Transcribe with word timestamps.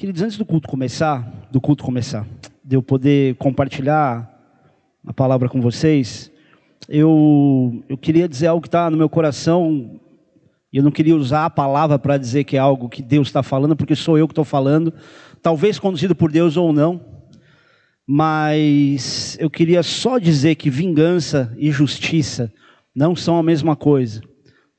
Queridos, 0.00 0.22
antes 0.22 0.38
do 0.38 0.44
culto 0.44 0.68
começar, 0.68 1.28
do 1.50 1.60
culto 1.60 1.82
começar, 1.82 2.24
de 2.64 2.76
eu 2.76 2.80
poder 2.80 3.34
compartilhar 3.34 4.32
a 5.04 5.12
palavra 5.12 5.48
com 5.48 5.60
vocês, 5.60 6.30
eu, 6.88 7.82
eu 7.88 7.98
queria 7.98 8.28
dizer 8.28 8.46
algo 8.46 8.62
que 8.62 8.68
está 8.68 8.88
no 8.88 8.96
meu 8.96 9.08
coração, 9.08 10.00
e 10.72 10.76
eu 10.76 10.84
não 10.84 10.92
queria 10.92 11.16
usar 11.16 11.46
a 11.46 11.50
palavra 11.50 11.98
para 11.98 12.16
dizer 12.16 12.44
que 12.44 12.56
é 12.56 12.60
algo 12.60 12.88
que 12.88 13.02
Deus 13.02 13.26
está 13.26 13.42
falando, 13.42 13.74
porque 13.74 13.96
sou 13.96 14.16
eu 14.16 14.28
que 14.28 14.32
estou 14.32 14.44
falando, 14.44 14.94
talvez 15.42 15.80
conduzido 15.80 16.14
por 16.14 16.30
Deus 16.30 16.56
ou 16.56 16.72
não, 16.72 17.00
mas 18.06 19.36
eu 19.40 19.50
queria 19.50 19.82
só 19.82 20.16
dizer 20.18 20.54
que 20.54 20.70
vingança 20.70 21.52
e 21.58 21.72
justiça 21.72 22.52
não 22.94 23.16
são 23.16 23.36
a 23.36 23.42
mesma 23.42 23.74
coisa. 23.74 24.22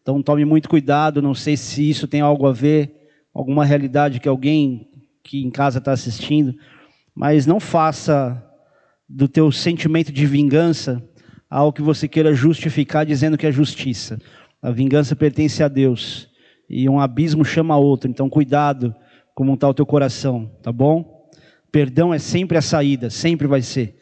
Então 0.02 0.24
tome 0.24 0.46
muito 0.46 0.70
cuidado, 0.70 1.22
não 1.22 1.34
sei 1.36 1.58
se 1.58 1.90
isso 1.90 2.08
tem 2.08 2.22
algo 2.22 2.48
a 2.48 2.54
ver, 2.54 2.96
alguma 3.34 3.66
realidade 3.66 4.22
que 4.22 4.30
alguém 4.30 4.89
que 5.30 5.44
em 5.44 5.52
casa 5.52 5.78
está 5.78 5.92
assistindo, 5.92 6.56
mas 7.14 7.46
não 7.46 7.60
faça 7.60 8.44
do 9.08 9.28
teu 9.28 9.52
sentimento 9.52 10.12
de 10.12 10.26
vingança 10.26 11.08
algo 11.48 11.72
que 11.72 11.84
você 11.84 12.08
queira 12.08 12.34
justificar 12.34 13.06
dizendo 13.06 13.38
que 13.38 13.46
é 13.46 13.52
justiça. 13.52 14.20
A 14.60 14.72
vingança 14.72 15.16
pertence 15.16 15.62
a 15.62 15.68
Deus 15.68 16.28
e 16.68 16.90
um 16.90 17.00
abismo 17.00 17.46
chama 17.46 17.78
outro, 17.78 18.10
então 18.10 18.28
cuidado 18.28 18.96
como 19.36 19.54
está 19.54 19.70
o 19.70 19.74
teu 19.74 19.86
coração, 19.86 20.52
tá 20.64 20.72
bom? 20.72 21.30
Perdão 21.72 22.12
é 22.12 22.18
sempre 22.18 22.58
a 22.58 22.62
saída, 22.62 23.12
sempre 23.12 23.46
vai 23.46 23.62
ser. 23.62 24.00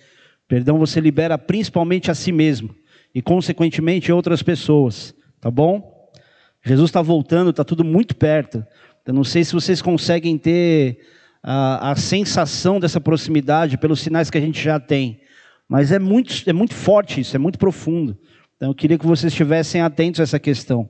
Perdão 0.47 0.79
você 0.79 1.01
libera 1.01 1.37
principalmente 1.37 2.09
a 2.09 2.15
si 2.15 2.31
mesmo 2.31 2.73
e 3.13 3.21
consequentemente 3.21 4.13
outras 4.13 4.41
pessoas, 4.41 5.13
tá 5.41 5.51
bom? 5.51 6.09
Jesus 6.63 6.89
está 6.89 7.01
voltando, 7.01 7.49
está 7.49 7.65
tudo 7.65 7.83
muito 7.83 8.15
perto. 8.15 8.65
Eu 9.05 9.13
não 9.13 9.25
sei 9.25 9.43
se 9.43 9.53
vocês 9.53 9.81
conseguem 9.81 10.37
ter 10.37 10.99
a, 11.49 11.91
a 11.91 11.95
sensação 11.95 12.77
dessa 12.77 12.99
proximidade 12.99 13.77
pelos 13.77 14.01
sinais 14.01 14.29
que 14.29 14.37
a 14.37 14.41
gente 14.41 14.61
já 14.61 14.81
tem. 14.81 15.21
Mas 15.69 15.93
é 15.93 15.97
muito, 15.97 16.43
é 16.45 16.51
muito 16.51 16.73
forte 16.73 17.21
isso, 17.21 17.37
é 17.37 17.39
muito 17.39 17.57
profundo. 17.57 18.17
Então 18.57 18.71
eu 18.71 18.75
queria 18.75 18.97
que 18.97 19.05
vocês 19.05 19.31
estivessem 19.31 19.79
atentos 19.79 20.19
a 20.19 20.23
essa 20.23 20.39
questão. 20.39 20.89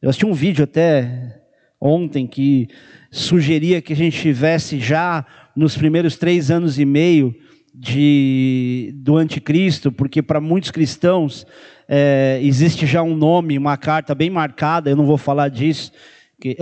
Eu 0.00 0.10
assisti 0.10 0.26
um 0.26 0.32
vídeo 0.32 0.64
até 0.64 1.40
ontem 1.80 2.26
que 2.26 2.66
sugeria 3.12 3.80
que 3.80 3.92
a 3.92 3.96
gente 3.96 4.16
estivesse 4.16 4.80
já 4.80 5.24
nos 5.54 5.76
primeiros 5.76 6.16
três 6.16 6.50
anos 6.50 6.80
e 6.80 6.84
meio 6.84 7.32
de, 7.72 8.92
do 8.96 9.16
anticristo, 9.16 9.92
porque 9.92 10.20
para 10.20 10.40
muitos 10.40 10.72
cristãos 10.72 11.46
é, 11.86 12.40
existe 12.42 12.86
já 12.86 13.04
um 13.04 13.14
nome, 13.14 13.56
uma 13.56 13.76
carta 13.76 14.16
bem 14.16 14.30
marcada, 14.30 14.90
eu 14.90 14.96
não 14.96 15.06
vou 15.06 15.16
falar 15.16 15.48
disso. 15.48 15.92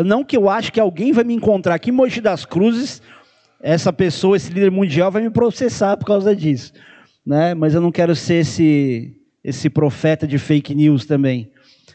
Não 0.05 0.23
que 0.23 0.37
eu 0.37 0.51
acho 0.51 0.71
que 0.71 0.79
alguém 0.79 1.11
vai 1.11 1.25
me 1.25 1.33
encontrar 1.33 1.77
aqui 1.77 1.89
em 1.89 1.95
Mogi 1.95 2.21
das 2.21 2.45
Cruzes 2.45 3.01
essa 3.63 3.93
pessoa, 3.93 4.37
esse 4.37 4.53
líder 4.53 4.71
mundial, 4.71 5.11
vai 5.11 5.23
me 5.23 5.31
processar 5.31 5.97
por 5.97 6.07
causa 6.07 6.35
disso. 6.35 6.73
Né? 7.25 7.55
Mas 7.55 7.75
eu 7.75 7.81
não 7.81 7.93
quero 7.93 8.17
ser 8.17 8.37
esse, 8.37 9.17
esse 9.45 9.69
profeta 9.69 10.27
de 10.27 10.39
fake 10.39 10.75
news 10.75 11.05
também. 11.05 11.51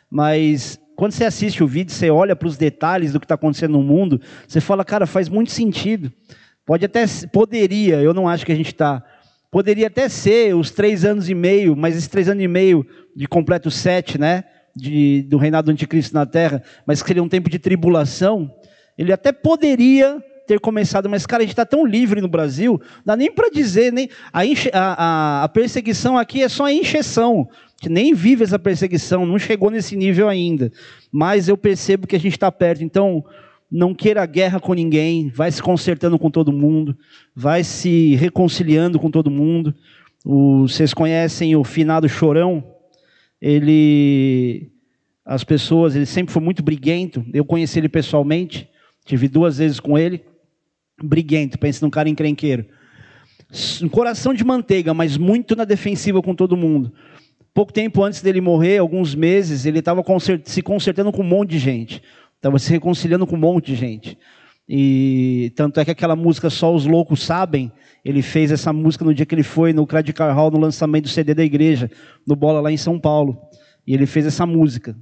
Mas 0.10 0.80
quando 0.96 1.12
você 1.12 1.26
assiste 1.26 1.64
o 1.64 1.68
vídeo, 1.68 1.92
você 1.92 2.10
olha 2.10 2.36
para 2.36 2.48
os 2.48 2.58
detalhes 2.58 3.12
do 3.12 3.20
que 3.20 3.26
está 3.26 3.36
acontecendo 3.36 3.74
no 3.74 3.84
mundo, 3.84 4.22
você 4.48 4.62
fala, 4.62 4.86
cara, 4.86 5.06
faz 5.06 5.28
muito 5.28 5.52
sentido. 5.52 6.12
Pode 6.66 6.86
até, 6.86 7.06
poderia, 7.32 8.02
eu 8.02 8.14
não 8.14 8.28
acho 8.28 8.46
que 8.46 8.52
a 8.52 8.56
gente 8.56 8.72
está. 8.72 9.04
Poderia 9.52 9.88
até 9.88 10.10
ser 10.10 10.56
os 10.56 10.72
três 10.72 11.06
anos 11.06 11.30
e 11.30 11.36
meio, 11.36 11.76
mas 11.76 11.96
esses 11.96 12.08
três 12.08 12.30
anos 12.30 12.44
e 12.44 12.48
meio 12.48 12.86
de 13.16 13.28
completo 13.28 13.70
sete, 13.72 14.20
né? 14.20 14.44
De, 14.76 15.22
do 15.24 15.38
reinado 15.38 15.68
do 15.68 15.72
anticristo 15.72 16.14
na 16.14 16.26
terra, 16.26 16.62
mas 16.86 17.02
que 17.02 17.08
seria 17.08 17.24
um 17.24 17.30
tempo 17.30 17.50
de 17.50 17.58
tribulação, 17.58 18.54
ele 18.98 19.14
até 19.14 19.32
poderia 19.32 20.22
ter 20.46 20.60
começado, 20.60 21.10
mas, 21.10 21.26
cara, 21.26 21.42
a 21.42 21.46
gente 21.46 21.54
está 21.54 21.66
tão 21.66 21.86
livre 21.86 22.22
no 22.22 22.28
Brasil, 22.28 22.80
dá 23.04 23.16
nem 23.16 23.32
para 23.32 23.50
dizer, 23.50 23.92
nem 23.92 24.10
a, 24.32 24.42
a, 24.42 24.44
a, 24.74 25.44
a, 25.44 25.50
perseguição 25.50 26.18
aqui 26.18 26.44
é 26.44 26.50
só 26.50 26.66
a 26.66 26.74
encheção, 26.74 27.48
que 27.82 27.90
nem 27.90 28.14
vive 28.14 28.44
essa 28.44 28.60
perseguição, 28.60 29.26
não 29.26 29.40
chegou 29.40 29.70
nesse 29.70 29.96
nível 29.96 30.30
ainda, 30.30 30.72
mas 31.12 31.48
eu 31.48 31.58
percebo 31.58 32.08
que 32.08 32.16
a 32.16 32.20
gente 32.20 32.34
está 32.34 32.52
perto, 32.52 32.84
então 32.84 33.24
não 33.72 33.94
queira 33.94 34.26
guerra 34.26 34.60
com 34.60 34.74
ninguém, 34.74 35.30
vai 35.30 35.52
se 35.52 35.62
consertando 35.62 36.20
com 36.20 36.30
todo 36.30 36.52
mundo, 36.54 36.96
vai 37.36 37.64
se 37.64 38.16
reconciliando 38.16 39.00
com 39.00 39.10
todo 39.10 39.32
mundo. 39.32 39.74
O, 40.24 40.68
vocês 40.68 40.94
conhecem 40.94 41.56
o 41.56 41.64
finado 41.64 42.08
Chorão? 42.08 42.64
Ele, 43.42 44.72
as 45.26 45.44
pessoas, 45.44 45.96
ele 45.96 46.06
sempre 46.06 46.32
foi 46.32 46.42
muito 46.42 46.64
briguento. 46.64 47.26
Eu 47.34 47.44
conheci 47.44 47.80
ele 47.80 47.90
pessoalmente, 47.90 48.70
tive 49.04 49.28
duas 49.28 49.58
vezes 49.58 49.80
com 49.80 49.98
ele 49.98 50.24
briguento, 51.02 51.58
pense 51.58 51.82
num 51.82 51.90
cara 51.90 52.10
encrenqueiro. 52.10 52.66
Um 53.82 53.90
coração 53.90 54.34
de 54.34 54.44
manteiga, 54.44 54.94
mas 54.94 55.18
muito 55.18 55.56
na 55.56 55.66
defensiva 55.66 56.22
com 56.22 56.34
todo 56.34 56.58
mundo. 56.58 56.94
Pouco 57.54 57.72
tempo 57.72 58.04
antes 58.04 58.22
dele 58.22 58.42
morrer, 58.42 58.80
alguns 58.80 59.16
meses, 59.16 59.66
ele 59.66 59.80
estava 59.80 60.04
se 60.44 60.62
consertando 60.62 61.12
com 61.12 61.22
um 61.22 61.28
monte 61.28 61.52
de 61.52 61.60
gente. 61.60 62.02
Estava 62.36 62.60
se 62.60 62.70
reconciliando 62.70 63.26
com 63.26 63.36
um 63.36 63.40
monte 63.40 63.68
de 63.68 63.76
gente. 63.76 64.18
E 64.68 65.54
tanto 65.56 65.80
é 65.80 65.86
que 65.86 65.92
aquela 65.92 66.16
música 66.16 66.50
Só 66.50 66.74
os 66.74 66.86
Loucos 66.86 67.22
Sabem, 67.24 67.72
ele 68.04 68.22
fez 68.22 68.52
essa 68.52 68.74
música 68.74 69.06
no 69.06 69.14
dia 69.14 69.26
que 69.26 69.34
ele 69.34 69.44
foi 69.44 69.74
no 69.74 69.86
Credit 69.86 70.20
Hall 70.20 70.52
no 70.52 70.60
lançamento 70.60 71.04
do 71.04 71.10
CD 71.10 71.34
da 71.34 71.44
igreja, 71.44 71.90
no 72.28 72.36
Bola 72.36 72.60
lá 72.60 72.72
em 72.72 72.78
São 72.78 73.00
Paulo. 73.00 73.38
E 73.86 73.94
ele 73.94 74.06
fez 74.06 74.26
essa 74.26 74.46
música. 74.46 74.96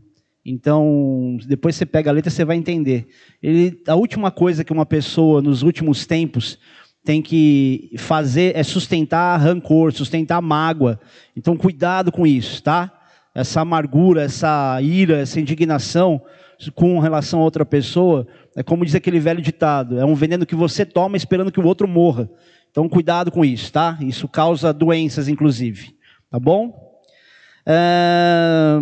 Então, 0.46 1.38
depois 1.48 1.76
você 1.76 1.86
pega 1.86 2.10
a 2.10 2.14
letra, 2.14 2.30
você 2.30 2.44
vai 2.44 2.58
entender. 2.58 3.08
Ele, 3.42 3.82
a 3.88 3.96
última 3.96 4.30
coisa 4.30 4.64
que 4.64 4.74
uma 4.74 4.86
pessoa 4.86 5.42
nos 5.42 5.62
últimos 5.62 6.06
tempos 6.06 6.60
tem 7.04 7.22
que 7.22 7.92
fazer 7.98 8.56
é 8.56 8.64
sustentar 8.64 9.40
rancor, 9.40 9.94
sustentar 9.94 10.42
mágoa. 10.42 11.00
Então, 11.36 11.56
cuidado 11.56 12.12
com 12.12 12.28
isso, 12.28 12.62
tá? 12.62 12.92
Essa 13.34 13.62
amargura, 13.62 14.24
essa 14.24 14.80
ira, 14.82 15.20
essa 15.20 15.40
indignação 15.40 16.22
com 16.76 17.00
relação 17.00 17.42
a 17.42 17.44
outra 17.44 17.66
pessoa, 17.66 18.28
é 18.56 18.64
como 18.64 18.86
diz 18.86 18.96
aquele 18.96 19.20
velho 19.20 19.42
ditado: 19.42 20.00
é 20.00 20.06
um 20.06 20.16
veneno 20.16 20.46
que 20.46 20.56
você 20.56 20.86
toma 20.86 21.18
esperando 21.18 21.52
que 21.52 21.60
o 21.60 21.66
outro 21.66 21.88
morra. 21.88 22.30
Então, 22.70 22.90
cuidado 22.90 23.32
com 23.32 23.46
isso, 23.46 23.72
tá? 23.72 23.98
Isso 24.02 24.28
causa 24.28 24.74
doenças, 24.74 25.28
inclusive. 25.28 25.96
Tá 26.30 26.40
bom? 26.40 26.93
É, 27.66 28.80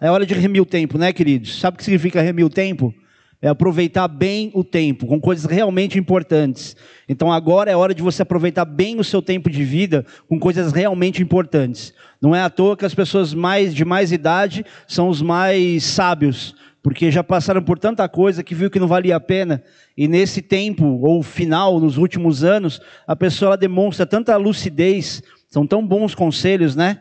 é 0.00 0.10
hora 0.10 0.26
de 0.26 0.34
remir 0.34 0.62
o 0.62 0.66
tempo, 0.66 0.98
né, 0.98 1.12
queridos? 1.12 1.58
Sabe 1.58 1.74
o 1.74 1.78
que 1.78 1.84
significa 1.84 2.20
remir 2.20 2.44
o 2.44 2.50
tempo? 2.50 2.94
É 3.40 3.48
aproveitar 3.48 4.08
bem 4.08 4.50
o 4.52 4.64
tempo, 4.64 5.06
com 5.06 5.20
coisas 5.20 5.44
realmente 5.44 5.98
importantes. 5.98 6.76
Então 7.08 7.32
agora 7.32 7.70
é 7.70 7.76
hora 7.76 7.94
de 7.94 8.02
você 8.02 8.22
aproveitar 8.22 8.64
bem 8.64 8.98
o 8.98 9.04
seu 9.04 9.22
tempo 9.22 9.48
de 9.48 9.62
vida 9.62 10.04
com 10.28 10.40
coisas 10.40 10.72
realmente 10.72 11.22
importantes. 11.22 11.94
Não 12.20 12.34
é 12.34 12.42
à 12.42 12.50
toa 12.50 12.76
que 12.76 12.84
as 12.84 12.94
pessoas 12.94 13.32
mais 13.32 13.72
de 13.72 13.84
mais 13.84 14.10
idade 14.10 14.64
são 14.88 15.08
os 15.08 15.22
mais 15.22 15.84
sábios, 15.84 16.54
porque 16.82 17.12
já 17.12 17.22
passaram 17.22 17.62
por 17.62 17.78
tanta 17.78 18.08
coisa 18.08 18.42
que 18.42 18.56
viu 18.56 18.70
que 18.70 18.80
não 18.80 18.88
valia 18.88 19.14
a 19.14 19.20
pena. 19.20 19.62
E 19.96 20.08
nesse 20.08 20.42
tempo 20.42 20.84
ou 20.84 21.22
final, 21.22 21.78
nos 21.78 21.96
últimos 21.96 22.42
anos, 22.42 22.80
a 23.06 23.14
pessoa 23.14 23.56
demonstra 23.56 24.04
tanta 24.04 24.36
lucidez, 24.36 25.22
são 25.48 25.64
tão 25.64 25.86
bons 25.86 26.12
conselhos, 26.12 26.74
né? 26.74 26.98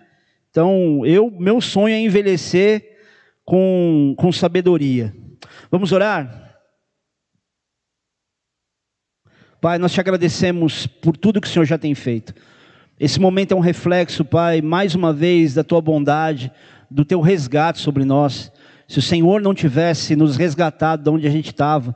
Então, 0.57 1.05
eu, 1.05 1.29
meu 1.29 1.61
sonho 1.61 1.93
é 1.93 1.99
envelhecer 1.99 2.97
com, 3.45 4.15
com 4.17 4.31
sabedoria. 4.31 5.15
Vamos 5.69 5.91
orar? 5.91 6.57
Pai, 9.61 9.77
nós 9.77 9.93
te 9.93 9.99
agradecemos 9.99 10.87
por 10.87 11.15
tudo 11.15 11.39
que 11.39 11.47
o 11.47 11.51
Senhor 11.51 11.65
já 11.65 11.77
tem 11.77 11.93
feito. 11.93 12.33
Esse 12.99 13.19
momento 13.19 13.51
é 13.51 13.55
um 13.55 13.59
reflexo, 13.59 14.25
Pai, 14.25 14.59
mais 14.59 14.95
uma 14.95 15.13
vez 15.13 15.53
da 15.53 15.63
tua 15.63 15.79
bondade, 15.79 16.51
do 16.89 17.05
teu 17.05 17.21
resgate 17.21 17.77
sobre 17.77 18.03
nós. 18.03 18.51
Se 18.87 18.97
o 18.97 19.03
Senhor 19.03 19.39
não 19.39 19.53
tivesse 19.53 20.15
nos 20.15 20.37
resgatado 20.37 21.03
de 21.03 21.09
onde 21.11 21.27
a 21.27 21.31
gente 21.31 21.51
estava, 21.51 21.95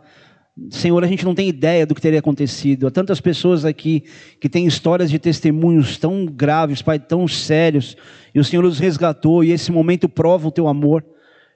Senhor, 0.70 1.04
a 1.04 1.08
gente 1.08 1.24
não 1.24 1.34
tem 1.34 1.48
ideia 1.48 1.86
do 1.86 1.96
que 1.96 2.02
teria 2.02 2.20
acontecido. 2.20 2.86
Há 2.86 2.92
tantas 2.92 3.22
pessoas 3.22 3.64
aqui 3.64 4.04
que 4.40 4.50
têm 4.50 4.66
histórias 4.66 5.10
de 5.10 5.18
testemunhos 5.18 5.98
tão 5.98 6.26
graves, 6.26 6.82
Pai, 6.82 7.00
tão 7.00 7.28
sérios, 7.28 7.96
e 8.36 8.40
o 8.40 8.44
Senhor 8.44 8.66
os 8.66 8.78
resgatou, 8.78 9.44
e 9.44 9.52
esse 9.52 9.72
momento 9.72 10.10
prova 10.10 10.48
o 10.48 10.52
teu 10.52 10.68
amor. 10.68 11.06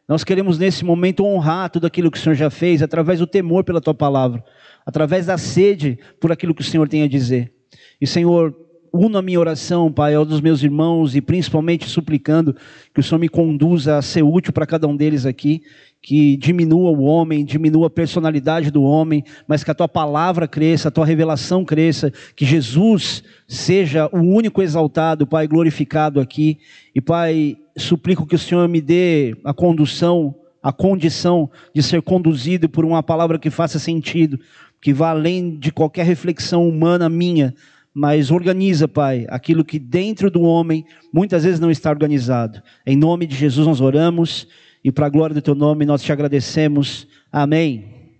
Nós 0.07 0.23
queremos 0.23 0.57
nesse 0.57 0.85
momento 0.85 1.25
honrar 1.25 1.69
tudo 1.69 1.85
aquilo 1.85 2.09
que 2.09 2.17
o 2.17 2.21
Senhor 2.21 2.35
já 2.35 2.49
fez, 2.49 2.81
através 2.81 3.19
do 3.19 3.27
temor 3.27 3.63
pela 3.63 3.81
tua 3.81 3.93
palavra, 3.93 4.43
através 4.85 5.25
da 5.25 5.37
sede 5.37 5.99
por 6.19 6.31
aquilo 6.31 6.55
que 6.55 6.61
o 6.61 6.65
Senhor 6.65 6.87
tem 6.87 7.03
a 7.03 7.07
dizer. 7.07 7.51
E, 7.99 8.07
Senhor, 8.07 8.55
uno 8.95 9.17
a 9.17 9.21
minha 9.21 9.39
oração, 9.39 9.91
Pai, 9.91 10.15
aos 10.15 10.27
dos 10.27 10.41
meus 10.41 10.63
irmãos 10.63 11.15
e 11.15 11.21
principalmente 11.21 11.87
suplicando 11.89 12.55
que 12.93 12.99
o 12.99 13.03
Senhor 13.03 13.19
me 13.19 13.29
conduza 13.29 13.97
a 13.97 14.01
ser 14.01 14.23
útil 14.23 14.53
para 14.53 14.65
cada 14.65 14.87
um 14.87 14.95
deles 14.95 15.25
aqui 15.25 15.61
que 16.05 16.37
diminua 16.37 16.91
o 16.91 17.01
homem, 17.01 17.43
diminua 17.43 17.87
a 17.87 17.89
personalidade 17.89 18.69
do 18.69 18.83
homem, 18.83 19.23
mas 19.47 19.63
que 19.63 19.71
a 19.71 19.73
tua 19.73 19.87
palavra 19.87 20.47
cresça, 20.47 20.89
a 20.89 20.91
tua 20.91 21.03
revelação 21.03 21.65
cresça, 21.65 22.13
que 22.35 22.45
Jesus 22.45 23.23
seja 23.47 24.07
o 24.13 24.19
único 24.19 24.61
exaltado, 24.61 25.25
Pai, 25.25 25.47
glorificado 25.47 26.19
aqui. 26.19 26.59
E, 26.93 27.01
Pai, 27.01 27.57
suplico 27.75 28.27
que 28.27 28.35
o 28.35 28.39
Senhor 28.39 28.69
me 28.69 28.81
dê 28.81 29.35
a 29.43 29.51
condução, 29.51 30.35
a 30.61 30.71
condição 30.71 31.49
de 31.73 31.81
ser 31.81 32.03
conduzido 32.03 32.69
por 32.69 32.85
uma 32.85 33.01
palavra 33.01 33.39
que 33.39 33.49
faça 33.49 33.79
sentido, 33.79 34.39
que 34.79 34.93
vá 34.93 35.09
além 35.09 35.57
de 35.57 35.71
qualquer 35.71 36.05
reflexão 36.05 36.69
humana 36.69 37.09
minha, 37.09 37.51
mas 37.97 38.29
organiza, 38.29 38.89
Pai, 38.89 39.25
aquilo 39.29 39.63
que 39.63 39.79
dentro 39.79 40.29
do 40.29 40.41
homem 40.41 40.85
muitas 41.13 41.45
vezes 41.45 41.61
não 41.61 41.71
está 41.71 41.89
organizado. 41.89 42.61
Em 42.85 42.97
nome 42.97 43.25
de 43.25 43.37
Jesus 43.37 43.65
nós 43.65 43.79
oramos 43.79 44.49
e 44.83 44.91
para 44.91 45.05
a 45.05 45.09
glória 45.09 45.33
do 45.33 45.41
teu 45.41 45.55
nome 45.55 45.85
nós 45.85 46.03
te 46.03 46.11
agradecemos. 46.11 47.07
Amém. 47.31 48.19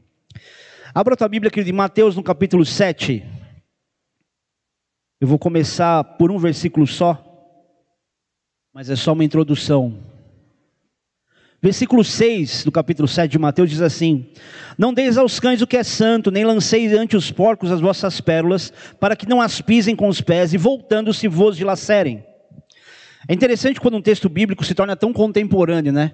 Abra 0.94 1.13
a 1.13 1.18
tua 1.18 1.27
Bíblia, 1.27 1.51
querido, 1.51 1.72
em 1.72 1.74
Mateus 1.74 2.16
no 2.16 2.24
capítulo 2.24 2.63
7. 2.63 3.22
Eu 5.19 5.27
vou 5.27 5.38
começar 5.38 6.06
por 6.06 6.31
um 6.31 6.38
versículo 6.38 6.88
só, 6.88 7.21
mas 8.74 8.89
é 8.89 8.95
só 8.95 9.12
uma 9.12 9.25
introdução. 9.25 10.15
Versículo 11.66 12.04
6 12.04 12.64
do 12.64 12.72
capítulo 12.72 13.08
7 13.08 13.32
de 13.32 13.40
Mateus 13.40 13.72
diz 13.72 13.82
assim: 13.82 14.28
Não 14.78 14.94
deis 14.94 15.18
aos 15.18 15.40
cães 15.40 15.64
o 15.64 15.66
que 15.66 15.76
é 15.76 15.82
santo, 15.84 16.30
nem 16.30 16.46
lanceis 16.46 16.94
ante 16.94 17.18
os 17.18 17.32
porcos 17.32 17.72
as 17.72 17.82
vossas 17.82 18.22
pérolas, 18.22 18.72
para 19.00 19.16
que 19.16 19.28
não 19.28 19.42
as 19.42 19.62
pisem 19.62 19.96
com 19.96 20.08
os 20.08 20.22
pés 20.22 20.54
e 20.54 20.58
voltando-se 20.58 21.28
vos 21.28 21.58
dilacerem. 21.58 22.24
É 23.28 23.34
interessante 23.34 23.82
quando 23.82 23.98
um 23.98 24.02
texto 24.02 24.30
bíblico 24.30 24.64
se 24.64 24.76
torna 24.76 24.96
tão 24.96 25.12
contemporâneo, 25.12 25.92
né? 25.92 26.12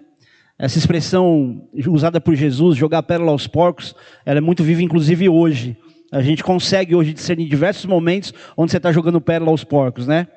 Essa 0.58 0.78
expressão 0.78 1.68
usada 1.86 2.22
por 2.22 2.34
Jesus, 2.34 2.78
jogar 2.78 3.04
pérola 3.04 3.34
aos 3.34 3.46
porcos, 3.46 3.94
ela 4.26 4.38
é 4.38 4.42
muito 4.42 4.64
viva, 4.64 4.82
inclusive 4.82 5.28
hoje. 5.28 5.76
A 6.14 6.22
gente 6.22 6.46
consegue 6.46 6.96
hoje 6.96 7.12
discernir 7.12 7.50
diversos 7.50 7.84
momentos 7.84 8.34
onde 8.56 8.72
você 8.72 8.78
está 8.78 8.90
jogando 8.90 9.20
pérola 9.20 9.52
aos 9.52 9.66
porcos, 9.66 10.08
né? 10.08 10.28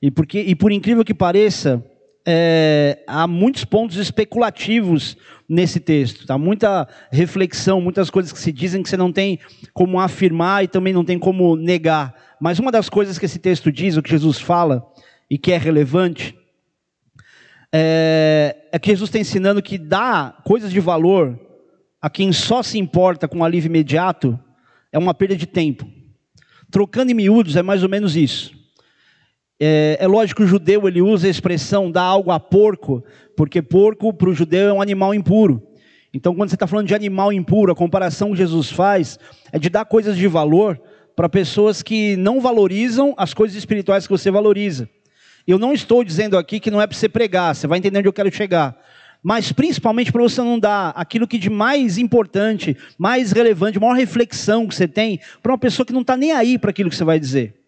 E, 0.00 0.12
porque, 0.12 0.40
e 0.40 0.54
por 0.54 0.70
incrível 0.70 1.04
que 1.04 1.12
pareça, 1.12 1.84
é, 2.26 3.02
há 3.06 3.26
muitos 3.26 3.64
pontos 3.64 3.96
especulativos 3.96 5.16
nesse 5.48 5.80
texto, 5.80 6.26
tá? 6.26 6.38
Muita 6.38 6.86
reflexão, 7.10 7.80
muitas 7.80 8.10
coisas 8.10 8.32
que 8.32 8.38
se 8.38 8.52
dizem 8.52 8.82
que 8.82 8.88
você 8.88 8.96
não 8.96 9.12
tem 9.12 9.38
como 9.72 9.98
afirmar 9.98 10.64
e 10.64 10.68
também 10.68 10.92
não 10.92 11.04
tem 11.04 11.18
como 11.18 11.56
negar. 11.56 12.14
Mas 12.40 12.58
uma 12.58 12.70
das 12.70 12.88
coisas 12.88 13.18
que 13.18 13.26
esse 13.26 13.38
texto 13.38 13.72
diz, 13.72 13.96
o 13.96 14.02
que 14.02 14.10
Jesus 14.10 14.38
fala 14.38 14.86
e 15.28 15.36
que 15.36 15.52
é 15.52 15.58
relevante, 15.58 16.36
é, 17.72 18.56
é 18.72 18.78
que 18.78 18.90
Jesus 18.90 19.08
está 19.08 19.18
ensinando 19.18 19.62
que 19.62 19.78
dá 19.78 20.36
coisas 20.44 20.70
de 20.70 20.80
valor 20.80 21.38
a 22.00 22.08
quem 22.08 22.32
só 22.32 22.62
se 22.62 22.78
importa 22.78 23.28
com 23.28 23.44
alívio 23.44 23.68
imediato 23.68 24.38
é 24.92 24.98
uma 24.98 25.14
perda 25.14 25.36
de 25.36 25.46
tempo. 25.46 25.86
Trocando 26.70 27.10
em 27.10 27.14
miúdos 27.14 27.56
é 27.56 27.62
mais 27.62 27.82
ou 27.82 27.88
menos 27.88 28.16
isso. 28.16 28.59
É, 29.62 29.98
é, 30.00 30.06
lógico 30.06 30.40
que 30.40 30.44
o 30.46 30.48
judeu 30.48 30.88
ele 30.88 31.02
usa 31.02 31.26
a 31.26 31.30
expressão 31.30 31.90
dar 31.90 32.02
algo 32.02 32.30
a 32.30 32.40
porco, 32.40 33.04
porque 33.36 33.60
porco 33.60 34.10
para 34.10 34.30
o 34.30 34.34
judeu 34.34 34.70
é 34.70 34.72
um 34.72 34.80
animal 34.80 35.12
impuro. 35.12 35.62
Então, 36.14 36.34
quando 36.34 36.48
você 36.48 36.56
está 36.56 36.66
falando 36.66 36.86
de 36.86 36.94
animal 36.94 37.30
impuro, 37.30 37.70
a 37.70 37.76
comparação 37.76 38.30
que 38.30 38.38
Jesus 38.38 38.70
faz 38.70 39.18
é 39.52 39.58
de 39.58 39.68
dar 39.68 39.84
coisas 39.84 40.16
de 40.16 40.26
valor 40.26 40.80
para 41.14 41.28
pessoas 41.28 41.82
que 41.82 42.16
não 42.16 42.40
valorizam 42.40 43.14
as 43.18 43.34
coisas 43.34 43.54
espirituais 43.54 44.06
que 44.06 44.10
você 44.10 44.30
valoriza. 44.30 44.88
Eu 45.46 45.58
não 45.58 45.74
estou 45.74 46.02
dizendo 46.02 46.38
aqui 46.38 46.58
que 46.58 46.70
não 46.70 46.80
é 46.80 46.86
para 46.86 46.96
você 46.96 47.08
pregar, 47.08 47.54
você 47.54 47.66
vai 47.66 47.78
entender 47.78 47.98
onde 47.98 48.08
eu 48.08 48.12
quero 48.14 48.34
chegar. 48.34 48.76
Mas 49.22 49.52
principalmente 49.52 50.10
para 50.10 50.22
você 50.22 50.40
não 50.40 50.58
dar 50.58 50.88
aquilo 50.96 51.28
que 51.28 51.36
de 51.36 51.50
mais 51.50 51.98
importante, 51.98 52.74
mais 52.96 53.32
relevante, 53.32 53.78
maior 53.78 53.92
reflexão 53.92 54.66
que 54.66 54.74
você 54.74 54.88
tem 54.88 55.20
para 55.42 55.52
uma 55.52 55.58
pessoa 55.58 55.84
que 55.84 55.92
não 55.92 56.00
está 56.00 56.16
nem 56.16 56.32
aí 56.32 56.58
para 56.58 56.70
aquilo 56.70 56.88
que 56.88 56.96
você 56.96 57.04
vai 57.04 57.20
dizer. 57.20 57.59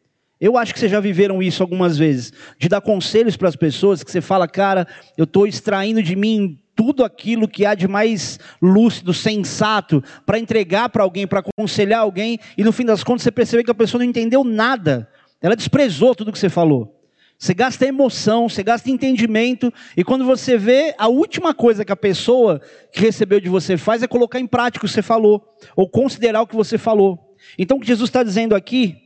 Eu 0.43 0.59
acho 0.59 0.75
que 0.75 0.81
vocês 0.81 0.91
já 0.91 0.99
viveram 0.99 1.41
isso 1.41 1.63
algumas 1.63 1.97
vezes, 1.97 2.33
de 2.59 2.69
dar 2.69 2.81
conselhos 2.81 3.37
para 3.37 3.49
as 3.49 3.55
pessoas 3.55 4.03
que 4.03 4.11
você 4.11 4.21
fala, 4.21 4.49
cara, 4.49 4.89
eu 5.17 5.23
estou 5.23 5.47
extraindo 5.47 6.03
de 6.03 6.17
mim 6.17 6.59
tudo 6.75 7.05
aquilo 7.05 7.47
que 7.47 7.65
há 7.65 7.77
de 7.77 7.87
mais 7.87 8.41
lúcido, 8.61 9.15
sensato, 9.15 10.03
para 10.27 10.41
entregar 10.41 10.89
para 10.89 11.05
alguém, 11.05 11.29
para 11.29 11.45
aconselhar 11.47 12.01
alguém, 12.01 12.41
e 12.59 12.65
no 12.65 12.73
fim 12.73 12.85
das 12.85 13.05
contas 13.05 13.23
você 13.23 13.31
percebe 13.31 13.63
que 13.63 13.71
a 13.71 13.75
pessoa 13.75 14.03
não 14.03 14.11
entendeu 14.11 14.43
nada, 14.43 15.09
ela 15.41 15.55
desprezou 15.55 16.13
tudo 16.13 16.33
que 16.33 16.39
você 16.41 16.49
falou. 16.49 17.01
Você 17.39 17.55
gasta 17.55 17.87
emoção, 17.87 18.49
você 18.49 18.65
gasta 18.65 18.91
entendimento, 18.91 19.73
e 19.97 20.03
quando 20.03 20.25
você 20.25 20.59
vê, 20.59 20.93
a 20.99 21.07
última 21.07 21.55
coisa 21.55 21.85
que 21.85 21.93
a 21.93 21.97
pessoa 21.97 22.61
que 22.93 23.01
recebeu 23.01 23.39
de 23.39 23.49
você 23.49 23.77
faz 23.77 24.03
é 24.03 24.09
colocar 24.09 24.41
em 24.41 24.47
prática 24.49 24.85
o 24.85 24.89
que 24.89 24.93
você 24.93 25.03
falou, 25.03 25.55
ou 25.77 25.89
considerar 25.89 26.43
o 26.43 26.49
que 26.49 26.57
você 26.57 26.77
falou. 26.77 27.37
Então 27.57 27.77
o 27.77 27.81
que 27.81 27.87
Jesus 27.87 28.09
está 28.09 28.25
dizendo 28.25 28.57
aqui 28.57 29.02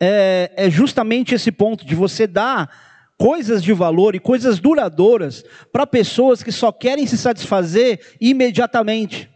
é, 0.00 0.52
é 0.56 0.70
justamente 0.70 1.34
esse 1.34 1.50
ponto 1.50 1.84
de 1.84 1.94
você 1.94 2.26
dar 2.26 2.70
coisas 3.18 3.62
de 3.62 3.72
valor 3.72 4.14
e 4.14 4.20
coisas 4.20 4.60
duradouras 4.60 5.44
para 5.72 5.86
pessoas 5.86 6.42
que 6.42 6.52
só 6.52 6.70
querem 6.70 7.06
se 7.06 7.18
satisfazer 7.18 8.00
imediatamente. 8.20 9.28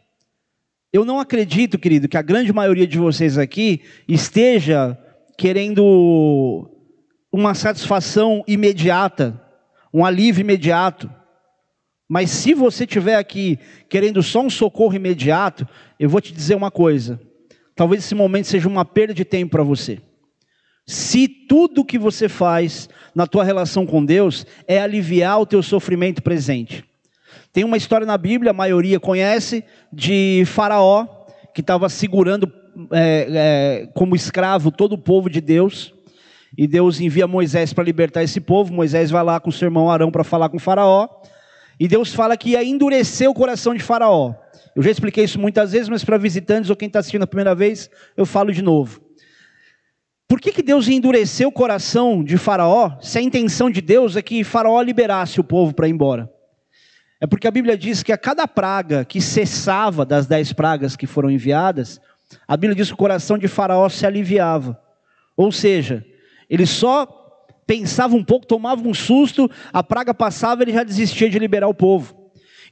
Eu 0.93 1.05
não 1.05 1.19
acredito, 1.19 1.79
querido, 1.79 2.09
que 2.09 2.17
a 2.17 2.23
grande 2.23 2.53
maioria 2.53 2.87
de 2.87 2.99
vocês 2.99 3.39
aqui 3.39 3.83
esteja 4.07 4.97
querendo 5.37 6.71
uma 7.33 7.55
satisfação 7.55 8.45
imediata, 8.47 9.41
um 9.93 10.05
alívio 10.05 10.43
imediato. 10.43 11.11
Mas 12.07 12.31
se 12.31 12.53
você 12.53 12.85
estiver 12.85 13.17
aqui 13.17 13.59
querendo 13.89 14.23
só 14.23 14.43
um 14.43 14.51
socorro 14.51 14.95
imediato, 14.95 15.67
eu 15.99 16.11
vou 16.11 16.21
te 16.21 16.33
dizer 16.33 16.55
uma 16.55 16.71
coisa: 16.71 17.19
talvez 17.75 18.05
esse 18.05 18.15
momento 18.15 18.47
seja 18.47 18.69
uma 18.69 18.85
perda 18.85 19.15
de 19.15 19.25
tempo 19.25 19.53
para 19.53 19.63
você. 19.63 19.99
Se 20.87 21.29
tudo 21.29 21.85
que 21.85 21.99
você 21.99 22.29
faz 22.29 22.89
na 23.15 23.27
tua 23.27 23.45
relação 23.45 23.87
com 23.87 24.05
Deus 24.05 24.47
é 24.67 24.81
aliviar 24.81 25.41
o 25.41 25.47
teu 25.47 25.63
sofrimento 25.63 26.23
presente. 26.23 26.85
Tem 27.53 27.65
uma 27.65 27.77
história 27.77 28.07
na 28.07 28.17
Bíblia, 28.17 28.51
a 28.51 28.55
maioria 28.55 28.99
conhece, 28.99 29.63
de 29.93 30.43
Faraó, 30.47 31.07
que 31.55 31.61
estava 31.61 31.89
segurando 31.89 32.51
é, 32.91 33.27
é, 33.31 33.87
como 33.95 34.17
escravo 34.17 34.71
todo 34.71 34.95
o 34.95 34.99
povo 34.99 35.29
de 35.29 35.41
Deus. 35.41 35.95
E 36.57 36.67
Deus 36.67 37.01
envia 37.01 37.27
Moisés 37.27 37.73
para 37.73 37.85
libertar 37.85 38.23
esse 38.23 38.41
povo. 38.41 38.73
Moisés 38.73 39.11
vai 39.11 39.23
lá 39.23 39.39
com 39.39 39.51
seu 39.51 39.67
irmão 39.67 39.91
Arão 39.91 40.11
para 40.11 40.25
falar 40.25 40.49
com 40.49 40.59
Faraó. 40.59 41.09
E 41.79 41.89
Deus 41.89 42.15
fala 42.15 42.37
que 42.37 42.51
ia 42.51 42.65
endurecer 42.65 43.29
o 43.29 43.35
coração 43.35 43.75
de 43.75 43.83
Faraó. 43.83 44.35
Eu 44.75 44.83
já 44.83 44.91
expliquei 44.91 45.25
isso 45.25 45.39
muitas 45.39 45.73
vezes, 45.73 45.89
mas 45.89 46.05
para 46.05 46.17
visitantes 46.17 46.71
ou 46.71 46.77
quem 46.77 46.87
está 46.87 46.99
assistindo 47.01 47.23
a 47.23 47.27
primeira 47.27 47.55
vez, 47.55 47.91
eu 48.17 48.25
falo 48.25 48.53
de 48.53 48.63
novo. 48.63 49.01
Por 50.33 50.41
que, 50.41 50.51
que 50.51 50.63
Deus 50.63 50.89
endureceu 50.89 51.51
o 51.51 51.53
coração 51.53 52.25
de 52.25 52.39
Faraó, 52.39 52.93
se 53.03 53.19
a 53.19 53.21
intenção 53.21 53.69
de 53.69 53.83
Deus 53.83 54.17
é 54.17 54.23
que 54.23 54.43
Faraó 54.43 54.81
liberasse 54.81 55.39
o 55.39 55.45
povo 55.45 55.75
para 55.75 55.87
ir 55.87 55.91
embora? 55.91 56.33
É 57.21 57.27
porque 57.27 57.47
a 57.47 57.51
Bíblia 57.51 57.77
diz 57.77 58.03
que 58.03 58.13
a 58.13 58.17
cada 58.17 58.49
praga 58.49 59.05
que 59.05 59.21
cessava 59.21 60.07
das 60.07 60.27
dez 60.27 60.51
pragas 60.51 60.97
que 60.97 61.07
foram 61.07 61.31
enviadas, 61.31 62.01
a 62.49 62.57
Bíblia 62.57 62.75
diz 62.75 62.89
que 62.89 62.95
o 62.95 62.97
coração 62.97 63.37
de 63.37 63.47
Faraó 63.47 63.91
se 63.91 64.07
aliviava. 64.07 64.81
Ou 65.37 65.53
seja, 65.53 66.03
ele 66.49 66.65
só 66.65 67.07
pensava 67.67 68.17
um 68.17 68.25
pouco, 68.25 68.47
tomava 68.47 68.89
um 68.89 68.95
susto, 68.95 69.51
a 69.71 69.83
praga 69.83 70.15
passava, 70.15 70.63
ele 70.63 70.73
já 70.73 70.83
desistia 70.83 71.29
de 71.29 71.39
liberar 71.39 71.69
o 71.69 71.75
povo. 71.75 72.22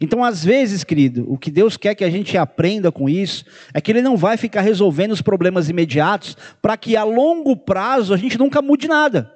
Então, 0.00 0.24
às 0.24 0.42
vezes, 0.42 0.82
querido, 0.82 1.30
o 1.30 1.36
que 1.36 1.50
Deus 1.50 1.76
quer 1.76 1.94
que 1.94 2.04
a 2.04 2.08
gente 2.08 2.38
aprenda 2.38 2.90
com 2.90 3.06
isso 3.06 3.44
é 3.74 3.80
que 3.82 3.92
Ele 3.92 4.00
não 4.00 4.16
vai 4.16 4.38
ficar 4.38 4.62
resolvendo 4.62 5.12
os 5.12 5.20
problemas 5.20 5.68
imediatos 5.68 6.36
para 6.62 6.76
que 6.76 6.96
a 6.96 7.04
longo 7.04 7.54
prazo 7.54 8.14
a 8.14 8.16
gente 8.16 8.38
nunca 8.38 8.62
mude 8.62 8.88
nada. 8.88 9.30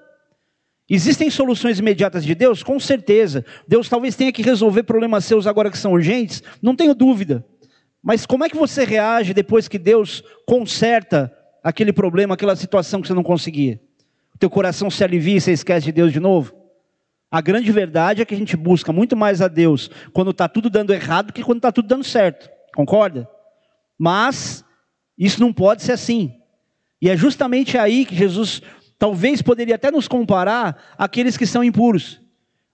Existem 0.89 1.29
soluções 1.29 1.79
imediatas 1.79 2.25
de 2.25 2.35
Deus? 2.35 2.63
Com 2.63 2.81
certeza. 2.81 3.45
Deus 3.69 3.91
talvez 3.91 4.17
tenha 4.17 4.33
que 4.33 4.43
resolver 4.43 4.85
problemas 4.85 5.27
seus 5.27 5.47
agora 5.47 5.71
que 5.71 5.79
são 5.79 5.93
urgentes, 5.93 6.43
não 6.63 6.75
tenho 6.75 6.95
dúvida. 6.95 7.45
Mas 8.03 8.25
como 8.25 8.45
é 8.45 8.49
que 8.49 8.57
você 8.57 8.85
reage 8.85 9.35
depois 9.35 9.69
que 9.69 9.79
Deus 9.79 10.23
conserta 10.47 11.33
aquele 11.63 11.93
problema, 11.93 12.35
aquela 12.35 12.57
situação 12.57 13.03
que 13.03 13.09
você 13.09 13.15
não 13.15 13.23
conseguia? 13.23 13.81
O 14.35 14.39
teu 14.39 14.49
coração 14.49 14.91
se 14.91 15.05
alivia 15.05 15.37
e 15.37 15.41
você 15.41 15.53
esquece 15.53 15.87
de 15.87 15.93
Deus 15.93 16.13
de 16.13 16.21
novo? 16.21 16.64
A 17.35 17.41
grande 17.41 17.73
verdade 17.73 18.23
é 18.23 18.25
que 18.25 18.33
a 18.33 18.39
gente 18.39 18.57
busca 18.57 18.93
muito 18.93 19.17
mais 19.17 19.43
a 19.43 19.49
Deus 19.49 19.91
quando 20.13 20.31
está 20.31 20.47
tudo 20.47 20.71
dando 20.71 20.95
errado 20.95 21.27
do 21.27 21.33
que 21.33 21.43
quando 21.43 21.59
está 21.59 21.73
tudo 21.73 21.89
dando 21.89 22.05
certo. 22.05 22.49
Concorda? 22.77 23.29
Mas 23.99 24.65
isso 25.19 25.41
não 25.41 25.53
pode 25.53 25.83
ser 25.83 25.91
assim. 25.91 26.33
E 27.03 27.11
é 27.11 27.17
justamente 27.17 27.77
aí 27.77 28.07
que 28.07 28.15
Jesus 28.15 28.63
talvez 29.01 29.43
poderia 29.43 29.75
até 29.75 29.91
nos 29.91 30.07
comparar 30.07 30.95
àqueles 30.97 31.37
que 31.37 31.45
são 31.45 31.65
impuros. 31.65 32.21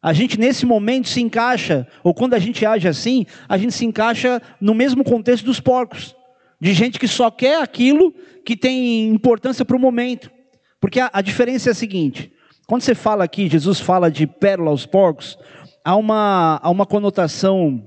A 0.03 0.13
gente 0.13 0.39
nesse 0.39 0.67
momento 0.67 1.09
se 1.09 1.23
encaixa, 1.23 1.89
ou 2.05 2.13
quando 2.13 2.35
a 2.35 2.39
gente 2.39 2.67
age 2.67 2.87
assim, 2.87 3.25
a 3.49 3.57
gente 3.57 3.73
se 3.73 3.87
encaixa 3.87 4.43
no 4.61 4.75
mesmo 4.75 5.03
contexto 5.03 5.47
dos 5.47 5.59
porcos, 5.59 6.15
de 6.61 6.75
gente 6.75 6.99
que 6.99 7.09
só 7.09 7.31
quer 7.31 7.63
aquilo 7.63 8.13
que 8.45 8.55
tem 8.55 9.09
importância 9.09 9.65
para 9.65 9.77
o 9.79 9.81
momento. 9.81 10.31
Porque 10.79 11.01
a, 11.01 11.09
a 11.15 11.23
diferença 11.23 11.71
é 11.71 11.73
a 11.73 11.75
seguinte: 11.75 12.31
quando 12.71 12.83
você 12.83 12.95
fala 12.95 13.25
aqui, 13.25 13.49
Jesus 13.49 13.81
fala 13.81 14.09
de 14.09 14.29
pérola 14.29 14.71
aos 14.71 14.87
porcos, 14.87 15.37
há 15.85 15.97
uma, 15.97 16.61
há 16.63 16.71
uma 16.71 16.87
conotação, 16.87 17.85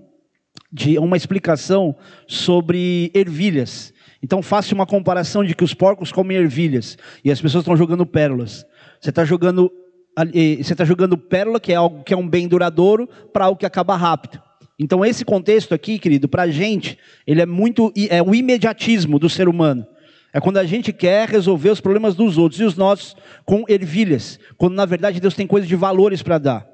de 0.70 1.00
uma 1.00 1.16
explicação 1.16 1.96
sobre 2.28 3.10
ervilhas. 3.14 3.94
Então 4.22 4.42
faça 4.42 4.76
uma 4.76 4.86
comparação 4.86 5.42
de 5.42 5.56
que 5.56 5.64
os 5.64 5.74
porcos 5.74 6.12
comem 6.12 6.36
ervilhas 6.36 6.98
e 7.24 7.32
as 7.32 7.40
pessoas 7.40 7.62
estão 7.62 7.78
jogando 7.78 8.06
pérolas. 8.06 8.66
Você 9.00 9.10
está 9.10 9.24
jogando, 9.24 9.72
você 10.18 10.74
está 10.74 10.84
jogando 10.84 11.18
pérola, 11.18 11.62
que 11.62 11.72
é 11.72 11.76
algo 11.76 12.04
que 12.04 12.14
é 12.14 12.18
um 12.18 12.28
bem 12.28 12.46
duradouro, 12.46 13.08
para 13.32 13.46
algo 13.46 13.58
que 13.58 13.66
acaba 13.66 13.96
rápido. 13.96 14.38
Então 14.78 15.06
esse 15.06 15.24
contexto 15.24 15.74
aqui, 15.74 15.98
querido, 15.98 16.28
para 16.28 16.44
a 16.44 16.52
gente, 16.52 17.00
ele 17.26 17.42
é 17.42 17.46
muito 17.46 17.94
é 18.10 18.22
o 18.22 18.36
imediatismo 18.36 19.18
do 19.18 19.30
ser 19.30 19.48
humano. 19.48 19.88
É 20.34 20.42
quando 20.42 20.58
a 20.58 20.66
gente 20.66 20.92
quer 20.92 21.30
resolver 21.30 21.70
os 21.70 21.80
problemas 21.80 22.16
dos 22.16 22.40
outros 22.40 22.60
e 22.60 22.64
os 22.64 22.76
nossos 22.76 23.16
com 23.46 23.64
ervilhas, 23.68 24.40
quando 24.58 24.74
na 24.74 24.86
verdade 24.86 25.20
Deus 25.20 25.36
tem 25.36 25.46
coisas 25.46 25.70
de 25.70 25.76
valores 25.76 26.24
para 26.24 26.40
dar. 26.40 26.68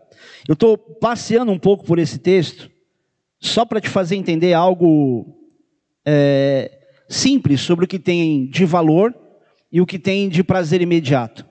Eu 0.48 0.54
estou 0.54 0.78
passeando 0.78 1.52
um 1.52 1.60
pouco 1.60 1.84
por 1.84 2.00
esse 2.00 2.18
texto, 2.18 2.72
só 3.40 3.66
para 3.66 3.82
te 3.82 3.90
fazer 3.90 4.16
entender 4.16 4.54
algo 4.54 5.38
é, 6.06 6.80
simples 7.10 7.60
sobre 7.60 7.84
o 7.84 7.88
que 7.88 8.00
tem 8.00 8.48
de 8.48 8.64
valor 8.64 9.14
e 9.70 9.82
o 9.82 9.86
que 9.86 10.00
tem 10.00 10.30
de 10.30 10.42
prazer 10.42 10.82
imediato. 10.82 11.46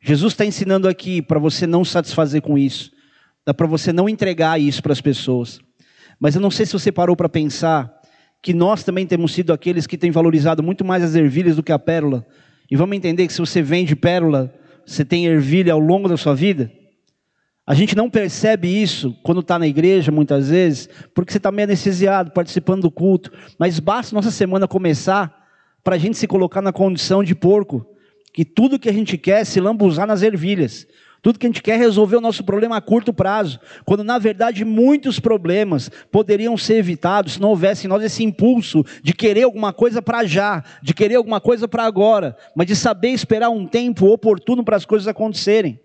Jesus 0.00 0.34
está 0.34 0.44
ensinando 0.44 0.86
aqui 0.86 1.20
para 1.20 1.40
você 1.40 1.66
não 1.66 1.84
satisfazer 1.84 2.40
com 2.40 2.56
isso, 2.56 2.92
dá 3.44 3.52
para 3.52 3.66
você 3.66 3.92
não 3.92 4.08
entregar 4.08 4.60
isso 4.60 4.80
para 4.80 4.92
as 4.92 5.00
pessoas. 5.00 5.58
Mas 6.20 6.36
eu 6.36 6.40
não 6.40 6.50
sei 6.52 6.66
se 6.66 6.72
você 6.72 6.92
parou 6.92 7.16
para 7.16 7.28
pensar 7.28 7.97
que 8.42 8.54
nós 8.54 8.84
também 8.84 9.06
temos 9.06 9.32
sido 9.32 9.52
aqueles 9.52 9.86
que 9.86 9.98
têm 9.98 10.10
valorizado 10.10 10.62
muito 10.62 10.84
mais 10.84 11.02
as 11.02 11.14
ervilhas 11.14 11.56
do 11.56 11.62
que 11.62 11.72
a 11.72 11.78
pérola. 11.78 12.26
E 12.70 12.76
vamos 12.76 12.96
entender 12.96 13.26
que 13.26 13.32
se 13.32 13.40
você 13.40 13.62
vende 13.62 13.96
pérola, 13.96 14.52
você 14.86 15.04
tem 15.04 15.26
ervilha 15.26 15.72
ao 15.72 15.78
longo 15.78 16.08
da 16.08 16.16
sua 16.16 16.34
vida. 16.34 16.70
A 17.66 17.74
gente 17.74 17.94
não 17.94 18.08
percebe 18.08 18.66
isso 18.66 19.14
quando 19.22 19.40
está 19.40 19.58
na 19.58 19.66
igreja, 19.66 20.10
muitas 20.10 20.48
vezes, 20.48 20.88
porque 21.14 21.30
você 21.30 21.36
está 21.36 21.52
meio 21.52 21.68
anestesiado, 21.68 22.30
participando 22.30 22.82
do 22.82 22.90
culto. 22.90 23.30
Mas 23.58 23.78
basta 23.78 24.14
nossa 24.14 24.30
semana 24.30 24.66
começar 24.66 25.46
para 25.84 25.96
a 25.96 25.98
gente 25.98 26.16
se 26.16 26.26
colocar 26.26 26.62
na 26.62 26.72
condição 26.72 27.22
de 27.22 27.34
porco, 27.34 27.84
que 28.32 28.44
tudo 28.44 28.78
que 28.78 28.88
a 28.88 28.92
gente 28.92 29.18
quer 29.18 29.42
é 29.42 29.44
se 29.44 29.60
lambuzar 29.60 30.06
nas 30.06 30.22
ervilhas. 30.22 30.86
Tudo 31.20 31.38
que 31.38 31.46
a 31.46 31.48
gente 31.48 31.62
quer 31.62 31.72
é 31.72 31.76
resolver 31.76 32.16
o 32.16 32.20
nosso 32.20 32.44
problema 32.44 32.76
a 32.76 32.80
curto 32.80 33.12
prazo, 33.12 33.58
quando 33.84 34.04
na 34.04 34.18
verdade 34.18 34.64
muitos 34.64 35.18
problemas 35.18 35.90
poderiam 36.12 36.56
ser 36.56 36.76
evitados 36.76 37.34
se 37.34 37.40
não 37.40 37.48
houvesse 37.50 37.86
em 37.86 37.88
nós 37.88 38.02
esse 38.04 38.22
impulso 38.22 38.84
de 39.02 39.12
querer 39.12 39.42
alguma 39.42 39.72
coisa 39.72 40.00
para 40.00 40.24
já, 40.24 40.62
de 40.80 40.94
querer 40.94 41.16
alguma 41.16 41.40
coisa 41.40 41.66
para 41.66 41.84
agora, 41.84 42.36
mas 42.54 42.68
de 42.68 42.76
saber 42.76 43.10
esperar 43.10 43.50
um 43.50 43.66
tempo 43.66 44.06
oportuno 44.06 44.64
para 44.64 44.76
as 44.76 44.84
coisas 44.84 45.08
acontecerem. 45.08 45.80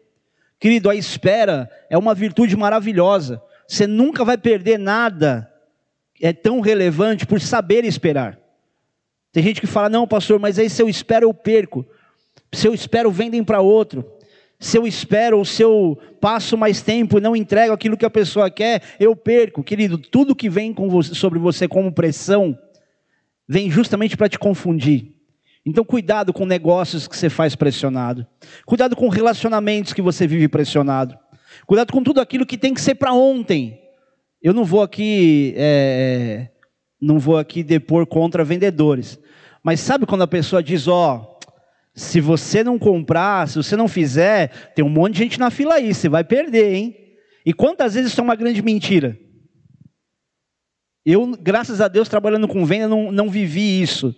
Querido, 0.59 0.89
a 0.89 0.95
espera 0.95 1.69
é 1.89 1.97
uma 1.97 2.13
virtude 2.13 2.55
maravilhosa. 2.55 3.41
Você 3.67 3.87
nunca 3.87 4.23
vai 4.23 4.37
perder 4.37 4.77
nada 4.77 5.49
é 6.21 6.31
tão 6.31 6.61
relevante 6.61 7.25
por 7.25 7.41
saber 7.41 7.83
esperar. 7.83 8.39
Tem 9.31 9.43
gente 9.43 9.59
que 9.59 9.67
fala: 9.67 9.89
"Não, 9.89 10.07
pastor, 10.07 10.39
mas 10.39 10.59
aí 10.59 10.69
se 10.69 10.81
eu 10.81 10.87
espero 10.87 11.25
eu 11.25 11.33
perco. 11.33 11.85
Se 12.53 12.67
eu 12.67 12.73
espero 12.73 13.11
vendem 13.11 13.43
para 13.43 13.59
outro 13.59 14.05
se 14.63 14.77
eu 14.77 14.87
espero 14.87 15.39
ou 15.39 15.43
se 15.43 15.61
eu 15.61 15.99
passo 16.21 16.57
mais 16.57 16.81
tempo 16.81 17.17
e 17.17 17.21
não 17.21 17.35
entrego 17.35 17.73
aquilo 17.73 17.97
que 17.97 18.05
a 18.05 18.09
pessoa 18.09 18.49
quer, 18.49 18.81
eu 18.97 19.13
perco. 19.13 19.61
Querido, 19.61 19.97
tudo 19.97 20.33
que 20.33 20.49
vem 20.49 20.73
você, 20.73 21.13
sobre 21.13 21.37
você 21.37 21.67
como 21.67 21.91
pressão, 21.91 22.57
vem 23.45 23.69
justamente 23.69 24.15
para 24.15 24.29
te 24.29 24.39
confundir. 24.39 25.11
Então, 25.65 25.83
cuidado 25.83 26.31
com 26.31 26.45
negócios 26.45 27.09
que 27.09 27.17
você 27.17 27.29
faz 27.29 27.57
pressionado. 27.57 28.25
Cuidado 28.65 28.95
com 28.95 29.09
relacionamentos 29.09 29.91
que 29.91 30.01
você 30.01 30.25
vive 30.25 30.47
pressionado. 30.47 31.19
Cuidado 31.67 31.91
com 31.91 32.01
tudo 32.01 32.21
aquilo 32.21 32.45
que 32.45 32.57
tem 32.57 32.73
que 32.73 32.79
ser 32.79 32.95
para 32.95 33.13
ontem. 33.13 33.81
Eu 34.41 34.53
não 34.53 34.63
vou 34.63 34.81
aqui, 34.81 35.53
é, 35.57 36.47
não 37.01 37.19
vou 37.19 37.37
aqui 37.37 37.63
depor 37.63 38.05
contra 38.07 38.45
vendedores. 38.45 39.19
Mas 39.61 39.81
sabe 39.81 40.05
quando 40.05 40.21
a 40.21 40.27
pessoa 40.27 40.63
diz, 40.63 40.87
ó, 40.87 41.15
oh, 41.15 41.32
se 41.95 42.19
você 42.19 42.63
não 42.63 42.79
comprar, 42.79 43.47
se 43.47 43.55
você 43.55 43.75
não 43.75 43.87
fizer, 43.87 44.71
tem 44.73 44.83
um 44.83 44.89
monte 44.89 45.13
de 45.13 45.19
gente 45.19 45.39
na 45.39 45.51
fila 45.51 45.75
aí, 45.75 45.93
você 45.93 46.09
vai 46.09 46.23
perder, 46.23 46.73
hein? 46.73 46.95
E 47.45 47.53
quantas 47.53 47.93
vezes 47.93 48.11
isso 48.11 48.19
é 48.19 48.23
uma 48.23 48.35
grande 48.35 48.61
mentira? 48.61 49.17
Eu, 51.05 51.37
graças 51.39 51.81
a 51.81 51.87
Deus, 51.87 52.09
trabalhando 52.09 52.47
com 52.47 52.65
venda, 52.65 52.87
não, 52.87 53.11
não 53.11 53.29
vivi 53.29 53.81
isso. 53.81 54.15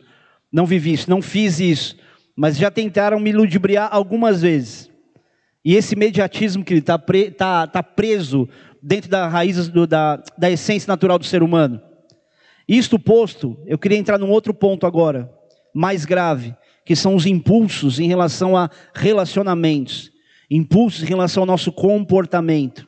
Não 0.51 0.65
vivi 0.65 0.93
isso, 0.93 1.09
não 1.09 1.21
fiz 1.21 1.59
isso. 1.59 1.97
Mas 2.35 2.57
já 2.57 2.71
tentaram 2.71 3.19
me 3.19 3.31
ludibriar 3.31 3.89
algumas 3.91 4.41
vezes. 4.41 4.89
E 5.63 5.75
esse 5.75 5.95
mediatismo 5.95 6.63
que 6.63 6.75
está 6.75 6.97
pre, 6.97 7.31
tá, 7.31 7.65
tá 7.67 7.81
preso 7.81 8.47
dentro 8.81 9.09
da 9.09 9.27
raiz 9.27 9.67
do, 9.67 9.87
da, 9.87 10.21
da 10.37 10.49
essência 10.49 10.87
natural 10.87 11.17
do 11.17 11.25
ser 11.25 11.41
humano. 11.41 11.81
Isto 12.67 12.99
posto, 12.99 13.57
eu 13.65 13.77
queria 13.77 13.97
entrar 13.97 14.17
num 14.17 14.29
outro 14.29 14.53
ponto 14.53 14.85
agora, 14.85 15.29
mais 15.73 16.05
grave 16.05 16.55
que 16.85 16.95
são 16.95 17.15
os 17.15 17.25
impulsos 17.25 17.99
em 17.99 18.07
relação 18.07 18.55
a 18.55 18.69
relacionamentos, 18.93 20.11
impulsos 20.49 21.03
em 21.03 21.07
relação 21.07 21.43
ao 21.43 21.47
nosso 21.47 21.71
comportamento. 21.71 22.87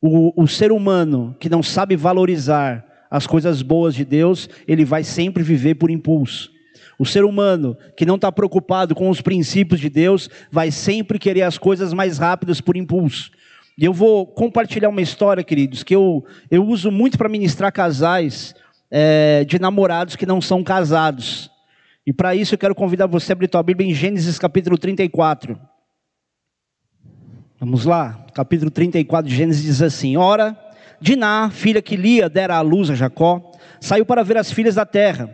O, 0.00 0.44
o 0.44 0.46
ser 0.46 0.70
humano 0.70 1.34
que 1.40 1.48
não 1.48 1.62
sabe 1.62 1.96
valorizar 1.96 2.84
as 3.10 3.26
coisas 3.26 3.62
boas 3.62 3.94
de 3.94 4.04
Deus, 4.04 4.48
ele 4.66 4.84
vai 4.84 5.02
sempre 5.02 5.42
viver 5.42 5.76
por 5.76 5.90
impulso. 5.90 6.50
O 6.98 7.06
ser 7.06 7.24
humano 7.24 7.76
que 7.96 8.04
não 8.04 8.16
está 8.16 8.30
preocupado 8.30 8.94
com 8.94 9.08
os 9.08 9.22
princípios 9.22 9.80
de 9.80 9.88
Deus, 9.88 10.28
vai 10.50 10.70
sempre 10.70 11.18
querer 11.18 11.42
as 11.42 11.56
coisas 11.56 11.92
mais 11.94 12.18
rápidas 12.18 12.60
por 12.60 12.76
impulso. 12.76 13.30
E 13.78 13.84
eu 13.84 13.92
vou 13.92 14.26
compartilhar 14.26 14.88
uma 14.88 15.00
história, 15.00 15.42
queridos, 15.42 15.82
que 15.82 15.94
eu, 15.94 16.24
eu 16.50 16.66
uso 16.66 16.90
muito 16.90 17.16
para 17.16 17.28
ministrar 17.28 17.72
casais 17.72 18.54
é, 18.90 19.44
de 19.44 19.58
namorados 19.58 20.16
que 20.16 20.26
não 20.26 20.40
são 20.40 20.64
casados. 20.64 21.48
E 22.08 22.12
para 22.14 22.34
isso 22.34 22.54
eu 22.54 22.58
quero 22.58 22.74
convidar 22.74 23.06
você 23.06 23.32
a 23.32 23.34
abrir 23.34 23.48
tua 23.48 23.62
Bíblia 23.62 23.86
em 23.86 23.92
Gênesis 23.92 24.38
capítulo 24.38 24.78
34. 24.78 25.60
Vamos 27.60 27.84
lá, 27.84 28.24
capítulo 28.32 28.70
34 28.70 29.28
de 29.28 29.36
Gênesis 29.36 29.62
diz 29.62 29.82
assim: 29.82 30.16
Ora, 30.16 30.58
Diná, 30.98 31.50
filha 31.50 31.82
que 31.82 31.96
Lia 31.96 32.26
dera 32.30 32.56
à 32.56 32.62
luz 32.62 32.88
a 32.88 32.94
Jacó, 32.94 33.52
saiu 33.78 34.06
para 34.06 34.22
ver 34.22 34.38
as 34.38 34.50
filhas 34.50 34.76
da 34.76 34.86
terra. 34.86 35.28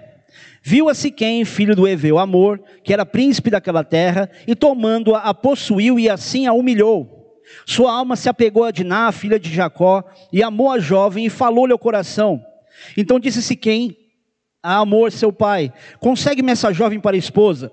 Viu 0.64 0.88
a 0.88 0.94
Siquém, 0.94 1.44
filho 1.44 1.76
do 1.76 1.86
Eveu 1.86 2.18
Amor, 2.18 2.60
que 2.82 2.92
era 2.92 3.06
príncipe 3.06 3.50
daquela 3.50 3.84
terra, 3.84 4.28
e 4.44 4.56
tomando-a, 4.56 5.20
a 5.20 5.32
possuiu 5.32 5.96
e 5.96 6.10
assim 6.10 6.48
a 6.48 6.52
humilhou. 6.52 7.38
Sua 7.64 7.92
alma 7.92 8.16
se 8.16 8.28
apegou 8.28 8.64
a 8.64 8.72
Diná, 8.72 9.12
filha 9.12 9.38
de 9.38 9.48
Jacó, 9.48 10.02
e 10.32 10.42
amou 10.42 10.72
a 10.72 10.80
jovem 10.80 11.26
e 11.26 11.30
falou-lhe 11.30 11.72
ao 11.72 11.78
coração. 11.78 12.42
Então 12.96 13.20
disse 13.20 13.40
Siquém: 13.40 13.96
a 14.64 14.78
Amor, 14.78 15.12
seu 15.12 15.30
pai, 15.30 15.70
consegue-me 16.00 16.50
essa 16.50 16.72
jovem 16.72 16.98
para 16.98 17.18
esposa? 17.18 17.70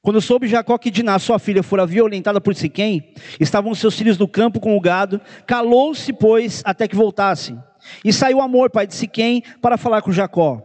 Quando 0.00 0.20
soube 0.20 0.48
Jacó 0.48 0.78
que 0.78 0.90
Diná, 0.90 1.18
sua 1.18 1.38
filha, 1.38 1.62
fora 1.62 1.86
violentada 1.86 2.40
por 2.40 2.54
Siquém, 2.54 3.12
estavam 3.38 3.74
seus 3.74 3.96
filhos 3.96 4.16
no 4.16 4.26
campo 4.26 4.60
com 4.60 4.74
o 4.76 4.80
gado, 4.80 5.20
calou-se, 5.46 6.10
pois, 6.14 6.62
até 6.64 6.88
que 6.88 6.96
voltassem. 6.96 7.58
E 8.02 8.14
saiu 8.14 8.40
Amor, 8.40 8.70
pai 8.70 8.86
de 8.86 8.94
Siquém, 8.94 9.42
para 9.60 9.76
falar 9.76 10.00
com 10.00 10.10
Jacó. 10.10 10.62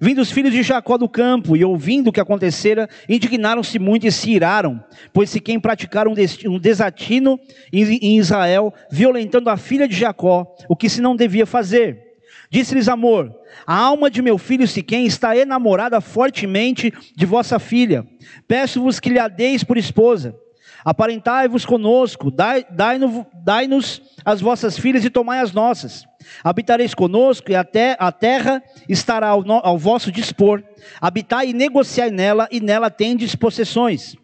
Vindo 0.00 0.22
os 0.22 0.32
filhos 0.32 0.52
de 0.52 0.62
Jacó 0.62 0.96
do 0.96 1.08
campo 1.08 1.54
e 1.54 1.64
ouvindo 1.64 2.08
o 2.08 2.12
que 2.12 2.20
acontecera, 2.20 2.88
indignaram-se 3.06 3.78
muito 3.78 4.06
e 4.06 4.12
se 4.12 4.30
iraram, 4.30 4.82
pois 5.12 5.28
Siquém 5.28 5.60
praticaram 5.60 6.14
um 6.46 6.58
desatino 6.58 7.38
em 7.72 8.18
Israel, 8.18 8.72
violentando 8.90 9.50
a 9.50 9.56
filha 9.58 9.86
de 9.86 9.94
Jacó, 9.94 10.46
o 10.66 10.74
que 10.74 10.88
se 10.88 11.02
não 11.02 11.14
devia 11.14 11.44
fazer. 11.44 12.01
Disse-lhes 12.52 12.86
Amor: 12.86 13.34
A 13.66 13.74
alma 13.74 14.10
de 14.10 14.20
meu 14.20 14.36
filho 14.36 14.68
Siquém 14.68 15.06
está 15.06 15.34
enamorada 15.34 16.02
fortemente 16.02 16.92
de 17.16 17.24
vossa 17.24 17.58
filha. 17.58 18.06
Peço-vos 18.46 19.00
que 19.00 19.08
lhe 19.08 19.18
a 19.18 19.26
deis 19.26 19.64
por 19.64 19.78
esposa. 19.78 20.36
Aparentai-vos 20.84 21.64
conosco, 21.64 22.30
dai-nos 22.30 23.24
dai 23.42 23.66
as 24.22 24.42
vossas 24.42 24.78
filhas 24.78 25.02
e 25.02 25.08
tomai 25.08 25.40
as 25.40 25.52
nossas. 25.52 26.04
Habitareis 26.44 26.92
conosco 26.92 27.50
e 27.50 27.54
até 27.54 27.96
a 27.98 28.12
terra 28.12 28.62
estará 28.86 29.28
ao, 29.28 29.42
no, 29.42 29.54
ao 29.64 29.78
vosso 29.78 30.12
dispor. 30.12 30.62
Habitai 31.00 31.48
e 31.48 31.52
negociai 31.54 32.10
nela, 32.10 32.48
e 32.52 32.60
nela 32.60 32.90
tendes 32.90 33.34
possessões. 33.34 34.14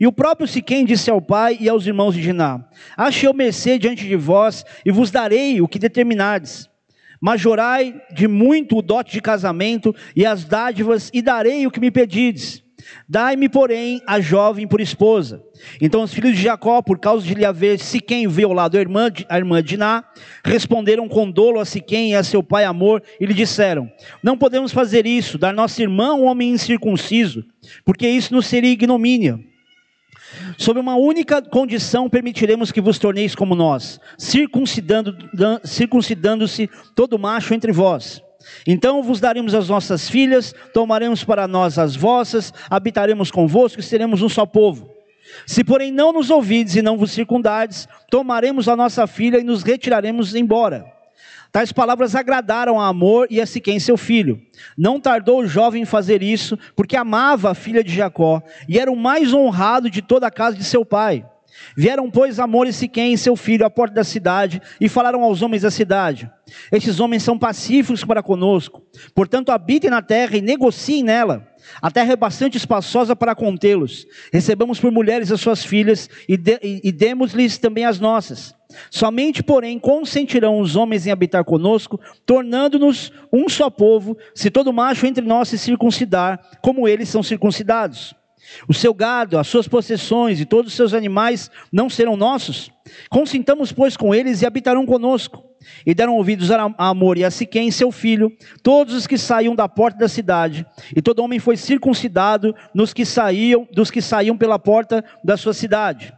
E 0.00 0.06
o 0.06 0.12
próprio 0.12 0.48
Siquém 0.48 0.86
disse 0.86 1.10
ao 1.10 1.20
pai 1.20 1.58
e 1.60 1.68
aos 1.68 1.86
irmãos 1.86 2.14
de 2.14 2.22
Diná: 2.22 2.64
Achei 2.96 3.28
eu 3.28 3.34
mercê 3.34 3.78
diante 3.78 4.08
de 4.08 4.16
vós, 4.16 4.64
e 4.82 4.90
vos 4.90 5.10
darei 5.10 5.60
o 5.60 5.68
que 5.68 5.78
determinades. 5.78 6.70
Majorai 7.20 8.00
de 8.12 8.28
muito 8.28 8.78
o 8.78 8.82
dote 8.82 9.12
de 9.12 9.20
casamento 9.20 9.94
e 10.14 10.24
as 10.24 10.44
dádivas, 10.44 11.10
e 11.12 11.22
darei 11.22 11.66
o 11.66 11.70
que 11.70 11.80
me 11.80 11.90
pedides. 11.90 12.64
Dai-me, 13.08 13.48
porém, 13.48 14.00
a 14.06 14.20
jovem 14.20 14.66
por 14.66 14.80
esposa. 14.80 15.42
Então 15.80 16.02
os 16.02 16.12
filhos 16.12 16.36
de 16.36 16.42
Jacó, 16.42 16.82
por 16.82 16.98
causa 16.98 17.26
de 17.26 17.34
lhe 17.34 17.44
haver 17.44 17.78
Siquém 17.78 18.28
violado 18.28 18.76
a 18.76 18.80
irmã, 18.80 19.10
a 19.28 19.38
irmã 19.38 19.62
Diná, 19.62 20.04
responderam 20.44 21.08
com 21.08 21.30
dolo 21.30 21.60
a 21.60 21.64
Siquém 21.64 22.12
e 22.12 22.14
a 22.14 22.22
seu 22.22 22.42
pai 22.42 22.64
Amor, 22.64 23.02
e 23.20 23.26
lhe 23.26 23.34
disseram: 23.34 23.90
Não 24.22 24.36
podemos 24.36 24.72
fazer 24.72 25.06
isso, 25.06 25.38
dar 25.38 25.52
nossa 25.52 25.82
irmã 25.82 26.14
um 26.14 26.24
homem 26.24 26.50
incircunciso, 26.50 27.44
porque 27.84 28.08
isso 28.08 28.34
nos 28.34 28.46
seria 28.46 28.70
ignomínia. 28.70 29.40
Sob 30.58 30.80
uma 30.80 30.96
única 30.96 31.40
condição 31.42 32.08
permitiremos 32.08 32.72
que 32.72 32.80
vos 32.80 32.98
torneis 32.98 33.34
como 33.34 33.54
nós, 33.54 34.00
circuncidando-se 34.18 35.18
circuncidando 35.64 36.46
todo 36.94 37.18
macho 37.18 37.54
entre 37.54 37.72
vós. 37.72 38.22
Então 38.66 39.02
vos 39.02 39.20
daremos 39.20 39.54
as 39.54 39.68
nossas 39.68 40.08
filhas, 40.08 40.54
tomaremos 40.72 41.24
para 41.24 41.48
nós 41.48 41.78
as 41.78 41.96
vossas, 41.96 42.52
habitaremos 42.70 43.30
convosco 43.30 43.80
e 43.80 43.82
seremos 43.82 44.22
um 44.22 44.28
só 44.28 44.46
povo. 44.46 44.90
Se 45.46 45.64
porém 45.64 45.90
não 45.90 46.12
nos 46.12 46.30
ouvides 46.30 46.76
e 46.76 46.82
não 46.82 46.96
vos 46.96 47.10
circundardes, 47.10 47.88
tomaremos 48.10 48.68
a 48.68 48.76
nossa 48.76 49.06
filha 49.06 49.38
e 49.38 49.44
nos 49.44 49.62
retiraremos 49.62 50.34
embora. 50.34 50.95
Tais 51.56 51.72
palavras 51.72 52.14
agradaram 52.14 52.78
a 52.78 52.86
Amor 52.86 53.28
e 53.30 53.40
a 53.40 53.46
Siquém, 53.46 53.80
seu 53.80 53.96
filho. 53.96 54.38
Não 54.76 55.00
tardou 55.00 55.40
o 55.40 55.46
jovem 55.46 55.80
em 55.80 55.86
fazer 55.86 56.22
isso, 56.22 56.58
porque 56.76 56.94
amava 56.94 57.50
a 57.50 57.54
filha 57.54 57.82
de 57.82 57.94
Jacó 57.94 58.42
e 58.68 58.78
era 58.78 58.92
o 58.92 58.94
mais 58.94 59.32
honrado 59.32 59.88
de 59.88 60.02
toda 60.02 60.26
a 60.26 60.30
casa 60.30 60.54
de 60.54 60.64
seu 60.64 60.84
pai. 60.84 61.24
Vieram, 61.74 62.10
pois, 62.10 62.38
Amor 62.38 62.66
e 62.66 62.74
Siquém, 62.74 63.16
seu 63.16 63.34
filho, 63.36 63.64
à 63.64 63.70
porta 63.70 63.94
da 63.94 64.04
cidade 64.04 64.60
e 64.78 64.86
falaram 64.86 65.22
aos 65.22 65.40
homens 65.40 65.62
da 65.62 65.70
cidade: 65.70 66.30
Estes 66.70 67.00
homens 67.00 67.22
são 67.22 67.38
pacíficos 67.38 68.04
para 68.04 68.22
conosco, 68.22 68.82
portanto, 69.14 69.48
habitem 69.48 69.88
na 69.88 70.02
terra 70.02 70.36
e 70.36 70.42
negociem 70.42 71.02
nela. 71.02 71.48
A 71.80 71.90
terra 71.90 72.12
é 72.12 72.16
bastante 72.16 72.58
espaçosa 72.58 73.16
para 73.16 73.34
contê-los. 73.34 74.06
Recebamos 74.30 74.78
por 74.78 74.92
mulheres 74.92 75.32
as 75.32 75.40
suas 75.40 75.64
filhas 75.64 76.10
e, 76.28 76.36
de, 76.36 76.58
e 76.62 76.92
demos-lhes 76.92 77.56
também 77.56 77.86
as 77.86 77.98
nossas. 77.98 78.55
Somente, 78.90 79.42
porém, 79.42 79.78
consentirão 79.78 80.58
os 80.58 80.76
homens 80.76 81.06
em 81.06 81.10
habitar 81.10 81.44
conosco, 81.44 82.00
tornando-nos 82.24 83.12
um 83.32 83.48
só 83.48 83.70
povo, 83.70 84.16
se 84.34 84.50
todo 84.50 84.72
macho 84.72 85.06
entre 85.06 85.24
nós 85.24 85.48
se 85.48 85.58
circuncidar, 85.58 86.40
como 86.60 86.88
eles 86.88 87.08
são 87.08 87.22
circuncidados. 87.22 88.14
O 88.68 88.74
seu 88.74 88.94
gado, 88.94 89.38
as 89.38 89.46
suas 89.46 89.66
possessões 89.66 90.40
e 90.40 90.44
todos 90.44 90.70
os 90.70 90.76
seus 90.76 90.94
animais 90.94 91.50
não 91.72 91.90
serão 91.90 92.16
nossos. 92.16 92.70
Consintamos, 93.10 93.72
pois, 93.72 93.96
com 93.96 94.14
eles 94.14 94.42
e 94.42 94.46
habitarão 94.46 94.86
conosco. 94.86 95.44
E 95.84 95.94
deram 95.94 96.14
ouvidos 96.14 96.50
a 96.50 96.72
Amor 96.78 97.18
e 97.18 97.24
a 97.24 97.30
Siquém, 97.30 97.70
seu 97.70 97.90
filho, 97.90 98.30
todos 98.62 98.94
os 98.94 99.06
que 99.06 99.18
saíam 99.18 99.54
da 99.54 99.68
porta 99.68 99.98
da 99.98 100.08
cidade. 100.08 100.64
E 100.94 101.02
todo 101.02 101.20
homem 101.20 101.40
foi 101.40 101.56
circuncidado 101.56 102.54
nos 102.72 102.92
que 102.92 103.04
saíam, 103.04 103.66
dos 103.72 103.90
que 103.90 104.00
saíam 104.00 104.36
pela 104.36 104.58
porta 104.58 105.04
da 105.24 105.36
sua 105.36 105.52
cidade. 105.52 106.15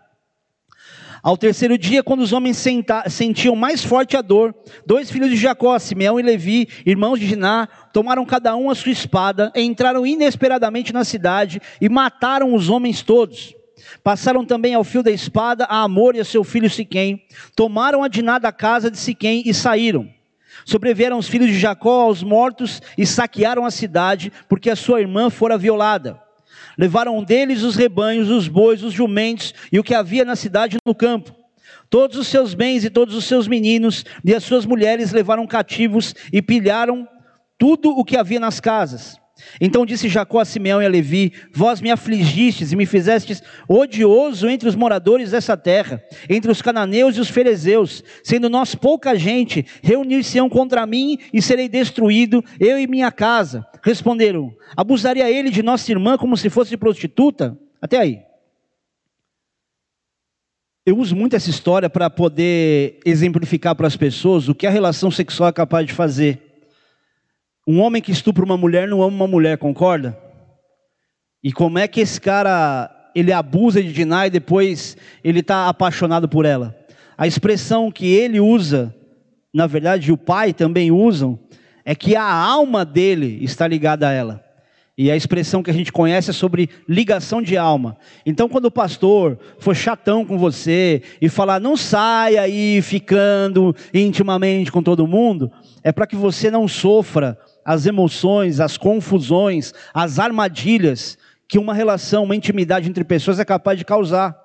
Ao 1.22 1.36
terceiro 1.36 1.76
dia, 1.76 2.02
quando 2.02 2.20
os 2.20 2.32
homens 2.32 2.56
senta, 2.56 3.08
sentiam 3.08 3.56
mais 3.56 3.84
forte 3.84 4.16
a 4.16 4.22
dor, 4.22 4.54
dois 4.86 5.10
filhos 5.10 5.30
de 5.30 5.36
Jacó, 5.36 5.76
Simeão 5.78 6.18
e 6.18 6.22
Levi, 6.22 6.68
irmãos 6.86 7.18
de 7.18 7.26
Diná, 7.26 7.68
tomaram 7.92 8.24
cada 8.24 8.54
um 8.54 8.70
a 8.70 8.74
sua 8.74 8.92
espada, 8.92 9.52
entraram 9.56 10.06
inesperadamente 10.06 10.92
na 10.92 11.04
cidade 11.04 11.60
e 11.80 11.88
mataram 11.88 12.54
os 12.54 12.70
homens 12.70 13.02
todos. 13.02 13.54
Passaram 14.02 14.44
também 14.44 14.74
ao 14.74 14.84
fio 14.84 15.02
da 15.02 15.10
espada 15.10 15.64
a 15.64 15.82
Amor 15.82 16.14
e 16.14 16.20
a 16.20 16.24
seu 16.24 16.44
filho 16.44 16.70
Siquém, 16.70 17.22
tomaram 17.56 18.02
a 18.02 18.08
Diná 18.08 18.38
da 18.38 18.52
casa 18.52 18.90
de 18.90 18.98
Siquém 18.98 19.42
e 19.44 19.52
saíram. 19.52 20.08
Sobrevieram 20.64 21.18
os 21.18 21.28
filhos 21.28 21.48
de 21.48 21.58
Jacó 21.58 22.02
aos 22.02 22.22
mortos 22.22 22.80
e 22.96 23.06
saquearam 23.06 23.64
a 23.64 23.70
cidade, 23.70 24.32
porque 24.48 24.70
a 24.70 24.76
sua 24.76 25.00
irmã 25.00 25.30
fora 25.30 25.56
violada. 25.56 26.27
Levaram 26.78 27.24
deles 27.24 27.64
os 27.64 27.74
rebanhos, 27.74 28.30
os 28.30 28.46
bois, 28.46 28.84
os 28.84 28.92
jumentos 28.92 29.52
e 29.72 29.80
o 29.80 29.82
que 29.82 29.92
havia 29.92 30.24
na 30.24 30.36
cidade 30.36 30.78
no 30.86 30.94
campo. 30.94 31.34
Todos 31.90 32.16
os 32.16 32.28
seus 32.28 32.54
bens 32.54 32.84
e 32.84 32.90
todos 32.90 33.16
os 33.16 33.24
seus 33.24 33.48
meninos 33.48 34.04
e 34.24 34.32
as 34.32 34.44
suas 34.44 34.64
mulheres 34.64 35.10
levaram 35.10 35.44
cativos 35.44 36.14
e 36.32 36.40
pilharam 36.40 37.08
tudo 37.58 37.90
o 37.90 38.04
que 38.04 38.16
havia 38.16 38.38
nas 38.38 38.60
casas. 38.60 39.18
Então 39.60 39.86
disse 39.86 40.08
Jacó 40.08 40.40
a 40.40 40.44
Simeão 40.44 40.82
e 40.82 40.86
a 40.86 40.88
Levi: 40.88 41.32
Vós 41.52 41.80
me 41.80 41.90
afligistes 41.90 42.72
e 42.72 42.76
me 42.76 42.86
fizestes 42.86 43.42
odioso 43.68 44.48
entre 44.48 44.68
os 44.68 44.74
moradores 44.74 45.30
dessa 45.30 45.56
terra, 45.56 46.02
entre 46.28 46.50
os 46.50 46.62
cananeus 46.62 47.16
e 47.16 47.20
os 47.20 47.28
ferezeus, 47.28 48.02
sendo 48.22 48.48
nós 48.48 48.74
pouca 48.74 49.16
gente, 49.16 49.64
reunir-se-ão 49.82 50.48
contra 50.48 50.86
mim 50.86 51.18
e 51.32 51.40
serei 51.40 51.68
destruído, 51.68 52.44
eu 52.58 52.78
e 52.78 52.86
minha 52.86 53.10
casa. 53.10 53.66
Responderam: 53.82 54.52
Abusaria 54.76 55.30
ele 55.30 55.50
de 55.50 55.62
nossa 55.62 55.90
irmã 55.90 56.16
como 56.16 56.36
se 56.36 56.50
fosse 56.50 56.76
prostituta? 56.76 57.56
Até 57.80 57.98
aí. 57.98 58.28
Eu 60.84 60.96
uso 60.96 61.14
muito 61.14 61.36
essa 61.36 61.50
história 61.50 61.90
para 61.90 62.08
poder 62.08 62.98
exemplificar 63.04 63.74
para 63.74 63.86
as 63.86 63.94
pessoas 63.94 64.48
o 64.48 64.54
que 64.54 64.66
a 64.66 64.70
relação 64.70 65.10
sexual 65.10 65.50
é 65.50 65.52
capaz 65.52 65.86
de 65.86 65.92
fazer. 65.92 66.47
Um 67.70 67.82
homem 67.82 68.00
que 68.00 68.10
estupra 68.10 68.42
uma 68.42 68.56
mulher 68.56 68.88
não 68.88 69.02
ama 69.02 69.14
uma 69.14 69.26
mulher, 69.26 69.58
concorda? 69.58 70.18
E 71.44 71.52
como 71.52 71.78
é 71.78 71.86
que 71.86 72.00
esse 72.00 72.18
cara 72.18 72.90
ele 73.14 73.30
abusa 73.30 73.82
de 73.82 73.92
Diná 73.92 74.26
e 74.26 74.30
depois 74.30 74.96
ele 75.22 75.40
está 75.40 75.68
apaixonado 75.68 76.26
por 76.30 76.46
ela? 76.46 76.74
A 77.18 77.26
expressão 77.26 77.92
que 77.92 78.06
ele 78.06 78.40
usa, 78.40 78.94
na 79.52 79.66
verdade, 79.66 80.10
o 80.10 80.16
pai 80.16 80.54
também 80.54 80.90
usam, 80.90 81.38
é 81.84 81.94
que 81.94 82.16
a 82.16 82.24
alma 82.24 82.86
dele 82.86 83.38
está 83.42 83.68
ligada 83.68 84.08
a 84.08 84.12
ela. 84.12 84.42
E 84.96 85.10
a 85.10 85.16
expressão 85.16 85.62
que 85.62 85.70
a 85.70 85.74
gente 85.74 85.92
conhece 85.92 86.30
é 86.30 86.32
sobre 86.32 86.70
ligação 86.88 87.42
de 87.42 87.58
alma. 87.58 87.98
Então, 88.24 88.48
quando 88.48 88.64
o 88.64 88.70
pastor 88.70 89.38
for 89.58 89.76
chatão 89.76 90.24
com 90.24 90.38
você 90.38 91.02
e 91.20 91.28
falar, 91.28 91.60
não 91.60 91.76
saia 91.76 92.40
aí 92.40 92.80
ficando 92.80 93.76
intimamente 93.92 94.72
com 94.72 94.82
todo 94.82 95.06
mundo, 95.06 95.52
é 95.84 95.92
para 95.92 96.06
que 96.06 96.16
você 96.16 96.50
não 96.50 96.66
sofra 96.66 97.38
as 97.64 97.86
emoções, 97.86 98.60
as 98.60 98.76
confusões, 98.76 99.72
as 99.92 100.18
armadilhas 100.18 101.18
que 101.46 101.58
uma 101.58 101.74
relação, 101.74 102.24
uma 102.24 102.36
intimidade 102.36 102.88
entre 102.88 103.04
pessoas 103.04 103.38
é 103.38 103.44
capaz 103.44 103.78
de 103.78 103.84
causar. 103.84 104.36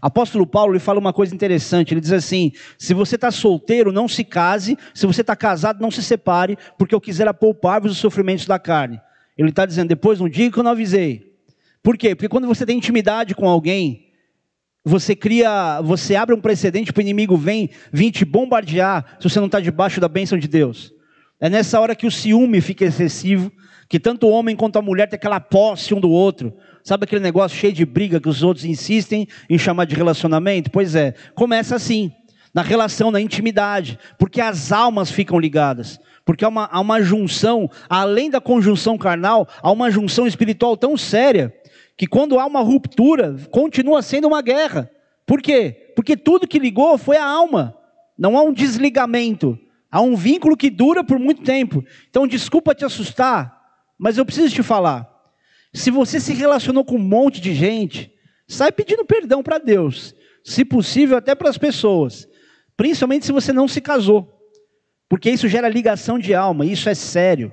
Apóstolo 0.00 0.46
Paulo 0.46 0.72
ele 0.72 0.80
fala 0.80 0.98
uma 0.98 1.12
coisa 1.12 1.34
interessante. 1.34 1.94
Ele 1.94 2.00
diz 2.00 2.12
assim: 2.12 2.52
se 2.76 2.92
você 2.92 3.14
está 3.14 3.30
solteiro, 3.30 3.92
não 3.92 4.08
se 4.08 4.24
case. 4.24 4.76
Se 4.92 5.06
você 5.06 5.20
está 5.20 5.36
casado, 5.36 5.80
não 5.80 5.90
se 5.90 6.02
separe, 6.02 6.58
porque 6.76 6.94
eu 6.94 7.00
quisera 7.00 7.32
poupar-vos 7.32 7.92
os 7.92 7.98
sofrimentos 7.98 8.46
da 8.46 8.58
carne. 8.58 9.00
Ele 9.38 9.50
está 9.50 9.64
dizendo 9.64 9.88
depois 9.88 10.20
não 10.20 10.28
diga 10.28 10.52
que 10.52 10.58
eu 10.58 10.64
não 10.64 10.72
avisei. 10.72 11.32
Por 11.82 11.96
quê? 11.96 12.14
Porque 12.14 12.28
quando 12.28 12.46
você 12.46 12.66
tem 12.66 12.76
intimidade 12.76 13.34
com 13.34 13.48
alguém, 13.48 14.08
você 14.84 15.14
cria, 15.14 15.80
você 15.82 16.16
abre 16.16 16.34
um 16.34 16.40
precedente 16.40 16.92
para 16.92 17.00
o 17.00 17.02
inimigo 17.02 17.36
vem 17.36 17.70
vir 17.92 18.10
te 18.10 18.24
bombardear 18.24 19.16
se 19.18 19.28
você 19.28 19.38
não 19.38 19.46
está 19.46 19.60
debaixo 19.60 20.00
da 20.00 20.08
bênção 20.08 20.38
de 20.38 20.48
Deus. 20.48 20.92
É 21.42 21.50
nessa 21.50 21.80
hora 21.80 21.96
que 21.96 22.06
o 22.06 22.10
ciúme 22.10 22.60
fica 22.60 22.84
excessivo, 22.84 23.50
que 23.88 23.98
tanto 23.98 24.28
o 24.28 24.30
homem 24.30 24.54
quanto 24.54 24.78
a 24.78 24.82
mulher 24.82 25.08
tem 25.08 25.16
aquela 25.16 25.40
posse 25.40 25.92
um 25.92 25.98
do 25.98 26.08
outro. 26.08 26.54
Sabe 26.84 27.02
aquele 27.02 27.20
negócio 27.20 27.58
cheio 27.58 27.72
de 27.72 27.84
briga 27.84 28.20
que 28.20 28.28
os 28.28 28.44
outros 28.44 28.64
insistem 28.64 29.26
em 29.50 29.58
chamar 29.58 29.86
de 29.86 29.96
relacionamento? 29.96 30.70
Pois 30.70 30.94
é, 30.94 31.14
começa 31.34 31.74
assim, 31.74 32.12
na 32.54 32.62
relação, 32.62 33.10
na 33.10 33.20
intimidade, 33.20 33.98
porque 34.20 34.40
as 34.40 34.70
almas 34.70 35.10
ficam 35.10 35.36
ligadas. 35.36 35.98
Porque 36.24 36.44
há 36.44 36.48
uma, 36.48 36.68
há 36.70 36.78
uma 36.78 37.02
junção, 37.02 37.68
além 37.90 38.30
da 38.30 38.40
conjunção 38.40 38.96
carnal, 38.96 39.48
há 39.60 39.72
uma 39.72 39.90
junção 39.90 40.28
espiritual 40.28 40.76
tão 40.76 40.96
séria, 40.96 41.52
que 41.96 42.06
quando 42.06 42.38
há 42.38 42.46
uma 42.46 42.60
ruptura, 42.60 43.34
continua 43.50 44.00
sendo 44.00 44.28
uma 44.28 44.42
guerra. 44.42 44.88
Por 45.26 45.42
quê? 45.42 45.92
Porque 45.96 46.16
tudo 46.16 46.46
que 46.46 46.60
ligou 46.60 46.96
foi 46.96 47.16
a 47.16 47.26
alma, 47.26 47.76
não 48.16 48.38
há 48.38 48.42
um 48.42 48.52
desligamento. 48.52 49.58
Há 49.92 50.00
um 50.00 50.16
vínculo 50.16 50.56
que 50.56 50.70
dura 50.70 51.04
por 51.04 51.18
muito 51.18 51.42
tempo. 51.42 51.84
Então, 52.08 52.26
desculpa 52.26 52.74
te 52.74 52.82
assustar, 52.82 53.60
mas 53.98 54.16
eu 54.16 54.24
preciso 54.24 54.54
te 54.54 54.62
falar. 54.62 55.06
Se 55.74 55.90
você 55.90 56.18
se 56.18 56.32
relacionou 56.32 56.82
com 56.82 56.96
um 56.96 56.98
monte 56.98 57.42
de 57.42 57.54
gente, 57.54 58.10
sai 58.48 58.72
pedindo 58.72 59.04
perdão 59.04 59.42
para 59.42 59.58
Deus. 59.58 60.14
Se 60.42 60.64
possível, 60.64 61.18
até 61.18 61.34
para 61.34 61.50
as 61.50 61.58
pessoas. 61.58 62.26
Principalmente 62.74 63.26
se 63.26 63.32
você 63.32 63.52
não 63.52 63.68
se 63.68 63.82
casou. 63.82 64.32
Porque 65.10 65.30
isso 65.30 65.46
gera 65.46 65.68
ligação 65.68 66.18
de 66.18 66.34
alma, 66.34 66.64
isso 66.64 66.88
é 66.88 66.94
sério. 66.94 67.52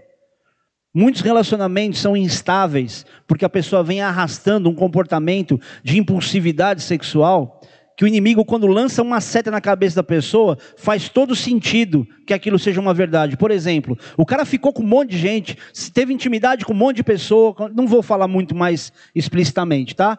Muitos 0.93 1.21
relacionamentos 1.21 1.99
são 1.99 2.15
instáveis, 2.15 3.05
porque 3.27 3.43
a 3.43 3.49
pessoa 3.49 3.83
vem 3.83 4.01
arrastando 4.01 4.69
um 4.69 4.73
comportamento 4.73 5.59
de 5.83 5.97
impulsividade 5.97 6.81
sexual 6.81 7.61
que 7.99 8.05
o 8.05 8.07
inimigo, 8.07 8.45
quando 8.45 8.65
lança 8.65 9.01
uma 9.01 9.19
seta 9.19 9.51
na 9.51 9.59
cabeça 9.59 9.97
da 9.97 10.03
pessoa, 10.03 10.57
faz 10.77 11.09
todo 11.09 11.35
sentido 11.35 12.07
que 12.25 12.33
aquilo 12.33 12.57
seja 12.57 12.79
uma 12.79 12.93
verdade. 12.93 13.35
Por 13.35 13.51
exemplo, 13.51 13.99
o 14.15 14.25
cara 14.25 14.45
ficou 14.45 14.71
com 14.71 14.81
um 14.81 14.87
monte 14.87 15.09
de 15.09 15.17
gente, 15.17 15.57
teve 15.93 16.13
intimidade 16.13 16.63
com 16.63 16.71
um 16.71 16.77
monte 16.77 16.95
de 16.95 17.03
pessoa, 17.03 17.53
não 17.75 17.85
vou 17.85 18.01
falar 18.01 18.25
muito 18.25 18.55
mais 18.55 18.93
explicitamente, 19.13 19.97
tá? 19.97 20.17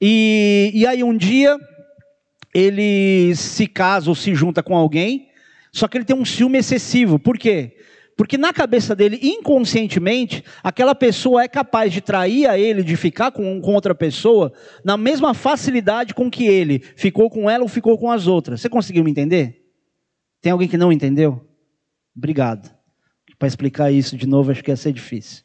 E, 0.00 0.70
e 0.72 0.86
aí 0.86 1.02
um 1.02 1.16
dia 1.16 1.58
ele 2.54 3.34
se 3.34 3.66
casa 3.66 4.08
ou 4.08 4.14
se 4.14 4.32
junta 4.32 4.62
com 4.62 4.76
alguém, 4.76 5.26
só 5.72 5.88
que 5.88 5.98
ele 5.98 6.04
tem 6.04 6.14
um 6.14 6.24
ciúme 6.24 6.58
excessivo. 6.58 7.18
Por 7.18 7.36
quê? 7.36 7.78
Porque 8.18 8.36
na 8.36 8.52
cabeça 8.52 8.96
dele, 8.96 9.16
inconscientemente, 9.22 10.42
aquela 10.60 10.92
pessoa 10.92 11.44
é 11.44 11.46
capaz 11.46 11.92
de 11.92 12.00
trair 12.00 12.48
a 12.48 12.58
ele, 12.58 12.82
de 12.82 12.96
ficar 12.96 13.30
com, 13.30 13.60
com 13.60 13.74
outra 13.74 13.94
pessoa, 13.94 14.52
na 14.84 14.96
mesma 14.96 15.32
facilidade 15.34 16.12
com 16.12 16.28
que 16.28 16.44
ele 16.44 16.80
ficou 16.96 17.30
com 17.30 17.48
ela 17.48 17.62
ou 17.62 17.68
ficou 17.68 17.96
com 17.96 18.10
as 18.10 18.26
outras. 18.26 18.60
Você 18.60 18.68
conseguiu 18.68 19.04
me 19.04 19.12
entender? 19.12 19.64
Tem 20.42 20.50
alguém 20.50 20.66
que 20.66 20.76
não 20.76 20.92
entendeu? 20.92 21.48
Obrigado. 22.16 22.68
Para 23.38 23.46
explicar 23.46 23.92
isso 23.92 24.16
de 24.16 24.26
novo, 24.26 24.50
acho 24.50 24.64
que 24.64 24.72
ia 24.72 24.76
ser 24.76 24.92
difícil. 24.92 25.44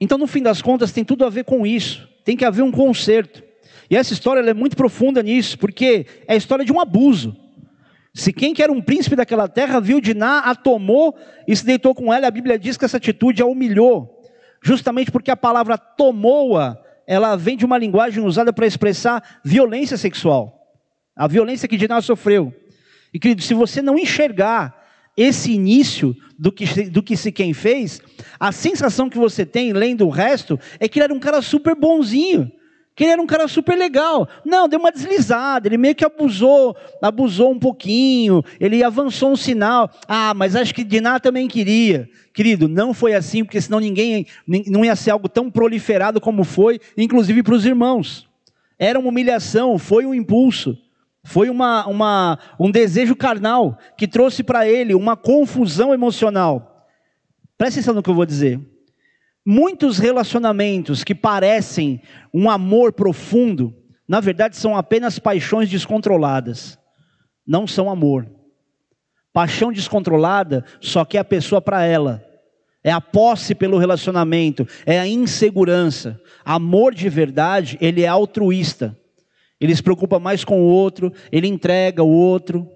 Então, 0.00 0.16
no 0.16 0.26
fim 0.26 0.42
das 0.42 0.62
contas, 0.62 0.90
tem 0.90 1.04
tudo 1.04 1.26
a 1.26 1.28
ver 1.28 1.44
com 1.44 1.66
isso. 1.66 2.08
Tem 2.24 2.34
que 2.34 2.46
haver 2.46 2.62
um 2.62 2.72
conserto. 2.72 3.42
E 3.90 3.96
essa 3.96 4.14
história 4.14 4.40
é 4.40 4.54
muito 4.54 4.74
profunda 4.74 5.22
nisso, 5.22 5.58
porque 5.58 6.06
é 6.26 6.32
a 6.32 6.36
história 6.36 6.64
de 6.64 6.72
um 6.72 6.80
abuso. 6.80 7.43
Se 8.14 8.32
quem 8.32 8.54
que 8.54 8.62
era 8.62 8.72
um 8.72 8.80
príncipe 8.80 9.16
daquela 9.16 9.48
terra 9.48 9.80
viu 9.80 10.00
Diná, 10.00 10.38
a 10.38 10.54
tomou 10.54 11.18
e 11.48 11.56
se 11.56 11.66
deitou 11.66 11.92
com 11.92 12.14
ela, 12.14 12.28
a 12.28 12.30
Bíblia 12.30 12.56
diz 12.56 12.76
que 12.76 12.84
essa 12.84 12.96
atitude 12.96 13.42
a 13.42 13.46
humilhou, 13.46 14.22
justamente 14.62 15.10
porque 15.10 15.32
a 15.32 15.36
palavra 15.36 15.76
tomou-a, 15.76 16.78
ela 17.08 17.34
vem 17.34 17.56
de 17.56 17.64
uma 17.64 17.76
linguagem 17.76 18.22
usada 18.24 18.52
para 18.52 18.66
expressar 18.66 19.40
violência 19.44 19.96
sexual, 19.96 20.64
a 21.16 21.26
violência 21.26 21.66
que 21.66 21.76
Diná 21.76 22.00
sofreu. 22.00 22.54
E 23.12 23.18
querido, 23.18 23.42
se 23.42 23.52
você 23.52 23.82
não 23.82 23.98
enxergar 23.98 24.80
esse 25.16 25.52
início 25.52 26.16
do 26.38 26.52
que, 26.52 26.84
do 26.84 27.02
que 27.02 27.16
se 27.16 27.32
quem 27.32 27.52
fez, 27.52 28.00
a 28.38 28.52
sensação 28.52 29.10
que 29.10 29.18
você 29.18 29.44
tem 29.44 29.72
lendo 29.72 30.06
o 30.06 30.10
resto 30.10 30.58
é 30.78 30.88
que 30.88 31.00
ele 31.00 31.04
era 31.04 31.14
um 31.14 31.20
cara 31.20 31.42
super 31.42 31.74
bonzinho, 31.74 32.50
que 32.94 33.04
ele 33.04 33.12
era 33.12 33.22
um 33.22 33.26
cara 33.26 33.48
super 33.48 33.76
legal. 33.76 34.28
Não, 34.44 34.68
deu 34.68 34.78
uma 34.78 34.92
deslizada, 34.92 35.66
ele 35.66 35.76
meio 35.76 35.94
que 35.94 36.04
abusou, 36.04 36.76
abusou 37.02 37.50
um 37.50 37.58
pouquinho, 37.58 38.42
ele 38.60 38.84
avançou 38.84 39.32
um 39.32 39.36
sinal. 39.36 39.90
Ah, 40.06 40.32
mas 40.34 40.54
acho 40.54 40.74
que 40.74 40.84
Diná 40.84 41.18
também 41.18 41.48
queria. 41.48 42.08
Querido, 42.32 42.68
não 42.68 42.94
foi 42.94 43.14
assim, 43.14 43.44
porque 43.44 43.60
senão 43.60 43.80
ninguém, 43.80 44.26
não 44.66 44.84
ia 44.84 44.94
ser 44.94 45.10
algo 45.10 45.28
tão 45.28 45.50
proliferado 45.50 46.20
como 46.20 46.44
foi, 46.44 46.80
inclusive 46.96 47.42
para 47.42 47.54
os 47.54 47.66
irmãos. 47.66 48.28
Era 48.78 48.98
uma 48.98 49.08
humilhação, 49.08 49.78
foi 49.78 50.06
um 50.06 50.14
impulso. 50.14 50.78
Foi 51.26 51.48
uma, 51.48 51.86
uma, 51.86 52.38
um 52.60 52.70
desejo 52.70 53.16
carnal 53.16 53.78
que 53.96 54.06
trouxe 54.06 54.42
para 54.42 54.68
ele 54.68 54.94
uma 54.94 55.16
confusão 55.16 55.94
emocional. 55.94 56.86
Presta 57.56 57.80
atenção 57.80 57.94
no 57.94 58.02
que 58.02 58.10
eu 58.10 58.14
vou 58.14 58.26
dizer. 58.26 58.60
Muitos 59.46 59.98
relacionamentos 59.98 61.04
que 61.04 61.14
parecem 61.14 62.00
um 62.32 62.48
amor 62.48 62.92
profundo, 62.92 63.74
na 64.08 64.18
verdade 64.18 64.56
são 64.56 64.76
apenas 64.76 65.18
paixões 65.18 65.68
descontroladas. 65.68 66.78
Não 67.46 67.66
são 67.66 67.90
amor. 67.90 68.26
Paixão 69.34 69.70
descontrolada 69.70 70.64
só 70.80 71.04
quer 71.04 71.18
a 71.18 71.24
pessoa 71.24 71.60
para 71.60 71.84
ela. 71.84 72.24
É 72.82 72.90
a 72.90 73.00
posse 73.00 73.54
pelo 73.54 73.78
relacionamento, 73.78 74.66
é 74.86 74.98
a 74.98 75.06
insegurança. 75.06 76.20
Amor 76.44 76.94
de 76.94 77.08
verdade, 77.08 77.76
ele 77.80 78.02
é 78.02 78.06
altruísta. 78.06 78.98
Ele 79.60 79.74
se 79.74 79.82
preocupa 79.82 80.18
mais 80.18 80.44
com 80.44 80.60
o 80.60 80.66
outro, 80.66 81.12
ele 81.32 81.48
entrega 81.48 82.02
o 82.02 82.10
outro. 82.10 82.68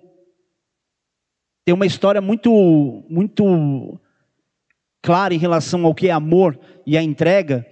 Tem 1.65 1.75
uma 1.75 1.87
história 1.87 2.21
muito, 2.21 3.05
muito 3.09 4.01
clara 5.03 5.35
em 5.35 5.39
relação 5.39 5.85
ao 5.85 5.95
que 5.95 6.09
é 6.09 6.13
amor 6.13 6.59
e 6.87 6.97
a 6.97 7.03
entrega, 7.03 7.67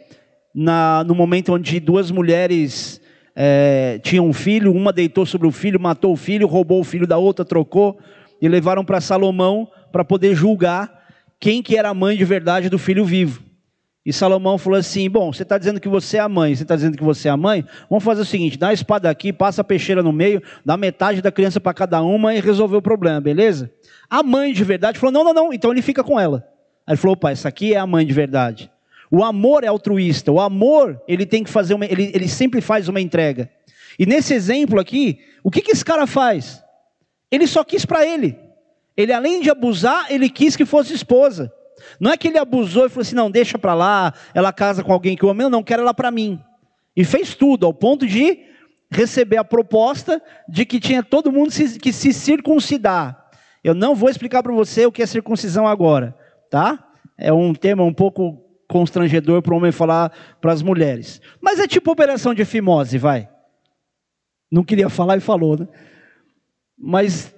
na, 0.54 1.04
no 1.04 1.14
momento 1.14 1.52
onde 1.52 1.80
duas 1.80 2.10
mulheres 2.10 3.00
é, 3.34 4.00
tinham 4.02 4.26
um 4.26 4.32
filho, 4.32 4.72
uma 4.72 4.92
deitou 4.92 5.26
sobre 5.26 5.46
o 5.46 5.52
filho, 5.52 5.78
matou 5.78 6.12
o 6.12 6.16
filho, 6.16 6.46
roubou 6.46 6.80
o 6.80 6.84
filho 6.84 7.06
da 7.06 7.18
outra, 7.18 7.44
trocou, 7.44 7.98
e 8.40 8.48
levaram 8.48 8.84
para 8.84 9.00
Salomão 9.00 9.68
para 9.92 10.04
poder 10.04 10.34
julgar 10.34 11.04
quem 11.38 11.62
que 11.62 11.76
era 11.76 11.90
a 11.90 11.94
mãe 11.94 12.16
de 12.16 12.24
verdade 12.24 12.68
do 12.68 12.78
filho 12.78 13.04
vivo. 13.04 13.42
E 14.04 14.12
Salomão 14.12 14.56
falou 14.56 14.78
assim: 14.78 15.10
Bom, 15.10 15.32
você 15.32 15.42
está 15.42 15.58
dizendo 15.58 15.80
que 15.80 15.88
você 15.88 16.16
é 16.16 16.20
a 16.20 16.28
mãe, 16.28 16.54
você 16.54 16.62
está 16.62 16.76
dizendo 16.76 16.96
que 16.96 17.02
você 17.02 17.28
é 17.28 17.30
a 17.30 17.36
mãe? 17.36 17.64
Vamos 17.90 18.04
fazer 18.04 18.22
o 18.22 18.24
seguinte: 18.24 18.56
dá 18.56 18.68
a 18.68 18.72
espada 18.72 19.10
aqui, 19.10 19.32
passa 19.32 19.62
a 19.62 19.64
peixeira 19.64 20.02
no 20.02 20.12
meio, 20.12 20.40
dá 20.64 20.76
metade 20.76 21.20
da 21.20 21.32
criança 21.32 21.60
para 21.60 21.74
cada 21.74 22.00
uma 22.02 22.32
e 22.32 22.40
resolveu 22.40 22.78
o 22.78 22.82
problema, 22.82 23.20
beleza? 23.20 23.70
A 24.08 24.22
mãe 24.22 24.52
de 24.52 24.62
verdade 24.62 24.98
falou: 24.98 25.12
Não, 25.12 25.24
não, 25.24 25.34
não, 25.34 25.52
então 25.52 25.72
ele 25.72 25.82
fica 25.82 26.04
com 26.04 26.20
ela. 26.20 26.46
Ele 26.88 26.96
falou: 26.96 27.16
Pai, 27.16 27.32
essa 27.32 27.48
aqui 27.48 27.74
é 27.74 27.78
a 27.78 27.86
mãe 27.86 28.06
de 28.06 28.12
verdade. 28.12 28.70
O 29.10 29.22
amor 29.22 29.64
é 29.64 29.68
altruísta, 29.68 30.32
o 30.32 30.40
amor, 30.40 31.00
ele 31.06 31.24
tem 31.24 31.44
que 31.44 31.50
fazer 31.50 31.74
uma, 31.74 31.84
ele, 31.84 32.10
ele 32.14 32.28
sempre 32.28 32.60
faz 32.60 32.88
uma 32.88 33.00
entrega. 33.00 33.50
E 33.98 34.04
nesse 34.04 34.34
exemplo 34.34 34.80
aqui, 34.80 35.20
o 35.42 35.50
que, 35.50 35.62
que 35.62 35.70
esse 35.70 35.84
cara 35.84 36.06
faz? 36.06 36.62
Ele 37.30 37.46
só 37.46 37.64
quis 37.64 37.84
para 37.84 38.04
ele. 38.04 38.36
Ele, 38.96 39.12
além 39.12 39.40
de 39.40 39.50
abusar, 39.50 40.06
ele 40.10 40.28
quis 40.28 40.56
que 40.56 40.64
fosse 40.64 40.92
esposa. 40.92 41.52
Não 42.00 42.10
é 42.10 42.16
que 42.16 42.28
ele 42.28 42.38
abusou 42.38 42.86
e 42.86 42.88
falou 42.88 43.02
assim: 43.02 43.14
não, 43.14 43.30
deixa 43.30 43.58
para 43.58 43.74
lá, 43.74 44.12
ela 44.34 44.52
casa 44.52 44.82
com 44.82 44.92
alguém 44.92 45.16
que 45.16 45.24
eu 45.24 45.30
amo, 45.30 45.42
eu 45.42 45.50
não 45.50 45.62
quero 45.62 45.82
ela 45.82 45.94
para 45.94 46.10
mim. 46.10 46.40
E 46.96 47.04
fez 47.04 47.34
tudo, 47.34 47.66
ao 47.66 47.74
ponto 47.74 48.06
de 48.06 48.40
receber 48.90 49.36
a 49.36 49.44
proposta 49.44 50.22
de 50.48 50.64
que 50.64 50.80
tinha 50.80 51.02
todo 51.02 51.32
mundo 51.32 51.50
que 51.80 51.92
se 51.92 52.12
circuncidar. 52.12 53.24
Eu 53.62 53.74
não 53.74 53.94
vou 53.94 54.08
explicar 54.08 54.42
para 54.42 54.52
você 54.52 54.86
o 54.86 54.92
que 54.92 55.02
é 55.02 55.06
circuncisão 55.06 55.66
agora, 55.66 56.16
tá? 56.50 56.86
É 57.18 57.32
um 57.32 57.54
tema 57.54 57.82
um 57.82 57.92
pouco 57.92 58.42
constrangedor 58.68 59.42
para 59.42 59.54
o 59.54 59.56
homem 59.56 59.72
falar 59.72 60.12
para 60.40 60.52
as 60.52 60.62
mulheres. 60.62 61.20
Mas 61.40 61.58
é 61.58 61.66
tipo 61.66 61.90
operação 61.90 62.34
de 62.34 62.44
fimose, 62.44 62.98
vai. 62.98 63.28
Não 64.50 64.64
queria 64.64 64.88
falar 64.88 65.16
e 65.16 65.20
falou, 65.20 65.58
né? 65.58 65.68
Mas 66.78 67.34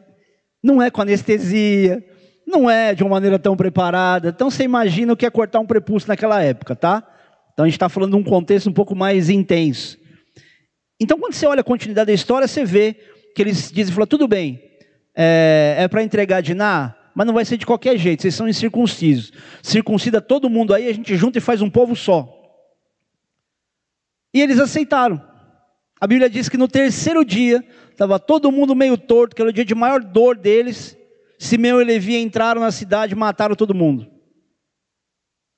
não 0.62 0.82
é 0.82 0.90
com 0.90 1.00
anestesia, 1.00 2.04
não 2.46 2.68
é 2.68 2.94
de 2.94 3.02
uma 3.02 3.10
maneira 3.10 3.38
tão 3.38 3.56
preparada. 3.56 4.30
Então 4.30 4.50
você 4.50 4.64
imagina 4.64 5.12
o 5.12 5.16
que 5.16 5.26
é 5.26 5.30
cortar 5.30 5.60
um 5.60 5.66
prepúcio 5.66 6.08
naquela 6.08 6.42
época, 6.42 6.74
tá? 6.74 7.02
Então 7.52 7.64
a 7.64 7.68
gente 7.68 7.76
está 7.76 7.88
falando 7.88 8.12
de 8.12 8.16
um 8.16 8.24
contexto 8.24 8.68
um 8.68 8.72
pouco 8.72 8.94
mais 8.94 9.28
intenso. 9.28 9.98
Então 11.00 11.18
quando 11.18 11.34
você 11.34 11.46
olha 11.46 11.60
a 11.60 11.64
continuidade 11.64 12.06
da 12.06 12.12
história, 12.12 12.48
você 12.48 12.64
vê 12.64 12.96
que 13.34 13.42
eles 13.42 13.70
dizem, 13.70 13.94
fala, 13.94 14.06
tudo 14.06 14.26
bem, 14.26 14.60
é, 15.14 15.76
é 15.78 15.88
para 15.88 16.02
entregar 16.02 16.40
Diná, 16.40 16.96
mas 17.18 17.26
não 17.26 17.34
vai 17.34 17.44
ser 17.44 17.56
de 17.56 17.66
qualquer 17.66 17.98
jeito, 17.98 18.22
vocês 18.22 18.36
são 18.36 18.48
incircuncisos. 18.48 19.32
Circuncida 19.60 20.20
todo 20.20 20.48
mundo 20.48 20.72
aí, 20.72 20.86
a 20.86 20.92
gente 20.92 21.16
junta 21.16 21.36
e 21.36 21.40
faz 21.40 21.60
um 21.60 21.68
povo 21.68 21.96
só. 21.96 22.32
E 24.32 24.40
eles 24.40 24.60
aceitaram. 24.60 25.20
A 26.00 26.06
Bíblia 26.06 26.30
diz 26.30 26.48
que 26.48 26.56
no 26.56 26.68
terceiro 26.68 27.24
dia, 27.24 27.66
estava 27.90 28.20
todo 28.20 28.52
mundo 28.52 28.72
meio 28.72 28.96
torto, 28.96 29.34
que 29.34 29.42
era 29.42 29.50
o 29.50 29.52
dia 29.52 29.64
de 29.64 29.74
maior 29.74 30.00
dor 30.00 30.36
deles, 30.36 30.96
Simeão 31.40 31.80
e 31.80 31.84
Levi 31.84 32.14
entraram 32.14 32.60
na 32.60 32.70
cidade 32.70 33.14
e 33.14 33.16
mataram 33.16 33.56
todo 33.56 33.74
mundo. 33.74 34.08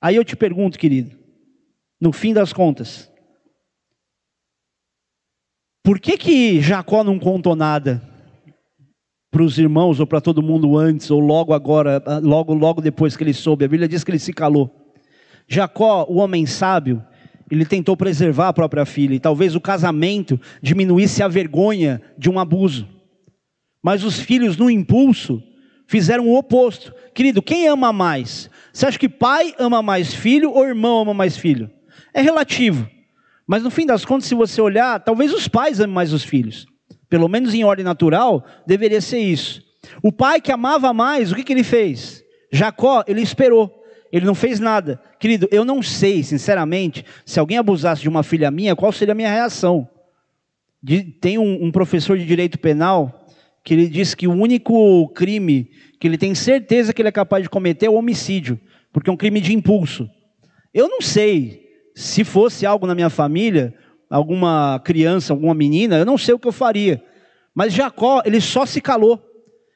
Aí 0.01 0.15
eu 0.15 0.25
te 0.25 0.35
pergunto, 0.35 0.79
querido, 0.79 1.15
no 1.99 2.11
fim 2.11 2.33
das 2.33 2.51
contas, 2.51 3.07
por 5.83 5.99
que 5.99 6.17
que 6.17 6.59
Jacó 6.59 7.03
não 7.03 7.19
contou 7.19 7.55
nada 7.55 8.10
para 9.31 9.41
os 9.41 9.57
irmãos 9.57 10.01
ou 10.01 10.05
para 10.05 10.19
todo 10.19 10.43
mundo 10.43 10.77
antes 10.77 11.09
ou 11.09 11.19
logo 11.21 11.53
agora, 11.53 12.03
logo 12.21 12.53
logo 12.53 12.81
depois 12.81 13.15
que 13.15 13.23
ele 13.23 13.33
soube? 13.33 13.63
A 13.63 13.67
Bíblia 13.67 13.87
diz 13.87 14.03
que 14.03 14.11
ele 14.11 14.19
se 14.19 14.33
calou. 14.33 14.69
Jacó, 15.47 16.05
o 16.09 16.17
homem 16.17 16.45
sábio, 16.45 17.01
ele 17.49 17.65
tentou 17.65 17.95
preservar 17.95 18.49
a 18.49 18.53
própria 18.53 18.85
filha 18.85 19.15
e 19.15 19.19
talvez 19.19 19.55
o 19.55 19.61
casamento 19.61 20.39
diminuísse 20.61 21.23
a 21.23 21.27
vergonha 21.29 22.01
de 22.17 22.29
um 22.29 22.37
abuso. 22.37 22.87
Mas 23.81 24.03
os 24.03 24.19
filhos, 24.19 24.57
no 24.57 24.69
impulso, 24.69 25.41
fizeram 25.87 26.27
o 26.27 26.37
oposto. 26.37 26.93
Querido, 27.13 27.41
quem 27.41 27.67
ama 27.67 27.91
mais? 27.91 28.49
Você 28.71 28.85
acha 28.85 28.99
que 28.99 29.09
pai 29.09 29.53
ama 29.57 29.81
mais 29.81 30.13
filho 30.13 30.51
ou 30.51 30.65
irmão 30.65 31.01
ama 31.01 31.13
mais 31.13 31.35
filho? 31.35 31.69
É 32.13 32.21
relativo. 32.21 32.87
Mas 33.47 33.63
no 33.63 33.71
fim 33.71 33.85
das 33.85 34.05
contas, 34.05 34.27
se 34.27 34.35
você 34.35 34.61
olhar, 34.61 34.99
talvez 34.99 35.33
os 35.33 35.47
pais 35.47 35.79
amem 35.79 35.93
mais 35.93 36.13
os 36.13 36.23
filhos. 36.23 36.67
Pelo 37.11 37.27
menos 37.27 37.53
em 37.53 37.65
ordem 37.65 37.83
natural, 37.83 38.41
deveria 38.65 39.01
ser 39.01 39.19
isso. 39.19 39.61
O 40.01 40.13
pai 40.13 40.39
que 40.39 40.49
amava 40.49 40.93
mais, 40.93 41.29
o 41.29 41.35
que, 41.35 41.43
que 41.43 41.51
ele 41.51 41.61
fez? 41.61 42.23
Jacó, 42.49 43.03
ele 43.05 43.21
esperou. 43.21 43.83
Ele 44.13 44.25
não 44.25 44.33
fez 44.33 44.61
nada. 44.61 44.97
Querido, 45.19 45.45
eu 45.51 45.65
não 45.65 45.83
sei, 45.83 46.23
sinceramente, 46.23 47.03
se 47.25 47.37
alguém 47.37 47.57
abusasse 47.57 48.01
de 48.01 48.07
uma 48.07 48.23
filha 48.23 48.49
minha, 48.49 48.77
qual 48.77 48.93
seria 48.93 49.11
a 49.11 49.15
minha 49.15 49.29
reação. 49.29 49.85
De, 50.81 51.03
tem 51.03 51.37
um, 51.37 51.65
um 51.65 51.69
professor 51.69 52.17
de 52.17 52.25
direito 52.25 52.57
penal 52.57 53.27
que 53.61 53.73
ele 53.73 53.89
diz 53.89 54.15
que 54.15 54.25
o 54.25 54.31
único 54.31 55.09
crime 55.09 55.69
que 55.99 56.07
ele 56.07 56.17
tem 56.17 56.33
certeza 56.33 56.93
que 56.93 57.01
ele 57.01 57.09
é 57.09 57.11
capaz 57.11 57.43
de 57.43 57.49
cometer 57.49 57.87
é 57.87 57.89
o 57.89 57.95
homicídio, 57.95 58.57
porque 58.93 59.09
é 59.09 59.13
um 59.13 59.17
crime 59.17 59.41
de 59.41 59.53
impulso. 59.53 60.09
Eu 60.73 60.87
não 60.87 61.01
sei 61.01 61.61
se 61.93 62.23
fosse 62.23 62.65
algo 62.65 62.87
na 62.87 62.95
minha 62.95 63.09
família, 63.09 63.73
alguma 64.11 64.81
criança, 64.83 65.31
alguma 65.31 65.53
menina, 65.55 65.97
eu 65.97 66.05
não 66.05 66.17
sei 66.17 66.33
o 66.33 66.39
que 66.39 66.47
eu 66.47 66.51
faria. 66.51 67.01
Mas 67.55 67.73
Jacó, 67.73 68.21
ele 68.25 68.41
só 68.41 68.65
se 68.65 68.81
calou. 68.81 69.19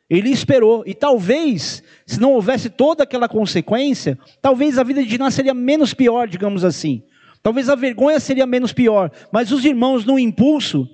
Ele 0.10 0.30
esperou. 0.30 0.84
E 0.86 0.94
talvez, 0.94 1.82
se 2.06 2.20
não 2.20 2.34
houvesse 2.34 2.70
toda 2.70 3.04
aquela 3.04 3.28
consequência, 3.28 4.20
talvez 4.42 4.78
a 4.78 4.84
vida 4.84 5.02
de 5.02 5.10
Diná 5.10 5.32
seria 5.32 5.54
menos 5.54 5.94
pior, 5.94 6.28
digamos 6.28 6.64
assim. 6.64 7.02
Talvez 7.42 7.70
a 7.70 7.76
vergonha 7.76 8.20
seria 8.20 8.46
menos 8.46 8.74
pior. 8.74 9.10
Mas 9.32 9.52
os 9.52 9.64
irmãos, 9.64 10.06
no 10.06 10.20
impulso, 10.20 10.88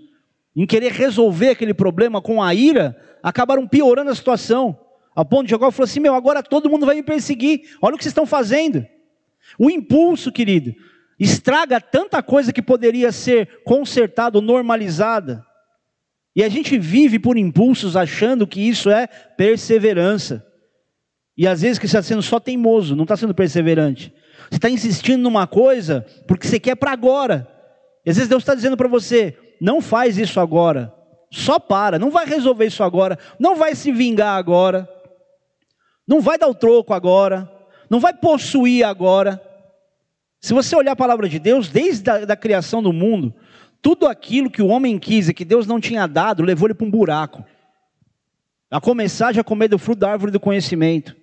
em 0.56 0.66
querer 0.66 0.92
resolver 0.92 1.50
aquele 1.50 1.74
problema 1.74 2.22
com 2.22 2.42
a 2.42 2.54
ira, 2.54 2.96
acabaram 3.24 3.68
piorando 3.68 4.12
a 4.12 4.16
situação. 4.16 4.78
Ao 5.16 5.26
ponto 5.26 5.46
de 5.46 5.52
Jacó 5.52 5.72
falou 5.72 5.86
assim: 5.86 6.00
Meu, 6.00 6.14
agora 6.14 6.44
todo 6.44 6.70
mundo 6.70 6.86
vai 6.86 6.96
me 6.96 7.04
perseguir, 7.04 7.62
olha 7.82 7.96
o 7.96 7.98
que 7.98 8.04
vocês 8.04 8.12
estão 8.12 8.26
fazendo. 8.26 8.86
O 9.58 9.70
impulso, 9.70 10.32
querido, 10.32 10.74
estraga 11.24 11.80
tanta 11.80 12.24
coisa 12.24 12.52
que 12.52 12.64
poderia 12.64 13.12
ser 13.12 13.62
consertada, 13.64 14.42
normalizada. 14.42 15.46
E 16.36 16.44
a 16.44 16.50
gente 16.50 16.80
vive 16.80 17.20
por 17.20 17.38
impulsos 17.38 17.96
achando 17.96 18.48
que 18.48 18.60
isso 18.60 18.90
é 18.90 19.06
perseverança. 19.06 20.44
E 21.38 21.46
às 21.46 21.62
vezes 21.62 21.78
que 21.78 21.88
você 21.88 21.98
está 21.98 22.08
sendo 22.08 22.24
só 22.24 22.40
teimoso, 22.40 22.96
não 22.96 23.04
está 23.04 23.16
sendo 23.16 23.36
perseverante. 23.36 24.12
Você 24.50 24.56
está 24.56 24.70
insistindo 24.70 25.22
numa 25.22 25.46
coisa 25.46 26.06
porque 26.28 26.48
você 26.48 26.60
quer 26.60 26.76
para 26.76 26.92
agora. 26.92 27.48
E 28.04 28.10
às 28.10 28.16
vezes 28.16 28.30
Deus 28.30 28.42
está 28.42 28.56
dizendo 28.56 28.76
para 28.76 28.88
você: 28.88 29.38
não 29.62 29.80
faz 29.80 30.18
isso 30.18 30.40
agora. 30.40 30.92
Só 31.32 31.60
para, 31.60 32.00
não 32.00 32.10
vai 32.10 32.26
resolver 32.26 32.66
isso 32.66 32.84
agora, 32.84 33.18
não 33.40 33.56
vai 33.56 33.74
se 33.74 33.92
vingar 33.92 34.38
agora, 34.38 34.90
não 36.06 36.20
vai 36.20 36.38
dar 36.38 36.48
o 36.48 36.56
troco 36.56 36.94
agora, 36.94 37.50
não 37.90 38.00
vai 38.00 38.14
possuir 38.14 38.84
agora. 38.84 39.42
Se 40.42 40.56
você 40.56 40.76
olhar 40.76 40.94
a 40.94 40.96
palavra 40.96 41.30
de 41.30 41.38
Deus, 41.38 41.70
desde 41.70 42.10
a 42.10 42.26
da 42.26 42.36
criação 42.36 42.82
do 42.82 42.92
mundo, 42.92 43.34
tudo 43.80 44.08
aquilo 44.08 44.50
que 44.50 44.62
o 44.62 44.68
homem 44.68 44.98
quis 44.98 45.30
e 45.30 45.34
que 45.34 45.46
Deus 45.46 45.68
não 45.68 45.80
tinha 45.80 46.08
dado, 46.08 46.42
levou 46.44 46.68
ele 46.68 46.74
para 46.74 46.88
um 46.88 46.90
buraco. 46.90 47.46
A 48.70 48.82
começar 48.82 49.34
já 49.34 49.44
comer 49.44 49.68
do 49.68 49.78
fruto 49.78 50.00
da 50.00 50.12
árvore 50.12 50.32
do 50.32 50.40
conhecimento. 50.40 51.16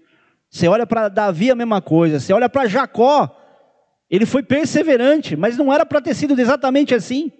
Você 0.49 0.69
olha 0.69 0.87
para 0.87 1.09
Davi 1.09 1.51
a 1.51 1.57
mesma 1.57 1.83
coisa. 1.83 2.21
Você 2.21 2.33
olha 2.33 2.49
para 2.49 2.69
Jacó. 2.69 3.35
Ele 4.09 4.25
foi 4.25 4.43
perseverante, 4.43 5.35
mas 5.35 5.57
não 5.57 5.73
era 5.73 5.85
para 5.85 6.01
ter 6.01 6.15
sido 6.15 6.39
exatamente 6.39 6.95
assim. 6.95 7.33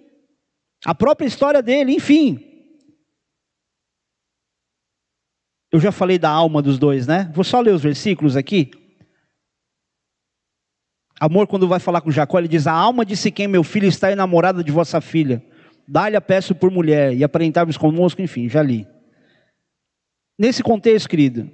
A 0.85 0.93
própria 0.93 1.27
história 1.27 1.61
dele, 1.61 1.93
enfim. 1.93 2.45
Eu 5.71 5.79
já 5.79 5.91
falei 5.91 6.17
da 6.17 6.29
alma 6.29 6.61
dos 6.61 6.77
dois, 6.77 7.07
né? 7.07 7.31
Vou 7.33 7.43
só 7.43 7.61
ler 7.61 7.73
os 7.73 7.81
versículos 7.81 8.35
aqui. 8.35 8.71
Amor, 11.19 11.47
quando 11.47 11.67
vai 11.67 11.79
falar 11.79 12.01
com 12.01 12.09
Jacó, 12.09 12.39
ele 12.39 12.47
diz: 12.47 12.65
A 12.65 12.71
alma 12.71 13.05
de 13.05 13.17
Siquém, 13.17 13.47
meu 13.47 13.63
filho, 13.63 13.87
está 13.87 14.11
enamorada 14.11 14.63
de 14.63 14.71
vossa 14.71 15.01
filha. 15.01 15.43
Dá-lhe 15.85 16.15
a 16.15 16.21
peça 16.21 16.55
por 16.55 16.71
mulher 16.71 17.13
e 17.13 17.23
aparentar-vos 17.23 17.75
conosco, 17.75 18.21
enfim, 18.21 18.47
já 18.47 18.61
li. 18.61 18.87
Nesse 20.37 20.63
contexto, 20.63 21.09
querido, 21.09 21.51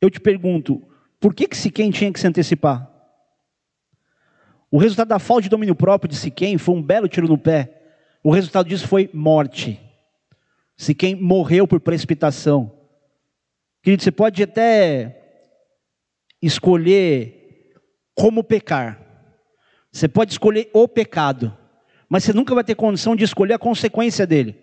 eu 0.00 0.08
te 0.08 0.20
pergunto: 0.20 0.80
por 1.18 1.34
que, 1.34 1.48
que 1.48 1.56
Siquém 1.56 1.90
tinha 1.90 2.12
que 2.12 2.20
se 2.20 2.26
antecipar? 2.26 2.88
O 4.70 4.78
resultado 4.78 5.08
da 5.08 5.18
falta 5.18 5.42
de 5.42 5.48
domínio 5.48 5.74
próprio 5.74 6.08
de 6.08 6.16
Siquém 6.16 6.56
foi 6.58 6.74
um 6.74 6.82
belo 6.82 7.08
tiro 7.08 7.26
no 7.26 7.38
pé. 7.38 7.82
O 8.22 8.30
resultado 8.30 8.68
disso 8.68 8.86
foi 8.86 9.10
morte. 9.12 9.80
Siquém 10.76 11.14
morreu 11.14 11.66
por 11.66 11.80
precipitação. 11.80 12.72
Querido, 13.82 14.02
você 14.02 14.10
pode 14.10 14.42
até 14.42 15.20
escolher 16.40 17.43
como 18.14 18.44
pecar. 18.44 19.00
Você 19.90 20.08
pode 20.08 20.32
escolher 20.32 20.70
o 20.72 20.88
pecado, 20.88 21.56
mas 22.08 22.24
você 22.24 22.32
nunca 22.32 22.54
vai 22.54 22.64
ter 22.64 22.74
condição 22.74 23.14
de 23.14 23.24
escolher 23.24 23.54
a 23.54 23.58
consequência 23.58 24.26
dele. 24.26 24.56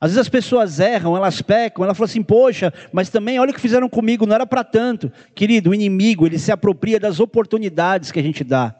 Às 0.00 0.10
vezes 0.10 0.18
as 0.18 0.28
pessoas 0.28 0.80
erram, 0.80 1.16
elas 1.16 1.40
pecam, 1.40 1.84
elas 1.84 1.96
falam 1.96 2.10
assim, 2.10 2.22
poxa, 2.22 2.72
mas 2.92 3.08
também 3.08 3.38
olha 3.38 3.52
o 3.52 3.54
que 3.54 3.60
fizeram 3.60 3.88
comigo, 3.88 4.26
não 4.26 4.34
era 4.34 4.46
para 4.46 4.64
tanto. 4.64 5.12
Querido, 5.34 5.70
o 5.70 5.74
inimigo, 5.74 6.26
ele 6.26 6.38
se 6.38 6.50
apropria 6.50 6.98
das 6.98 7.20
oportunidades 7.20 8.10
que 8.10 8.18
a 8.18 8.22
gente 8.22 8.42
dá 8.42 8.74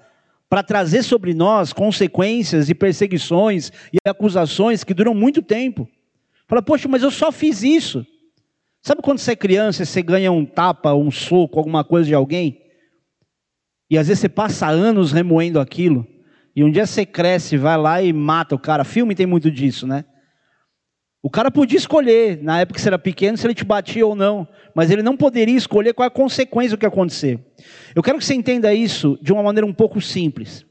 para 0.52 0.62
trazer 0.62 1.02
sobre 1.02 1.32
nós 1.32 1.72
consequências 1.72 2.68
e 2.68 2.74
perseguições 2.74 3.72
e 3.92 3.96
acusações 4.06 4.84
que 4.84 4.92
duram 4.92 5.14
muito 5.14 5.40
tempo. 5.40 5.88
Fala, 6.46 6.60
poxa, 6.60 6.88
mas 6.88 7.02
eu 7.02 7.10
só 7.10 7.32
fiz 7.32 7.62
isso. 7.62 8.06
Sabe 8.82 9.00
quando 9.00 9.18
você 9.18 9.32
é 9.32 9.36
criança 9.36 9.84
você 9.84 10.02
ganha 10.02 10.30
um 10.30 10.44
tapa, 10.44 10.92
um 10.92 11.10
soco, 11.10 11.58
alguma 11.58 11.84
coisa 11.84 12.08
de 12.08 12.14
alguém? 12.14 12.61
E 13.92 13.98
às 13.98 14.08
vezes 14.08 14.22
você 14.22 14.28
passa 14.30 14.68
anos 14.68 15.12
remoendo 15.12 15.60
aquilo. 15.60 16.06
E 16.56 16.64
um 16.64 16.70
dia 16.70 16.86
você 16.86 17.04
cresce, 17.04 17.58
vai 17.58 17.76
lá 17.76 18.00
e 18.00 18.10
mata 18.10 18.54
o 18.54 18.58
cara. 18.58 18.84
Filme 18.84 19.14
tem 19.14 19.26
muito 19.26 19.50
disso, 19.50 19.86
né? 19.86 20.06
O 21.22 21.28
cara 21.28 21.50
podia 21.50 21.76
escolher, 21.76 22.42
na 22.42 22.60
época 22.60 22.76
que 22.76 22.80
você 22.80 22.88
era 22.88 22.98
pequeno, 22.98 23.36
se 23.36 23.46
ele 23.46 23.54
te 23.54 23.66
batia 23.66 24.06
ou 24.06 24.14
não. 24.14 24.48
Mas 24.74 24.90
ele 24.90 25.02
não 25.02 25.14
poderia 25.14 25.58
escolher 25.58 25.92
qual 25.92 26.04
é 26.04 26.06
a 26.06 26.10
consequência 26.10 26.74
do 26.74 26.80
que 26.80 26.86
acontecer. 26.86 27.38
Eu 27.94 28.02
quero 28.02 28.16
que 28.16 28.24
você 28.24 28.32
entenda 28.32 28.72
isso 28.72 29.18
de 29.20 29.30
uma 29.30 29.42
maneira 29.42 29.66
um 29.66 29.74
pouco 29.74 30.00
simples. 30.00 30.64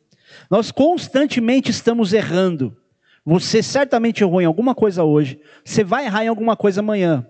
Nós 0.50 0.72
constantemente 0.72 1.70
estamos 1.70 2.14
errando. 2.14 2.76
Você 3.24 3.62
certamente 3.62 4.24
errou 4.24 4.42
em 4.42 4.46
alguma 4.46 4.74
coisa 4.74 5.04
hoje. 5.04 5.40
Você 5.64 5.84
vai 5.84 6.06
errar 6.06 6.26
em 6.26 6.28
alguma 6.28 6.58
coisa 6.58 6.80
amanhã. 6.80 7.24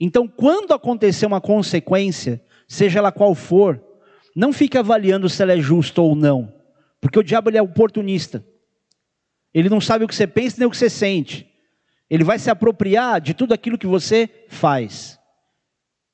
Então, 0.00 0.26
quando 0.26 0.72
acontecer 0.72 1.26
uma 1.26 1.42
consequência, 1.42 2.42
seja 2.66 3.00
ela 3.00 3.12
qual 3.12 3.34
for, 3.34 3.89
não 4.34 4.52
fique 4.52 4.78
avaliando 4.78 5.28
se 5.28 5.42
ela 5.42 5.52
é 5.52 5.60
justa 5.60 6.00
ou 6.00 6.14
não, 6.14 6.52
porque 7.00 7.18
o 7.18 7.22
diabo 7.22 7.50
ele 7.50 7.58
é 7.58 7.62
oportunista. 7.62 8.44
Ele 9.52 9.68
não 9.68 9.80
sabe 9.80 10.04
o 10.04 10.08
que 10.08 10.14
você 10.14 10.26
pensa 10.26 10.56
nem 10.58 10.66
o 10.66 10.70
que 10.70 10.76
você 10.76 10.88
sente. 10.88 11.48
Ele 12.08 12.24
vai 12.24 12.38
se 12.38 12.50
apropriar 12.50 13.20
de 13.20 13.34
tudo 13.34 13.52
aquilo 13.52 13.78
que 13.78 13.86
você 13.86 14.28
faz. 14.48 15.18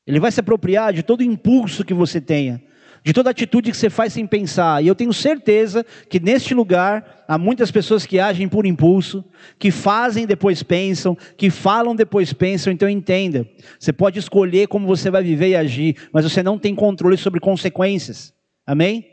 Ele 0.07 0.21
vai 0.21 0.33
se 0.33 0.41
apropriar 0.41 0.93
de 0.93 1.03
todo 1.03 1.23
impulso 1.23 1.85
que 1.85 1.95
você 1.95 2.21
tenha 2.21 2.63
de 3.07 3.13
toda 3.13 3.31
atitude 3.31 3.71
que 3.71 3.77
você 3.77 3.89
faz 3.89 4.15
sem 4.15 4.27
pensar. 4.27 4.83
E 4.83 4.89
eu 4.89 4.95
tenho 4.95 5.13
certeza 5.13 5.87
que 6.11 6.19
neste 6.19 6.53
lugar 6.53 7.25
há 7.29 7.39
muitas 7.39 7.71
pessoas 7.71 8.05
que 8.05 8.19
agem 8.19 8.49
por 8.49 8.67
impulso, 8.67 9.25
que 9.61 9.71
fazem 9.71 10.27
depois 10.27 10.65
pensam, 10.65 11.17
que 11.37 11.49
falam 11.49 11.95
depois 11.95 12.33
pensam. 12.33 12.73
Então 12.73 12.89
entenda, 12.89 13.49
você 13.79 13.93
pode 13.93 14.19
escolher 14.19 14.67
como 14.67 14.89
você 14.89 15.09
vai 15.09 15.23
viver 15.23 15.51
e 15.51 15.55
agir, 15.55 16.09
mas 16.13 16.25
você 16.25 16.43
não 16.43 16.59
tem 16.59 16.75
controle 16.75 17.17
sobre 17.17 17.39
consequências. 17.39 18.35
Amém? 18.67 19.07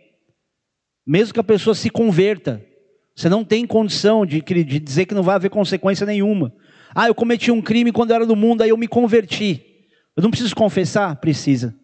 Mesmo 1.06 1.36
que 1.36 1.40
a 1.40 1.44
pessoa 1.44 1.76
se 1.76 1.92
converta, 1.92 2.66
você 3.16 3.30
não 3.30 3.44
tem 3.44 3.64
condição 3.68 4.26
de, 4.26 4.42
de 4.42 4.80
dizer 4.80 5.06
que 5.06 5.14
não 5.14 5.22
vai 5.22 5.36
haver 5.36 5.52
consequência 5.52 6.04
nenhuma. 6.04 6.52
Ah, 6.96 7.10
eu 7.10 7.14
cometi 7.14 7.52
um 7.52 7.62
crime 7.62 7.92
quando 7.92 8.10
eu 8.10 8.16
era 8.16 8.26
do 8.26 8.36
mundo, 8.36 8.64
aí 8.64 8.70
eu 8.70 8.78
me 8.78 8.88
converti. 8.88 9.64
Eu 10.18 10.24
não 10.24 10.32
preciso 10.32 10.56
confessar? 10.56 11.16
Precisa. 11.18 11.76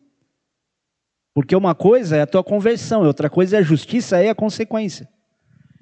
Porque 1.34 1.56
uma 1.56 1.76
coisa 1.76 2.18
é 2.18 2.22
a 2.22 2.28
tua 2.28 2.44
conversão, 2.44 3.04
outra 3.04 3.30
coisa 3.30 3.58
é 3.58 3.60
a 3.60 3.64
justiça, 3.64 4.18
é 4.18 4.30
a 4.30 4.36
consequência. 4.36 5.08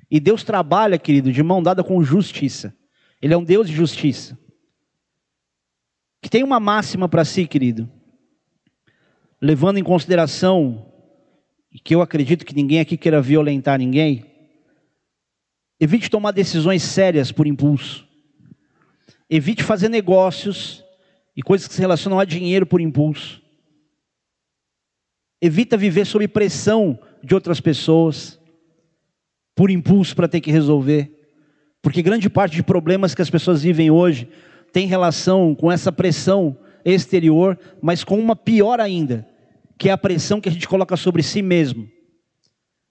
E 0.09 0.19
Deus 0.19 0.43
trabalha, 0.43 0.97
querido, 0.97 1.31
de 1.31 1.43
mão 1.43 1.61
dada 1.61 1.83
com 1.83 2.03
justiça. 2.03 2.75
Ele 3.21 3.33
é 3.33 3.37
um 3.37 3.43
Deus 3.43 3.67
de 3.67 3.75
justiça. 3.75 4.37
Que 6.21 6.29
tem 6.29 6.43
uma 6.43 6.59
máxima 6.59 7.09
para 7.09 7.25
si, 7.25 7.47
querido. 7.47 7.89
Levando 9.41 9.77
em 9.77 9.83
consideração, 9.83 10.91
que 11.83 11.93
eu 11.93 12.01
acredito 12.01 12.45
que 12.45 12.55
ninguém 12.55 12.79
aqui 12.79 12.97
queira 12.97 13.21
violentar 13.21 13.77
ninguém, 13.77 14.25
evite 15.79 16.09
tomar 16.09 16.31
decisões 16.31 16.83
sérias 16.83 17.31
por 17.31 17.45
impulso. 17.45 18.07
Evite 19.29 19.61
fazer 19.61 19.89
negócios 19.89 20.83
e 21.35 21.43
coisas 21.43 21.67
que 21.67 21.73
se 21.73 21.81
relacionam 21.81 22.19
a 22.19 22.25
dinheiro 22.25 22.65
por 22.65 22.81
impulso. 22.81 23.41
Evita 25.41 25.77
viver 25.77 26.05
sob 26.05 26.27
pressão 26.27 26.99
de 27.23 27.35
outras 27.35 27.59
pessoas, 27.59 28.39
por 29.55 29.71
impulso 29.71 30.15
para 30.15 30.27
ter 30.27 30.39
que 30.39 30.51
resolver. 30.51 31.11
Porque 31.81 32.01
grande 32.01 32.29
parte 32.29 32.55
de 32.55 32.63
problemas 32.63 33.15
que 33.15 33.21
as 33.21 33.29
pessoas 33.29 33.63
vivem 33.63 33.89
hoje 33.89 34.29
tem 34.71 34.87
relação 34.87 35.55
com 35.55 35.71
essa 35.71 35.91
pressão 35.91 36.57
exterior, 36.85 37.57
mas 37.81 38.03
com 38.03 38.19
uma 38.19 38.35
pior 38.35 38.79
ainda, 38.79 39.27
que 39.77 39.89
é 39.89 39.91
a 39.91 39.97
pressão 39.97 40.39
que 40.39 40.49
a 40.49 40.51
gente 40.51 40.67
coloca 40.67 40.95
sobre 40.95 41.23
si 41.23 41.41
mesmo. 41.41 41.89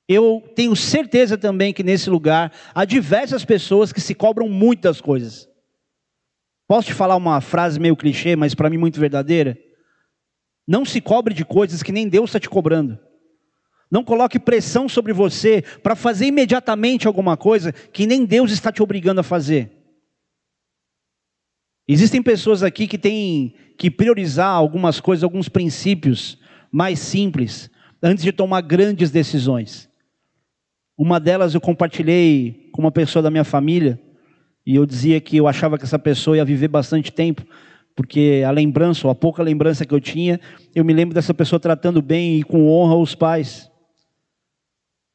Eu 0.09 0.43
tenho 0.55 0.75
certeza 0.77 1.37
também 1.37 1.73
que 1.73 1.83
nesse 1.83 2.09
lugar 2.09 2.53
há 2.75 2.85
diversas 2.85 3.45
pessoas 3.45 3.93
que 3.93 4.01
se 4.01 4.15
cobram 4.15 4.49
muitas 4.49 5.01
coisas. 5.01 5.49
Posso 6.69 6.89
te 6.89 6.95
falar 6.95 7.17
uma 7.17 7.41
frase 7.41 7.79
meio 7.79 7.97
clichê, 7.97 8.37
mas 8.37 8.55
para 8.55 8.71
mim 8.71 8.77
muito 8.77 9.01
verdadeira? 9.01 9.59
Não 10.67 10.85
se 10.85 11.01
cobre 11.01 11.33
de 11.33 11.45
coisas 11.45 11.83
que 11.83 11.93
nem 11.93 12.09
Deus 12.09 12.31
está 12.31 12.41
te 12.41 12.49
cobrando. 12.49 12.99
Não 13.91 14.03
coloque 14.03 14.39
pressão 14.39 14.89
sobre 14.89 15.13
você 15.13 15.63
para 15.83 15.95
fazer 15.95 16.27
imediatamente 16.27 17.07
alguma 17.07 17.37
coisa 17.37 17.73
que 17.73 18.07
nem 18.07 18.25
Deus 18.25 18.51
está 18.51 18.73
te 18.73 18.83
obrigando 18.83 19.21
a 19.21 19.25
fazer. 19.25 19.71
Existem 21.87 22.21
pessoas 22.21 22.65
aqui 22.65 22.89
que 22.89 22.99
têm 22.99 23.55
que 23.79 23.91
priorizar 23.91 24.51
algumas 24.51 24.99
coisas, 24.99 25.23
alguns 25.23 25.49
princípios 25.49 26.37
mais 26.73 26.99
simples, 26.99 27.71
antes 28.03 28.25
de 28.25 28.33
tomar 28.33 28.61
grandes 28.63 29.11
decisões. 29.11 29.89
Uma 30.99 31.21
delas 31.21 31.55
eu 31.55 31.61
compartilhei 31.61 32.71
com 32.73 32.83
uma 32.83 32.91
pessoa 32.91 33.23
da 33.23 33.31
minha 33.31 33.45
família, 33.45 34.01
e 34.67 34.75
eu 34.75 34.85
dizia 34.85 35.21
que 35.21 35.37
eu 35.37 35.47
achava 35.47 35.79
que 35.79 35.85
essa 35.85 35.99
pessoa 35.99 36.37
ia 36.37 36.45
viver 36.45 36.67
bastante 36.67 37.13
tempo, 37.13 37.47
porque 37.97 38.45
a 38.47 38.51
lembrança, 38.51 39.07
ou 39.07 39.11
a 39.11 39.15
pouca 39.15 39.43
lembrança 39.43 39.87
que 39.87 39.95
eu 39.95 40.01
tinha, 40.01 40.39
eu 40.75 40.85
me 40.85 40.93
lembro 40.93 41.15
dessa 41.15 41.33
pessoa 41.33 41.59
tratando 41.59 42.03
bem 42.03 42.39
e 42.39 42.43
com 42.43 42.69
honra 42.69 42.95
os 42.95 43.15
pais. 43.15 43.71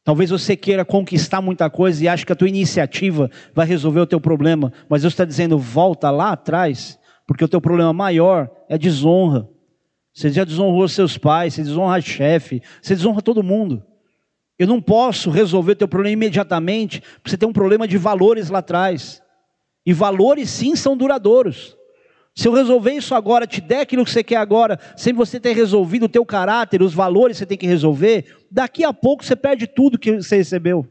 Talvez 0.03 0.31
você 0.31 0.55
queira 0.55 0.83
conquistar 0.83 1.41
muita 1.41 1.69
coisa 1.69 2.03
e 2.03 2.07
ache 2.07 2.25
que 2.25 2.33
a 2.33 2.35
tua 2.35 2.49
iniciativa 2.49 3.29
vai 3.53 3.67
resolver 3.67 3.99
o 3.99 4.07
teu 4.07 4.19
problema, 4.19 4.73
mas 4.89 5.03
Deus 5.03 5.13
está 5.13 5.23
dizendo, 5.23 5.59
volta 5.59 6.09
lá 6.09 6.31
atrás, 6.31 6.99
porque 7.27 7.45
o 7.45 7.47
teu 7.47 7.61
problema 7.61 7.93
maior 7.93 8.49
é 8.67 8.79
desonra. 8.79 9.47
Você 10.11 10.31
já 10.31 10.43
desonrou 10.43 10.87
seus 10.87 11.19
pais, 11.19 11.53
você 11.53 11.61
desonra 11.61 12.01
chefe, 12.01 12.63
você 12.81 12.95
desonra 12.95 13.21
todo 13.21 13.43
mundo. 13.43 13.83
Eu 14.57 14.65
não 14.65 14.81
posso 14.81 15.29
resolver 15.29 15.73
o 15.73 15.75
teu 15.75 15.87
problema 15.87 16.13
imediatamente, 16.13 16.99
porque 16.99 17.29
você 17.29 17.37
tem 17.37 17.47
um 17.47 17.53
problema 17.53 17.87
de 17.87 17.97
valores 17.97 18.49
lá 18.49 18.59
atrás. 18.59 19.21
E 19.85 19.93
valores 19.93 20.49
sim 20.49 20.75
são 20.75 20.97
duradouros. 20.97 21.77
Se 22.33 22.47
eu 22.47 22.53
resolver 22.53 22.93
isso 22.93 23.13
agora, 23.13 23.45
te 23.45 23.59
der 23.59 23.81
aquilo 23.81 24.05
que 24.05 24.11
você 24.11 24.23
quer 24.23 24.37
agora, 24.37 24.79
sem 24.95 25.13
você 25.13 25.39
ter 25.39 25.53
resolvido 25.53 26.03
o 26.03 26.09
teu 26.09 26.25
caráter, 26.25 26.81
os 26.81 26.93
valores 26.93 27.35
que 27.35 27.39
você 27.39 27.45
tem 27.45 27.57
que 27.57 27.67
resolver, 27.67 28.25
daqui 28.49 28.83
a 28.83 28.93
pouco 28.93 29.23
você 29.23 29.35
perde 29.35 29.67
tudo 29.67 29.99
que 29.99 30.15
você 30.17 30.37
recebeu. 30.37 30.87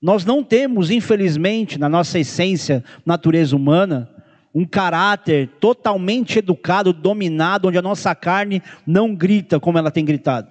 Nós 0.00 0.24
não 0.24 0.42
temos, 0.42 0.90
infelizmente, 0.90 1.78
na 1.78 1.88
nossa 1.88 2.18
essência, 2.18 2.82
natureza 3.06 3.54
humana, 3.54 4.10
um 4.52 4.64
caráter 4.64 5.48
totalmente 5.60 6.40
educado, 6.40 6.92
dominado, 6.92 7.68
onde 7.68 7.78
a 7.78 7.82
nossa 7.82 8.12
carne 8.14 8.60
não 8.84 9.14
grita 9.14 9.60
como 9.60 9.78
ela 9.78 9.92
tem 9.92 10.04
gritado. 10.04 10.50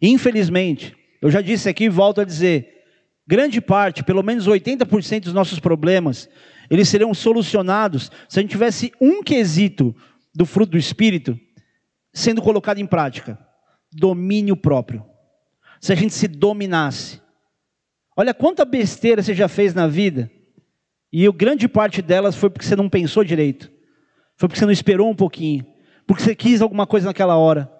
Infelizmente, 0.00 0.94
eu 1.22 1.30
já 1.30 1.40
disse 1.40 1.68
aqui 1.70 1.84
e 1.84 1.88
volto 1.88 2.20
a 2.20 2.24
dizer, 2.24 2.82
grande 3.26 3.62
parte, 3.62 4.04
pelo 4.04 4.22
menos 4.22 4.46
80% 4.46 5.22
dos 5.22 5.32
nossos 5.32 5.58
problemas, 5.58 6.28
eles 6.72 6.88
seriam 6.88 7.12
solucionados 7.12 8.10
se 8.26 8.38
a 8.38 8.42
gente 8.42 8.52
tivesse 8.52 8.92
um 8.98 9.22
quesito 9.22 9.94
do 10.34 10.46
fruto 10.46 10.72
do 10.72 10.78
Espírito 10.78 11.38
sendo 12.14 12.40
colocado 12.40 12.78
em 12.78 12.86
prática: 12.86 13.38
domínio 13.92 14.56
próprio. 14.56 15.04
Se 15.82 15.92
a 15.92 15.94
gente 15.94 16.14
se 16.14 16.26
dominasse. 16.26 17.20
Olha 18.16 18.32
quanta 18.32 18.64
besteira 18.64 19.22
você 19.22 19.34
já 19.34 19.48
fez 19.48 19.74
na 19.74 19.86
vida, 19.86 20.30
e 21.12 21.30
grande 21.32 21.68
parte 21.68 22.00
delas 22.00 22.36
foi 22.36 22.48
porque 22.48 22.64
você 22.64 22.74
não 22.74 22.88
pensou 22.88 23.22
direito, 23.22 23.70
foi 24.38 24.48
porque 24.48 24.58
você 24.58 24.64
não 24.64 24.72
esperou 24.72 25.10
um 25.10 25.14
pouquinho, 25.14 25.66
porque 26.06 26.22
você 26.22 26.34
quis 26.34 26.62
alguma 26.62 26.86
coisa 26.86 27.06
naquela 27.06 27.36
hora. 27.36 27.70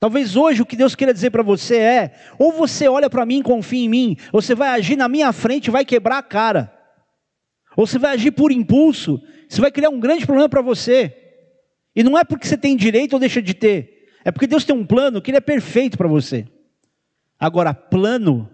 Talvez 0.00 0.34
hoje 0.34 0.62
o 0.62 0.66
que 0.66 0.76
Deus 0.76 0.96
queira 0.96 1.14
dizer 1.14 1.30
para 1.30 1.44
você 1.44 1.76
é: 1.76 2.14
ou 2.40 2.50
você 2.50 2.88
olha 2.88 3.08
para 3.08 3.24
mim, 3.24 3.40
confia 3.40 3.84
em 3.84 3.88
mim, 3.88 4.16
ou 4.32 4.42
você 4.42 4.54
vai 4.54 4.70
agir 4.70 4.96
na 4.96 5.08
minha 5.08 5.32
frente 5.32 5.66
e 5.66 5.70
vai 5.70 5.84
quebrar 5.84 6.18
a 6.18 6.22
cara. 6.24 6.75
Ou 7.76 7.86
você 7.86 7.98
vai 7.98 8.14
agir 8.14 8.30
por 8.30 8.50
impulso, 8.50 9.22
você 9.46 9.60
vai 9.60 9.70
criar 9.70 9.90
um 9.90 10.00
grande 10.00 10.24
problema 10.24 10.48
para 10.48 10.62
você. 10.62 11.14
E 11.94 12.02
não 12.02 12.18
é 12.18 12.24
porque 12.24 12.46
você 12.46 12.56
tem 12.56 12.76
direito 12.76 13.12
ou 13.12 13.20
deixa 13.20 13.42
de 13.42 13.54
ter, 13.54 14.08
é 14.24 14.32
porque 14.32 14.46
Deus 14.46 14.64
tem 14.64 14.74
um 14.74 14.84
plano 14.84 15.20
que 15.20 15.30
ele 15.30 15.38
é 15.38 15.40
perfeito 15.40 15.96
para 15.96 16.08
você. 16.08 16.46
Agora, 17.38 17.74
plano 17.74 18.50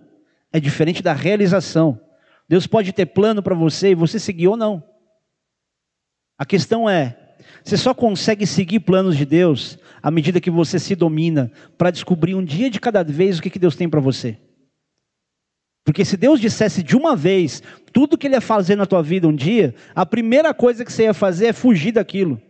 é 0.52 0.60
diferente 0.60 1.02
da 1.02 1.12
realização. 1.12 1.98
Deus 2.48 2.66
pode 2.66 2.92
ter 2.92 3.06
plano 3.06 3.42
para 3.42 3.54
você 3.54 3.92
e 3.92 3.94
você 3.94 4.18
seguir 4.18 4.48
ou 4.48 4.56
não. 4.56 4.82
A 6.36 6.44
questão 6.44 6.90
é, 6.90 7.16
você 7.64 7.76
só 7.76 7.94
consegue 7.94 8.46
seguir 8.46 8.80
planos 8.80 9.16
de 9.16 9.24
Deus 9.24 9.78
à 10.02 10.10
medida 10.10 10.40
que 10.40 10.50
você 10.50 10.78
se 10.78 10.96
domina 10.96 11.50
para 11.78 11.90
descobrir 11.90 12.34
um 12.34 12.44
dia 12.44 12.68
de 12.68 12.80
cada 12.80 13.04
vez 13.04 13.38
o 13.38 13.42
que 13.42 13.58
Deus 13.58 13.76
tem 13.76 13.88
para 13.88 14.00
você. 14.00 14.36
Porque 15.84 16.04
se 16.04 16.16
Deus 16.16 16.40
dissesse 16.40 16.82
de 16.82 16.96
uma 16.96 17.16
vez 17.16 17.62
tudo 17.92 18.16
que 18.16 18.26
Ele 18.26 18.34
ia 18.34 18.40
fazer 18.40 18.76
na 18.76 18.86
tua 18.86 19.02
vida 19.02 19.26
um 19.26 19.34
dia, 19.34 19.74
a 19.94 20.06
primeira 20.06 20.54
coisa 20.54 20.84
que 20.84 20.92
você 20.92 21.04
ia 21.04 21.14
fazer 21.14 21.46
é 21.46 21.52
fugir 21.52 21.92
daquilo. 21.92 22.40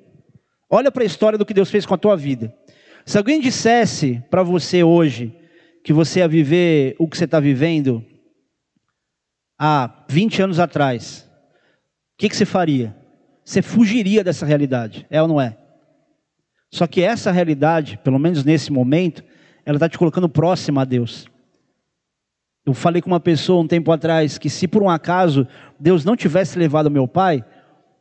Olha 0.68 0.90
para 0.90 1.02
a 1.02 1.06
história 1.06 1.38
do 1.38 1.44
que 1.44 1.54
Deus 1.54 1.70
fez 1.70 1.84
com 1.84 1.94
a 1.94 1.98
tua 1.98 2.16
vida. 2.16 2.54
Se 3.04 3.18
alguém 3.18 3.40
dissesse 3.40 4.22
para 4.30 4.42
você 4.42 4.82
hoje 4.82 5.36
que 5.82 5.92
você 5.92 6.20
ia 6.20 6.28
viver 6.28 6.94
o 6.98 7.08
que 7.08 7.16
você 7.16 7.24
está 7.24 7.40
vivendo 7.40 8.04
há 9.58 10.04
20 10.08 10.42
anos 10.42 10.60
atrás, 10.60 11.28
o 12.14 12.18
que, 12.18 12.28
que 12.28 12.36
você 12.36 12.44
faria? 12.44 12.96
Você 13.44 13.60
fugiria 13.60 14.22
dessa 14.22 14.46
realidade, 14.46 15.06
é 15.10 15.20
ou 15.20 15.26
não 15.26 15.40
é? 15.40 15.58
Só 16.70 16.86
que 16.86 17.02
essa 17.02 17.32
realidade, 17.32 17.98
pelo 18.02 18.18
menos 18.18 18.44
nesse 18.44 18.70
momento, 18.70 19.24
ela 19.64 19.76
está 19.76 19.88
te 19.88 19.98
colocando 19.98 20.28
próxima 20.28 20.82
a 20.82 20.84
Deus. 20.84 21.26
Eu 22.64 22.74
falei 22.74 23.02
com 23.02 23.10
uma 23.10 23.18
pessoa 23.18 23.60
um 23.60 23.66
tempo 23.66 23.90
atrás 23.90 24.38
que 24.38 24.48
se 24.48 24.68
por 24.68 24.82
um 24.82 24.88
acaso 24.88 25.46
Deus 25.80 26.04
não 26.04 26.14
tivesse 26.14 26.56
levado 26.56 26.90
meu 26.90 27.08
pai, 27.08 27.44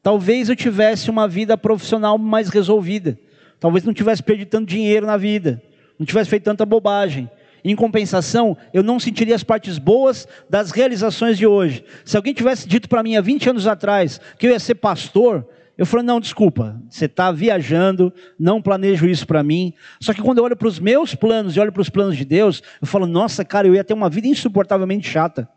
talvez 0.03 0.49
eu 0.49 0.55
tivesse 0.55 1.09
uma 1.09 1.27
vida 1.27 1.57
profissional 1.57 2.17
mais 2.17 2.47
resolvida. 2.49 3.17
Talvez 3.59 3.83
não 3.83 3.93
tivesse 3.93 4.21
perdido 4.21 4.49
tanto 4.49 4.69
dinheiro 4.69 5.05
na 5.05 5.17
vida, 5.17 5.61
não 5.97 6.05
tivesse 6.05 6.29
feito 6.29 6.43
tanta 6.43 6.65
bobagem. 6.65 7.29
Em 7.63 7.75
compensação, 7.75 8.57
eu 8.73 8.81
não 8.81 8.99
sentiria 8.99 9.35
as 9.35 9.43
partes 9.43 9.77
boas 9.77 10.27
das 10.49 10.71
realizações 10.71 11.37
de 11.37 11.45
hoje. 11.45 11.83
Se 12.03 12.17
alguém 12.17 12.33
tivesse 12.33 12.67
dito 12.67 12.89
para 12.89 13.03
mim 13.03 13.15
há 13.15 13.21
20 13.21 13.49
anos 13.51 13.67
atrás 13.67 14.19
que 14.37 14.47
eu 14.47 14.51
ia 14.51 14.59
ser 14.59 14.75
pastor, 14.75 15.47
eu 15.81 15.85
falei, 15.87 16.05
não, 16.05 16.19
desculpa, 16.19 16.79
você 16.87 17.05
está 17.05 17.31
viajando, 17.31 18.13
não 18.39 18.61
planejo 18.61 19.07
isso 19.07 19.25
para 19.25 19.41
mim. 19.41 19.73
Só 19.99 20.13
que 20.13 20.21
quando 20.21 20.37
eu 20.37 20.43
olho 20.43 20.55
para 20.55 20.67
os 20.67 20.77
meus 20.77 21.15
planos 21.15 21.55
e 21.55 21.59
olho 21.59 21.71
para 21.71 21.81
os 21.81 21.89
planos 21.89 22.15
de 22.15 22.23
Deus, 22.23 22.61
eu 22.79 22.85
falo, 22.85 23.07
nossa, 23.07 23.43
cara, 23.43 23.67
eu 23.67 23.73
ia 23.73 23.83
ter 23.83 23.95
uma 23.95 24.07
vida 24.07 24.27
insuportavelmente 24.27 25.09
chata. 25.09 25.49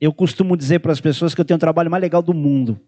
Eu 0.00 0.12
costumo 0.12 0.56
dizer 0.56 0.78
para 0.78 0.92
as 0.92 1.00
pessoas 1.00 1.34
que 1.34 1.40
eu 1.40 1.44
tenho 1.44 1.56
o 1.56 1.58
trabalho 1.58 1.90
mais 1.90 2.00
legal 2.00 2.22
do 2.22 2.32
mundo, 2.32 2.80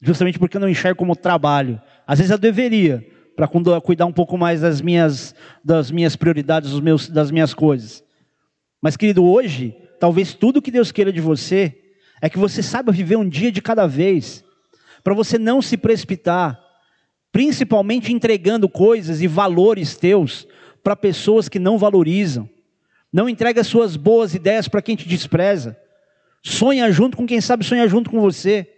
justamente 0.00 0.38
porque 0.38 0.56
eu 0.56 0.60
não 0.60 0.68
enxergo 0.68 1.00
como 1.00 1.16
trabalho. 1.16 1.82
Às 2.06 2.20
vezes 2.20 2.30
eu 2.30 2.38
deveria, 2.38 3.04
para 3.34 3.48
cuidar 3.80 4.06
um 4.06 4.12
pouco 4.12 4.38
mais 4.38 4.60
das 4.60 4.80
minhas, 4.80 5.34
das 5.64 5.90
minhas 5.90 6.14
prioridades, 6.14 6.70
dos 6.70 6.80
meus, 6.80 7.08
das 7.08 7.32
minhas 7.32 7.52
coisas. 7.52 8.04
Mas, 8.80 8.96
querido, 8.96 9.24
hoje, 9.24 9.76
talvez 9.98 10.32
tudo 10.32 10.62
que 10.62 10.70
Deus 10.70 10.92
queira 10.92 11.12
de 11.12 11.20
você 11.20 11.76
é 12.22 12.30
que 12.30 12.38
você 12.38 12.62
saiba 12.62 12.92
viver 12.92 13.16
um 13.16 13.28
dia 13.28 13.50
de 13.50 13.60
cada 13.60 13.84
vez 13.88 14.45
para 15.06 15.14
você 15.14 15.38
não 15.38 15.62
se 15.62 15.76
precipitar, 15.76 16.60
principalmente 17.30 18.12
entregando 18.12 18.68
coisas 18.68 19.22
e 19.22 19.28
valores 19.28 19.96
teus 19.96 20.48
para 20.82 20.96
pessoas 20.96 21.48
que 21.48 21.60
não 21.60 21.78
valorizam. 21.78 22.50
Não 23.12 23.28
entrega 23.28 23.62
suas 23.62 23.94
boas 23.94 24.34
ideias 24.34 24.66
para 24.66 24.82
quem 24.82 24.96
te 24.96 25.06
despreza. 25.06 25.78
Sonha 26.42 26.90
junto 26.90 27.16
com 27.16 27.24
quem 27.24 27.40
sabe 27.40 27.64
sonhar 27.64 27.88
junto 27.88 28.10
com 28.10 28.20
você. 28.20 28.68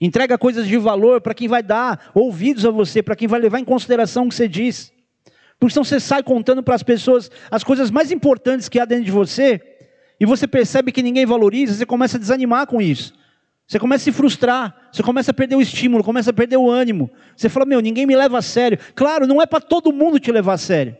Entrega 0.00 0.38
coisas 0.38 0.66
de 0.66 0.78
valor 0.78 1.20
para 1.20 1.34
quem 1.34 1.46
vai 1.46 1.62
dar 1.62 2.10
ouvidos 2.14 2.64
a 2.64 2.70
você, 2.70 3.02
para 3.02 3.14
quem 3.14 3.28
vai 3.28 3.38
levar 3.38 3.58
em 3.58 3.64
consideração 3.64 4.24
o 4.24 4.28
que 4.30 4.34
você 4.34 4.48
diz. 4.48 4.90
Porque 5.60 5.74
senão 5.74 5.84
você 5.84 6.00
sai 6.00 6.22
contando 6.22 6.62
para 6.62 6.74
as 6.74 6.82
pessoas 6.82 7.30
as 7.50 7.62
coisas 7.62 7.90
mais 7.90 8.10
importantes 8.10 8.66
que 8.70 8.80
há 8.80 8.86
dentro 8.86 9.04
de 9.04 9.10
você, 9.10 9.60
e 10.18 10.24
você 10.24 10.46
percebe 10.46 10.90
que 10.90 11.02
ninguém 11.02 11.26
valoriza, 11.26 11.74
você 11.74 11.84
começa 11.84 12.16
a 12.16 12.20
desanimar 12.20 12.66
com 12.66 12.80
isso. 12.80 13.12
Você 13.66 13.78
começa 13.80 14.02
a 14.02 14.04
se 14.04 14.12
frustrar, 14.12 14.88
você 14.92 15.02
começa 15.02 15.32
a 15.32 15.34
perder 15.34 15.56
o 15.56 15.60
estímulo, 15.60 16.04
começa 16.04 16.30
a 16.30 16.32
perder 16.32 16.56
o 16.56 16.70
ânimo. 16.70 17.10
Você 17.36 17.48
fala, 17.48 17.66
meu, 17.66 17.80
ninguém 17.80 18.06
me 18.06 18.14
leva 18.14 18.38
a 18.38 18.42
sério. 18.42 18.78
Claro, 18.94 19.26
não 19.26 19.42
é 19.42 19.46
para 19.46 19.60
todo 19.60 19.92
mundo 19.92 20.20
te 20.20 20.30
levar 20.30 20.54
a 20.54 20.58
sério. 20.58 20.96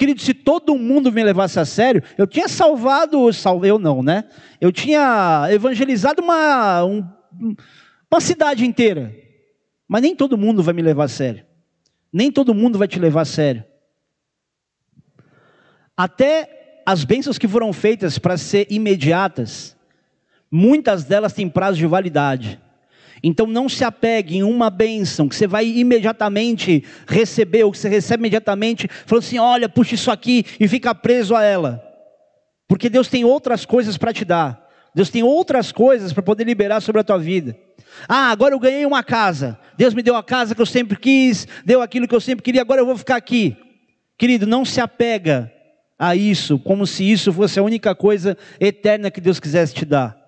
Querido, 0.00 0.20
se 0.22 0.32
todo 0.32 0.78
mundo 0.78 1.12
me 1.12 1.22
levasse 1.22 1.60
a 1.60 1.64
sério, 1.66 2.02
eu 2.16 2.26
tinha 2.26 2.48
salvado, 2.48 3.30
salve 3.34 3.68
eu 3.68 3.78
não, 3.78 4.02
né? 4.02 4.24
Eu 4.58 4.72
tinha 4.72 5.46
evangelizado 5.50 6.22
uma, 6.22 6.82
um, 6.84 7.06
uma 8.10 8.20
cidade 8.20 8.64
inteira. 8.64 9.14
Mas 9.86 10.00
nem 10.00 10.16
todo 10.16 10.38
mundo 10.38 10.62
vai 10.62 10.72
me 10.72 10.80
levar 10.80 11.04
a 11.04 11.08
sério. 11.08 11.44
Nem 12.10 12.32
todo 12.32 12.54
mundo 12.54 12.78
vai 12.78 12.88
te 12.88 12.98
levar 12.98 13.20
a 13.20 13.26
sério. 13.26 13.62
Até 15.94 16.82
as 16.86 17.04
bênçãos 17.04 17.36
que 17.36 17.46
foram 17.46 17.70
feitas 17.70 18.18
para 18.18 18.38
ser 18.38 18.66
imediatas, 18.70 19.76
Muitas 20.50 21.04
delas 21.04 21.32
têm 21.32 21.48
prazo 21.48 21.78
de 21.78 21.86
validade. 21.86 22.60
Então 23.22 23.46
não 23.46 23.68
se 23.68 23.84
apegue 23.84 24.38
em 24.38 24.42
uma 24.42 24.70
bênção 24.70 25.28
que 25.28 25.36
você 25.36 25.46
vai 25.46 25.66
imediatamente 25.66 26.84
receber, 27.06 27.64
ou 27.64 27.72
que 27.72 27.78
você 27.78 27.88
recebe 27.88 28.22
imediatamente, 28.22 28.88
falando 29.06 29.24
assim: 29.24 29.38
olha, 29.38 29.68
puxa 29.68 29.94
isso 29.94 30.10
aqui 30.10 30.44
e 30.58 30.66
fica 30.66 30.94
preso 30.94 31.36
a 31.36 31.42
ela. 31.42 31.82
Porque 32.66 32.88
Deus 32.88 33.08
tem 33.08 33.24
outras 33.24 33.66
coisas 33.66 33.98
para 33.98 34.12
te 34.12 34.24
dar. 34.24 34.68
Deus 34.94 35.10
tem 35.10 35.22
outras 35.22 35.70
coisas 35.70 36.12
para 36.12 36.22
poder 36.22 36.44
liberar 36.44 36.80
sobre 36.80 37.00
a 37.00 37.04
tua 37.04 37.18
vida. 37.18 37.56
Ah, 38.08 38.30
agora 38.30 38.54
eu 38.54 38.58
ganhei 38.58 38.86
uma 38.86 39.02
casa. 39.02 39.58
Deus 39.76 39.94
me 39.94 40.02
deu 40.02 40.16
a 40.16 40.22
casa 40.22 40.54
que 40.54 40.60
eu 40.60 40.66
sempre 40.66 40.96
quis, 40.96 41.46
deu 41.64 41.82
aquilo 41.82 42.08
que 42.08 42.14
eu 42.14 42.20
sempre 42.20 42.42
queria, 42.42 42.62
agora 42.62 42.80
eu 42.80 42.86
vou 42.86 42.96
ficar 42.96 43.16
aqui. 43.16 43.56
Querido, 44.18 44.46
não 44.46 44.64
se 44.64 44.80
apega 44.80 45.52
a 45.98 46.16
isso 46.16 46.58
como 46.58 46.86
se 46.86 47.10
isso 47.10 47.32
fosse 47.32 47.58
a 47.58 47.62
única 47.62 47.94
coisa 47.94 48.36
eterna 48.58 49.10
que 49.10 49.20
Deus 49.20 49.38
quisesse 49.38 49.74
te 49.74 49.84
dar. 49.84 50.19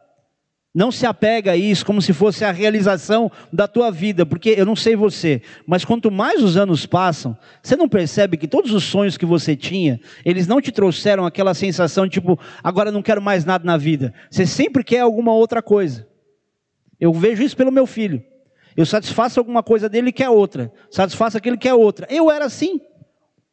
Não 0.74 0.90
se 0.90 1.04
apega 1.04 1.52
a 1.52 1.56
isso 1.56 1.84
como 1.84 2.00
se 2.00 2.14
fosse 2.14 2.46
a 2.46 2.50
realização 2.50 3.30
da 3.52 3.68
tua 3.68 3.90
vida, 3.90 4.24
porque 4.24 4.54
eu 4.56 4.64
não 4.64 4.74
sei 4.74 4.96
você, 4.96 5.42
mas 5.66 5.84
quanto 5.84 6.10
mais 6.10 6.42
os 6.42 6.56
anos 6.56 6.86
passam, 6.86 7.36
você 7.62 7.76
não 7.76 7.86
percebe 7.86 8.38
que 8.38 8.48
todos 8.48 8.72
os 8.72 8.82
sonhos 8.84 9.18
que 9.18 9.26
você 9.26 9.54
tinha, 9.54 10.00
eles 10.24 10.46
não 10.46 10.62
te 10.62 10.72
trouxeram 10.72 11.26
aquela 11.26 11.52
sensação 11.52 12.08
tipo, 12.08 12.40
agora 12.64 12.90
não 12.90 13.02
quero 13.02 13.20
mais 13.20 13.44
nada 13.44 13.66
na 13.66 13.76
vida. 13.76 14.14
Você 14.30 14.46
sempre 14.46 14.82
quer 14.82 15.00
alguma 15.00 15.34
outra 15.34 15.60
coisa. 15.60 16.08
Eu 16.98 17.12
vejo 17.12 17.42
isso 17.42 17.56
pelo 17.56 17.70
meu 17.70 17.86
filho. 17.86 18.24
Eu 18.74 18.86
satisfaço 18.86 19.38
alguma 19.38 19.62
coisa 19.62 19.90
dele 19.90 20.08
e 20.08 20.12
quer 20.12 20.30
outra. 20.30 20.72
Satisfaço 20.90 21.36
aquele 21.36 21.58
que 21.58 21.68
quer 21.68 21.74
outra. 21.74 22.06
Eu 22.08 22.30
era 22.30 22.46
assim. 22.46 22.80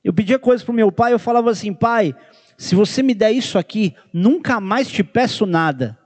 Eu 0.02 0.14
pedia 0.14 0.40
coisas 0.40 0.64
para 0.64 0.72
o 0.72 0.76
meu 0.76 0.90
pai, 0.90 1.12
eu 1.12 1.20
falava 1.20 1.52
assim, 1.52 1.74
pai, 1.74 2.16
se 2.58 2.76
você 2.76 3.04
me 3.04 3.14
der 3.14 3.34
isso 3.34 3.58
aqui, 3.58 3.94
nunca 4.14 4.62
mais 4.62 4.88
te 4.88 5.04
peço 5.04 5.46
nada. 5.46 5.99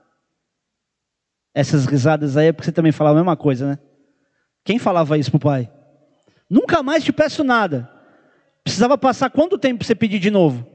Essas 1.54 1.86
risadas 1.86 2.36
aí 2.36 2.48
é 2.48 2.52
porque 2.52 2.66
você 2.66 2.72
também 2.72 2.90
falava 2.90 3.16
a 3.16 3.22
mesma 3.22 3.36
coisa, 3.36 3.68
né? 3.68 3.78
Quem 4.64 4.78
falava 4.78 5.16
isso 5.16 5.30
pro 5.30 5.38
pai? 5.38 5.70
Nunca 6.50 6.82
mais 6.82 7.04
te 7.04 7.12
peço 7.12 7.44
nada. 7.44 7.88
Precisava 8.64 8.98
passar 8.98 9.30
quanto 9.30 9.58
tempo 9.58 9.78
para 9.78 9.86
você 9.86 9.94
pedir 9.94 10.18
de 10.18 10.30
novo? 10.30 10.66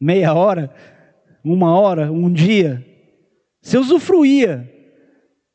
Meia 0.00 0.34
hora? 0.34 0.74
Uma 1.42 1.74
hora? 1.78 2.12
Um 2.12 2.30
dia? 2.30 2.84
Você 3.62 3.78
usufruía. 3.78 4.68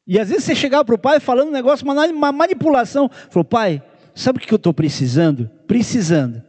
E 0.08 0.20
às 0.20 0.30
vezes 0.30 0.46
você 0.46 0.56
chegava 0.56 0.86
para 0.86 0.96
o 0.96 1.00
pai 1.00 1.20
falando 1.20 1.50
um 1.50 1.54
negócio, 1.54 1.86
uma 1.86 2.32
manipulação. 2.32 3.10
Falou, 3.30 3.44
pai, 3.44 3.84
sabe 4.14 4.40
o 4.40 4.42
que 4.42 4.54
eu 4.54 4.58
estou 4.58 4.74
precisando? 4.74 5.50
Precisando. 5.68 6.42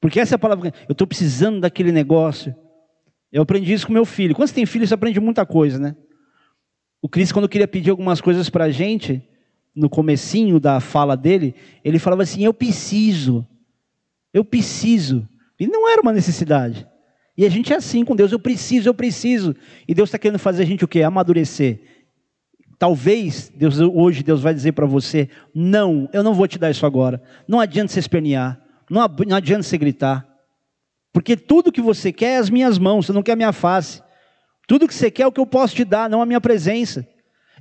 Porque 0.00 0.20
essa 0.20 0.34
é 0.34 0.36
a 0.36 0.38
palavra. 0.38 0.72
Eu 0.88 0.92
estou 0.92 1.06
precisando 1.06 1.60
daquele 1.60 1.92
negócio. 1.92 2.54
Eu 3.32 3.42
aprendi 3.42 3.72
isso 3.72 3.86
com 3.86 3.92
meu 3.92 4.04
filho. 4.04 4.34
Quando 4.34 4.48
você 4.48 4.54
tem 4.54 4.66
filho, 4.66 4.86
você 4.86 4.94
aprende 4.94 5.20
muita 5.20 5.46
coisa, 5.46 5.78
né? 5.78 5.94
O 7.06 7.08
Cris, 7.08 7.30
quando 7.30 7.48
queria 7.48 7.68
pedir 7.68 7.90
algumas 7.90 8.20
coisas 8.20 8.50
para 8.50 8.64
a 8.64 8.70
gente, 8.72 9.22
no 9.72 9.88
comecinho 9.88 10.58
da 10.58 10.80
fala 10.80 11.16
dele, 11.16 11.54
ele 11.84 12.00
falava 12.00 12.24
assim, 12.24 12.44
eu 12.44 12.52
preciso, 12.52 13.46
eu 14.34 14.44
preciso. 14.44 15.24
E 15.56 15.68
não 15.68 15.88
era 15.88 16.02
uma 16.02 16.12
necessidade. 16.12 16.84
E 17.38 17.46
a 17.46 17.48
gente 17.48 17.72
é 17.72 17.76
assim 17.76 18.04
com 18.04 18.16
Deus, 18.16 18.32
eu 18.32 18.40
preciso, 18.40 18.88
eu 18.88 18.92
preciso. 18.92 19.54
E 19.86 19.94
Deus 19.94 20.08
está 20.08 20.18
querendo 20.18 20.40
fazer 20.40 20.64
a 20.64 20.66
gente 20.66 20.84
o 20.84 20.88
quê? 20.88 21.04
Amadurecer. 21.04 21.78
Talvez 22.76 23.52
Deus 23.54 23.78
hoje 23.78 24.24
Deus 24.24 24.42
vai 24.42 24.52
dizer 24.52 24.72
para 24.72 24.84
você: 24.84 25.28
"Não, 25.54 26.08
eu 26.12 26.24
não 26.24 26.34
vou 26.34 26.48
te 26.48 26.58
dar 26.58 26.72
isso 26.72 26.84
agora". 26.84 27.22
Não 27.46 27.60
adianta 27.60 27.92
você 27.92 28.00
espernear, 28.00 28.60
não, 28.90 29.06
não 29.28 29.36
adianta 29.36 29.62
você 29.62 29.78
gritar. 29.78 30.26
Porque 31.12 31.36
tudo 31.36 31.70
que 31.70 31.80
você 31.80 32.12
quer 32.12 32.32
é 32.32 32.38
as 32.38 32.50
minhas 32.50 32.80
mãos, 32.80 33.06
você 33.06 33.12
não 33.12 33.22
quer 33.22 33.34
a 33.34 33.36
minha 33.36 33.52
face. 33.52 34.02
Tudo 34.66 34.88
que 34.88 34.94
você 34.94 35.10
quer 35.10 35.22
é 35.22 35.26
o 35.26 35.32
que 35.32 35.40
eu 35.40 35.46
posso 35.46 35.74
te 35.74 35.84
dar, 35.84 36.10
não 36.10 36.20
a 36.20 36.26
minha 36.26 36.40
presença. 36.40 37.06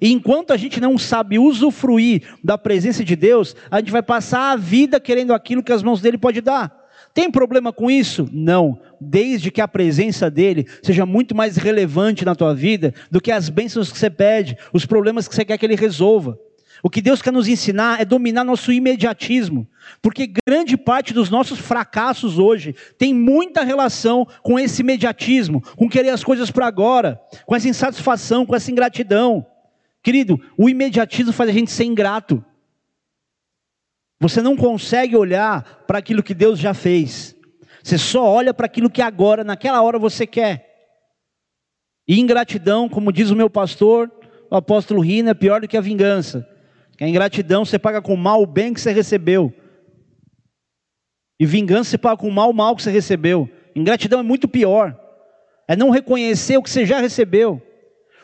E 0.01 0.11
enquanto 0.11 0.51
a 0.51 0.57
gente 0.57 0.81
não 0.81 0.97
sabe 0.97 1.39
usufruir 1.39 2.23
da 2.43 2.57
presença 2.57 3.03
de 3.03 3.15
Deus, 3.15 3.55
a 3.71 3.79
gente 3.79 3.91
vai 3.91 4.03
passar 4.03 4.51
a 4.51 4.55
vida 4.55 4.99
querendo 4.99 5.33
aquilo 5.33 5.63
que 5.63 5.71
as 5.71 5.83
mãos 5.83 6.01
dele 6.01 6.17
pode 6.17 6.41
dar. 6.41 6.85
Tem 7.13 7.31
problema 7.31 7.71
com 7.71 7.89
isso? 7.89 8.27
Não. 8.33 8.77
Desde 8.99 9.49
que 9.49 9.61
a 9.61 9.67
presença 9.67 10.29
dele 10.29 10.67
seja 10.83 11.05
muito 11.05 11.33
mais 11.33 11.55
relevante 11.55 12.25
na 12.25 12.35
tua 12.35 12.53
vida 12.53 12.93
do 13.09 13.21
que 13.21 13.31
as 13.31 13.47
bênçãos 13.47 13.89
que 13.89 13.97
você 13.97 14.09
pede, 14.09 14.57
os 14.73 14.85
problemas 14.85 15.27
que 15.27 15.33
você 15.33 15.45
quer 15.45 15.57
que 15.57 15.65
ele 15.65 15.75
resolva. 15.75 16.37
O 16.84 16.89
que 16.89 17.01
Deus 17.01 17.21
quer 17.21 17.32
nos 17.32 17.47
ensinar 17.47 18.01
é 18.01 18.05
dominar 18.05 18.43
nosso 18.43 18.71
imediatismo, 18.71 19.67
porque 20.01 20.32
grande 20.47 20.78
parte 20.78 21.13
dos 21.13 21.30
nossos 21.30 21.59
fracassos 21.59 22.38
hoje 22.38 22.76
tem 22.97 23.13
muita 23.13 23.63
relação 23.63 24.28
com 24.43 24.59
esse 24.59 24.82
imediatismo, 24.82 25.61
com 25.76 25.89
querer 25.89 26.09
as 26.09 26.23
coisas 26.23 26.51
para 26.51 26.67
agora, 26.67 27.19
com 27.45 27.55
essa 27.55 27.69
insatisfação, 27.69 28.45
com 28.45 28.55
essa 28.55 28.71
ingratidão. 28.71 29.45
Querido, 30.03 30.39
o 30.57 30.69
imediatismo 30.69 31.34
faz 31.34 31.49
a 31.49 31.53
gente 31.53 31.71
ser 31.71 31.86
ingrato. 31.86 32.43
Você 34.19 34.41
não 34.41 34.55
consegue 34.55 35.15
olhar 35.15 35.84
para 35.88 35.99
aquilo 35.99 36.23
que 36.23 36.34
Deus 36.34 36.59
já 36.59 36.73
fez. 36.73 37.36
Você 37.84 37.97
só 37.97 38.23
olha 38.23 38.53
para 38.53 38.65
aquilo 38.65 38.89
que 38.89 39.01
agora, 39.01 39.43
naquela 39.43 39.82
hora 39.82 39.99
você 39.99 40.26
quer. 40.26 40.73
E 42.07 42.19
ingratidão, 42.19 42.88
como 42.88 43.11
diz 43.11 43.30
o 43.30 43.36
meu 43.36 43.49
pastor, 43.49 44.11
o 44.49 44.55
apóstolo 44.55 45.01
Rina, 45.01 45.32
é 45.32 45.34
pior 45.34 45.61
do 45.61 45.67
que 45.67 45.78
a 45.78 45.82
vingança. 45.82 46.47
Que 46.97 47.03
a 47.03 47.07
ingratidão 47.07 47.65
você 47.65 47.77
paga 47.77 48.01
com 48.01 48.15
mal 48.15 48.41
o 48.41 48.47
bem 48.47 48.73
que 48.73 48.81
você 48.81 48.91
recebeu. 48.91 49.53
E 51.39 51.45
vingança 51.45 51.91
você 51.91 51.97
paga 51.97 52.17
com 52.17 52.29
mal 52.29 52.49
o 52.49 52.53
mal 52.53 52.75
que 52.75 52.83
você 52.83 52.91
recebeu. 52.91 53.49
Ingratidão 53.75 54.19
é 54.19 54.23
muito 54.23 54.47
pior. 54.47 54.97
É 55.67 55.75
não 55.75 55.89
reconhecer 55.89 56.57
o 56.57 56.63
que 56.63 56.69
você 56.69 56.85
já 56.85 56.99
recebeu. 56.99 57.61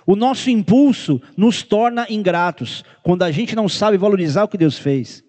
O 0.05 0.15
nosso 0.15 0.49
impulso 0.49 1.21
nos 1.35 1.63
torna 1.63 2.07
ingratos 2.09 2.83
quando 3.03 3.23
a 3.23 3.31
gente 3.31 3.55
não 3.55 3.67
sabe 3.67 3.97
valorizar 3.97 4.43
o 4.43 4.47
que 4.47 4.57
Deus 4.57 4.77
fez. 4.77 5.23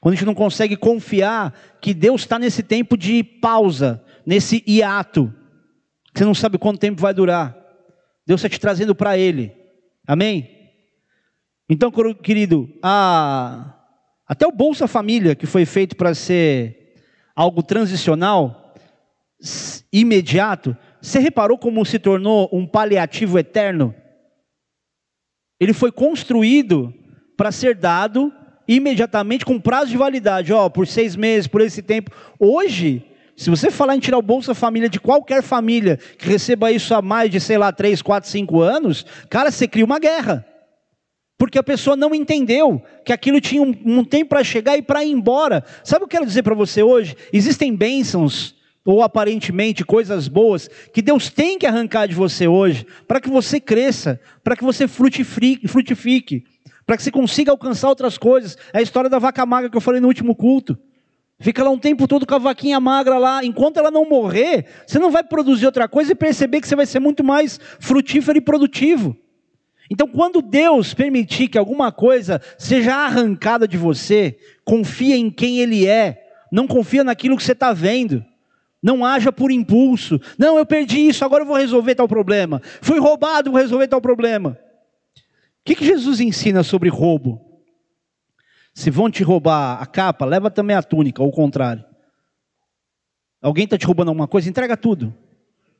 Quando 0.00 0.14
a 0.14 0.16
gente 0.16 0.26
não 0.26 0.34
consegue 0.34 0.76
confiar 0.76 1.54
que 1.80 1.94
Deus 1.94 2.22
está 2.22 2.38
nesse 2.38 2.62
tempo 2.62 2.96
de 2.96 3.22
pausa, 3.22 4.02
nesse 4.24 4.64
hiato, 4.66 5.32
você 6.14 6.24
não 6.24 6.34
sabe 6.34 6.58
quanto 6.58 6.80
tempo 6.80 7.00
vai 7.00 7.14
durar. 7.14 7.56
Deus 8.26 8.40
está 8.40 8.48
te 8.48 8.60
trazendo 8.60 8.94
para 8.94 9.16
Ele. 9.16 9.52
Amém? 10.06 10.59
Então, 11.70 11.92
querido, 12.20 12.68
a, 12.82 13.76
até 14.26 14.44
o 14.44 14.50
Bolsa 14.50 14.88
Família, 14.88 15.36
que 15.36 15.46
foi 15.46 15.64
feito 15.64 15.94
para 15.94 16.12
ser 16.16 16.96
algo 17.32 17.62
transicional, 17.62 18.74
imediato, 19.92 20.76
você 21.00 21.20
reparou 21.20 21.56
como 21.56 21.86
se 21.86 22.00
tornou 22.00 22.50
um 22.52 22.66
paliativo 22.66 23.38
eterno? 23.38 23.94
Ele 25.60 25.72
foi 25.72 25.92
construído 25.92 26.92
para 27.36 27.52
ser 27.52 27.76
dado 27.76 28.32
imediatamente 28.66 29.44
com 29.44 29.60
prazo 29.60 29.92
de 29.92 29.96
validade, 29.96 30.52
ó, 30.52 30.68
por 30.68 30.88
seis 30.88 31.14
meses, 31.14 31.46
por 31.46 31.60
esse 31.60 31.82
tempo. 31.82 32.10
Hoje, 32.36 33.06
se 33.36 33.48
você 33.48 33.70
falar 33.70 33.94
em 33.94 34.00
tirar 34.00 34.18
o 34.18 34.22
Bolsa 34.22 34.56
Família 34.56 34.88
de 34.88 34.98
qualquer 34.98 35.40
família 35.40 35.98
que 36.18 36.26
receba 36.26 36.72
isso 36.72 36.92
há 36.96 37.00
mais 37.00 37.30
de, 37.30 37.38
sei 37.38 37.58
lá, 37.58 37.70
três, 37.70 38.02
quatro, 38.02 38.28
cinco 38.28 38.60
anos, 38.60 39.06
cara, 39.28 39.52
você 39.52 39.68
cria 39.68 39.84
uma 39.84 40.00
guerra. 40.00 40.49
Porque 41.40 41.58
a 41.58 41.62
pessoa 41.62 41.96
não 41.96 42.14
entendeu 42.14 42.82
que 43.02 43.14
aquilo 43.14 43.40
tinha 43.40 43.62
um, 43.62 43.74
um 43.86 44.04
tempo 44.04 44.28
para 44.28 44.44
chegar 44.44 44.76
e 44.76 44.82
para 44.82 45.02
ir 45.02 45.10
embora. 45.10 45.64
Sabe 45.82 46.04
o 46.04 46.06
que 46.06 46.14
eu 46.14 46.18
quero 46.18 46.26
dizer 46.26 46.42
para 46.42 46.54
você 46.54 46.82
hoje? 46.82 47.16
Existem 47.32 47.74
bênçãos, 47.74 48.54
ou 48.84 49.02
aparentemente 49.02 49.82
coisas 49.82 50.28
boas, 50.28 50.68
que 50.92 51.00
Deus 51.00 51.30
tem 51.30 51.58
que 51.58 51.66
arrancar 51.66 52.06
de 52.06 52.14
você 52.14 52.46
hoje, 52.46 52.86
para 53.08 53.22
que 53.22 53.30
você 53.30 53.58
cresça, 53.58 54.20
para 54.44 54.54
que 54.54 54.62
você 54.62 54.86
frutifique 54.86 56.44
para 56.84 56.96
que 56.98 57.02
você 57.04 57.10
consiga 57.10 57.52
alcançar 57.52 57.88
outras 57.88 58.18
coisas. 58.18 58.58
É 58.70 58.80
a 58.80 58.82
história 58.82 59.08
da 59.08 59.18
vaca 59.18 59.46
magra 59.46 59.70
que 59.70 59.76
eu 59.78 59.80
falei 59.80 59.98
no 59.98 60.08
último 60.08 60.34
culto. 60.34 60.78
Fica 61.38 61.64
lá 61.64 61.70
um 61.70 61.78
tempo 61.78 62.06
todo 62.06 62.26
com 62.26 62.34
a 62.34 62.38
vaquinha 62.38 62.78
magra 62.78 63.16
lá, 63.16 63.42
enquanto 63.42 63.78
ela 63.78 63.90
não 63.90 64.06
morrer, 64.06 64.66
você 64.86 64.98
não 64.98 65.10
vai 65.10 65.24
produzir 65.24 65.64
outra 65.64 65.88
coisa 65.88 66.12
e 66.12 66.14
perceber 66.14 66.60
que 66.60 66.68
você 66.68 66.76
vai 66.76 66.84
ser 66.84 67.00
muito 67.00 67.24
mais 67.24 67.58
frutífero 67.78 68.36
e 68.36 68.42
produtivo. 68.42 69.16
Então, 69.90 70.06
quando 70.06 70.40
Deus 70.40 70.94
permitir 70.94 71.48
que 71.48 71.58
alguma 71.58 71.90
coisa 71.90 72.40
seja 72.56 72.94
arrancada 72.94 73.66
de 73.66 73.76
você, 73.76 74.38
confia 74.64 75.16
em 75.16 75.28
quem 75.28 75.58
Ele 75.58 75.84
é, 75.84 76.28
não 76.50 76.68
confia 76.68 77.02
naquilo 77.02 77.36
que 77.36 77.42
você 77.42 77.52
está 77.52 77.72
vendo. 77.72 78.24
Não 78.80 79.04
haja 79.04 79.32
por 79.32 79.50
impulso. 79.50 80.20
Não, 80.38 80.56
eu 80.56 80.64
perdi 80.64 81.00
isso, 81.00 81.24
agora 81.24 81.42
eu 81.42 81.46
vou 81.46 81.56
resolver 81.56 81.96
tal 81.96 82.06
problema. 82.06 82.62
Fui 82.80 83.00
roubado, 83.00 83.50
vou 83.50 83.60
resolver 83.60 83.88
tal 83.88 84.00
problema. 84.00 84.56
O 85.16 85.64
que, 85.64 85.74
que 85.74 85.84
Jesus 85.84 86.20
ensina 86.20 86.62
sobre 86.62 86.88
roubo? 86.88 87.44
Se 88.72 88.90
vão 88.90 89.10
te 89.10 89.24
roubar 89.24 89.82
a 89.82 89.86
capa, 89.86 90.24
leva 90.24 90.50
também 90.50 90.76
a 90.76 90.82
túnica, 90.82 91.20
ou 91.20 91.28
o 91.28 91.32
contrário. 91.32 91.84
Alguém 93.42 93.64
está 93.64 93.76
te 93.76 93.86
roubando 93.86 94.08
alguma 94.08 94.28
coisa, 94.28 94.48
entrega 94.48 94.76
tudo. 94.76 95.12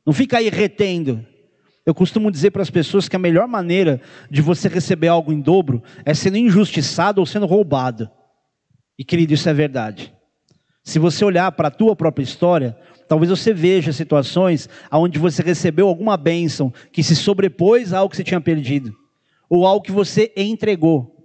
Não 0.04 0.12
fica 0.12 0.38
aí 0.38 0.48
retendo. 0.48 1.24
Eu 1.84 1.94
costumo 1.94 2.30
dizer 2.30 2.50
para 2.50 2.62
as 2.62 2.70
pessoas 2.70 3.08
que 3.08 3.16
a 3.16 3.18
melhor 3.18 3.48
maneira 3.48 4.00
de 4.30 4.42
você 4.42 4.68
receber 4.68 5.08
algo 5.08 5.32
em 5.32 5.40
dobro 5.40 5.82
é 6.04 6.12
sendo 6.14 6.36
injustiçado 6.36 7.20
ou 7.20 7.26
sendo 7.26 7.46
roubado. 7.46 8.10
E 8.98 9.04
querido, 9.04 9.32
isso 9.32 9.48
é 9.48 9.54
verdade. 9.54 10.12
Se 10.82 10.98
você 10.98 11.24
olhar 11.24 11.50
para 11.52 11.68
a 11.68 11.70
tua 11.70 11.96
própria 11.96 12.24
história, 12.24 12.76
talvez 13.08 13.30
você 13.30 13.52
veja 13.52 13.92
situações 13.92 14.68
onde 14.92 15.18
você 15.18 15.42
recebeu 15.42 15.88
alguma 15.88 16.16
bênção 16.16 16.72
que 16.92 17.02
se 17.02 17.16
sobrepôs 17.16 17.92
a 17.92 17.98
algo 17.98 18.10
que 18.10 18.16
você 18.16 18.24
tinha 18.24 18.40
perdido 18.40 18.94
ou 19.48 19.66
algo 19.66 19.84
que 19.84 19.90
você 19.90 20.32
entregou. 20.36 21.16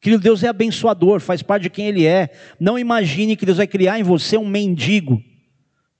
Querido, 0.00 0.22
Deus 0.22 0.42
é 0.42 0.48
abençoador, 0.48 1.20
faz 1.20 1.42
parte 1.42 1.64
de 1.64 1.70
quem 1.70 1.86
Ele 1.86 2.06
é. 2.06 2.30
Não 2.58 2.78
imagine 2.78 3.36
que 3.36 3.46
Deus 3.46 3.58
vai 3.58 3.66
criar 3.66 3.98
em 3.98 4.02
você 4.02 4.36
um 4.36 4.48
mendigo. 4.48 5.22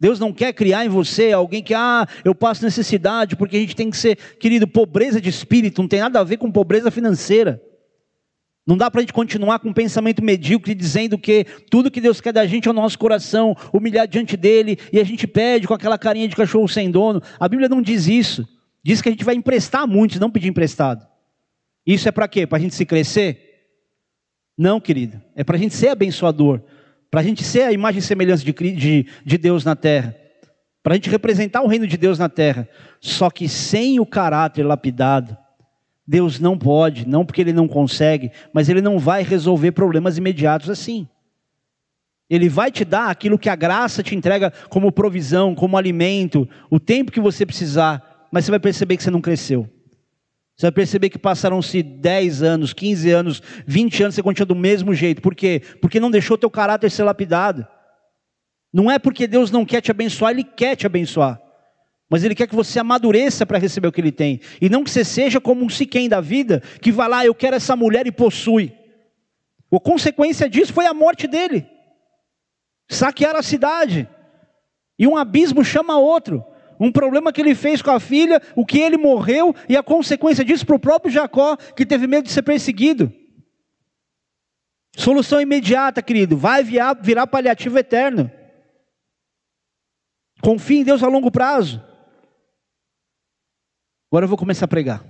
Deus 0.00 0.18
não 0.18 0.32
quer 0.32 0.54
criar 0.54 0.86
em 0.86 0.88
você 0.88 1.30
alguém 1.30 1.62
que, 1.62 1.74
ah, 1.74 2.08
eu 2.24 2.34
passo 2.34 2.64
necessidade, 2.64 3.36
porque 3.36 3.58
a 3.58 3.60
gente 3.60 3.76
tem 3.76 3.90
que 3.90 3.98
ser, 3.98 4.16
querido, 4.38 4.66
pobreza 4.66 5.20
de 5.20 5.28
espírito, 5.28 5.82
não 5.82 5.88
tem 5.88 6.00
nada 6.00 6.18
a 6.18 6.24
ver 6.24 6.38
com 6.38 6.50
pobreza 6.50 6.90
financeira. 6.90 7.62
Não 8.66 8.76
dá 8.76 8.90
para 8.90 9.00
a 9.00 9.02
gente 9.02 9.12
continuar 9.12 9.58
com 9.58 9.68
um 9.68 9.74
pensamento 9.74 10.22
medíocre, 10.22 10.74
dizendo 10.74 11.18
que 11.18 11.44
tudo 11.70 11.90
que 11.90 12.00
Deus 12.00 12.20
quer 12.20 12.32
da 12.32 12.46
gente 12.46 12.66
é 12.66 12.70
o 12.70 12.74
nosso 12.74 12.98
coração, 12.98 13.54
humilhar 13.72 14.08
diante 14.08 14.36
dele, 14.36 14.78
e 14.90 14.98
a 14.98 15.04
gente 15.04 15.26
pede 15.26 15.66
com 15.66 15.74
aquela 15.74 15.98
carinha 15.98 16.28
de 16.28 16.36
cachorro 16.36 16.68
sem 16.68 16.90
dono. 16.90 17.22
A 17.38 17.48
Bíblia 17.48 17.68
não 17.68 17.82
diz 17.82 18.06
isso. 18.06 18.48
Diz 18.82 19.02
que 19.02 19.08
a 19.08 19.12
gente 19.12 19.24
vai 19.24 19.34
emprestar 19.34 19.86
muito, 19.86 20.18
não 20.18 20.30
pedir 20.30 20.48
emprestado. 20.48 21.06
Isso 21.86 22.08
é 22.08 22.12
para 22.12 22.28
quê? 22.28 22.46
Para 22.46 22.56
a 22.56 22.60
gente 22.60 22.74
se 22.74 22.86
crescer? 22.86 23.66
Não, 24.56 24.80
querido. 24.80 25.20
É 25.34 25.44
para 25.44 25.56
a 25.56 25.58
gente 25.58 25.74
ser 25.74 25.88
abençoador. 25.88 26.62
Para 27.10 27.20
a 27.20 27.24
gente 27.24 27.42
ser 27.42 27.62
a 27.62 27.72
imagem 27.72 27.98
e 27.98 28.02
semelhança 28.02 28.44
de, 28.44 28.52
de, 28.52 29.06
de 29.24 29.38
Deus 29.38 29.64
na 29.64 29.74
terra. 29.74 30.14
Para 30.82 30.94
a 30.94 30.96
gente 30.96 31.10
representar 31.10 31.62
o 31.62 31.66
reino 31.66 31.86
de 31.86 31.96
Deus 31.96 32.18
na 32.18 32.28
terra. 32.28 32.68
Só 33.00 33.28
que 33.30 33.48
sem 33.48 33.98
o 33.98 34.06
caráter 34.06 34.62
lapidado, 34.62 35.36
Deus 36.06 36.38
não 36.40 36.56
pode, 36.56 37.06
não 37.06 37.24
porque 37.24 37.40
Ele 37.40 37.52
não 37.52 37.68
consegue, 37.68 38.30
mas 38.52 38.68
Ele 38.68 38.80
não 38.80 38.98
vai 38.98 39.22
resolver 39.22 39.72
problemas 39.72 40.18
imediatos 40.18 40.70
assim. 40.70 41.08
Ele 42.28 42.48
vai 42.48 42.70
te 42.70 42.84
dar 42.84 43.10
aquilo 43.10 43.38
que 43.38 43.48
a 43.48 43.56
graça 43.56 44.04
te 44.04 44.14
entrega 44.14 44.52
como 44.68 44.92
provisão, 44.92 45.54
como 45.54 45.76
alimento, 45.76 46.48
o 46.70 46.78
tempo 46.78 47.10
que 47.10 47.20
você 47.20 47.44
precisar, 47.44 48.28
mas 48.30 48.44
você 48.44 48.52
vai 48.52 48.60
perceber 48.60 48.96
que 48.96 49.02
você 49.02 49.10
não 49.10 49.20
cresceu. 49.20 49.68
Você 50.60 50.66
vai 50.66 50.72
perceber 50.72 51.08
que 51.08 51.18
passaram-se 51.18 51.82
10 51.82 52.42
anos, 52.42 52.74
15 52.74 53.10
anos, 53.10 53.42
20 53.66 54.02
anos, 54.02 54.14
você 54.14 54.22
continua 54.22 54.44
do 54.44 54.54
mesmo 54.54 54.92
jeito. 54.92 55.22
Por 55.22 55.34
quê? 55.34 55.62
Porque 55.80 55.98
não 55.98 56.10
deixou 56.10 56.36
teu 56.36 56.50
caráter 56.50 56.90
ser 56.90 57.02
lapidado. 57.02 57.66
Não 58.70 58.90
é 58.90 58.98
porque 58.98 59.26
Deus 59.26 59.50
não 59.50 59.64
quer 59.64 59.80
te 59.80 59.90
abençoar, 59.90 60.32
Ele 60.32 60.44
quer 60.44 60.76
te 60.76 60.84
abençoar. 60.84 61.40
Mas 62.10 62.24
Ele 62.24 62.34
quer 62.34 62.46
que 62.46 62.54
você 62.54 62.78
amadureça 62.78 63.46
para 63.46 63.56
receber 63.56 63.88
o 63.88 63.92
que 63.92 64.02
Ele 64.02 64.12
tem. 64.12 64.38
E 64.60 64.68
não 64.68 64.84
que 64.84 64.90
você 64.90 65.02
seja 65.02 65.40
como 65.40 65.64
um 65.64 65.68
siquém 65.70 66.10
da 66.10 66.20
vida, 66.20 66.62
que 66.82 66.92
vai 66.92 67.08
lá, 67.08 67.24
eu 67.24 67.34
quero 67.34 67.56
essa 67.56 67.74
mulher 67.74 68.06
e 68.06 68.12
possui. 68.12 68.70
A 69.72 69.80
consequência 69.80 70.46
disso 70.46 70.74
foi 70.74 70.84
a 70.84 70.92
morte 70.92 71.26
dele. 71.26 71.66
Saquear 72.86 73.34
a 73.34 73.42
cidade. 73.42 74.06
E 74.98 75.06
um 75.06 75.16
abismo 75.16 75.64
chama 75.64 75.96
outro 75.96 76.44
um 76.80 76.90
problema 76.90 77.30
que 77.30 77.42
ele 77.42 77.54
fez 77.54 77.82
com 77.82 77.90
a 77.90 78.00
filha, 78.00 78.40
o 78.56 78.64
que 78.64 78.78
ele 78.78 78.96
morreu 78.96 79.54
e 79.68 79.76
a 79.76 79.82
consequência 79.82 80.42
disso 80.42 80.64
para 80.64 80.76
o 80.76 80.80
próprio 80.80 81.12
Jacó, 81.12 81.56
que 81.56 81.84
teve 81.84 82.06
medo 82.06 82.24
de 82.24 82.32
ser 82.32 82.42
perseguido. 82.42 83.12
Solução 84.96 85.40
imediata, 85.40 86.02
querido, 86.02 86.38
vai 86.38 86.64
virar, 86.64 86.94
virar 86.94 87.26
paliativo 87.26 87.78
eterno. 87.78 88.32
Confie 90.40 90.78
em 90.78 90.84
Deus 90.84 91.02
a 91.02 91.08
longo 91.08 91.30
prazo. 91.30 91.84
Agora 94.10 94.24
eu 94.24 94.28
vou 94.28 94.38
começar 94.38 94.64
a 94.64 94.68
pregar. 94.68 95.04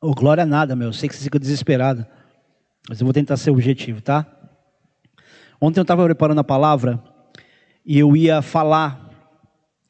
Oh, 0.00 0.14
glória 0.14 0.46
nada, 0.46 0.76
meu. 0.76 0.88
Eu 0.88 0.92
sei 0.92 1.08
que 1.08 1.16
você 1.16 1.24
fica 1.24 1.40
desesperado. 1.40 2.06
Mas 2.88 3.00
eu 3.00 3.04
vou 3.04 3.12
tentar 3.12 3.36
ser 3.36 3.50
objetivo, 3.50 4.00
tá? 4.00 4.24
Ontem 5.60 5.80
eu 5.80 5.82
estava 5.82 6.04
preparando 6.04 6.38
a 6.38 6.44
palavra 6.44 7.02
e 7.84 7.98
eu 7.98 8.16
ia 8.16 8.40
falar 8.40 9.07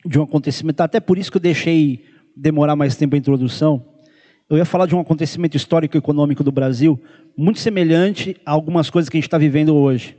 de 0.04 0.18
um 0.18 0.22
acontecimento, 0.22 0.80
até 0.80 1.00
por 1.00 1.18
isso 1.18 1.30
que 1.30 1.36
eu 1.36 1.42
deixei 1.42 2.04
demorar 2.36 2.76
mais 2.76 2.96
tempo 2.96 3.14
a 3.14 3.18
introdução. 3.18 3.84
Eu 4.48 4.56
ia 4.56 4.64
falar 4.64 4.86
de 4.86 4.94
um 4.94 5.00
acontecimento 5.00 5.56
histórico 5.56 5.96
e 5.96 5.98
econômico 5.98 6.42
do 6.42 6.52
Brasil, 6.52 7.00
muito 7.36 7.58
semelhante 7.58 8.36
a 8.46 8.52
algumas 8.52 8.88
coisas 8.88 9.08
que 9.08 9.16
a 9.16 9.18
gente 9.18 9.26
está 9.26 9.38
vivendo 9.38 9.74
hoje. 9.74 10.16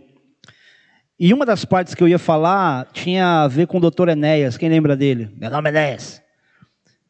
E 1.19 1.33
uma 1.33 1.45
das 1.45 1.65
partes 1.65 1.93
que 1.93 2.03
eu 2.03 2.07
ia 2.07 2.19
falar 2.19 2.85
tinha 2.93 3.43
a 3.43 3.47
ver 3.47 3.67
com 3.67 3.77
o 3.77 3.81
doutor 3.81 4.07
Enéas, 4.07 4.57
quem 4.57 4.69
lembra 4.69 4.95
dele? 4.95 5.29
Meu 5.35 5.49
nome 5.49 5.69
é 5.69 5.71
Enéas. 5.71 6.21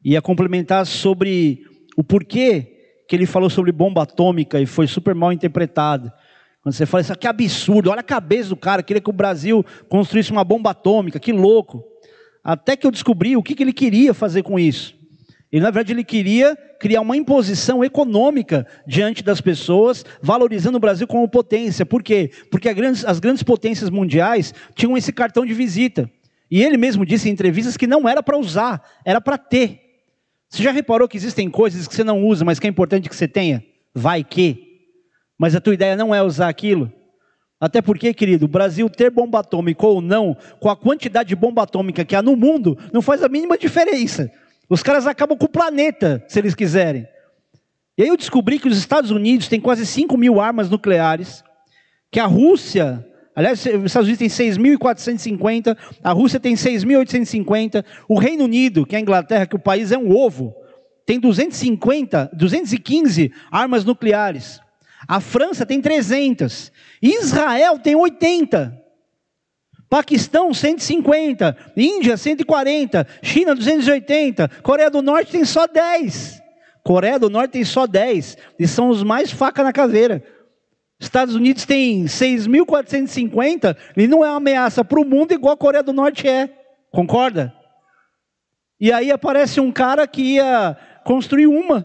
Ia 0.03 0.21
complementar 0.21 0.85
sobre 0.85 1.63
o 1.97 2.03
porquê 2.03 2.75
que 3.07 3.15
ele 3.15 3.25
falou 3.25 3.49
sobre 3.49 3.71
bomba 3.71 4.03
atômica 4.03 4.61
e 4.61 4.65
foi 4.65 4.87
super 4.87 5.13
mal 5.13 5.33
interpretado. 5.33 6.11
Quando 6.61 6.73
você 6.73 6.85
fala 6.85 7.01
isso 7.01 7.11
aqui 7.11 7.27
é 7.27 7.29
absurdo, 7.29 7.89
olha 7.89 8.01
a 8.01 8.03
cabeça 8.03 8.49
do 8.49 8.55
cara, 8.55 8.83
queria 8.83 9.01
que 9.01 9.09
o 9.09 9.13
Brasil 9.13 9.65
construísse 9.89 10.31
uma 10.31 10.43
bomba 10.43 10.71
atômica, 10.71 11.19
que 11.19 11.31
louco. 11.31 11.83
Até 12.43 12.75
que 12.75 12.85
eu 12.85 12.91
descobri 12.91 13.35
o 13.35 13.43
que, 13.43 13.55
que 13.55 13.63
ele 13.63 13.73
queria 13.73 14.13
fazer 14.13 14.43
com 14.43 14.59
isso. 14.59 14.97
Ele, 15.51 15.63
na 15.63 15.71
verdade, 15.71 15.93
ele 15.93 16.03
queria 16.03 16.55
criar 16.79 17.01
uma 17.01 17.17
imposição 17.17 17.83
econômica 17.83 18.65
diante 18.87 19.23
das 19.23 19.41
pessoas, 19.41 20.05
valorizando 20.21 20.77
o 20.77 20.79
Brasil 20.79 21.07
como 21.07 21.27
potência. 21.27 21.85
Por 21.85 22.03
quê? 22.03 22.31
Porque 22.51 22.71
grandes, 22.73 23.03
as 23.03 23.19
grandes 23.19 23.43
potências 23.43 23.89
mundiais 23.89 24.53
tinham 24.75 24.95
esse 24.95 25.11
cartão 25.11 25.45
de 25.45 25.53
visita. 25.53 26.09
E 26.51 26.63
ele 26.63 26.77
mesmo 26.77 27.05
disse 27.05 27.29
em 27.29 27.31
entrevistas 27.31 27.75
que 27.75 27.87
não 27.87 28.07
era 28.07 28.23
para 28.23 28.37
usar, 28.37 28.81
era 29.03 29.19
para 29.19 29.37
ter. 29.37 29.81
Você 30.49 30.63
já 30.63 30.71
reparou 30.71 31.07
que 31.07 31.17
existem 31.17 31.49
coisas 31.49 31.87
que 31.87 31.95
você 31.95 32.03
não 32.03 32.25
usa, 32.25 32.45
mas 32.45 32.59
que 32.59 32.67
é 32.67 32.69
importante 32.69 33.09
que 33.09 33.15
você 33.15 33.27
tenha? 33.27 33.63
Vai 33.93 34.23
que. 34.23 34.67
Mas 35.37 35.55
a 35.55 35.61
tua 35.61 35.73
ideia 35.73 35.95
não 35.95 36.13
é 36.13 36.23
usar 36.23 36.49
aquilo. 36.49 36.91
Até 37.59 37.81
porque, 37.81 38.13
querido, 38.13 38.45
o 38.45 38.49
Brasil 38.49 38.89
ter 38.89 39.11
bomba 39.11 39.39
atômica 39.39 39.85
ou 39.85 40.01
não, 40.01 40.35
com 40.59 40.69
a 40.69 40.77
quantidade 40.77 41.29
de 41.29 41.35
bomba 41.35 41.63
atômica 41.63 42.05
que 42.05 42.15
há 42.15 42.21
no 42.21 42.35
mundo, 42.35 42.77
não 42.93 43.01
faz 43.01 43.21
a 43.21 43.27
mínima 43.27 43.57
diferença. 43.57 44.31
Os 44.69 44.81
caras 44.81 45.05
acabam 45.05 45.37
com 45.37 45.45
o 45.45 45.49
planeta, 45.49 46.23
se 46.27 46.39
eles 46.39 46.55
quiserem. 46.55 47.05
E 47.97 48.03
aí 48.03 48.07
eu 48.07 48.15
descobri 48.15 48.59
que 48.59 48.67
os 48.69 48.77
Estados 48.77 49.11
Unidos 49.11 49.49
têm 49.49 49.59
quase 49.59 49.85
5 49.85 50.15
mil 50.17 50.39
armas 50.39 50.69
nucleares, 50.69 51.43
que 52.09 52.19
a 52.19 52.25
Rússia, 52.25 53.05
aliás, 53.35 53.59
os 53.59 53.83
Estados 53.83 54.07
Unidos 54.07 54.19
têm 54.19 54.29
6.450, 54.29 55.75
a 56.01 56.11
Rússia 56.13 56.39
tem 56.39 56.55
6.850, 56.55 57.83
o 58.07 58.17
Reino 58.17 58.45
Unido, 58.45 58.85
que 58.85 58.95
é 58.95 58.99
a 58.99 59.01
Inglaterra, 59.01 59.45
que 59.45 59.55
o 59.57 59.59
país 59.59 59.91
é 59.91 59.97
um 59.97 60.15
ovo, 60.15 60.53
tem 61.05 61.19
250, 61.19 62.29
215 62.33 63.33
armas 63.51 63.83
nucleares. 63.83 64.61
A 65.09 65.19
França 65.19 65.65
tem 65.65 65.81
300. 65.81 66.71
Israel 67.01 67.79
tem 67.79 67.95
80. 67.95 68.79
Paquistão 69.89 70.53
150, 70.53 71.57
Índia 71.75 72.15
140, 72.15 73.07
China 73.23 73.55
280, 73.55 74.47
Coreia 74.61 74.91
do 74.91 75.01
Norte 75.01 75.31
tem 75.31 75.43
só 75.43 75.65
10. 75.65 76.39
Coreia 76.83 77.17
do 77.17 77.27
Norte 77.27 77.53
tem 77.53 77.63
só 77.63 77.87
10 77.87 78.37
e 78.59 78.67
são 78.67 78.89
os 78.89 79.01
mais 79.01 79.31
faca 79.31 79.63
na 79.63 79.73
caveira. 79.73 80.23
Estados 80.99 81.33
Unidos 81.33 81.65
tem 81.65 82.05
6.450 82.05 83.75
e 83.97 84.05
não 84.05 84.23
é 84.23 84.29
uma 84.29 84.37
ameaça 84.37 84.85
para 84.85 85.01
o 85.01 85.05
mundo 85.05 85.31
igual 85.31 85.55
a 85.55 85.57
Coreia 85.57 85.81
do 85.81 85.91
Norte 85.91 86.27
é. 86.27 86.53
Concorda? 86.91 87.51
E 88.79 88.91
aí 88.91 89.11
aparece 89.11 89.59
um 89.59 89.71
cara 89.71 90.07
que 90.07 90.35
ia 90.35 90.77
construir 91.03 91.47
uma, 91.47 91.83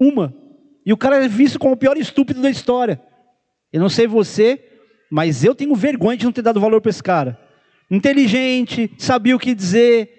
uma. 0.00 0.41
E 0.84 0.92
o 0.92 0.96
cara 0.96 1.24
é 1.24 1.28
visto 1.28 1.58
como 1.58 1.74
o 1.74 1.76
pior 1.76 1.96
estúpido 1.96 2.42
da 2.42 2.50
história. 2.50 3.00
Eu 3.72 3.80
não 3.80 3.88
sei 3.88 4.06
você, 4.06 4.62
mas 5.10 5.44
eu 5.44 5.54
tenho 5.54 5.74
vergonha 5.74 6.16
de 6.16 6.24
não 6.24 6.32
ter 6.32 6.42
dado 6.42 6.60
valor 6.60 6.80
para 6.80 6.90
esse 6.90 7.02
cara. 7.02 7.38
Inteligente, 7.90 8.90
sabia 8.98 9.36
o 9.36 9.38
que 9.38 9.54
dizer, 9.54 10.10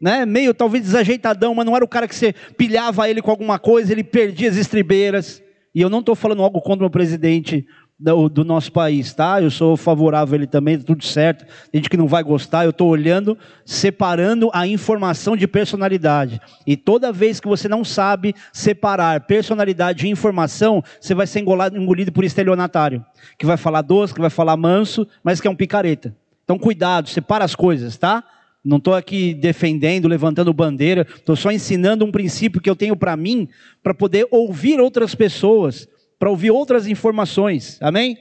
né? 0.00 0.26
meio 0.26 0.52
talvez 0.52 0.84
desajeitadão, 0.84 1.54
mas 1.54 1.66
não 1.66 1.74
era 1.74 1.84
o 1.84 1.88
cara 1.88 2.06
que 2.06 2.14
você 2.14 2.34
pilhava 2.56 3.08
ele 3.08 3.22
com 3.22 3.30
alguma 3.30 3.58
coisa, 3.58 3.92
ele 3.92 4.04
perdia 4.04 4.50
as 4.50 4.56
estribeiras. 4.56 5.42
E 5.74 5.80
eu 5.80 5.88
não 5.88 6.00
estou 6.00 6.14
falando 6.14 6.42
algo 6.42 6.60
contra 6.60 6.80
o 6.80 6.80
meu 6.80 6.90
presidente 6.90 7.66
do, 8.02 8.28
do, 8.28 8.44
nosso 8.44 8.72
país, 8.72 9.14
tá? 9.14 9.40
Eu 9.40 9.50
sou 9.50 9.76
favorável 9.76 10.34
a 10.34 10.36
ele 10.36 10.46
também, 10.48 10.76
tá 10.76 10.84
tudo 10.84 11.04
certo. 11.04 11.46
Tem 11.70 11.78
gente 11.78 11.88
que 11.88 11.96
não 11.96 12.08
vai 12.08 12.22
gostar, 12.24 12.64
eu 12.64 12.70
estou 12.70 12.88
olhando, 12.88 13.38
separando 13.64 14.50
a 14.52 14.66
informação 14.66 15.36
de 15.36 15.46
personalidade. 15.46 16.40
E 16.66 16.76
toda 16.76 17.12
vez 17.12 17.38
que 17.38 17.46
você 17.46 17.68
não 17.68 17.84
sabe 17.84 18.34
separar 18.52 19.20
personalidade 19.20 20.04
e 20.04 20.10
informação, 20.10 20.82
você 21.00 21.14
vai 21.14 21.28
ser 21.28 21.40
engolado, 21.40 21.78
engolido 21.78 22.10
por 22.10 22.24
estelionatário. 22.24 23.04
Que 23.38 23.46
vai 23.46 23.56
falar 23.56 23.82
doce, 23.82 24.12
que 24.12 24.20
vai 24.20 24.30
falar 24.30 24.56
manso, 24.56 25.06
mas 25.22 25.40
que 25.40 25.46
é 25.46 25.50
um 25.50 25.56
picareta. 25.56 26.16
Então 26.42 26.58
cuidado, 26.58 27.08
separa 27.08 27.44
as 27.44 27.54
coisas, 27.54 27.96
tá? 27.96 28.24
Não 28.64 28.78
estou 28.78 28.94
aqui 28.94 29.32
defendendo, 29.32 30.08
levantando 30.08 30.52
bandeira, 30.52 31.06
estou 31.14 31.36
só 31.36 31.52
ensinando 31.52 32.04
um 32.04 32.10
princípio 32.10 32.60
que 32.60 32.70
eu 32.70 32.76
tenho 32.76 32.96
para 32.96 33.16
mim, 33.16 33.48
para 33.80 33.94
poder 33.94 34.26
ouvir 34.30 34.80
outras 34.80 35.14
pessoas 35.14 35.88
para 36.22 36.30
ouvir 36.30 36.52
outras 36.52 36.86
informações, 36.86 37.78
amém? 37.82 38.16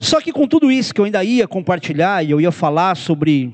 Só 0.00 0.22
que 0.22 0.32
com 0.32 0.48
tudo 0.48 0.72
isso 0.72 0.94
que 0.94 1.02
eu 1.02 1.04
ainda 1.04 1.22
ia 1.22 1.46
compartilhar 1.46 2.24
e 2.24 2.30
eu 2.30 2.40
ia 2.40 2.50
falar 2.50 2.96
sobre, 2.96 3.52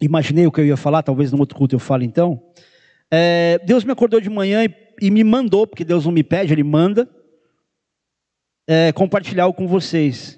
imaginei 0.00 0.48
o 0.48 0.50
que 0.50 0.60
eu 0.60 0.66
ia 0.66 0.76
falar, 0.76 1.04
talvez 1.04 1.30
no 1.30 1.38
outro 1.38 1.56
culto 1.56 1.76
eu 1.76 1.78
fale 1.78 2.04
então. 2.04 2.42
É, 3.08 3.60
Deus 3.64 3.84
me 3.84 3.92
acordou 3.92 4.20
de 4.20 4.28
manhã 4.28 4.64
e, 4.64 4.74
e, 5.00 5.12
me 5.12 5.22
mandou, 5.22 5.64
porque 5.64 5.84
Deus 5.84 6.06
não 6.06 6.10
me 6.10 6.24
pede, 6.24 6.52
Ele 6.52 6.64
manda, 6.64 7.08
é, 8.66 8.90
compartilhar 8.90 9.52
com 9.52 9.68
vocês. 9.68 10.36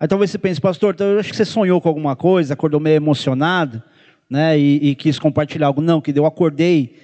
Aí 0.00 0.08
talvez 0.08 0.32
você 0.32 0.38
pense, 0.38 0.60
pastor, 0.60 0.92
então 0.92 1.06
eu 1.06 1.20
acho 1.20 1.30
que 1.30 1.36
você 1.36 1.44
sonhou 1.44 1.80
com 1.80 1.88
alguma 1.88 2.16
coisa, 2.16 2.54
acordou 2.54 2.80
meio 2.80 2.96
emocionado, 2.96 3.80
né, 4.28 4.58
e, 4.58 4.88
e 4.88 4.94
quis 4.96 5.20
compartilhar 5.20 5.68
algo. 5.68 5.80
Não, 5.80 6.00
que 6.00 6.10
eu 6.18 6.26
acordei 6.26 6.96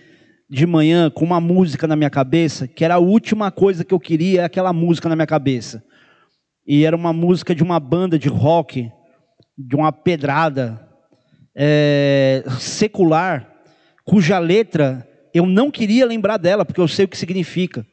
de 0.54 0.66
manhã 0.66 1.10
com 1.10 1.24
uma 1.24 1.40
música 1.40 1.84
na 1.84 1.96
minha 1.96 2.08
cabeça, 2.08 2.68
que 2.68 2.84
era 2.84 2.94
a 2.94 2.98
última 2.98 3.50
coisa 3.50 3.84
que 3.84 3.92
eu 3.92 3.98
queria, 3.98 4.44
aquela 4.44 4.72
música 4.72 5.08
na 5.08 5.16
minha 5.16 5.26
cabeça. 5.26 5.82
E 6.64 6.84
era 6.84 6.94
uma 6.94 7.12
música 7.12 7.52
de 7.52 7.62
uma 7.64 7.80
banda 7.80 8.16
de 8.16 8.28
rock, 8.28 8.88
de 9.58 9.74
uma 9.74 9.90
pedrada 9.90 10.80
é, 11.56 12.44
secular, 12.60 13.52
cuja 14.04 14.38
letra 14.38 15.04
eu 15.34 15.44
não 15.44 15.72
queria 15.72 16.06
lembrar 16.06 16.36
dela, 16.36 16.64
porque 16.64 16.80
eu 16.80 16.86
sei 16.86 17.04
o 17.04 17.08
que 17.08 17.18
significa. 17.18 17.84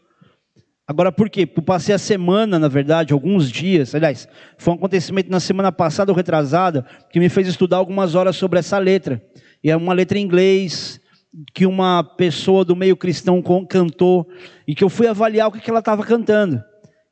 Agora, 0.87 1.11
por 1.11 1.31
quê? 1.31 1.49
Eu 1.55 1.63
passei 1.63 1.95
a 1.95 1.97
semana, 1.97 2.59
na 2.59 2.67
verdade, 2.67 3.11
alguns 3.11 3.49
dias, 3.49 3.95
aliás, 3.95 4.27
foi 4.59 4.73
um 4.73 4.77
acontecimento 4.77 5.31
na 5.31 5.39
semana 5.39 5.71
passada 5.71 6.11
ou 6.11 6.15
retrasada, 6.15 6.85
que 7.09 7.19
me 7.19 7.27
fez 7.27 7.47
estudar 7.47 7.77
algumas 7.77 8.13
horas 8.13 8.35
sobre 8.35 8.59
essa 8.59 8.77
letra. 8.77 9.19
E 9.63 9.71
é 9.71 9.75
uma 9.75 9.93
letra 9.93 10.19
em 10.19 10.21
inglês, 10.21 11.00
que 11.53 11.65
uma 11.65 12.03
pessoa 12.03 12.65
do 12.65 12.75
meio 12.75 12.97
cristão 12.97 13.41
cantou 13.67 14.27
e 14.67 14.75
que 14.75 14.83
eu 14.83 14.89
fui 14.89 15.07
avaliar 15.07 15.47
o 15.47 15.51
que 15.51 15.69
ela 15.69 15.79
estava 15.79 16.03
cantando. 16.03 16.61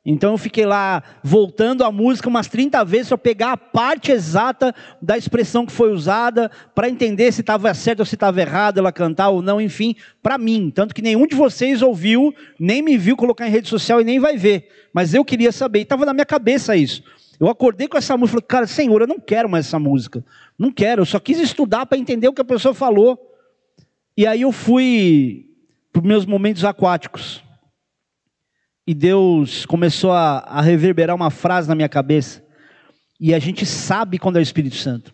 Então 0.06 0.32
eu 0.32 0.38
fiquei 0.38 0.66
lá 0.66 1.04
voltando 1.22 1.84
a 1.84 1.92
música 1.92 2.30
umas 2.30 2.48
30 2.48 2.84
vezes 2.86 3.10
para 3.10 3.18
pegar 3.18 3.52
a 3.52 3.58
parte 3.58 4.12
exata 4.12 4.74
da 5.02 5.18
expressão 5.18 5.66
que 5.66 5.72
foi 5.72 5.92
usada, 5.92 6.50
para 6.74 6.90
entender 6.90 7.32
se 7.32 7.42
estava 7.42 7.74
certo 7.74 8.00
ou 8.00 8.06
se 8.06 8.16
estava 8.16 8.40
errado 8.40 8.80
ela 8.80 8.92
cantar 8.92 9.30
ou 9.30 9.42
não, 9.42 9.60
enfim, 9.60 9.96
para 10.24 10.38
mim. 10.38 10.72
Tanto 10.74 10.96
que 10.96 11.02
nenhum 11.02 11.28
de 11.28 11.36
vocês 11.36 11.82
ouviu, 11.82 12.34
nem 12.60 12.82
me 12.82 12.98
viu 12.98 13.16
colocar 13.16 13.48
em 13.48 13.52
rede 13.52 13.68
social 13.68 14.00
e 14.00 14.06
nem 14.06 14.20
vai 14.20 14.38
ver. 14.38 14.70
Mas 14.94 15.14
eu 15.14 15.24
queria 15.24 15.52
saber, 15.52 15.82
estava 15.82 16.06
na 16.06 16.14
minha 16.14 16.26
cabeça 16.26 16.76
isso. 16.76 17.04
Eu 17.40 17.48
acordei 17.48 17.88
com 17.88 17.98
essa 17.98 18.18
música 18.18 18.38
e 18.38 18.42
falei, 18.42 18.48
cara, 18.48 18.68
Senhor, 18.68 19.02
eu 19.02 19.08
não 19.08 19.20
quero 19.20 19.48
mais 19.48 19.68
essa 19.68 19.80
música. 19.80 20.24
Não 20.58 20.72
quero, 20.72 21.02
eu 21.02 21.06
só 21.06 21.20
quis 21.20 21.40
estudar 21.40 21.86
para 21.86 21.98
entender 21.98 22.28
o 22.28 22.34
que 22.34 22.42
a 22.42 22.46
pessoa 22.46 22.74
falou. 22.74 23.29
E 24.20 24.28
aí 24.28 24.42
eu 24.42 24.52
fui 24.52 25.46
para 25.94 26.02
os 26.02 26.06
meus 26.06 26.26
momentos 26.26 26.66
aquáticos. 26.66 27.42
E 28.86 28.94
Deus 28.94 29.66
começou 29.66 30.12
a, 30.12 30.40
a 30.40 30.60
reverberar 30.60 31.16
uma 31.16 31.30
frase 31.30 31.70
na 31.70 31.74
minha 31.74 31.88
cabeça. 31.88 32.44
E 33.18 33.34
a 33.34 33.40
gente 33.40 33.66
sabe 33.66 34.20
quando 34.20 34.36
é 34.36 34.40
o 34.40 34.42
Espírito 34.42 34.76
Santo. 34.76 35.14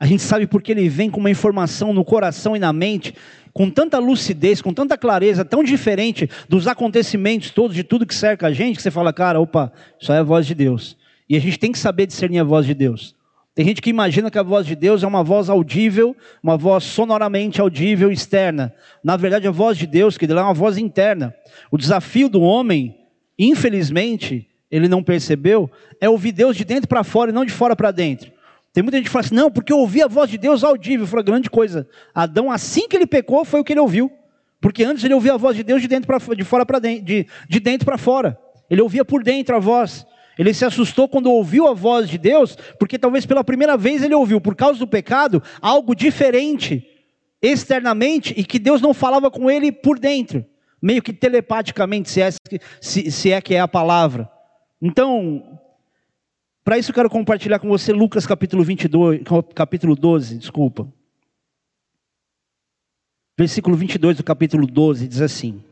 A 0.00 0.04
gente 0.04 0.20
sabe 0.20 0.48
porque 0.48 0.72
ele 0.72 0.88
vem 0.88 1.08
com 1.08 1.20
uma 1.20 1.30
informação 1.30 1.92
no 1.92 2.04
coração 2.04 2.56
e 2.56 2.58
na 2.58 2.72
mente, 2.72 3.14
com 3.52 3.70
tanta 3.70 4.00
lucidez, 4.00 4.60
com 4.60 4.74
tanta 4.74 4.98
clareza, 4.98 5.44
tão 5.44 5.62
diferente 5.62 6.28
dos 6.48 6.66
acontecimentos 6.66 7.52
todos, 7.52 7.76
de 7.76 7.84
tudo 7.84 8.04
que 8.04 8.16
cerca 8.16 8.48
a 8.48 8.52
gente, 8.52 8.78
que 8.78 8.82
você 8.82 8.90
fala, 8.90 9.12
cara, 9.12 9.40
opa, 9.40 9.72
isso 10.00 10.12
é 10.12 10.18
a 10.18 10.24
voz 10.24 10.44
de 10.44 10.56
Deus. 10.56 10.96
E 11.28 11.36
a 11.36 11.40
gente 11.40 11.56
tem 11.56 11.70
que 11.70 11.78
saber 11.78 12.08
discernir 12.08 12.40
a 12.40 12.44
voz 12.44 12.66
de 12.66 12.74
Deus. 12.74 13.14
Tem 13.58 13.66
gente 13.66 13.82
que 13.82 13.90
imagina 13.90 14.30
que 14.30 14.38
a 14.38 14.42
voz 14.44 14.64
de 14.64 14.76
Deus 14.76 15.02
é 15.02 15.06
uma 15.08 15.24
voz 15.24 15.50
audível, 15.50 16.16
uma 16.40 16.56
voz 16.56 16.84
sonoramente 16.84 17.60
audível 17.60 18.08
externa. 18.12 18.72
Na 19.02 19.16
verdade, 19.16 19.48
a 19.48 19.50
voz 19.50 19.76
de 19.76 19.84
Deus, 19.84 20.16
que 20.16 20.26
é 20.26 20.32
uma 20.32 20.54
voz 20.54 20.78
interna. 20.78 21.34
O 21.68 21.76
desafio 21.76 22.28
do 22.28 22.40
homem, 22.40 22.96
infelizmente, 23.36 24.48
ele 24.70 24.86
não 24.86 25.02
percebeu, 25.02 25.68
é 26.00 26.08
ouvir 26.08 26.30
Deus 26.30 26.56
de 26.56 26.64
dentro 26.64 26.86
para 26.86 27.02
fora 27.02 27.32
e 27.32 27.34
não 27.34 27.44
de 27.44 27.50
fora 27.50 27.74
para 27.74 27.90
dentro. 27.90 28.30
Tem 28.72 28.80
muita 28.80 28.98
gente 28.98 29.06
que 29.06 29.10
fala 29.10 29.24
assim, 29.24 29.34
não, 29.34 29.50
porque 29.50 29.72
eu 29.72 29.78
ouvi 29.78 30.02
a 30.02 30.06
voz 30.06 30.30
de 30.30 30.38
Deus 30.38 30.62
audível. 30.62 31.02
Eu 31.02 31.08
falo, 31.08 31.24
grande 31.24 31.50
coisa. 31.50 31.88
Adão, 32.14 32.52
assim 32.52 32.86
que 32.86 32.96
ele 32.96 33.08
pecou, 33.08 33.44
foi 33.44 33.58
o 33.58 33.64
que 33.64 33.72
ele 33.72 33.80
ouviu. 33.80 34.08
Porque 34.60 34.84
antes 34.84 35.02
ele 35.02 35.14
ouvia 35.14 35.34
a 35.34 35.36
voz 35.36 35.56
de 35.56 35.64
Deus 35.64 35.82
de 35.82 35.88
dentro 35.88 36.06
para 36.06 36.36
de 36.36 36.44
fora 36.44 36.64
para 36.64 36.78
dentro, 36.78 37.04
de, 37.04 37.26
de 37.48 37.58
dentro 37.58 37.84
para 37.84 37.98
fora. 37.98 38.38
Ele 38.70 38.82
ouvia 38.82 39.04
por 39.04 39.24
dentro 39.24 39.56
a 39.56 39.58
voz. 39.58 40.06
Ele 40.38 40.54
se 40.54 40.64
assustou 40.64 41.08
quando 41.08 41.32
ouviu 41.32 41.66
a 41.66 41.74
voz 41.74 42.08
de 42.08 42.16
Deus, 42.16 42.56
porque 42.78 42.96
talvez 42.96 43.26
pela 43.26 43.42
primeira 43.42 43.76
vez 43.76 44.02
ele 44.04 44.14
ouviu, 44.14 44.40
por 44.40 44.54
causa 44.54 44.78
do 44.78 44.86
pecado, 44.86 45.42
algo 45.60 45.96
diferente 45.96 46.86
externamente 47.42 48.32
e 48.36 48.44
que 48.44 48.58
Deus 48.58 48.80
não 48.80 48.94
falava 48.94 49.30
com 49.30 49.50
ele 49.50 49.72
por 49.72 49.98
dentro, 49.98 50.46
meio 50.80 51.02
que 51.02 51.12
telepaticamente, 51.12 52.08
se 52.08 52.22
é, 52.22 52.30
se, 52.80 53.10
se 53.10 53.32
é 53.32 53.40
que 53.40 53.54
é 53.54 53.60
a 53.60 53.66
palavra. 53.66 54.30
Então, 54.80 55.60
para 56.62 56.78
isso 56.78 56.90
eu 56.90 56.94
quero 56.94 57.10
compartilhar 57.10 57.58
com 57.58 57.68
você 57.68 57.92
Lucas 57.92 58.24
capítulo 58.24 58.62
22, 58.62 59.22
capítulo 59.54 59.96
12, 59.96 60.38
desculpa. 60.38 60.86
Versículo 63.36 63.76
22 63.76 64.16
do 64.16 64.24
capítulo 64.24 64.66
12 64.66 65.08
diz 65.08 65.20
assim: 65.20 65.62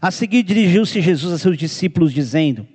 A 0.00 0.10
seguir 0.10 0.42
dirigiu-se 0.42 1.00
Jesus 1.00 1.32
a 1.34 1.38
seus 1.38 1.56
discípulos 1.56 2.12
dizendo: 2.12 2.66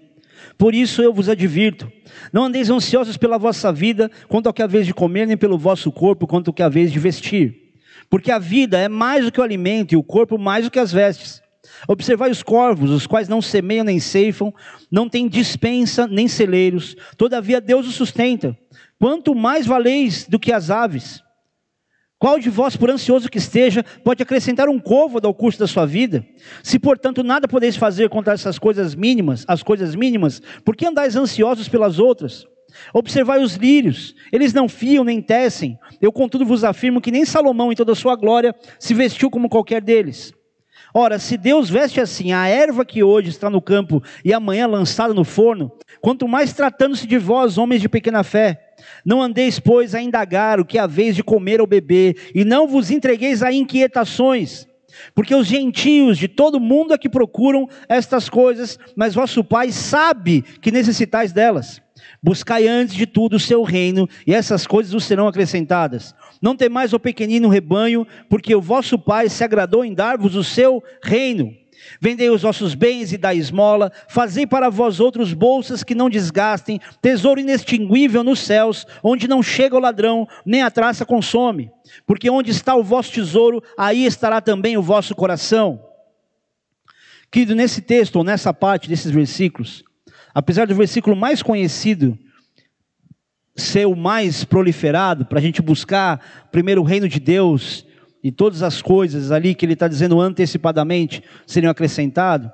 por 0.57 0.73
isso 0.73 1.01
eu 1.01 1.13
vos 1.13 1.29
advirto: 1.29 1.91
não 2.31 2.45
andeis 2.45 2.69
ansiosos 2.69 3.17
pela 3.17 3.37
vossa 3.37 3.71
vida, 3.71 4.09
quanto 4.27 4.47
ao 4.47 4.53
que 4.53 4.63
haveis 4.63 4.85
de 4.85 4.93
comer, 4.93 5.27
nem 5.27 5.37
pelo 5.37 5.57
vosso 5.57 5.91
corpo, 5.91 6.27
quanto 6.27 6.49
ao 6.49 6.53
que 6.53 6.63
haveis 6.63 6.91
de 6.91 6.99
vestir. 6.99 7.73
Porque 8.09 8.31
a 8.31 8.39
vida 8.39 8.77
é 8.77 8.87
mais 8.87 9.25
do 9.25 9.31
que 9.31 9.39
o 9.39 9.43
alimento, 9.43 9.93
e 9.93 9.97
o 9.97 10.03
corpo 10.03 10.37
mais 10.37 10.65
do 10.65 10.71
que 10.71 10.79
as 10.79 10.91
vestes. 10.91 11.41
Observai 11.87 12.29
os 12.29 12.43
corvos, 12.43 12.89
os 12.89 13.07
quais 13.07 13.29
não 13.29 13.41
semeiam 13.41 13.85
nem 13.85 13.99
ceifam, 13.99 14.53
não 14.91 15.07
têm 15.07 15.27
dispensa 15.27 16.07
nem 16.07 16.27
celeiros, 16.27 16.95
todavia 17.15 17.61
Deus 17.61 17.87
os 17.87 17.95
sustenta. 17.95 18.57
Quanto 18.99 19.33
mais 19.33 19.65
valeis 19.65 20.27
do 20.27 20.39
que 20.39 20.51
as 20.51 20.69
aves? 20.69 21.23
Qual 22.19 22.37
de 22.37 22.49
vós, 22.49 22.75
por 22.75 22.91
ansioso 22.91 23.29
que 23.29 23.37
esteja, 23.37 23.81
pode 24.03 24.21
acrescentar 24.21 24.67
um 24.67 24.77
côvado 24.77 25.25
ao 25.25 25.33
curso 25.33 25.57
da 25.57 25.65
sua 25.65 25.85
vida? 25.85 26.25
Se, 26.61 26.77
portanto, 26.77 27.23
nada 27.23 27.47
podeis 27.47 27.77
fazer 27.77 28.09
contra 28.09 28.33
essas 28.33 28.59
coisas 28.59 28.93
mínimas, 28.93 29.45
as 29.47 29.63
coisas 29.63 29.95
mínimas, 29.95 30.41
por 30.65 30.75
que 30.75 30.85
andais 30.85 31.15
ansiosos 31.15 31.69
pelas 31.69 31.97
outras? 31.97 32.45
Observai 32.93 33.41
os 33.41 33.55
lírios, 33.55 34.13
eles 34.33 34.53
não 34.53 34.67
fiam 34.67 35.05
nem 35.05 35.21
tecem. 35.21 35.79
Eu, 36.01 36.11
contudo, 36.11 36.45
vos 36.45 36.65
afirmo 36.65 36.99
que 36.99 37.09
nem 37.09 37.23
Salomão, 37.23 37.71
em 37.71 37.75
toda 37.75 37.93
a 37.93 37.95
sua 37.95 38.17
glória, 38.17 38.53
se 38.77 38.93
vestiu 38.93 39.29
como 39.29 39.47
qualquer 39.47 39.81
deles. 39.81 40.33
Ora, 40.93 41.19
se 41.19 41.37
Deus 41.37 41.69
veste 41.69 42.01
assim 42.01 42.33
a 42.33 42.47
erva 42.47 42.83
que 42.83 43.01
hoje 43.01 43.29
está 43.29 43.49
no 43.49 43.61
campo 43.61 44.03
e 44.25 44.33
amanhã 44.33 44.67
lançada 44.67 45.13
no 45.13 45.23
forno, 45.23 45.71
quanto 46.01 46.27
mais 46.27 46.51
tratando-se 46.51 47.07
de 47.07 47.17
vós, 47.17 47.57
homens 47.57 47.81
de 47.81 47.87
pequena 47.87 48.23
fé, 48.23 48.68
não 49.05 49.21
andeis, 49.21 49.59
pois, 49.59 49.95
a 49.95 50.01
indagar 50.01 50.59
o 50.59 50.65
que 50.65 50.77
haveis 50.77 51.15
de 51.15 51.23
comer 51.23 51.61
ou 51.61 51.67
beber, 51.67 52.31
e 52.33 52.43
não 52.43 52.67
vos 52.67 52.91
entregueis 52.91 53.41
a 53.43 53.51
inquietações, 53.51 54.67
porque 55.13 55.33
os 55.35 55.47
gentios 55.47 56.17
de 56.17 56.27
todo 56.27 56.59
mundo 56.59 56.93
é 56.93 56.97
que 56.97 57.09
procuram 57.09 57.67
estas 57.87 58.29
coisas, 58.29 58.77
mas 58.95 59.13
vosso 59.13 59.43
Pai 59.43 59.71
sabe 59.71 60.41
que 60.61 60.71
necessitais 60.71 61.31
delas. 61.31 61.81
Buscai 62.21 62.67
antes 62.67 62.95
de 62.95 63.05
tudo 63.05 63.35
o 63.35 63.39
seu 63.39 63.63
reino, 63.63 64.07
e 64.25 64.33
essas 64.33 64.65
coisas 64.65 64.91
vos 64.91 65.03
serão 65.03 65.27
acrescentadas. 65.27 66.15
Não 66.41 66.55
temais 66.55 66.93
o 66.93 66.99
pequenino 66.99 67.49
rebanho, 67.49 68.05
porque 68.29 68.55
o 68.55 68.61
vosso 68.61 68.97
Pai 68.97 69.29
se 69.29 69.43
agradou 69.43 69.85
em 69.85 69.93
dar-vos 69.93 70.35
o 70.35 70.43
seu 70.43 70.83
reino. 71.01 71.53
Vendei 71.99 72.29
os 72.29 72.41
vossos 72.41 72.75
bens 72.75 73.11
e 73.11 73.17
dai 73.17 73.37
esmola, 73.37 73.91
fazei 74.07 74.45
para 74.45 74.69
vós 74.69 74.99
outros 74.99 75.33
bolsas 75.33 75.83
que 75.83 75.95
não 75.95 76.09
desgastem, 76.09 76.79
tesouro 77.01 77.39
inextinguível 77.39 78.23
nos 78.23 78.39
céus, 78.39 78.85
onde 79.03 79.27
não 79.27 79.41
chega 79.41 79.75
o 79.75 79.79
ladrão, 79.79 80.27
nem 80.45 80.61
a 80.61 80.71
traça 80.71 81.05
consome. 81.05 81.71
Porque 82.05 82.29
onde 82.29 82.51
está 82.51 82.75
o 82.75 82.83
vosso 82.83 83.11
tesouro, 83.11 83.63
aí 83.77 84.05
estará 84.05 84.41
também 84.41 84.77
o 84.77 84.81
vosso 84.81 85.15
coração. 85.15 85.83
Querido, 87.31 87.55
nesse 87.55 87.81
texto, 87.81 88.15
ou 88.17 88.23
nessa 88.23 88.53
parte 88.53 88.89
desses 88.89 89.11
versículos, 89.11 89.83
apesar 90.33 90.65
do 90.65 90.75
versículo 90.75 91.15
mais 91.15 91.43
conhecido 91.43 92.17
ser 93.55 93.85
o 93.85 93.95
mais 93.95 94.43
proliferado, 94.43 95.25
para 95.25 95.39
a 95.39 95.41
gente 95.41 95.61
buscar 95.61 96.47
primeiro 96.51 96.81
o 96.81 96.85
reino 96.85 97.07
de 97.07 97.19
Deus 97.19 97.85
e 98.23 98.31
todas 98.31 98.63
as 98.63 98.81
coisas 98.81 99.31
ali 99.31 99.55
que 99.55 99.65
ele 99.65 99.73
está 99.73 99.87
dizendo 99.87 100.19
antecipadamente 100.19 101.23
seriam 101.47 101.71
acrescentadas, 101.71 102.51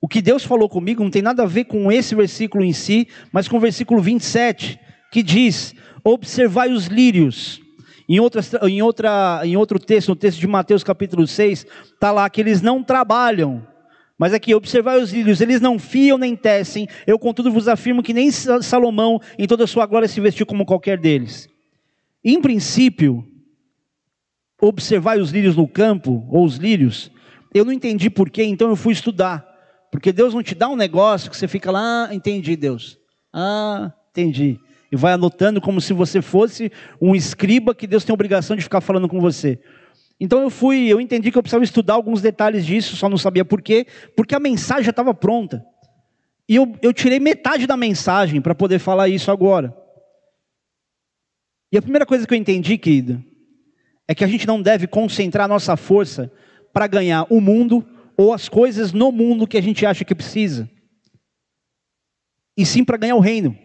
o 0.00 0.08
que 0.08 0.20
Deus 0.20 0.42
falou 0.42 0.68
comigo 0.68 1.02
não 1.04 1.10
tem 1.10 1.22
nada 1.22 1.44
a 1.44 1.46
ver 1.46 1.64
com 1.64 1.92
esse 1.92 2.12
versículo 2.14 2.64
em 2.64 2.72
si, 2.72 3.06
mas 3.30 3.46
com 3.46 3.56
o 3.56 3.60
versículo 3.60 4.02
27, 4.02 4.78
que 5.12 5.22
diz: 5.22 5.72
Observai 6.02 6.72
os 6.72 6.86
lírios. 6.86 7.60
Em, 8.08 8.18
outra, 8.18 8.42
em, 8.68 8.82
outra, 8.82 9.40
em 9.44 9.56
outro 9.56 9.78
texto, 9.78 10.08
no 10.08 10.16
texto 10.16 10.40
de 10.40 10.46
Mateus 10.48 10.82
capítulo 10.82 11.24
6, 11.24 11.64
está 11.94 12.10
lá 12.10 12.28
que 12.28 12.40
eles 12.40 12.60
não 12.60 12.82
trabalham. 12.82 13.64
Mas 14.18 14.34
aqui, 14.34 14.54
observai 14.54 15.00
os 15.00 15.12
lírios, 15.12 15.40
eles 15.40 15.60
não 15.60 15.78
fiam 15.78 16.18
nem 16.18 16.34
tecem. 16.34 16.88
Eu, 17.06 17.18
contudo, 17.18 17.52
vos 17.52 17.68
afirmo 17.68 18.02
que 18.02 18.12
nem 18.12 18.30
Salomão, 18.30 19.20
em 19.38 19.46
toda 19.46 19.64
a 19.64 19.68
sua 19.68 19.86
glória, 19.86 20.08
se 20.08 20.20
vestiu 20.20 20.44
como 20.44 20.66
qualquer 20.66 20.98
deles. 20.98 21.48
Em 22.24 22.40
princípio, 22.40 23.24
observar 24.62 25.18
os 25.18 25.32
lírios 25.32 25.56
no 25.56 25.66
campo, 25.66 26.24
ou 26.30 26.44
os 26.44 26.56
lírios, 26.56 27.10
eu 27.52 27.64
não 27.64 27.72
entendi 27.72 28.08
porquê, 28.08 28.44
então 28.44 28.68
eu 28.68 28.76
fui 28.76 28.92
estudar. 28.92 29.44
Porque 29.90 30.12
Deus 30.12 30.32
não 30.32 30.42
te 30.42 30.54
dá 30.54 30.68
um 30.68 30.76
negócio 30.76 31.28
que 31.28 31.36
você 31.36 31.48
fica 31.48 31.70
lá, 31.70 32.06
ah, 32.08 32.14
entendi, 32.14 32.54
Deus. 32.54 32.96
Ah, 33.32 33.92
entendi. 34.10 34.58
E 34.90 34.96
vai 34.96 35.12
anotando 35.12 35.60
como 35.60 35.80
se 35.80 35.92
você 35.92 36.22
fosse 36.22 36.70
um 37.00 37.14
escriba 37.14 37.74
que 37.74 37.88
Deus 37.88 38.04
tem 38.04 38.14
obrigação 38.14 38.56
de 38.56 38.62
ficar 38.62 38.80
falando 38.80 39.08
com 39.08 39.20
você. 39.20 39.58
Então 40.20 40.40
eu 40.40 40.48
fui, 40.48 40.86
eu 40.86 41.00
entendi 41.00 41.32
que 41.32 41.36
eu 41.36 41.42
precisava 41.42 41.64
estudar 41.64 41.94
alguns 41.94 42.22
detalhes 42.22 42.64
disso, 42.64 42.94
só 42.94 43.08
não 43.08 43.18
sabia 43.18 43.44
porquê, 43.44 43.86
porque 44.16 44.34
a 44.34 44.40
mensagem 44.40 44.84
já 44.84 44.90
estava 44.90 45.12
pronta. 45.12 45.64
E 46.48 46.54
eu, 46.54 46.72
eu 46.80 46.92
tirei 46.92 47.18
metade 47.18 47.66
da 47.66 47.76
mensagem 47.76 48.40
para 48.40 48.54
poder 48.54 48.78
falar 48.78 49.08
isso 49.08 49.30
agora. 49.30 49.76
E 51.72 51.76
a 51.76 51.82
primeira 51.82 52.06
coisa 52.06 52.26
que 52.26 52.32
eu 52.32 52.38
entendi, 52.38 52.78
querido, 52.78 53.24
é 54.08 54.14
que 54.14 54.24
a 54.24 54.26
gente 54.26 54.46
não 54.46 54.60
deve 54.60 54.86
concentrar 54.86 55.48
nossa 55.48 55.76
força 55.76 56.30
para 56.72 56.86
ganhar 56.86 57.26
o 57.30 57.40
mundo 57.40 57.86
ou 58.16 58.32
as 58.32 58.48
coisas 58.48 58.92
no 58.92 59.10
mundo 59.10 59.46
que 59.46 59.56
a 59.56 59.62
gente 59.62 59.86
acha 59.86 60.04
que 60.04 60.14
precisa, 60.14 60.68
e 62.56 62.66
sim 62.66 62.84
para 62.84 62.98
ganhar 62.98 63.16
o 63.16 63.20
reino. 63.20 63.56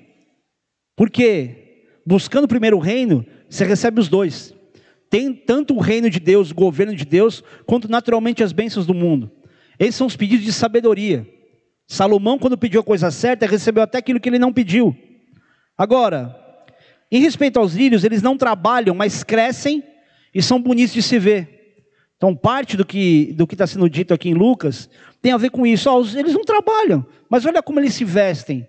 Porque 0.95 1.67
buscando 2.05 2.47
primeiro 2.47 2.77
o 2.77 2.81
reino, 2.81 3.25
você 3.49 3.65
recebe 3.65 3.99
os 3.99 4.07
dois. 4.07 4.53
Tem 5.09 5.33
tanto 5.33 5.75
o 5.75 5.79
reino 5.79 6.09
de 6.09 6.19
Deus, 6.19 6.51
o 6.51 6.55
governo 6.55 6.95
de 6.95 7.05
Deus, 7.05 7.43
quanto 7.65 7.89
naturalmente 7.89 8.43
as 8.43 8.51
bênçãos 8.51 8.85
do 8.85 8.93
mundo. 8.93 9.31
Esses 9.79 9.95
são 9.95 10.07
os 10.07 10.15
pedidos 10.15 10.45
de 10.45 10.53
sabedoria. 10.53 11.27
Salomão, 11.87 12.39
quando 12.39 12.57
pediu 12.57 12.81
a 12.81 12.83
coisa 12.83 13.11
certa, 13.11 13.45
recebeu 13.45 13.83
até 13.83 13.97
aquilo 13.97 14.19
que 14.19 14.27
ele 14.27 14.39
não 14.39 14.51
pediu. 14.51 14.95
Agora, 15.77 16.35
em 17.11 17.21
respeito 17.21 17.59
aos 17.59 17.73
lírios, 17.73 18.03
eles 18.03 18.21
não 18.21 18.37
trabalham, 18.37 18.95
mas 18.95 19.23
crescem 19.23 19.83
e 20.37 20.41
são 20.43 20.61
bonitos 20.61 20.93
de 20.93 21.01
se 21.01 21.17
ver. 21.17 21.49
Então, 22.15 22.35
parte 22.35 22.77
do 22.77 22.85
que 22.85 23.33
do 23.35 23.47
está 23.51 23.65
sendo 23.65 23.89
dito 23.89 24.13
aqui 24.13 24.29
em 24.29 24.35
Lucas 24.35 24.87
tem 25.19 25.31
a 25.31 25.37
ver 25.37 25.49
com 25.49 25.65
isso. 25.65 25.89
Oh, 25.89 26.05
eles 26.15 26.35
não 26.35 26.43
trabalham, 26.43 27.03
mas 27.27 27.43
olha 27.43 27.63
como 27.63 27.79
eles 27.79 27.95
se 27.95 28.05
vestem. 28.05 28.67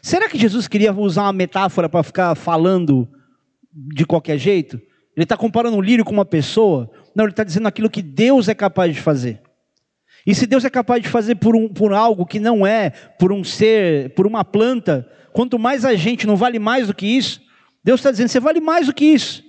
Será 0.00 0.28
que 0.28 0.38
Jesus 0.38 0.68
queria 0.68 0.92
usar 0.92 1.22
uma 1.22 1.32
metáfora 1.32 1.88
para 1.88 2.04
ficar 2.04 2.36
falando 2.36 3.08
de 3.72 4.06
qualquer 4.06 4.38
jeito? 4.38 4.76
Ele 5.16 5.24
está 5.24 5.36
comparando 5.36 5.76
um 5.76 5.80
lírio 5.80 6.04
com 6.04 6.12
uma 6.12 6.24
pessoa? 6.24 6.88
Não, 7.16 7.24
ele 7.24 7.32
está 7.32 7.42
dizendo 7.42 7.66
aquilo 7.66 7.90
que 7.90 8.00
Deus 8.00 8.46
é 8.48 8.54
capaz 8.54 8.94
de 8.94 9.00
fazer. 9.00 9.42
E 10.24 10.36
se 10.36 10.46
Deus 10.46 10.64
é 10.64 10.70
capaz 10.70 11.02
de 11.02 11.08
fazer 11.08 11.34
por, 11.34 11.56
um, 11.56 11.68
por 11.68 11.92
algo 11.92 12.24
que 12.24 12.38
não 12.38 12.64
é, 12.64 12.90
por 13.18 13.32
um 13.32 13.42
ser, 13.42 14.14
por 14.14 14.24
uma 14.24 14.44
planta, 14.44 15.04
quanto 15.32 15.58
mais 15.58 15.84
a 15.84 15.96
gente 15.96 16.28
não 16.28 16.36
vale 16.36 16.60
mais 16.60 16.86
do 16.86 16.94
que 16.94 17.08
isso, 17.08 17.42
Deus 17.82 17.98
está 17.98 18.12
dizendo, 18.12 18.28
você 18.28 18.38
vale 18.38 18.60
mais 18.60 18.86
do 18.86 18.94
que 18.94 19.04
isso. 19.04 19.47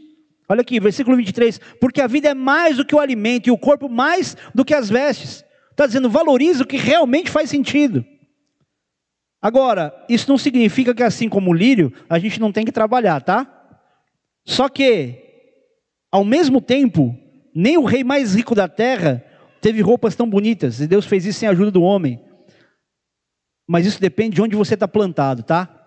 Olha 0.50 0.62
aqui, 0.62 0.80
versículo 0.80 1.16
23. 1.16 1.60
Porque 1.80 2.02
a 2.02 2.08
vida 2.08 2.30
é 2.30 2.34
mais 2.34 2.78
do 2.78 2.86
que 2.86 2.95
o 2.95 3.00
alimento 3.00 3.47
e 3.47 3.52
o 3.52 3.58
corpo 3.58 3.88
mais 3.88 4.36
do 4.54 4.66
que 4.66 4.74
as 4.74 4.89
vestes. 4.89 5.45
Está 5.70 5.86
dizendo, 5.86 6.10
valoriza 6.10 6.64
o 6.64 6.68
que 6.68 6.76
realmente 6.76 7.30
faz 7.30 7.50
sentido. 7.50 8.04
Agora, 9.41 9.93
isso 10.10 10.28
não 10.28 10.38
significa 10.38 10.93
que 10.93 11.04
assim 11.04 11.30
como 11.30 11.52
o 11.52 11.54
lírio, 11.54 11.93
a 12.10 12.18
gente 12.20 12.39
não 12.41 12.52
tem 12.52 12.66
que 12.66 12.72
trabalhar, 12.72 13.22
tá? 13.22 13.47
Só 14.45 14.68
que, 14.68 15.16
ao 16.12 16.26
mesmo 16.26 16.60
tempo, 16.60 17.16
nem 17.56 17.78
o 17.78 17.86
rei 17.86 18.04
mais 18.04 18.36
rico 18.36 18.56
da 18.56 18.68
terra 18.68 19.24
teve 19.62 19.82
roupas 19.82 20.16
tão 20.16 20.30
bonitas. 20.30 20.82
E 20.82 20.88
Deus 20.88 21.06
fez 21.06 21.26
isso 21.26 21.39
sem 21.39 21.47
a 21.47 21.52
ajuda 21.52 21.72
do 21.72 21.84
homem. 21.84 22.20
Mas 23.68 23.86
isso 23.86 24.02
depende 24.02 24.36
de 24.36 24.41
onde 24.41 24.56
você 24.56 24.74
está 24.74 24.88
plantado, 24.88 25.43
tá? 25.43 25.78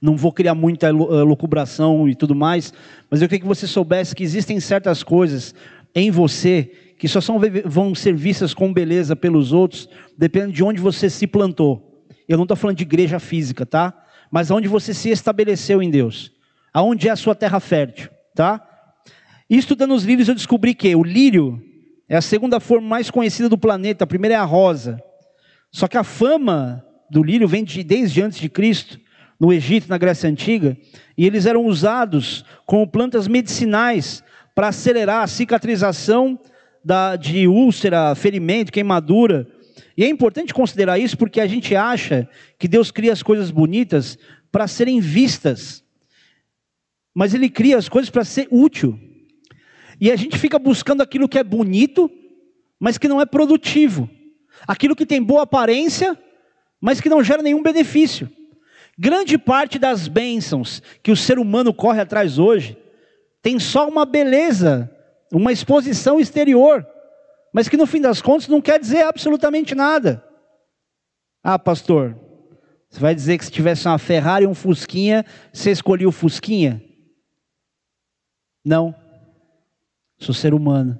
Não 0.00 0.16
vou 0.16 0.32
criar 0.32 0.54
muita 0.54 0.90
locubração 0.90 2.08
e 2.08 2.14
tudo 2.14 2.34
mais, 2.34 2.72
mas 3.10 3.22
eu 3.22 3.28
queria 3.28 3.40
que 3.40 3.46
você 3.46 3.66
soubesse 3.66 4.14
que 4.14 4.22
existem 4.22 4.60
certas 4.60 5.02
coisas 5.02 5.54
em 5.94 6.10
você 6.10 6.70
que 6.98 7.08
só 7.08 7.20
são, 7.20 7.38
vão 7.64 7.94
ser 7.94 8.14
vistas 8.14 8.54
com 8.54 8.72
beleza 8.72 9.14
pelos 9.14 9.52
outros, 9.52 9.88
dependendo 10.16 10.52
de 10.52 10.64
onde 10.64 10.80
você 10.80 11.10
se 11.10 11.26
plantou. 11.26 12.04
Eu 12.28 12.36
não 12.36 12.44
estou 12.44 12.56
falando 12.56 12.76
de 12.76 12.82
igreja 12.82 13.18
física, 13.18 13.66
tá? 13.66 13.92
Mas 14.30 14.50
onde 14.50 14.66
você 14.66 14.94
se 14.94 15.10
estabeleceu 15.10 15.82
em 15.82 15.90
Deus. 15.90 16.32
Aonde 16.72 17.08
é 17.08 17.10
a 17.10 17.16
sua 17.16 17.34
terra 17.34 17.60
fértil, 17.60 18.10
tá? 18.34 18.66
E 19.48 19.56
estudando 19.56 19.94
os 19.94 20.04
lírios 20.04 20.28
eu 20.28 20.34
descobri 20.34 20.74
que 20.74 20.94
o 20.94 21.02
lírio 21.02 21.62
É 22.08 22.16
a 22.16 22.22
segunda 22.22 22.60
flor 22.60 22.80
mais 22.80 23.10
conhecida 23.10 23.48
do 23.48 23.58
planeta. 23.58 24.04
A 24.04 24.06
primeira 24.06 24.34
é 24.34 24.38
a 24.38 24.44
rosa. 24.44 25.02
Só 25.72 25.88
que 25.88 25.96
a 25.96 26.04
fama 26.04 26.84
do 27.10 27.22
lírio 27.22 27.48
vem 27.48 27.64
de, 27.64 27.82
desde 27.82 28.22
antes 28.22 28.38
de 28.38 28.48
Cristo, 28.48 28.98
no 29.38 29.52
Egito, 29.52 29.88
na 29.88 29.98
Grécia 29.98 30.28
Antiga, 30.28 30.76
e 31.16 31.26
eles 31.26 31.46
eram 31.46 31.64
usados 31.66 32.44
como 32.64 32.86
plantas 32.86 33.28
medicinais 33.28 34.22
para 34.54 34.68
acelerar 34.68 35.22
a 35.22 35.26
cicatrização 35.26 36.38
da, 36.82 37.16
de 37.16 37.46
úlcera, 37.46 38.14
ferimento, 38.14 38.72
queimadura. 38.72 39.46
E 39.96 40.04
é 40.04 40.08
importante 40.08 40.54
considerar 40.54 40.98
isso 40.98 41.16
porque 41.16 41.40
a 41.40 41.46
gente 41.46 41.74
acha 41.76 42.28
que 42.58 42.68
Deus 42.68 42.90
cria 42.90 43.12
as 43.12 43.22
coisas 43.22 43.50
bonitas 43.50 44.18
para 44.50 44.66
serem 44.66 45.00
vistas, 45.00 45.84
mas 47.14 47.34
Ele 47.34 47.50
cria 47.50 47.76
as 47.76 47.88
coisas 47.88 48.08
para 48.08 48.24
ser 48.24 48.48
útil. 48.50 48.98
E 50.00 50.10
a 50.10 50.16
gente 50.16 50.38
fica 50.38 50.58
buscando 50.58 51.02
aquilo 51.02 51.28
que 51.28 51.38
é 51.38 51.44
bonito, 51.44 52.10
mas 52.78 52.98
que 52.98 53.08
não 53.08 53.20
é 53.20 53.26
produtivo. 53.26 54.08
Aquilo 54.66 54.96
que 54.96 55.06
tem 55.06 55.22
boa 55.22 55.42
aparência, 55.42 56.18
mas 56.80 57.00
que 57.00 57.08
não 57.08 57.22
gera 57.22 57.42
nenhum 57.42 57.62
benefício. 57.62 58.30
Grande 58.98 59.36
parte 59.36 59.78
das 59.78 60.08
bênçãos 60.08 60.82
que 61.02 61.10
o 61.10 61.16
ser 61.16 61.38
humano 61.38 61.74
corre 61.74 62.00
atrás 62.00 62.38
hoje 62.38 62.78
tem 63.42 63.58
só 63.58 63.88
uma 63.88 64.04
beleza, 64.04 64.90
uma 65.30 65.52
exposição 65.52 66.18
exterior, 66.18 66.86
mas 67.52 67.68
que 67.68 67.76
no 67.76 67.86
fim 67.86 68.00
das 68.00 68.22
contas 68.22 68.48
não 68.48 68.60
quer 68.60 68.80
dizer 68.80 69.02
absolutamente 69.02 69.74
nada. 69.74 70.24
Ah, 71.44 71.58
pastor, 71.58 72.18
você 72.88 72.98
vai 72.98 73.14
dizer 73.14 73.38
que 73.38 73.44
se 73.44 73.52
tivesse 73.52 73.86
uma 73.86 73.98
Ferrari 73.98 74.44
e 74.44 74.48
um 74.48 74.54
Fusquinha, 74.54 75.24
você 75.52 75.70
escolhia 75.70 76.08
o 76.08 76.12
Fusquinha? 76.12 76.82
Não. 78.64 78.94
Sou 80.18 80.34
ser 80.34 80.54
humano. 80.54 80.98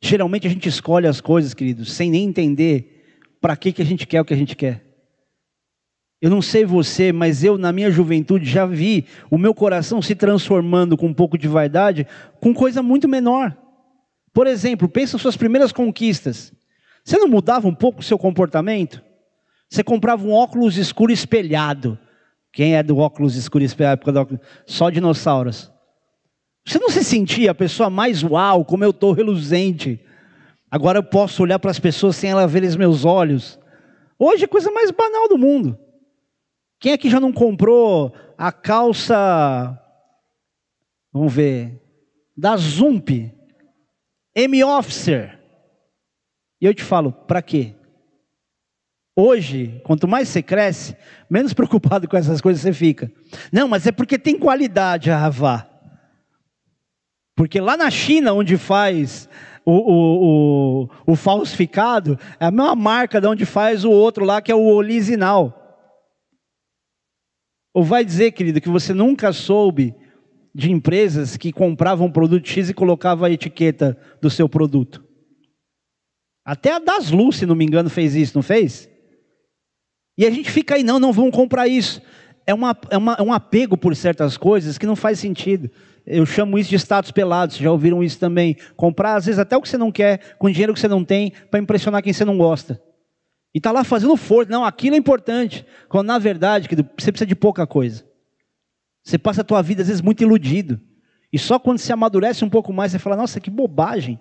Geralmente 0.00 0.46
a 0.46 0.50
gente 0.50 0.68
escolhe 0.68 1.06
as 1.06 1.20
coisas, 1.20 1.54
queridos, 1.54 1.92
sem 1.92 2.10
nem 2.10 2.24
entender 2.24 3.24
para 3.40 3.56
que, 3.56 3.72
que 3.72 3.80
a 3.82 3.84
gente 3.84 4.06
quer 4.06 4.20
o 4.20 4.24
que 4.24 4.34
a 4.34 4.36
gente 4.36 4.54
quer. 4.54 4.91
Eu 6.22 6.30
não 6.30 6.40
sei 6.40 6.64
você, 6.64 7.10
mas 7.10 7.42
eu, 7.42 7.58
na 7.58 7.72
minha 7.72 7.90
juventude, 7.90 8.48
já 8.48 8.64
vi 8.64 9.06
o 9.28 9.36
meu 9.36 9.52
coração 9.52 10.00
se 10.00 10.14
transformando 10.14 10.96
com 10.96 11.08
um 11.08 11.12
pouco 11.12 11.36
de 11.36 11.48
vaidade 11.48 12.06
com 12.40 12.54
coisa 12.54 12.80
muito 12.80 13.08
menor. 13.08 13.56
Por 14.32 14.46
exemplo, 14.46 14.88
pensa 14.88 15.18
suas 15.18 15.36
primeiras 15.36 15.72
conquistas. 15.72 16.52
Você 17.04 17.18
não 17.18 17.26
mudava 17.26 17.66
um 17.66 17.74
pouco 17.74 17.98
o 17.98 18.04
seu 18.04 18.16
comportamento? 18.16 19.02
Você 19.68 19.82
comprava 19.82 20.24
um 20.24 20.30
óculos 20.30 20.76
escuro 20.76 21.10
espelhado. 21.10 21.98
Quem 22.52 22.76
é 22.76 22.84
do 22.84 22.98
óculos 22.98 23.34
escuro 23.34 23.64
espelhado? 23.64 24.40
Só 24.64 24.90
dinossauros. 24.90 25.72
Você 26.64 26.78
não 26.78 26.88
se 26.88 27.02
sentia 27.02 27.50
a 27.50 27.54
pessoa 27.54 27.90
mais 27.90 28.22
uau, 28.22 28.64
como 28.64 28.84
eu 28.84 28.90
estou 28.90 29.10
reluzente. 29.10 29.98
Agora 30.70 31.00
eu 31.00 31.02
posso 31.02 31.42
olhar 31.42 31.58
para 31.58 31.72
as 31.72 31.80
pessoas 31.80 32.14
sem 32.14 32.30
ela 32.30 32.46
ver 32.46 32.62
os 32.62 32.76
meus 32.76 33.04
olhos. 33.04 33.58
Hoje 34.16 34.42
é 34.42 34.44
a 34.44 34.48
coisa 34.48 34.70
mais 34.70 34.92
banal 34.92 35.28
do 35.28 35.36
mundo. 35.36 35.76
Quem 36.82 36.92
aqui 36.92 37.08
já 37.08 37.20
não 37.20 37.32
comprou 37.32 38.12
a 38.36 38.50
calça, 38.50 39.80
vamos 41.12 41.32
ver, 41.32 41.80
da 42.36 42.56
Zump, 42.56 43.32
M-Officer? 44.34 45.38
E 46.60 46.66
eu 46.66 46.74
te 46.74 46.82
falo, 46.82 47.12
para 47.12 47.40
quê? 47.40 47.76
Hoje, 49.14 49.80
quanto 49.84 50.08
mais 50.08 50.28
você 50.28 50.42
cresce, 50.42 50.96
menos 51.30 51.52
preocupado 51.54 52.08
com 52.08 52.16
essas 52.16 52.40
coisas 52.40 52.60
você 52.60 52.72
fica. 52.72 53.12
Não, 53.52 53.68
mas 53.68 53.86
é 53.86 53.92
porque 53.92 54.18
tem 54.18 54.36
qualidade, 54.36 55.08
a 55.08 55.16
Ravá. 55.16 55.68
Porque 57.36 57.60
lá 57.60 57.76
na 57.76 57.92
China, 57.92 58.32
onde 58.32 58.56
faz 58.56 59.28
o, 59.64 59.70
o, 59.70 60.82
o, 60.82 61.12
o, 61.12 61.14
falsificado, 61.14 62.18
é 62.40 62.46
a 62.46 62.50
mesma 62.50 62.74
marca 62.74 63.20
de 63.20 63.28
onde 63.28 63.46
faz 63.46 63.84
o 63.84 63.90
outro 63.92 64.24
lá, 64.24 64.42
que 64.42 64.50
é 64.50 64.54
o 64.54 64.66
original. 64.66 65.61
Ou 67.74 67.82
vai 67.82 68.04
dizer, 68.04 68.32
querido, 68.32 68.60
que 68.60 68.68
você 68.68 68.92
nunca 68.92 69.32
soube 69.32 69.94
de 70.54 70.70
empresas 70.70 71.36
que 71.36 71.52
compravam 71.52 72.10
produto 72.10 72.46
X 72.46 72.68
e 72.68 72.74
colocavam 72.74 73.24
a 73.24 73.30
etiqueta 73.30 73.96
do 74.20 74.28
seu 74.28 74.48
produto? 74.48 75.02
Até 76.44 76.72
a 76.72 76.78
Das 76.78 77.10
Lu, 77.10 77.32
se 77.32 77.46
não 77.46 77.54
me 77.54 77.64
engano, 77.64 77.88
fez 77.88 78.14
isso, 78.14 78.36
não 78.36 78.42
fez? 78.42 78.90
E 80.18 80.26
a 80.26 80.30
gente 80.30 80.50
fica 80.50 80.74
aí, 80.74 80.82
não, 80.82 80.98
não 80.98 81.12
vamos 81.12 81.34
comprar 81.34 81.68
isso. 81.68 82.02
É, 82.46 82.52
uma, 82.52 82.76
é, 82.90 82.98
uma, 82.98 83.14
é 83.14 83.22
um 83.22 83.32
apego 83.32 83.76
por 83.76 83.94
certas 83.94 84.36
coisas 84.36 84.76
que 84.76 84.86
não 84.86 84.96
faz 84.96 85.18
sentido. 85.18 85.70
Eu 86.04 86.26
chamo 86.26 86.58
isso 86.58 86.68
de 86.68 86.76
status 86.76 87.12
pelados, 87.12 87.56
já 87.56 87.70
ouviram 87.70 88.02
isso 88.02 88.18
também. 88.18 88.56
Comprar, 88.76 89.14
às 89.14 89.26
vezes, 89.26 89.38
até 89.38 89.56
o 89.56 89.62
que 89.62 89.68
você 89.68 89.78
não 89.78 89.92
quer, 89.92 90.36
com 90.36 90.50
dinheiro 90.50 90.74
que 90.74 90.80
você 90.80 90.88
não 90.88 91.04
tem, 91.04 91.32
para 91.50 91.60
impressionar 91.60 92.02
quem 92.02 92.12
você 92.12 92.24
não 92.24 92.36
gosta. 92.36 92.82
E 93.54 93.58
está 93.58 93.70
lá 93.70 93.84
fazendo 93.84 94.16
força. 94.16 94.50
Não, 94.50 94.64
aquilo 94.64 94.96
é 94.96 94.98
importante. 94.98 95.66
Quando, 95.88 96.06
na 96.06 96.18
verdade, 96.18 96.68
você 96.98 97.12
precisa 97.12 97.26
de 97.26 97.34
pouca 97.34 97.66
coisa. 97.66 98.04
Você 99.04 99.18
passa 99.18 99.40
a 99.42 99.44
tua 99.44 99.62
vida, 99.62 99.82
às 99.82 99.88
vezes, 99.88 100.00
muito 100.00 100.22
iludido. 100.22 100.80
E 101.32 101.38
só 101.38 101.58
quando 101.58 101.78
você 101.78 101.92
amadurece 101.92 102.44
um 102.44 102.50
pouco 102.50 102.72
mais, 102.72 102.92
você 102.92 102.98
fala, 102.98 103.16
nossa, 103.16 103.40
que 103.40 103.50
bobagem. 103.50 104.20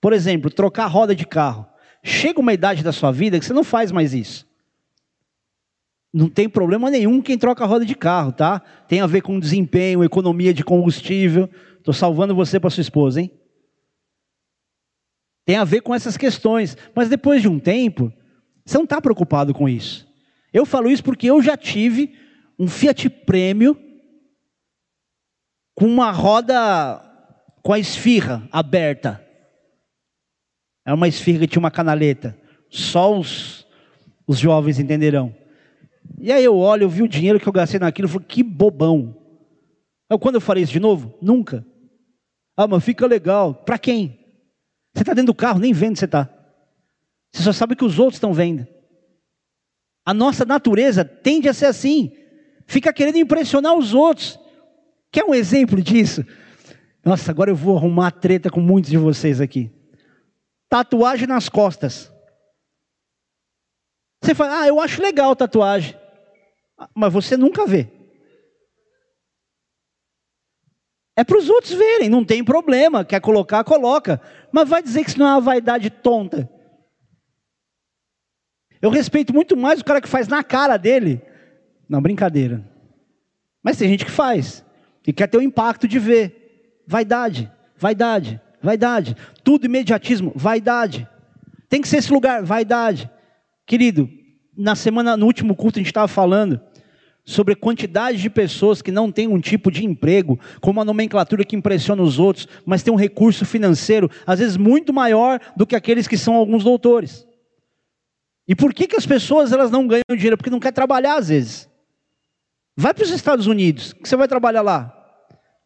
Por 0.00 0.12
exemplo, 0.12 0.50
trocar 0.50 0.84
a 0.84 0.88
roda 0.88 1.14
de 1.14 1.26
carro. 1.26 1.66
Chega 2.02 2.40
uma 2.40 2.52
idade 2.52 2.82
da 2.82 2.92
sua 2.92 3.12
vida 3.12 3.38
que 3.38 3.44
você 3.44 3.52
não 3.52 3.62
faz 3.62 3.92
mais 3.92 4.12
isso. 4.12 4.46
Não 6.12 6.28
tem 6.28 6.48
problema 6.48 6.90
nenhum 6.90 7.22
quem 7.22 7.38
troca 7.38 7.64
a 7.64 7.66
roda 7.66 7.86
de 7.86 7.94
carro, 7.94 8.32
tá? 8.32 8.60
Tem 8.86 9.00
a 9.00 9.06
ver 9.06 9.22
com 9.22 9.38
desempenho, 9.38 10.04
economia 10.04 10.52
de 10.52 10.64
combustível. 10.64 11.48
Estou 11.78 11.94
salvando 11.94 12.34
você 12.34 12.60
para 12.60 12.70
sua 12.70 12.82
esposa, 12.82 13.20
hein? 13.20 13.30
Tem 15.44 15.56
a 15.56 15.64
ver 15.64 15.80
com 15.80 15.94
essas 15.94 16.16
questões. 16.16 16.76
Mas 16.94 17.08
depois 17.08 17.40
de 17.40 17.48
um 17.48 17.58
tempo, 17.58 18.12
você 18.64 18.76
não 18.76 18.84
está 18.84 19.00
preocupado 19.00 19.52
com 19.52 19.68
isso. 19.68 20.06
Eu 20.52 20.64
falo 20.66 20.90
isso 20.90 21.02
porque 21.02 21.28
eu 21.28 21.42
já 21.42 21.56
tive 21.56 22.14
um 22.58 22.68
Fiat 22.68 23.08
Prêmio 23.08 23.76
com 25.74 25.86
uma 25.86 26.10
roda 26.10 27.02
com 27.62 27.72
a 27.72 27.78
esfirra 27.78 28.46
aberta. 28.52 29.24
É 30.84 30.92
uma 30.92 31.08
esfirra 31.08 31.40
que 31.40 31.48
tinha 31.48 31.60
uma 31.60 31.70
canaleta. 31.70 32.36
Só 32.68 33.18
os, 33.18 33.66
os 34.26 34.38
jovens 34.38 34.78
entenderão. 34.78 35.34
E 36.18 36.32
aí 36.32 36.44
eu 36.44 36.56
olho, 36.56 36.84
eu 36.84 36.88
vi 36.88 37.02
o 37.02 37.08
dinheiro 37.08 37.40
que 37.40 37.48
eu 37.48 37.52
gastei 37.52 37.78
naquilo, 37.78 38.06
eu 38.06 38.12
falei, 38.12 38.26
que 38.28 38.42
bobão. 38.42 39.16
Eu, 40.10 40.18
quando 40.18 40.36
eu 40.36 40.40
farei 40.40 40.62
isso 40.62 40.72
de 40.72 40.80
novo? 40.80 41.16
Nunca. 41.22 41.64
Ah, 42.56 42.66
mas 42.66 42.84
fica 42.84 43.06
legal. 43.06 43.54
Para 43.54 43.78
quem? 43.78 44.18
Você 44.94 45.02
está 45.02 45.14
dentro 45.14 45.32
do 45.32 45.36
carro, 45.36 45.58
nem 45.58 45.72
vendo 45.72 45.98
você 45.98 46.04
está. 46.04 46.28
Você 47.32 47.42
só 47.42 47.52
sabe 47.52 47.74
que 47.74 47.84
os 47.84 47.98
outros 47.98 48.16
estão 48.16 48.34
vendo. 48.34 48.66
A 50.04 50.12
nossa 50.12 50.44
natureza 50.44 51.04
tende 51.04 51.48
a 51.48 51.54
ser 51.54 51.66
assim. 51.66 52.12
Fica 52.66 52.92
querendo 52.92 53.18
impressionar 53.18 53.74
os 53.74 53.94
outros. 53.94 54.38
Quer 55.10 55.24
um 55.24 55.34
exemplo 55.34 55.80
disso? 55.80 56.24
Nossa, 57.04 57.30
agora 57.30 57.50
eu 57.50 57.56
vou 57.56 57.76
arrumar 57.76 58.10
treta 58.10 58.50
com 58.50 58.60
muitos 58.60 58.90
de 58.90 58.98
vocês 58.98 59.40
aqui. 59.40 59.70
Tatuagem 60.68 61.26
nas 61.26 61.48
costas. 61.48 62.12
Você 64.22 64.34
fala, 64.34 64.60
ah, 64.60 64.68
eu 64.68 64.80
acho 64.80 65.02
legal 65.02 65.34
tatuagem. 65.34 65.96
Mas 66.94 67.12
você 67.12 67.36
nunca 67.36 67.66
vê. 67.66 67.88
É 71.16 71.24
para 71.24 71.38
os 71.38 71.48
outros 71.48 71.72
verem, 71.72 72.08
não 72.08 72.24
tem 72.24 72.42
problema. 72.42 73.04
Quer 73.04 73.20
colocar, 73.20 73.64
coloca. 73.64 74.20
Mas 74.50 74.68
vai 74.68 74.82
dizer 74.82 75.04
que 75.04 75.10
isso 75.10 75.18
não 75.18 75.26
é 75.26 75.32
uma 75.32 75.40
vaidade 75.40 75.90
tonta. 75.90 76.48
Eu 78.82 78.90
respeito 78.90 79.32
muito 79.32 79.56
mais 79.56 79.80
o 79.80 79.84
cara 79.84 80.00
que 80.00 80.08
faz 80.08 80.26
na 80.26 80.42
cara 80.42 80.76
dele. 80.76 81.22
Não, 81.88 82.02
brincadeira. 82.02 82.68
Mas 83.62 83.76
tem 83.78 83.88
gente 83.88 84.04
que 84.04 84.10
faz. 84.10 84.64
E 85.06 85.12
quer 85.12 85.28
ter 85.28 85.38
o 85.38 85.42
impacto 85.42 85.86
de 85.86 86.00
ver. 86.00 86.82
Vaidade, 86.84 87.50
vaidade, 87.78 88.40
vaidade. 88.60 89.16
Tudo 89.44 89.66
imediatismo, 89.66 90.32
vaidade. 90.34 91.08
Tem 91.68 91.80
que 91.80 91.86
ser 91.86 91.98
esse 91.98 92.12
lugar, 92.12 92.42
vaidade. 92.42 93.08
Querido, 93.64 94.10
na 94.58 94.74
semana, 94.74 95.16
no 95.16 95.26
último 95.26 95.54
culto, 95.54 95.78
a 95.78 95.80
gente 95.80 95.86
estava 95.86 96.08
falando 96.08 96.60
sobre 97.24 97.54
a 97.54 97.56
quantidade 97.56 98.20
de 98.20 98.28
pessoas 98.28 98.82
que 98.82 98.90
não 98.90 99.12
têm 99.12 99.28
um 99.28 99.40
tipo 99.40 99.70
de 99.70 99.86
emprego, 99.86 100.40
com 100.60 100.72
uma 100.72 100.84
nomenclatura 100.84 101.44
que 101.44 101.54
impressiona 101.54 102.02
os 102.02 102.18
outros, 102.18 102.48
mas 102.66 102.82
tem 102.82 102.92
um 102.92 102.96
recurso 102.96 103.44
financeiro, 103.44 104.10
às 104.26 104.40
vezes 104.40 104.56
muito 104.56 104.92
maior 104.92 105.38
do 105.56 105.64
que 105.64 105.76
aqueles 105.76 106.08
que 106.08 106.18
são 106.18 106.34
alguns 106.34 106.64
doutores. 106.64 107.24
E 108.52 108.54
por 108.54 108.74
que, 108.74 108.86
que 108.86 108.96
as 108.96 109.06
pessoas 109.06 109.50
elas 109.50 109.70
não 109.70 109.86
ganham 109.86 110.02
dinheiro? 110.10 110.36
Porque 110.36 110.50
não 110.50 110.60
quer 110.60 110.72
trabalhar 110.72 111.16
às 111.16 111.30
vezes. 111.30 111.66
Vai 112.76 112.92
para 112.92 113.02
os 113.02 113.08
Estados 113.08 113.46
Unidos, 113.46 113.94
que 113.94 114.06
você 114.06 114.14
vai 114.14 114.28
trabalhar 114.28 114.60
lá. 114.60 114.94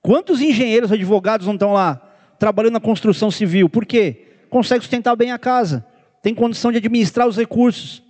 Quantos 0.00 0.40
engenheiros, 0.40 0.92
advogados 0.92 1.48
não 1.48 1.54
estão 1.54 1.72
lá 1.72 2.00
trabalhando 2.38 2.74
na 2.74 2.80
construção 2.80 3.28
civil? 3.28 3.68
Por 3.68 3.84
quê? 3.84 4.28
Consegue 4.48 4.82
sustentar 4.82 5.16
bem 5.16 5.32
a 5.32 5.38
casa, 5.38 5.84
tem 6.22 6.32
condição 6.32 6.70
de 6.70 6.78
administrar 6.78 7.26
os 7.26 7.36
recursos. 7.36 8.04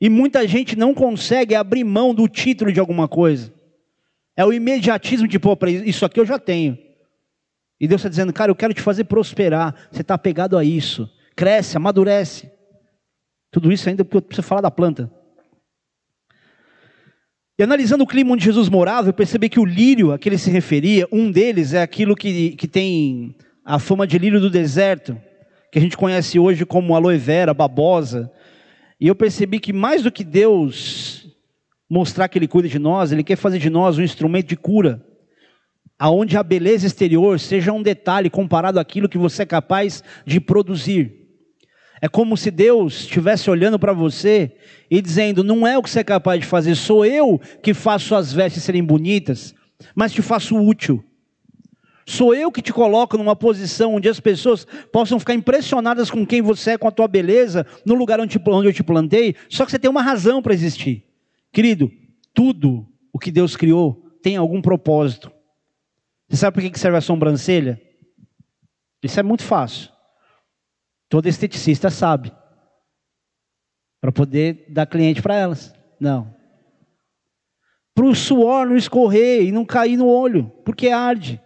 E 0.00 0.08
muita 0.08 0.46
gente 0.46 0.76
não 0.76 0.94
consegue 0.94 1.56
abrir 1.56 1.82
mão 1.82 2.14
do 2.14 2.28
título 2.28 2.72
de 2.72 2.78
alguma 2.78 3.08
coisa. 3.08 3.52
É 4.36 4.44
o 4.44 4.52
imediatismo 4.52 5.26
de, 5.26 5.36
pô, 5.40 5.58
isso 5.84 6.06
aqui 6.06 6.20
eu 6.20 6.26
já 6.26 6.38
tenho. 6.38 6.78
E 7.80 7.88
Deus 7.88 8.02
está 8.02 8.08
dizendo, 8.08 8.32
cara, 8.32 8.52
eu 8.52 8.56
quero 8.56 8.72
te 8.72 8.82
fazer 8.82 9.02
prosperar. 9.02 9.74
Você 9.90 10.02
está 10.02 10.14
apegado 10.14 10.56
a 10.56 10.62
isso. 10.62 11.10
Cresce, 11.34 11.76
amadurece. 11.76 12.54
Tudo 13.56 13.72
isso 13.72 13.88
ainda 13.88 14.04
porque 14.04 14.18
eu 14.18 14.20
preciso 14.20 14.46
falar 14.46 14.60
da 14.60 14.70
planta. 14.70 15.10
E 17.58 17.62
analisando 17.62 18.04
o 18.04 18.06
clima 18.06 18.34
onde 18.34 18.44
Jesus 18.44 18.68
morava, 18.68 19.08
eu 19.08 19.14
percebi 19.14 19.48
que 19.48 19.58
o 19.58 19.64
lírio 19.64 20.12
a 20.12 20.18
que 20.18 20.28
ele 20.28 20.36
se 20.36 20.50
referia, 20.50 21.08
um 21.10 21.30
deles 21.30 21.72
é 21.72 21.80
aquilo 21.80 22.14
que, 22.14 22.50
que 22.50 22.68
tem 22.68 23.34
a 23.64 23.78
fama 23.78 24.06
de 24.06 24.18
lírio 24.18 24.42
do 24.42 24.50
deserto, 24.50 25.18
que 25.72 25.78
a 25.78 25.80
gente 25.80 25.96
conhece 25.96 26.38
hoje 26.38 26.66
como 26.66 26.94
aloe 26.94 27.16
vera, 27.16 27.54
babosa. 27.54 28.30
E 29.00 29.08
eu 29.08 29.14
percebi 29.14 29.58
que 29.58 29.72
mais 29.72 30.02
do 30.02 30.12
que 30.12 30.22
Deus 30.22 31.26
mostrar 31.88 32.28
que 32.28 32.38
Ele 32.38 32.46
cuida 32.46 32.68
de 32.68 32.78
nós, 32.78 33.10
Ele 33.10 33.24
quer 33.24 33.36
fazer 33.36 33.58
de 33.58 33.70
nós 33.70 33.96
um 33.96 34.02
instrumento 34.02 34.48
de 34.48 34.56
cura, 34.58 35.02
aonde 35.98 36.36
a 36.36 36.42
beleza 36.42 36.86
exterior 36.86 37.40
seja 37.40 37.72
um 37.72 37.82
detalhe 37.82 38.28
comparado 38.28 38.78
àquilo 38.78 39.08
que 39.08 39.16
você 39.16 39.44
é 39.44 39.46
capaz 39.46 40.04
de 40.26 40.40
produzir. 40.40 41.25
É 42.00 42.08
como 42.08 42.36
se 42.36 42.50
Deus 42.50 43.00
estivesse 43.00 43.50
olhando 43.50 43.78
para 43.78 43.92
você 43.92 44.52
e 44.90 45.00
dizendo: 45.00 45.42
Não 45.42 45.66
é 45.66 45.78
o 45.78 45.82
que 45.82 45.90
você 45.90 46.00
é 46.00 46.04
capaz 46.04 46.40
de 46.40 46.46
fazer, 46.46 46.74
sou 46.74 47.04
eu 47.04 47.40
que 47.62 47.72
faço 47.72 48.06
suas 48.06 48.32
vestes 48.32 48.62
serem 48.62 48.84
bonitas, 48.84 49.54
mas 49.94 50.12
te 50.12 50.22
faço 50.22 50.56
útil. 50.56 51.02
Sou 52.08 52.32
eu 52.32 52.52
que 52.52 52.62
te 52.62 52.72
coloco 52.72 53.18
numa 53.18 53.34
posição 53.34 53.96
onde 53.96 54.08
as 54.08 54.20
pessoas 54.20 54.64
possam 54.92 55.18
ficar 55.18 55.34
impressionadas 55.34 56.08
com 56.08 56.24
quem 56.24 56.40
você 56.40 56.72
é, 56.72 56.78
com 56.78 56.86
a 56.86 56.92
tua 56.92 57.08
beleza, 57.08 57.66
no 57.84 57.94
lugar 57.94 58.20
onde, 58.20 58.40
onde 58.46 58.68
eu 58.68 58.72
te 58.72 58.84
plantei, 58.84 59.34
só 59.48 59.64
que 59.64 59.72
você 59.72 59.78
tem 59.78 59.90
uma 59.90 60.02
razão 60.02 60.40
para 60.40 60.54
existir. 60.54 61.04
Querido, 61.52 61.90
tudo 62.32 62.86
o 63.12 63.18
que 63.18 63.32
Deus 63.32 63.56
criou 63.56 64.06
tem 64.22 64.36
algum 64.36 64.62
propósito. 64.62 65.32
Você 66.28 66.36
sabe 66.36 66.54
por 66.54 66.70
que 66.70 66.78
serve 66.78 66.98
a 66.98 67.00
sobrancelha? 67.00 67.80
Isso 69.02 69.18
é 69.18 69.22
muito 69.22 69.42
fácil. 69.42 69.95
Todo 71.08 71.28
esteticista 71.28 71.90
sabe. 71.90 72.32
Para 74.00 74.12
poder 74.12 74.66
dar 74.68 74.86
cliente 74.86 75.22
para 75.22 75.36
elas. 75.36 75.72
Não. 76.00 76.34
Para 77.94 78.06
o 78.06 78.14
suor 78.14 78.66
não 78.66 78.76
escorrer 78.76 79.42
e 79.42 79.52
não 79.52 79.64
cair 79.64 79.96
no 79.96 80.06
olho, 80.06 80.50
porque 80.64 80.88
arde. 80.88 81.40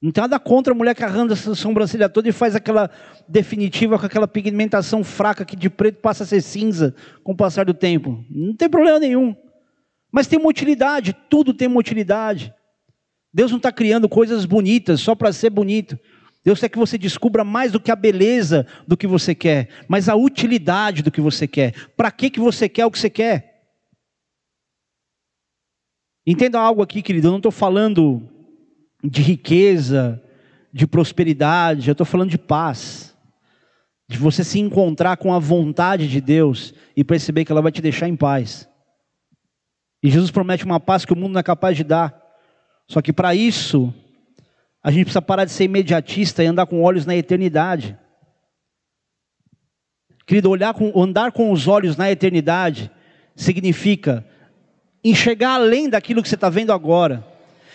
Não 0.00 0.10
tem 0.10 0.22
nada 0.22 0.40
contra 0.40 0.72
a 0.72 0.76
mulher 0.76 0.96
que 0.96 1.04
arranda 1.04 1.34
a 1.34 1.36
sobrancelha 1.36 2.08
toda 2.08 2.28
e 2.28 2.32
faz 2.32 2.56
aquela 2.56 2.90
definitiva 3.28 3.96
com 3.96 4.06
aquela 4.06 4.26
pigmentação 4.26 5.04
fraca 5.04 5.44
que 5.44 5.54
de 5.54 5.70
preto 5.70 6.00
passa 6.00 6.24
a 6.24 6.26
ser 6.26 6.40
cinza 6.40 6.92
com 7.22 7.32
o 7.32 7.36
passar 7.36 7.64
do 7.64 7.74
tempo. 7.74 8.24
Não 8.28 8.56
tem 8.56 8.68
problema 8.68 8.98
nenhum. 8.98 9.36
Mas 10.10 10.26
tem 10.26 10.38
uma 10.38 10.48
utilidade, 10.48 11.16
tudo 11.30 11.54
tem 11.54 11.68
uma 11.68 11.78
utilidade. 11.78 12.52
Deus 13.32 13.50
não 13.50 13.58
está 13.58 13.70
criando 13.70 14.08
coisas 14.08 14.44
bonitas 14.44 15.00
só 15.00 15.14
para 15.14 15.32
ser 15.32 15.50
bonito. 15.50 15.96
Deus 16.44 16.58
quer 16.58 16.68
que 16.68 16.78
você 16.78 16.98
descubra 16.98 17.44
mais 17.44 17.70
do 17.70 17.78
que 17.78 17.90
a 17.90 17.96
beleza 17.96 18.66
do 18.86 18.96
que 18.96 19.06
você 19.06 19.34
quer, 19.34 19.68
mas 19.86 20.08
a 20.08 20.16
utilidade 20.16 21.02
do 21.02 21.10
que 21.10 21.20
você 21.20 21.46
quer. 21.46 21.72
Para 21.96 22.10
que, 22.10 22.30
que 22.30 22.40
você 22.40 22.68
quer 22.68 22.84
o 22.84 22.90
que 22.90 22.98
você 22.98 23.10
quer? 23.10 23.52
Entenda 26.26 26.58
algo 26.58 26.82
aqui, 26.82 27.00
querido. 27.00 27.28
Eu 27.28 27.32
não 27.32 27.38
estou 27.38 27.52
falando 27.52 28.28
de 29.02 29.22
riqueza, 29.22 30.22
de 30.72 30.86
prosperidade, 30.86 31.88
eu 31.88 31.92
estou 31.92 32.06
falando 32.06 32.30
de 32.30 32.38
paz. 32.38 33.16
De 34.08 34.18
você 34.18 34.42
se 34.42 34.58
encontrar 34.58 35.16
com 35.16 35.32
a 35.32 35.38
vontade 35.38 36.08
de 36.08 36.20
Deus 36.20 36.74
e 36.96 37.04
perceber 37.04 37.44
que 37.44 37.52
ela 37.52 37.62
vai 37.62 37.72
te 37.72 37.80
deixar 37.80 38.08
em 38.08 38.16
paz. 38.16 38.68
E 40.02 40.10
Jesus 40.10 40.30
promete 40.30 40.64
uma 40.64 40.80
paz 40.80 41.04
que 41.04 41.12
o 41.12 41.16
mundo 41.16 41.32
não 41.32 41.40
é 41.40 41.44
capaz 41.44 41.76
de 41.76 41.84
dar. 41.84 42.20
Só 42.88 43.00
que 43.00 43.12
para 43.12 43.34
isso, 43.34 43.94
a 44.82 44.90
gente 44.90 45.04
precisa 45.04 45.22
parar 45.22 45.44
de 45.44 45.52
ser 45.52 45.64
imediatista 45.64 46.42
e 46.42 46.46
andar 46.46 46.66
com 46.66 46.82
olhos 46.82 47.06
na 47.06 47.14
eternidade. 47.14 47.96
Querido, 50.26 50.50
olhar 50.50 50.74
com, 50.74 50.92
andar 51.00 51.30
com 51.30 51.52
os 51.52 51.68
olhos 51.68 51.96
na 51.96 52.10
eternidade 52.10 52.90
significa 53.36 54.26
enxergar 55.04 55.54
além 55.54 55.88
daquilo 55.88 56.22
que 56.22 56.28
você 56.28 56.34
está 56.34 56.48
vendo 56.48 56.72
agora, 56.72 57.26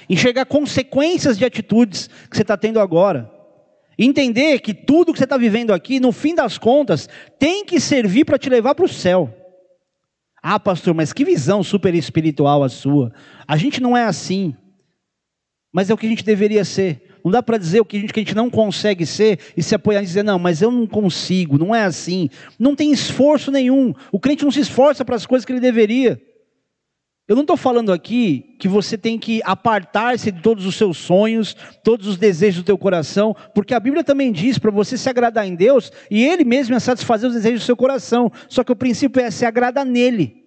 enxergar 0.10 0.46
consequências 0.46 1.38
de 1.38 1.46
atitudes 1.46 2.08
que 2.30 2.36
você 2.36 2.42
está 2.42 2.58
tendo 2.58 2.80
agora, 2.80 3.32
entender 3.98 4.60
que 4.60 4.74
tudo 4.74 5.12
que 5.12 5.20
você 5.20 5.26
está 5.26 5.38
vivendo 5.38 5.72
aqui, 5.72 6.00
no 6.00 6.12
fim 6.12 6.36
das 6.36 6.58
contas, 6.58 7.10
tem 7.40 7.66
que 7.66 7.80
servir 7.80 8.26
para 8.26 8.38
te 8.38 8.50
levar 8.50 8.76
para 8.76 8.86
o 8.86 8.90
céu. 8.90 9.34
Ah, 10.42 10.60
pastor, 10.60 10.94
mas 10.94 11.12
que 11.12 11.26
visão 11.26 11.64
super 11.64 11.94
espiritual 11.96 12.64
a 12.64 12.70
sua. 12.70 13.12
A 13.48 13.58
gente 13.58 13.82
não 13.82 13.98
é 13.98 14.04
assim 14.04 14.56
mas 15.72 15.90
é 15.90 15.94
o 15.94 15.98
que 15.98 16.06
a 16.06 16.10
gente 16.10 16.24
deveria 16.24 16.64
ser. 16.64 17.04
Não 17.24 17.32
dá 17.32 17.44
para 17.44 17.58
dizer 17.58 17.82
o 17.82 17.86
que 17.86 17.98
a, 17.98 18.00
gente, 18.00 18.14
que 18.14 18.20
a 18.20 18.24
gente 18.24 18.36
não 18.36 18.50
consegue 18.50 19.06
ser 19.06 19.40
e 19.56 19.62
se 19.62 19.76
apoiar 19.76 20.02
e 20.02 20.06
dizer, 20.06 20.24
não, 20.24 20.40
mas 20.40 20.62
eu 20.62 20.72
não 20.72 20.88
consigo, 20.88 21.58
não 21.58 21.76
é 21.76 21.84
assim. 21.84 22.30
Não 22.58 22.76
tem 22.76 22.92
esforço 22.92 23.52
nenhum. 23.52 23.94
O 24.12 24.20
crente 24.20 24.44
não 24.44 24.52
se 24.52 24.62
esforça 24.62 25.04
para 25.04 25.16
as 25.16 25.26
coisas 25.26 25.46
que 25.46 25.52
ele 25.52 25.60
deveria. 25.60 26.22
Eu 27.28 27.36
não 27.36 27.44
estou 27.44 27.58
falando 27.58 27.92
aqui 27.92 28.56
que 28.58 28.70
você 28.70 28.98
tem 28.98 29.20
que 29.20 29.42
apartar-se 29.44 30.32
de 30.32 30.42
todos 30.42 30.66
os 30.66 30.76
seus 30.76 30.98
sonhos, 30.98 31.54
todos 31.84 32.08
os 32.08 32.16
desejos 32.16 32.64
do 32.64 32.66
teu 32.66 32.78
coração, 32.78 33.36
porque 33.54 33.74
a 33.74 33.80
Bíblia 33.82 34.06
também 34.06 34.32
diz 34.32 34.58
para 34.58 34.72
você 34.72 34.98
se 34.98 35.10
agradar 35.10 35.46
em 35.46 35.54
Deus 35.54 35.92
e 36.10 36.24
Ele 36.24 36.46
mesmo 36.46 36.74
é 36.74 36.80
satisfazer 36.80 37.28
os 37.28 37.36
desejos 37.36 37.60
do 37.60 37.66
seu 37.66 37.76
coração. 37.76 38.32
Só 38.48 38.64
que 38.64 38.72
o 38.72 38.76
princípio 38.78 39.22
é 39.22 39.30
se 39.30 39.46
agradar 39.46 39.86
nele, 39.86 40.46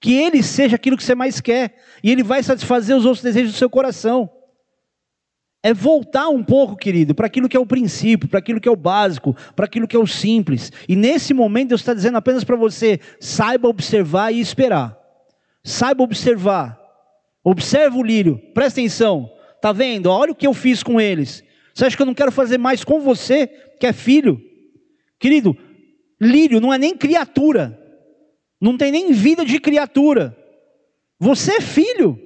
que 0.00 0.14
Ele 0.14 0.42
seja 0.42 0.74
aquilo 0.74 0.96
que 0.96 1.04
você 1.04 1.14
mais 1.14 1.40
quer 1.40 1.76
e 2.02 2.10
Ele 2.10 2.24
vai 2.24 2.42
satisfazer 2.42 2.96
os 2.96 3.04
outros 3.04 3.22
desejos 3.22 3.52
do 3.52 3.58
seu 3.58 3.70
coração 3.70 4.28
é 5.68 5.74
voltar 5.74 6.30
um 6.30 6.42
pouco, 6.42 6.74
querido, 6.74 7.14
para 7.14 7.26
aquilo 7.26 7.46
que 7.46 7.56
é 7.56 7.60
o 7.60 7.66
princípio, 7.66 8.26
para 8.26 8.38
aquilo 8.38 8.58
que 8.58 8.68
é 8.68 8.72
o 8.72 8.76
básico, 8.76 9.36
para 9.54 9.66
aquilo 9.66 9.86
que 9.86 9.94
é 9.94 9.98
o 9.98 10.06
simples. 10.06 10.72
E 10.88 10.96
nesse 10.96 11.34
momento 11.34 11.68
Deus 11.68 11.82
está 11.82 11.92
dizendo 11.92 12.16
apenas 12.16 12.42
para 12.42 12.56
você: 12.56 12.98
saiba 13.20 13.68
observar 13.68 14.32
e 14.32 14.40
esperar. 14.40 14.98
Saiba 15.62 16.02
observar. 16.02 16.80
Observa 17.44 17.98
o 17.98 18.02
lírio, 18.02 18.40
presta 18.54 18.80
atenção. 18.80 19.30
Está 19.56 19.70
vendo? 19.70 20.06
Olha 20.06 20.32
o 20.32 20.34
que 20.34 20.46
eu 20.46 20.54
fiz 20.54 20.82
com 20.82 20.98
eles. 20.98 21.44
Você 21.74 21.84
acha 21.84 21.96
que 21.96 22.02
eu 22.02 22.06
não 22.06 22.14
quero 22.14 22.32
fazer 22.32 22.56
mais 22.56 22.82
com 22.82 23.00
você, 23.00 23.46
que 23.78 23.86
é 23.86 23.92
filho? 23.92 24.40
Querido, 25.18 25.54
lírio 26.18 26.60
não 26.60 26.72
é 26.72 26.78
nem 26.78 26.96
criatura, 26.96 27.78
não 28.58 28.76
tem 28.76 28.90
nem 28.90 29.12
vida 29.12 29.44
de 29.44 29.60
criatura. 29.60 30.34
Você 31.20 31.56
é 31.56 31.60
filho. 31.60 32.18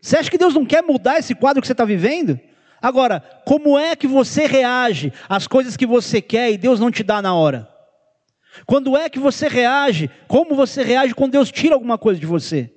Você 0.00 0.16
acha 0.16 0.30
que 0.30 0.38
Deus 0.38 0.54
não 0.54 0.64
quer 0.64 0.82
mudar 0.82 1.18
esse 1.18 1.34
quadro 1.34 1.60
que 1.60 1.66
você 1.66 1.72
está 1.72 1.84
vivendo? 1.84 2.40
Agora, 2.80 3.20
como 3.44 3.78
é 3.78 3.96
que 3.96 4.06
você 4.06 4.46
reage 4.46 5.12
às 5.28 5.46
coisas 5.46 5.76
que 5.76 5.86
você 5.86 6.20
quer 6.20 6.50
e 6.50 6.58
Deus 6.58 6.78
não 6.78 6.90
te 6.90 7.02
dá 7.02 7.22
na 7.22 7.34
hora? 7.34 7.68
Quando 8.64 8.96
é 8.96 9.08
que 9.08 9.18
você 9.18 9.48
reage? 9.48 10.10
Como 10.28 10.54
você 10.54 10.82
reage 10.82 11.14
quando 11.14 11.32
Deus 11.32 11.50
tira 11.50 11.74
alguma 11.74 11.98
coisa 11.98 12.18
de 12.20 12.26
você? 12.26 12.72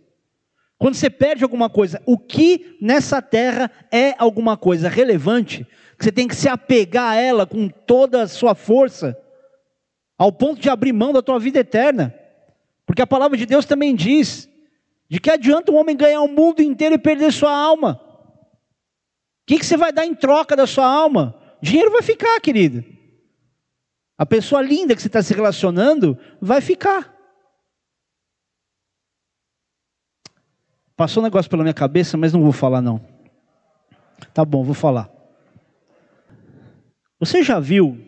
Quando 0.77 0.95
você 0.95 1.09
perde 1.09 1.43
alguma 1.43 1.69
coisa, 1.69 2.01
o 2.05 2.17
que 2.17 2.77
nessa 2.81 3.21
terra 3.21 3.69
é 3.91 4.15
alguma 4.17 4.55
coisa 4.55 4.87
relevante, 4.87 5.67
que 5.97 6.05
você 6.05 6.11
tem 6.11 6.27
que 6.27 6.35
se 6.35 6.47
apegar 6.47 7.11
a 7.11 7.15
ela 7.15 7.45
com 7.45 7.67
toda 7.67 8.23
a 8.23 8.27
sua 8.27 8.55
força, 8.55 9.17
ao 10.17 10.31
ponto 10.31 10.61
de 10.61 10.69
abrir 10.69 10.93
mão 10.93 11.11
da 11.11 11.21
tua 11.21 11.37
vida 11.37 11.59
eterna? 11.59 12.15
Porque 12.85 13.01
a 13.01 13.07
palavra 13.07 13.37
de 13.37 13.45
Deus 13.45 13.65
também 13.65 13.93
diz: 13.93 14.49
de 15.09 15.19
que 15.19 15.29
adianta 15.29 15.71
um 15.71 15.75
homem 15.75 15.97
ganhar 15.97 16.21
o 16.21 16.29
mundo 16.29 16.61
inteiro 16.61 16.95
e 16.95 16.99
perder 16.99 17.33
sua 17.33 17.51
alma? 17.51 17.99
Que, 19.49 19.57
que 19.57 19.65
você 19.65 19.75
vai 19.75 19.91
dar 19.91 20.05
em 20.05 20.13
troca 20.13 20.55
da 20.55 20.67
sua 20.67 20.85
alma? 20.85 21.35
Dinheiro 21.59 21.89
vai 21.89 22.03
ficar, 22.03 22.39
querido. 22.39 22.85
A 24.15 24.23
pessoa 24.23 24.61
linda 24.61 24.95
que 24.95 25.01
você 25.01 25.07
está 25.07 25.23
se 25.23 25.33
relacionando 25.33 26.15
vai 26.39 26.61
ficar. 26.61 27.11
Passou 30.95 31.23
um 31.23 31.23
negócio 31.23 31.49
pela 31.49 31.63
minha 31.63 31.73
cabeça, 31.73 32.15
mas 32.15 32.31
não 32.31 32.43
vou 32.43 32.51
falar 32.51 32.79
não. 32.79 33.03
Tá 34.35 34.45
bom, 34.45 34.63
vou 34.63 34.75
falar. 34.75 35.09
Você 37.19 37.41
já 37.41 37.59
viu 37.59 37.99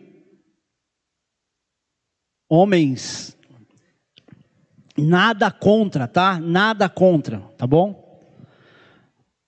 homens 2.48 3.36
nada 4.96 5.50
contra, 5.50 6.06
tá? 6.06 6.38
Nada 6.38 6.88
contra, 6.88 7.40
tá 7.58 7.66
bom? 7.66 8.01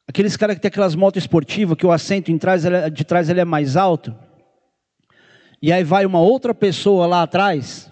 Aqueles 0.07 0.37
caras 0.37 0.57
que 0.57 0.63
tem 0.63 0.69
aquelas 0.69 0.95
motos 0.95 1.23
esportivas 1.23 1.77
que 1.77 1.87
o 1.87 1.93
assento 1.93 2.31
é, 2.31 2.91
de 2.91 3.05
trás 3.05 3.29
ele 3.29 3.41
é 3.41 3.45
mais 3.45 3.77
alto. 3.77 4.15
E 5.63 5.73
aí 5.73 5.83
vai 5.83 6.05
uma 6.05 6.21
outra 6.21 6.55
pessoa 6.55 7.07
lá 7.07 7.23
atrás. 7.23 7.89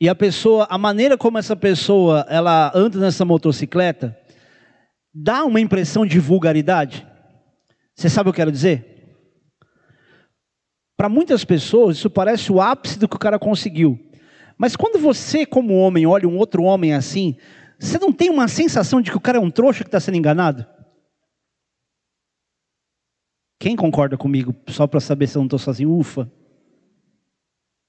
E 0.00 0.08
a 0.08 0.14
pessoa, 0.16 0.66
a 0.68 0.76
maneira 0.76 1.16
como 1.16 1.38
essa 1.38 1.54
pessoa 1.54 2.26
ela 2.28 2.72
anda 2.74 2.98
nessa 2.98 3.24
motocicleta, 3.24 4.18
dá 5.14 5.44
uma 5.44 5.60
impressão 5.60 6.04
de 6.04 6.18
vulgaridade. 6.18 7.06
Você 7.94 8.08
sabe 8.08 8.28
o 8.28 8.32
que 8.32 8.40
eu 8.40 8.42
quero 8.42 8.52
dizer? 8.52 8.92
Para 10.96 11.08
muitas 11.08 11.44
pessoas, 11.44 11.98
isso 11.98 12.10
parece 12.10 12.50
o 12.50 12.60
ápice 12.60 12.98
do 12.98 13.08
que 13.08 13.16
o 13.16 13.18
cara 13.18 13.38
conseguiu. 13.38 13.98
Mas 14.58 14.74
quando 14.74 14.98
você, 14.98 15.46
como 15.46 15.74
homem, 15.74 16.06
olha 16.06 16.28
um 16.28 16.36
outro 16.36 16.64
homem 16.64 16.94
assim, 16.94 17.36
você 17.78 17.98
não 17.98 18.12
tem 18.12 18.28
uma 18.28 18.48
sensação 18.48 19.00
de 19.00 19.10
que 19.10 19.16
o 19.16 19.20
cara 19.20 19.38
é 19.38 19.40
um 19.40 19.50
trouxa 19.50 19.84
que 19.84 19.88
está 19.88 20.00
sendo 20.00 20.16
enganado? 20.16 20.66
Quem 23.62 23.76
concorda 23.76 24.16
comigo? 24.16 24.52
Só 24.66 24.88
para 24.88 24.98
saber 24.98 25.28
se 25.28 25.38
eu 25.38 25.40
não 25.40 25.46
estou 25.46 25.56
sozinho. 25.56 25.96
Ufa. 25.96 26.28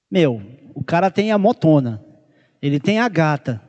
Meu, 0.08 0.40
o 0.72 0.84
cara 0.84 1.10
tem 1.10 1.32
a 1.32 1.36
motona. 1.36 2.00
Ele 2.62 2.78
tem 2.78 3.00
a 3.00 3.08
gata. 3.08 3.60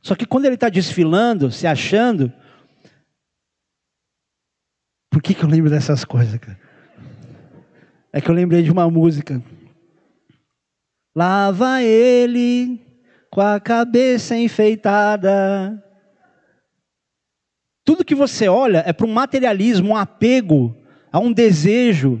Só 0.00 0.14
que 0.14 0.26
quando 0.26 0.44
ele 0.44 0.54
está 0.54 0.68
desfilando, 0.68 1.50
se 1.50 1.66
achando. 1.66 2.32
Por 5.10 5.20
que, 5.20 5.34
que 5.34 5.42
eu 5.42 5.48
lembro 5.48 5.68
dessas 5.68 6.04
coisas, 6.04 6.38
cara? 6.38 6.56
É 8.12 8.20
que 8.20 8.30
eu 8.30 8.34
lembrei 8.34 8.62
de 8.62 8.70
uma 8.70 8.88
música. 8.88 9.42
Lá 11.16 11.50
vai 11.50 11.84
ele 11.84 12.80
com 13.28 13.40
a 13.40 13.58
cabeça 13.58 14.36
enfeitada. 14.36 15.82
Tudo 17.84 18.04
que 18.04 18.14
você 18.14 18.46
olha 18.46 18.84
é 18.86 18.92
para 18.92 19.04
um 19.04 19.12
materialismo, 19.12 19.88
um 19.88 19.96
apego 19.96 20.83
a 21.14 21.20
um 21.20 21.32
desejo, 21.32 22.20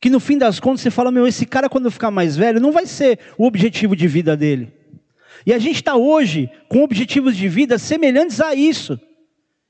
que 0.00 0.08
no 0.08 0.18
fim 0.18 0.38
das 0.38 0.58
contas 0.58 0.80
você 0.80 0.90
fala: 0.90 1.12
meu, 1.12 1.26
esse 1.26 1.44
cara 1.44 1.68
quando 1.68 1.90
ficar 1.90 2.10
mais 2.10 2.34
velho 2.34 2.58
não 2.58 2.72
vai 2.72 2.86
ser 2.86 3.18
o 3.36 3.44
objetivo 3.44 3.94
de 3.94 4.08
vida 4.08 4.34
dele. 4.34 4.72
E 5.44 5.52
a 5.52 5.58
gente 5.58 5.76
está 5.76 5.96
hoje 5.96 6.50
com 6.66 6.82
objetivos 6.82 7.36
de 7.36 7.46
vida 7.46 7.76
semelhantes 7.76 8.40
a 8.40 8.54
isso. 8.54 8.98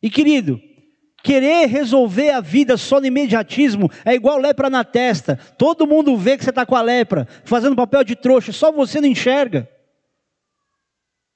E 0.01 0.09
querido, 0.09 0.61
querer 1.25 1.67
resolver 1.67 2.31
a 2.31 2.41
vida 2.41 2.77
só 2.77 3.01
no 3.01 3.07
imediatismo 3.07 3.91
é 4.05 4.15
igual 4.15 4.39
lepra 4.39 4.71
na 4.71 4.85
testa. 4.85 5.37
Todo 5.59 5.85
mundo 5.85 6.17
vê 6.17 6.39
que 6.39 6.45
você 6.45 6.51
está 6.51 6.65
com 6.65 6.77
a 6.77 6.83
lepra, 6.83 7.27
fazendo 7.45 7.75
papel 7.75 8.05
de 8.05 8.15
trouxa, 8.15 8.53
só 8.53 8.71
você 8.71 9.01
não 9.01 9.09
enxerga. 9.09 9.69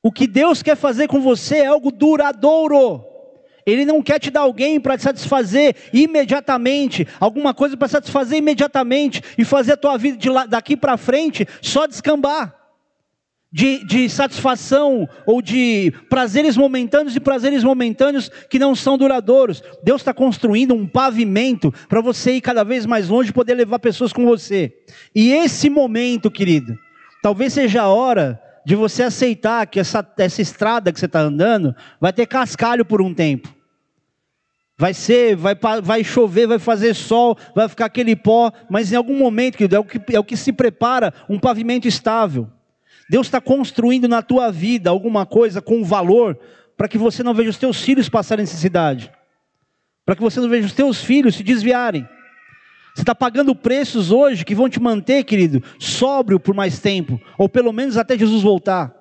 O 0.00 0.12
que 0.12 0.28
Deus 0.28 0.62
quer 0.62 0.76
fazer 0.76 1.08
com 1.08 1.20
você 1.20 1.56
é 1.56 1.66
algo 1.66 1.90
duradouro. 1.90 3.09
Ele 3.66 3.84
não 3.84 4.02
quer 4.02 4.18
te 4.18 4.30
dar 4.30 4.40
alguém 4.40 4.80
para 4.80 4.96
te 4.96 5.02
satisfazer 5.02 5.74
imediatamente, 5.92 7.06
alguma 7.18 7.54
coisa 7.54 7.76
para 7.76 7.88
satisfazer 7.88 8.38
imediatamente 8.38 9.22
e 9.36 9.44
fazer 9.44 9.72
a 9.72 9.76
tua 9.76 9.96
vida 9.96 10.30
lá, 10.30 10.46
daqui 10.46 10.76
para 10.76 10.96
frente 10.96 11.46
só 11.60 11.86
descambar. 11.86 12.56
De, 13.52 13.84
de 13.84 14.08
satisfação 14.08 15.08
ou 15.26 15.42
de 15.42 15.92
prazeres 16.08 16.56
momentâneos 16.56 17.16
e 17.16 17.20
prazeres 17.20 17.64
momentâneos 17.64 18.30
que 18.48 18.60
não 18.60 18.76
são 18.76 18.96
duradouros. 18.96 19.60
Deus 19.82 20.02
está 20.02 20.14
construindo 20.14 20.72
um 20.72 20.86
pavimento 20.86 21.74
para 21.88 22.00
você 22.00 22.34
ir 22.34 22.40
cada 22.40 22.62
vez 22.62 22.86
mais 22.86 23.08
longe 23.08 23.30
e 23.30 23.32
poder 23.32 23.54
levar 23.54 23.80
pessoas 23.80 24.12
com 24.12 24.24
você. 24.24 24.72
E 25.12 25.32
esse 25.32 25.68
momento, 25.68 26.30
querido, 26.30 26.78
talvez 27.24 27.52
seja 27.52 27.82
a 27.82 27.88
hora 27.88 28.40
de 28.64 28.74
você 28.74 29.02
aceitar 29.02 29.66
que 29.66 29.80
essa, 29.80 30.06
essa 30.18 30.42
estrada 30.42 30.92
que 30.92 31.00
você 31.00 31.06
está 31.06 31.20
andando 31.20 31.74
vai 32.00 32.12
ter 32.12 32.26
cascalho 32.26 32.84
por 32.84 33.00
um 33.00 33.14
tempo. 33.14 33.52
Vai 34.76 34.94
ser, 34.94 35.36
vai, 35.36 35.54
vai 35.82 36.02
chover, 36.02 36.46
vai 36.46 36.58
fazer 36.58 36.94
sol, 36.94 37.36
vai 37.54 37.68
ficar 37.68 37.86
aquele 37.86 38.16
pó, 38.16 38.50
mas 38.68 38.90
em 38.92 38.96
algum 38.96 39.16
momento, 39.16 39.58
querido, 39.58 39.76
é 39.76 39.78
o 39.78 39.84
que, 39.84 40.00
é 40.14 40.18
o 40.18 40.24
que 40.24 40.36
se 40.36 40.52
prepara 40.52 41.12
um 41.28 41.38
pavimento 41.38 41.86
estável. 41.86 42.48
Deus 43.08 43.26
está 43.26 43.40
construindo 43.40 44.08
na 44.08 44.22
tua 44.22 44.50
vida 44.50 44.88
alguma 44.88 45.26
coisa 45.26 45.60
com 45.60 45.84
valor 45.84 46.38
para 46.76 46.88
que 46.88 46.96
você 46.96 47.22
não 47.22 47.34
veja 47.34 47.50
os 47.50 47.58
teus 47.58 47.82
filhos 47.82 48.08
passarem 48.08 48.42
necessidade, 48.42 49.12
para 50.06 50.16
que 50.16 50.22
você 50.22 50.40
não 50.40 50.48
veja 50.48 50.66
os 50.66 50.72
teus 50.72 51.02
filhos 51.04 51.34
se 51.34 51.42
desviarem. 51.42 52.08
Você 53.00 53.02
está 53.02 53.14
pagando 53.14 53.54
preços 53.54 54.10
hoje 54.10 54.44
que 54.44 54.54
vão 54.54 54.68
te 54.68 54.78
manter, 54.78 55.24
querido, 55.24 55.64
sóbrio 55.78 56.38
por 56.38 56.54
mais 56.54 56.80
tempo, 56.80 57.18
ou 57.38 57.48
pelo 57.48 57.72
menos 57.72 57.96
até 57.96 58.16
Jesus 58.18 58.42
voltar. 58.42 58.94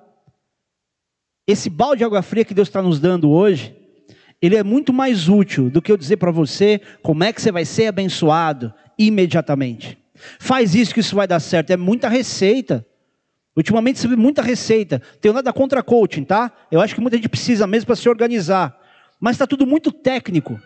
Esse 1.46 1.68
balde 1.68 1.98
de 1.98 2.04
água 2.04 2.22
fria 2.22 2.42
que 2.42 2.54
Deus 2.54 2.68
está 2.68 2.80
nos 2.80 2.98
dando 2.98 3.28
hoje, 3.28 3.76
ele 4.40 4.56
é 4.56 4.62
muito 4.62 4.90
mais 4.90 5.28
útil 5.28 5.68
do 5.68 5.82
que 5.82 5.92
eu 5.92 5.98
dizer 5.98 6.16
para 6.16 6.30
você 6.30 6.80
como 7.02 7.24
é 7.24 7.30
que 7.30 7.42
você 7.42 7.52
vai 7.52 7.66
ser 7.66 7.88
abençoado 7.88 8.72
imediatamente. 8.98 9.98
Faz 10.38 10.74
isso 10.74 10.94
que 10.94 11.00
isso 11.00 11.14
vai 11.14 11.26
dar 11.26 11.38
certo. 11.38 11.70
É 11.70 11.76
muita 11.76 12.08
receita. 12.08 12.86
Ultimamente 13.54 13.98
você 13.98 14.08
vê 14.08 14.16
muita 14.16 14.40
receita. 14.40 15.02
Tenho 15.20 15.34
nada 15.34 15.52
contra 15.52 15.82
coaching, 15.82 16.24
tá? 16.24 16.50
Eu 16.72 16.80
acho 16.80 16.94
que 16.94 17.02
muita 17.02 17.18
gente 17.18 17.28
precisa 17.28 17.66
mesmo 17.66 17.88
para 17.88 17.96
se 17.96 18.08
organizar. 18.08 18.74
Mas 19.20 19.34
está 19.34 19.46
tudo 19.46 19.66
muito 19.66 19.92
técnico. 19.92 20.58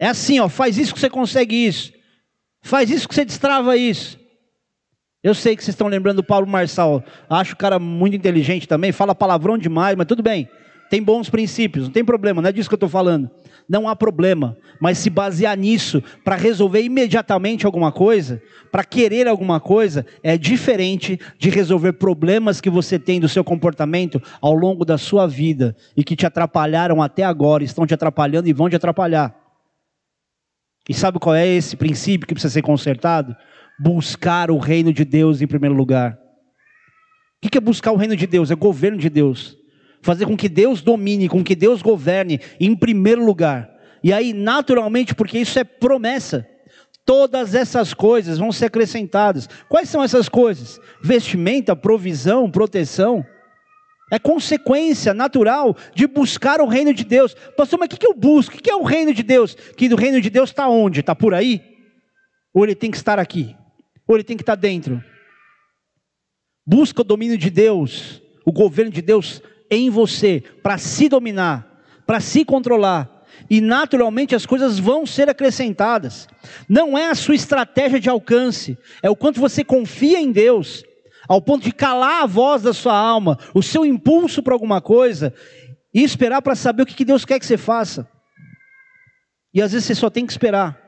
É 0.00 0.08
assim, 0.08 0.40
ó, 0.40 0.48
faz 0.48 0.76
isso 0.76 0.92
que 0.92 0.98
você 0.98 1.08
consegue 1.08 1.54
isso. 1.54 1.93
Faz 2.64 2.90
isso 2.90 3.06
que 3.06 3.14
você 3.14 3.24
destrava 3.24 3.76
isso. 3.76 4.18
Eu 5.22 5.34
sei 5.34 5.54
que 5.54 5.62
vocês 5.62 5.74
estão 5.74 5.86
lembrando 5.86 6.16
do 6.16 6.24
Paulo 6.24 6.46
Marçal. 6.46 7.04
Acho 7.30 7.54
o 7.54 7.56
cara 7.56 7.78
muito 7.78 8.16
inteligente 8.16 8.66
também, 8.66 8.90
fala 8.90 9.14
palavrão 9.14 9.56
demais, 9.56 9.96
mas 9.96 10.06
tudo 10.06 10.22
bem 10.22 10.48
tem 10.94 11.02
bons 11.02 11.28
princípios, 11.28 11.86
não 11.86 11.92
tem 11.92 12.04
problema, 12.04 12.40
não 12.40 12.48
é 12.48 12.52
disso 12.52 12.68
que 12.68 12.74
eu 12.74 12.76
estou 12.76 12.88
falando. 12.88 13.28
Não 13.68 13.88
há 13.88 13.96
problema, 13.96 14.56
mas 14.78 14.98
se 14.98 15.10
basear 15.10 15.56
nisso 15.56 16.02
para 16.22 16.36
resolver 16.36 16.82
imediatamente 16.82 17.66
alguma 17.66 17.90
coisa, 17.90 18.40
para 18.70 18.84
querer 18.84 19.26
alguma 19.26 19.58
coisa, 19.58 20.06
é 20.22 20.38
diferente 20.38 21.18
de 21.36 21.50
resolver 21.50 21.94
problemas 21.94 22.60
que 22.60 22.70
você 22.70 22.96
tem 22.96 23.18
do 23.18 23.28
seu 23.28 23.42
comportamento 23.42 24.22
ao 24.40 24.54
longo 24.54 24.84
da 24.84 24.96
sua 24.96 25.26
vida 25.26 25.74
e 25.96 26.04
que 26.04 26.14
te 26.14 26.26
atrapalharam 26.26 27.02
até 27.02 27.24
agora, 27.24 27.64
estão 27.64 27.84
te 27.86 27.94
atrapalhando 27.94 28.48
e 28.48 28.52
vão 28.52 28.68
te 28.68 28.76
atrapalhar. 28.76 29.43
E 30.88 30.94
sabe 30.94 31.18
qual 31.18 31.34
é 31.34 31.46
esse 31.46 31.76
princípio 31.76 32.26
que 32.26 32.34
precisa 32.34 32.52
ser 32.52 32.62
consertado? 32.62 33.34
Buscar 33.78 34.50
o 34.50 34.58
reino 34.58 34.92
de 34.92 35.04
Deus 35.04 35.40
em 35.40 35.46
primeiro 35.46 35.74
lugar. 35.74 36.18
O 37.44 37.48
que 37.48 37.58
é 37.58 37.60
buscar 37.60 37.92
o 37.92 37.96
reino 37.96 38.16
de 38.16 38.26
Deus? 38.26 38.50
É 38.50 38.54
governo 38.54 38.98
de 38.98 39.08
Deus 39.08 39.56
fazer 40.04 40.26
com 40.26 40.36
que 40.36 40.50
Deus 40.50 40.82
domine, 40.82 41.30
com 41.30 41.42
que 41.42 41.56
Deus 41.56 41.80
governe 41.80 42.38
em 42.60 42.76
primeiro 42.76 43.24
lugar. 43.24 43.70
E 44.02 44.12
aí, 44.12 44.34
naturalmente, 44.34 45.14
porque 45.14 45.38
isso 45.38 45.58
é 45.58 45.64
promessa, 45.64 46.46
todas 47.06 47.54
essas 47.54 47.94
coisas 47.94 48.36
vão 48.36 48.52
ser 48.52 48.66
acrescentadas. 48.66 49.48
Quais 49.66 49.88
são 49.88 50.02
essas 50.02 50.28
coisas? 50.28 50.78
Vestimenta, 51.02 51.74
provisão, 51.74 52.50
proteção. 52.50 53.24
É 54.10 54.18
consequência 54.18 55.14
natural 55.14 55.76
de 55.94 56.06
buscar 56.06 56.60
o 56.60 56.66
reino 56.66 56.92
de 56.92 57.04
Deus. 57.04 57.34
Pastor, 57.56 57.78
mas 57.78 57.88
o 57.92 57.98
que 57.98 58.06
eu 58.06 58.14
busco? 58.14 58.56
O 58.56 58.62
que 58.62 58.70
é 58.70 58.76
o 58.76 58.82
reino 58.82 59.14
de 59.14 59.22
Deus? 59.22 59.54
Que 59.54 59.92
o 59.92 59.96
reino 59.96 60.20
de 60.20 60.30
Deus 60.30 60.50
está 60.50 60.68
onde? 60.68 61.00
Está 61.00 61.14
por 61.14 61.34
aí? 61.34 61.62
Ou 62.52 62.64
ele 62.64 62.74
tem 62.74 62.90
que 62.90 62.96
estar 62.96 63.18
aqui? 63.18 63.56
Ou 64.06 64.16
ele 64.16 64.24
tem 64.24 64.36
que 64.36 64.42
estar 64.42 64.54
dentro? 64.54 65.02
Busca 66.66 67.00
o 67.00 67.04
domínio 67.04 67.36
de 67.36 67.50
Deus, 67.50 68.22
o 68.44 68.52
governo 68.52 68.92
de 68.92 69.02
Deus 69.02 69.42
em 69.70 69.90
você 69.90 70.42
para 70.62 70.78
se 70.78 71.08
dominar, 71.08 71.82
para 72.06 72.20
se 72.20 72.44
controlar. 72.44 73.10
E 73.50 73.60
naturalmente 73.60 74.34
as 74.34 74.46
coisas 74.46 74.78
vão 74.78 75.04
ser 75.04 75.28
acrescentadas. 75.28 76.28
Não 76.68 76.96
é 76.96 77.08
a 77.08 77.14
sua 77.14 77.34
estratégia 77.34 77.98
de 77.98 78.08
alcance, 78.08 78.78
é 79.02 79.10
o 79.10 79.16
quanto 79.16 79.40
você 79.40 79.64
confia 79.64 80.20
em 80.20 80.30
Deus, 80.30 80.84
ao 81.28 81.40
ponto 81.40 81.64
de 81.64 81.72
calar 81.72 82.22
a 82.22 82.26
voz 82.26 82.62
da 82.62 82.72
sua 82.72 82.96
alma, 82.96 83.38
o 83.54 83.62
seu 83.62 83.84
impulso 83.84 84.42
para 84.42 84.54
alguma 84.54 84.80
coisa, 84.80 85.32
e 85.92 86.02
esperar 86.02 86.42
para 86.42 86.54
saber 86.54 86.82
o 86.82 86.86
que 86.86 87.04
Deus 87.04 87.24
quer 87.24 87.38
que 87.38 87.46
você 87.46 87.56
faça. 87.56 88.08
E 89.52 89.62
às 89.62 89.72
vezes 89.72 89.86
você 89.86 89.94
só 89.94 90.10
tem 90.10 90.26
que 90.26 90.32
esperar. 90.32 90.78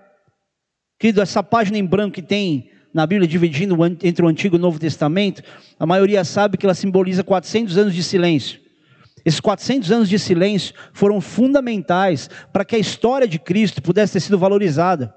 Querido, 0.98 1.20
essa 1.20 1.42
página 1.42 1.78
em 1.78 1.84
branco 1.84 2.14
que 2.14 2.22
tem 2.22 2.70
na 2.92 3.06
Bíblia 3.06 3.28
dividindo 3.28 3.76
entre 4.02 4.24
o 4.24 4.28
Antigo 4.28 4.56
e 4.56 4.58
o 4.58 4.60
Novo 4.60 4.78
Testamento, 4.78 5.42
a 5.78 5.86
maioria 5.86 6.24
sabe 6.24 6.56
que 6.56 6.64
ela 6.64 6.74
simboliza 6.74 7.22
400 7.22 7.76
anos 7.76 7.94
de 7.94 8.02
silêncio. 8.02 8.58
Esses 9.24 9.40
400 9.40 9.90
anos 9.92 10.08
de 10.08 10.18
silêncio 10.18 10.74
foram 10.92 11.20
fundamentais 11.20 12.30
para 12.52 12.64
que 12.64 12.74
a 12.74 12.78
história 12.78 13.28
de 13.28 13.38
Cristo 13.38 13.82
pudesse 13.82 14.14
ter 14.14 14.20
sido 14.20 14.38
valorizada. 14.38 15.14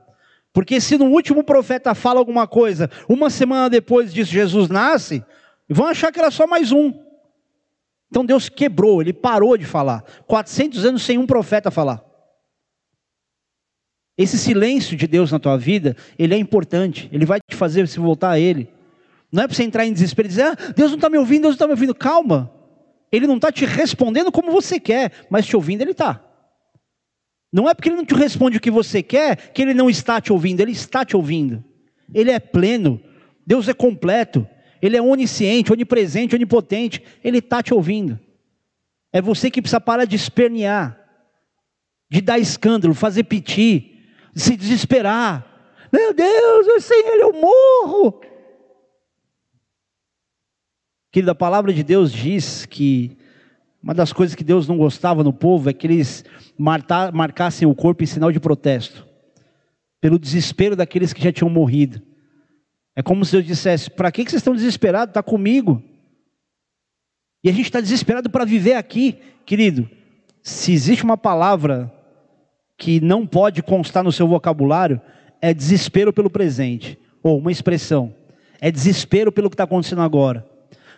Porque 0.53 0.81
se 0.81 0.97
no 0.97 1.05
último 1.05 1.43
profeta 1.43 1.93
fala 1.93 2.19
alguma 2.19 2.47
coisa, 2.47 2.89
uma 3.07 3.29
semana 3.29 3.69
depois 3.69 4.13
disso 4.13 4.31
Jesus 4.31 4.67
nasce, 4.67 5.23
vão 5.69 5.85
achar 5.85 6.11
que 6.11 6.19
era 6.19 6.31
só 6.31 6.47
mais 6.47 6.71
um. 6.71 6.93
Então 8.09 8.25
Deus 8.25 8.49
quebrou, 8.49 9.01
ele 9.01 9.13
parou 9.13 9.55
de 9.55 9.65
falar. 9.65 10.03
400 10.25 10.85
anos 10.85 11.03
sem 11.03 11.17
um 11.17 11.27
profeta 11.27 11.69
falar. 11.69 12.03
Esse 14.17 14.37
silêncio 14.37 14.97
de 14.97 15.07
Deus 15.07 15.31
na 15.31 15.39
tua 15.39 15.57
vida, 15.57 15.95
ele 16.17 16.33
é 16.33 16.37
importante, 16.37 17.07
ele 17.11 17.25
vai 17.25 17.39
te 17.39 17.55
fazer 17.55 17.87
se 17.87 17.99
voltar 17.99 18.31
a 18.31 18.39
Ele. 18.39 18.67
Não 19.31 19.43
é 19.43 19.47
para 19.47 19.55
você 19.55 19.63
entrar 19.63 19.85
em 19.85 19.93
desespero 19.93 20.27
e 20.27 20.29
dizer, 20.29 20.43
ah, 20.43 20.55
Deus 20.75 20.89
não 20.89 20.97
está 20.97 21.09
me 21.09 21.17
ouvindo, 21.17 21.43
Deus 21.43 21.51
não 21.51 21.55
está 21.55 21.67
me 21.67 21.71
ouvindo. 21.71 21.95
Calma, 21.95 22.51
ele 23.11 23.27
não 23.27 23.37
está 23.37 23.51
te 23.51 23.65
respondendo 23.65 24.31
como 24.31 24.51
você 24.51 24.79
quer, 24.79 25.25
mas 25.29 25.45
te 25.45 25.55
ouvindo 25.55 25.81
ele 25.81 25.91
está. 25.91 26.21
Não 27.51 27.67
é 27.67 27.73
porque 27.73 27.89
ele 27.89 27.95
não 27.95 28.05
te 28.05 28.13
responde 28.13 28.57
o 28.57 28.61
que 28.61 28.69
você 28.69 29.01
quer 29.01 29.51
que 29.51 29.61
ele 29.61 29.73
não 29.73 29.89
está 29.89 30.21
te 30.21 30.31
ouvindo, 30.31 30.61
ele 30.61 30.71
está 30.71 31.03
te 31.03 31.15
ouvindo. 31.15 31.63
Ele 32.13 32.31
é 32.31 32.39
pleno, 32.39 33.01
Deus 33.45 33.67
é 33.67 33.73
completo, 33.73 34.47
ele 34.81 34.95
é 34.95 35.01
onisciente, 35.01 35.73
onipresente, 35.73 36.35
onipotente, 36.35 37.03
ele 37.23 37.39
está 37.39 37.61
te 37.61 37.73
ouvindo. 37.73 38.19
É 39.11 39.21
você 39.21 39.49
que 39.49 39.61
precisa 39.61 39.81
parar 39.81 40.05
de 40.05 40.15
espernear, 40.15 40.97
de 42.09 42.21
dar 42.21 42.37
escândalo, 42.37 42.93
fazer 42.93 43.23
piti, 43.23 43.97
de 44.33 44.41
se 44.41 44.55
desesperar. 44.55 45.45
Meu 45.91 46.13
Deus, 46.13 46.83
sem 46.83 47.07
ele 47.07 47.23
eu 47.23 47.33
morro. 47.33 48.21
Querido, 51.11 51.31
a 51.31 51.35
palavra 51.35 51.73
de 51.73 51.83
Deus 51.83 52.11
diz 52.11 52.67
que 52.67 53.17
uma 53.81 53.95
das 53.95 54.13
coisas 54.13 54.35
que 54.35 54.43
Deus 54.43 54.67
não 54.67 54.77
gostava 54.77 55.23
no 55.23 55.33
povo 55.33 55.69
é 55.69 55.73
que 55.73 55.87
eles 55.87 56.23
marcassem 56.59 57.67
o 57.67 57.73
corpo 57.73 58.03
em 58.03 58.07
sinal 58.07 58.31
de 58.31 58.39
protesto. 58.39 59.07
pelo 60.01 60.17
desespero 60.17 60.75
daqueles 60.75 61.13
que 61.13 61.23
já 61.23 61.31
tinham 61.31 61.49
morrido. 61.49 62.01
É 62.95 63.01
como 63.03 63.23
se 63.23 63.33
Deus 63.33 63.45
dissesse: 63.45 63.89
para 63.89 64.11
que 64.11 64.23
vocês 64.23 64.35
estão 64.35 64.55
desesperados? 64.55 65.11
Está 65.11 65.23
comigo. 65.23 65.83
E 67.43 67.49
a 67.49 67.53
gente 67.53 67.65
está 67.65 67.79
desesperado 67.79 68.29
para 68.29 68.45
viver 68.45 68.73
aqui, 68.73 69.17
querido. 69.45 69.89
Se 70.41 70.73
existe 70.73 71.03
uma 71.03 71.17
palavra 71.17 71.91
que 72.77 72.99
não 72.99 73.25
pode 73.25 73.61
constar 73.61 74.03
no 74.03 74.11
seu 74.11 74.27
vocabulário, 74.27 75.01
é 75.41 75.53
desespero 75.53 76.11
pelo 76.11 76.29
presente, 76.29 76.97
ou 77.23 77.37
uma 77.37 77.51
expressão, 77.51 78.13
é 78.59 78.71
desespero 78.71 79.31
pelo 79.31 79.49
que 79.49 79.53
está 79.53 79.63
acontecendo 79.63 80.01
agora. 80.01 80.45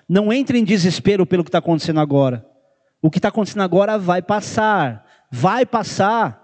Não 0.08 0.32
entre 0.34 0.58
em 0.58 0.64
desespero 0.64 1.26
pelo 1.26 1.44
que 1.44 1.50
está 1.50 1.60
acontecendo 1.60 2.00
agora. 2.00 2.46
O 3.02 3.10
que 3.10 3.18
está 3.18 3.30
acontecendo 3.30 3.62
agora 3.62 3.98
vai 3.98 4.22
passar, 4.22 5.06
vai 5.32 5.66
passar. 5.66 6.40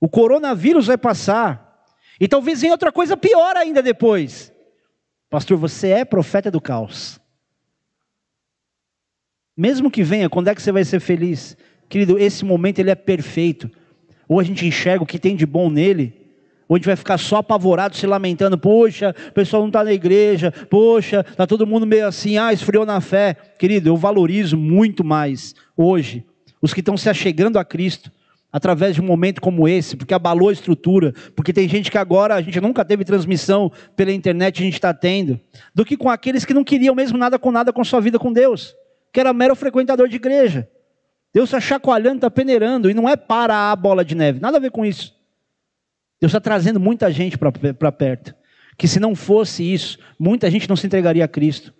O 0.00 0.08
coronavírus 0.08 0.86
vai 0.86 0.96
passar. 0.96 1.84
E 2.18 2.26
talvez 2.26 2.62
venha 2.62 2.72
outra 2.72 2.90
coisa 2.90 3.16
pior 3.16 3.56
ainda 3.56 3.82
depois. 3.82 4.50
Pastor, 5.28 5.58
você 5.58 5.90
é 5.90 6.04
profeta 6.04 6.50
do 6.50 6.60
caos. 6.60 7.20
Mesmo 9.54 9.90
que 9.90 10.02
venha, 10.02 10.30
quando 10.30 10.48
é 10.48 10.54
que 10.54 10.62
você 10.62 10.72
vai 10.72 10.84
ser 10.84 11.00
feliz? 11.00 11.56
Querido, 11.88 12.18
esse 12.18 12.44
momento 12.44 12.78
ele 12.78 12.90
é 12.90 12.94
perfeito. 12.94 13.70
Ou 14.26 14.40
a 14.40 14.42
gente 14.42 14.66
enxerga 14.66 15.04
o 15.04 15.06
que 15.06 15.18
tem 15.18 15.36
de 15.36 15.46
bom 15.46 15.70
nele, 15.70 16.26
ou 16.68 16.74
a 16.74 16.78
gente 16.78 16.86
vai 16.86 16.96
ficar 16.96 17.16
só 17.16 17.36
apavorado, 17.36 17.96
se 17.96 18.06
lamentando, 18.06 18.58
poxa, 18.58 19.14
o 19.28 19.32
pessoal 19.32 19.62
não 19.62 19.68
está 19.68 19.84
na 19.84 19.92
igreja, 19.92 20.52
poxa, 20.68 21.24
está 21.28 21.46
todo 21.46 21.66
mundo 21.66 21.86
meio 21.86 22.06
assim, 22.06 22.38
ah, 22.38 22.52
esfriou 22.52 22.84
na 22.84 23.00
fé. 23.00 23.34
Querido, 23.58 23.88
eu 23.88 23.96
valorizo 23.96 24.56
muito 24.56 25.04
mais 25.04 25.54
hoje 25.76 26.24
os 26.60 26.72
que 26.72 26.80
estão 26.80 26.96
se 26.96 27.08
achegando 27.08 27.58
a 27.58 27.64
Cristo, 27.64 28.10
através 28.52 28.94
de 28.94 29.00
um 29.00 29.04
momento 29.04 29.40
como 29.40 29.68
esse, 29.68 29.96
porque 29.96 30.14
abalou 30.14 30.48
a 30.48 30.52
estrutura, 30.52 31.12
porque 31.34 31.52
tem 31.52 31.68
gente 31.68 31.90
que 31.90 31.98
agora 31.98 32.34
a 32.34 32.40
gente 32.40 32.60
nunca 32.60 32.84
teve 32.84 33.04
transmissão 33.04 33.70
pela 33.94 34.12
internet, 34.12 34.62
a 34.62 34.64
gente 34.64 34.74
está 34.74 34.94
tendo, 34.94 35.38
do 35.74 35.84
que 35.84 35.96
com 35.96 36.08
aqueles 36.08 36.44
que 36.44 36.54
não 36.54 36.64
queriam 36.64 36.94
mesmo 36.94 37.18
nada 37.18 37.38
com 37.38 37.50
nada 37.50 37.72
com 37.72 37.84
sua 37.84 38.00
vida 38.00 38.18
com 38.18 38.32
Deus, 38.32 38.74
que 39.12 39.20
era 39.20 39.32
mero 39.32 39.54
frequentador 39.54 40.08
de 40.08 40.16
igreja. 40.16 40.68
Deus 41.34 41.48
está 41.48 41.60
chacoalhando, 41.60 42.16
está 42.16 42.30
peneirando, 42.30 42.90
e 42.90 42.94
não 42.94 43.08
é 43.08 43.14
para 43.16 43.70
a 43.70 43.76
bola 43.76 44.02
de 44.02 44.14
neve, 44.14 44.40
nada 44.40 44.56
a 44.56 44.60
ver 44.60 44.70
com 44.70 44.86
isso. 44.86 45.14
Deus 46.20 46.30
está 46.30 46.40
trazendo 46.40 46.80
muita 46.80 47.10
gente 47.10 47.36
para 47.36 47.92
perto. 47.92 48.34
Que 48.78 48.88
se 48.88 48.98
não 48.98 49.14
fosse 49.14 49.62
isso, 49.62 49.98
muita 50.18 50.50
gente 50.50 50.68
não 50.68 50.76
se 50.76 50.86
entregaria 50.86 51.24
a 51.24 51.28
Cristo. 51.28 51.74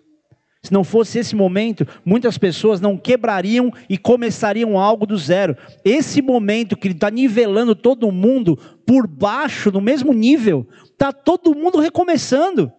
Se 0.67 0.73
não 0.73 0.83
fosse 0.83 1.19
esse 1.19 1.33
momento, 1.33 1.87
muitas 2.03 2.37
pessoas 2.37 2.81
não 2.81 2.97
quebrariam 2.97 3.71
e 3.87 3.97
começariam 3.97 4.77
algo 4.77 5.05
do 5.05 5.15
zero. 5.15 5.55
Esse 5.85 6.21
momento 6.21 6.75
que 6.75 6.89
está 6.89 7.09
nivelando 7.09 7.73
todo 7.73 8.11
mundo 8.11 8.57
por 8.85 9.07
baixo, 9.07 9.71
no 9.71 9.79
mesmo 9.79 10.11
nível, 10.11 10.67
está 10.83 11.13
todo 11.13 11.55
mundo 11.55 11.79
recomeçando. 11.79 12.69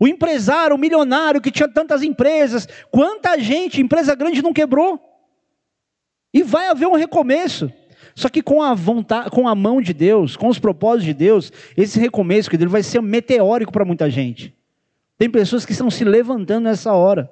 O 0.00 0.08
empresário, 0.08 0.74
o 0.74 0.78
milionário 0.78 1.42
que 1.42 1.50
tinha 1.50 1.68
tantas 1.68 2.02
empresas, 2.02 2.66
quanta 2.90 3.38
gente, 3.38 3.82
empresa 3.82 4.14
grande 4.14 4.40
não 4.40 4.54
quebrou. 4.54 4.98
E 6.32 6.42
vai 6.42 6.68
haver 6.68 6.86
um 6.86 6.96
recomeço. 6.96 7.70
Só 8.14 8.30
que 8.30 8.40
com 8.40 8.62
a 8.62 8.72
vontade, 8.72 9.28
com 9.28 9.46
a 9.46 9.54
mão 9.54 9.82
de 9.82 9.92
Deus, 9.92 10.38
com 10.38 10.48
os 10.48 10.58
propósitos 10.58 11.04
de 11.04 11.12
Deus, 11.12 11.52
esse 11.76 12.00
recomeço 12.00 12.48
que 12.48 12.56
ele 12.56 12.64
vai 12.64 12.82
ser 12.82 13.02
meteórico 13.02 13.70
para 13.70 13.84
muita 13.84 14.08
gente. 14.08 14.56
Tem 15.18 15.30
pessoas 15.30 15.64
que 15.64 15.72
estão 15.72 15.90
se 15.90 16.04
levantando 16.04 16.64
nessa 16.64 16.92
hora. 16.92 17.30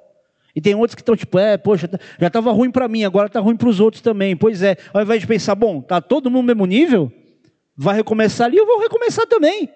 E 0.55 0.61
tem 0.61 0.73
outros 0.73 0.95
que 0.95 1.01
estão 1.01 1.15
tipo, 1.15 1.37
é, 1.37 1.57
poxa, 1.57 1.89
já 2.19 2.27
estava 2.27 2.51
ruim 2.51 2.71
para 2.71 2.87
mim, 2.87 3.03
agora 3.03 3.27
está 3.27 3.39
ruim 3.39 3.57
para 3.57 3.67
os 3.67 3.79
outros 3.79 4.01
também. 4.01 4.35
Pois 4.35 4.63
é, 4.63 4.77
ao 4.93 5.01
invés 5.01 5.21
de 5.21 5.27
pensar, 5.27 5.53
bom, 5.53 5.79
está 5.79 5.99
todo 5.99 6.31
mundo 6.31 6.43
no 6.43 6.47
mesmo 6.47 6.65
nível, 6.65 7.11
vai 7.75 7.95
recomeçar 7.95 8.47
ali, 8.47 8.57
eu 8.57 8.65
vou 8.65 8.79
recomeçar 8.79 9.27
também. 9.27 9.69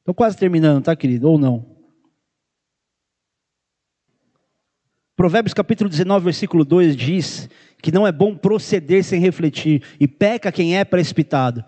Estou 0.00 0.14
quase 0.14 0.36
terminando, 0.36 0.82
tá, 0.82 0.94
querido? 0.96 1.30
Ou 1.30 1.38
não? 1.38 1.74
Provérbios 5.16 5.54
capítulo 5.54 5.88
19, 5.88 6.24
versículo 6.24 6.64
2 6.64 6.96
diz 6.96 7.48
que 7.80 7.92
não 7.92 8.06
é 8.06 8.10
bom 8.10 8.34
proceder 8.34 9.04
sem 9.04 9.20
refletir, 9.20 9.82
e 10.00 10.08
peca 10.08 10.50
quem 10.50 10.76
é 10.76 10.84
precipitado. 10.84 11.64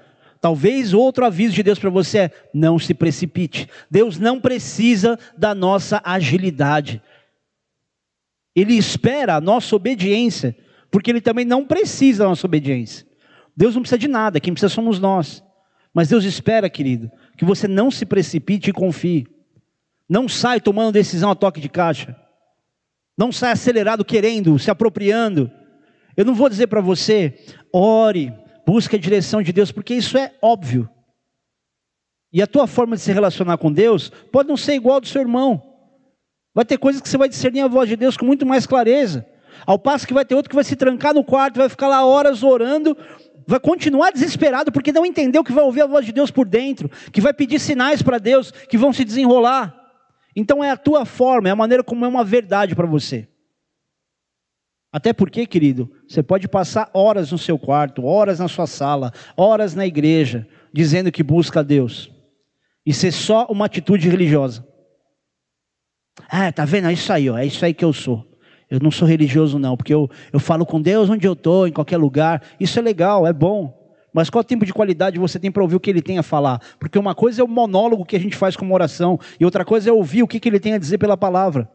Talvez 0.46 0.94
outro 0.94 1.26
aviso 1.26 1.56
de 1.56 1.62
Deus 1.64 1.76
para 1.76 1.90
você 1.90 2.18
é: 2.18 2.30
não 2.54 2.78
se 2.78 2.94
precipite. 2.94 3.68
Deus 3.90 4.16
não 4.16 4.40
precisa 4.40 5.18
da 5.36 5.56
nossa 5.56 6.00
agilidade. 6.04 7.02
Ele 8.54 8.74
espera 8.74 9.34
a 9.34 9.40
nossa 9.40 9.74
obediência, 9.74 10.56
porque 10.88 11.10
Ele 11.10 11.20
também 11.20 11.44
não 11.44 11.66
precisa 11.66 12.22
da 12.22 12.28
nossa 12.28 12.46
obediência. 12.46 13.04
Deus 13.56 13.74
não 13.74 13.82
precisa 13.82 13.98
de 13.98 14.06
nada, 14.06 14.38
quem 14.38 14.52
precisa 14.52 14.72
somos 14.72 15.00
nós. 15.00 15.42
Mas 15.92 16.10
Deus 16.10 16.22
espera, 16.22 16.70
querido, 16.70 17.10
que 17.36 17.44
você 17.44 17.66
não 17.66 17.90
se 17.90 18.06
precipite 18.06 18.70
e 18.70 18.72
confie. 18.72 19.26
Não 20.08 20.28
sai 20.28 20.60
tomando 20.60 20.92
decisão 20.92 21.32
a 21.32 21.34
toque 21.34 21.60
de 21.60 21.68
caixa. 21.68 22.16
Não 23.18 23.32
sai 23.32 23.50
acelerado 23.50 24.04
querendo, 24.04 24.56
se 24.60 24.70
apropriando. 24.70 25.50
Eu 26.16 26.24
não 26.24 26.36
vou 26.36 26.48
dizer 26.48 26.68
para 26.68 26.80
você, 26.80 27.36
ore, 27.72 28.32
busque 28.66 28.96
a 28.96 28.98
direção 28.98 29.40
de 29.40 29.52
Deus, 29.52 29.70
porque 29.70 29.94
isso 29.94 30.18
é 30.18 30.34
óbvio. 30.42 30.90
E 32.32 32.42
a 32.42 32.46
tua 32.46 32.66
forma 32.66 32.96
de 32.96 33.02
se 33.02 33.12
relacionar 33.12 33.56
com 33.58 33.72
Deus 33.72 34.10
pode 34.32 34.48
não 34.48 34.56
ser 34.56 34.74
igual 34.74 34.96
ao 34.96 35.00
do 35.00 35.06
seu 35.06 35.22
irmão. 35.22 35.62
Vai 36.52 36.64
ter 36.64 36.76
coisas 36.76 37.00
que 37.00 37.08
você 37.08 37.16
vai 37.16 37.28
discernir 37.28 37.60
a 37.60 37.68
voz 37.68 37.88
de 37.88 37.96
Deus 37.96 38.16
com 38.16 38.26
muito 38.26 38.44
mais 38.44 38.66
clareza. 38.66 39.24
Ao 39.64 39.78
passo 39.78 40.06
que 40.06 40.12
vai 40.12 40.24
ter 40.24 40.34
outro 40.34 40.50
que 40.50 40.54
vai 40.54 40.64
se 40.64 40.74
trancar 40.74 41.14
no 41.14 41.22
quarto, 41.22 41.58
vai 41.58 41.68
ficar 41.68 41.88
lá 41.88 42.04
horas 42.04 42.42
orando, 42.42 42.96
vai 43.46 43.60
continuar 43.60 44.10
desesperado 44.10 44.72
porque 44.72 44.92
não 44.92 45.06
entendeu 45.06 45.44
que 45.44 45.52
vai 45.52 45.64
ouvir 45.64 45.82
a 45.82 45.86
voz 45.86 46.04
de 46.04 46.12
Deus 46.12 46.30
por 46.30 46.46
dentro, 46.46 46.90
que 47.12 47.20
vai 47.20 47.32
pedir 47.32 47.60
sinais 47.60 48.02
para 48.02 48.18
Deus 48.18 48.50
que 48.50 48.76
vão 48.76 48.92
se 48.92 49.04
desenrolar. 49.04 49.74
Então 50.34 50.62
é 50.62 50.70
a 50.70 50.76
tua 50.76 51.04
forma, 51.06 51.48
é 51.48 51.52
a 51.52 51.56
maneira 51.56 51.84
como 51.84 52.04
é 52.04 52.08
uma 52.08 52.24
verdade 52.24 52.74
para 52.74 52.86
você. 52.86 53.28
Até 54.96 55.12
porque, 55.12 55.44
querido, 55.44 55.92
você 56.08 56.22
pode 56.22 56.48
passar 56.48 56.88
horas 56.94 57.30
no 57.30 57.36
seu 57.36 57.58
quarto, 57.58 58.06
horas 58.06 58.38
na 58.38 58.48
sua 58.48 58.66
sala, 58.66 59.12
horas 59.36 59.74
na 59.74 59.86
igreja, 59.86 60.48
dizendo 60.72 61.12
que 61.12 61.22
busca 61.22 61.60
a 61.60 61.62
Deus, 61.62 62.10
e 62.86 62.94
ser 62.94 63.12
só 63.12 63.44
uma 63.50 63.66
atitude 63.66 64.08
religiosa. 64.08 64.66
Ah, 66.30 66.50
tá 66.50 66.64
vendo? 66.64 66.88
É 66.88 66.94
isso 66.94 67.12
aí, 67.12 67.28
ó, 67.28 67.36
é 67.36 67.44
isso 67.44 67.62
aí 67.62 67.74
que 67.74 67.84
eu 67.84 67.92
sou. 67.92 68.26
Eu 68.70 68.80
não 68.80 68.90
sou 68.90 69.06
religioso, 69.06 69.58
não, 69.58 69.76
porque 69.76 69.92
eu, 69.92 70.08
eu 70.32 70.40
falo 70.40 70.64
com 70.64 70.80
Deus 70.80 71.10
onde 71.10 71.26
eu 71.26 71.34
estou, 71.34 71.68
em 71.68 71.72
qualquer 71.72 71.98
lugar. 71.98 72.42
Isso 72.58 72.78
é 72.78 72.82
legal, 72.82 73.26
é 73.26 73.34
bom. 73.34 73.94
Mas 74.14 74.30
qual 74.30 74.42
tempo 74.42 74.64
de 74.64 74.72
qualidade 74.72 75.18
você 75.18 75.38
tem 75.38 75.52
para 75.52 75.62
ouvir 75.62 75.76
o 75.76 75.80
que 75.80 75.90
ele 75.90 76.00
tem 76.00 76.16
a 76.16 76.22
falar? 76.22 76.58
Porque 76.80 76.98
uma 76.98 77.14
coisa 77.14 77.42
é 77.42 77.44
o 77.44 77.48
monólogo 77.48 78.06
que 78.06 78.16
a 78.16 78.20
gente 78.20 78.34
faz 78.34 78.56
como 78.56 78.72
oração, 78.72 79.20
e 79.38 79.44
outra 79.44 79.62
coisa 79.62 79.90
é 79.90 79.92
ouvir 79.92 80.22
o 80.22 80.26
que, 80.26 80.40
que 80.40 80.48
ele 80.48 80.58
tem 80.58 80.72
a 80.72 80.78
dizer 80.78 80.96
pela 80.96 81.18
palavra. 81.18 81.70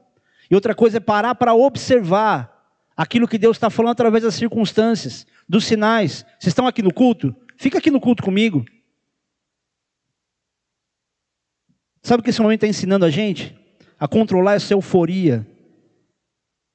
E 0.50 0.56
outra 0.56 0.74
coisa 0.74 0.98
é 0.98 1.00
parar 1.00 1.36
para 1.36 1.54
observar 1.54 2.51
aquilo 2.96 3.28
que 3.28 3.38
Deus 3.38 3.58
está 3.58 3.70
falando 3.70 3.94
através 3.94 4.24
das 4.24 4.36
circunstâncias, 4.36 5.26
dos 5.48 5.66
sinais. 5.66 6.26
Vocês 6.40 6.48
estão 6.48 6.68
aqui 6.68 6.82
no 6.82 6.94
culto? 6.94 7.36
Fica 7.58 7.78
aqui 7.78 7.92
no 7.92 8.02
culto 8.02 8.24
comigo. 8.24 8.66
Sabe 12.02 12.22
o 12.22 12.24
que 12.24 12.30
esse 12.30 12.42
momento 12.42 12.64
está 12.64 12.68
ensinando 12.68 13.06
a 13.06 13.10
gente? 13.10 13.56
A 14.00 14.08
controlar 14.08 14.56
essa 14.56 14.74
euforia. 14.74 15.48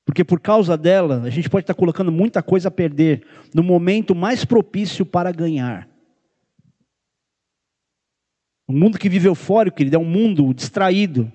Porque 0.05 0.23
por 0.23 0.41
causa 0.41 0.77
dela, 0.77 1.23
a 1.23 1.31
gente 1.31 1.51
pode 1.51 1.65
estar 1.65 1.75
colocando 1.75 2.13
muita 2.13 2.41
coisa 2.43 2.69
a 2.69 2.71
perder 2.71 3.27
no 3.53 3.63
momento 3.63 4.15
mais 4.15 4.45
propício 4.45 5.05
para 5.05 5.33
ganhar. 5.33 5.89
O 8.69 8.73
mundo 8.73 8.99
que 8.99 9.09
vive 9.09 9.29
eufórico, 9.29 9.77
querido, 9.77 9.97
é 9.97 9.99
um 9.99 10.05
mundo 10.05 10.55
distraído. 10.55 11.31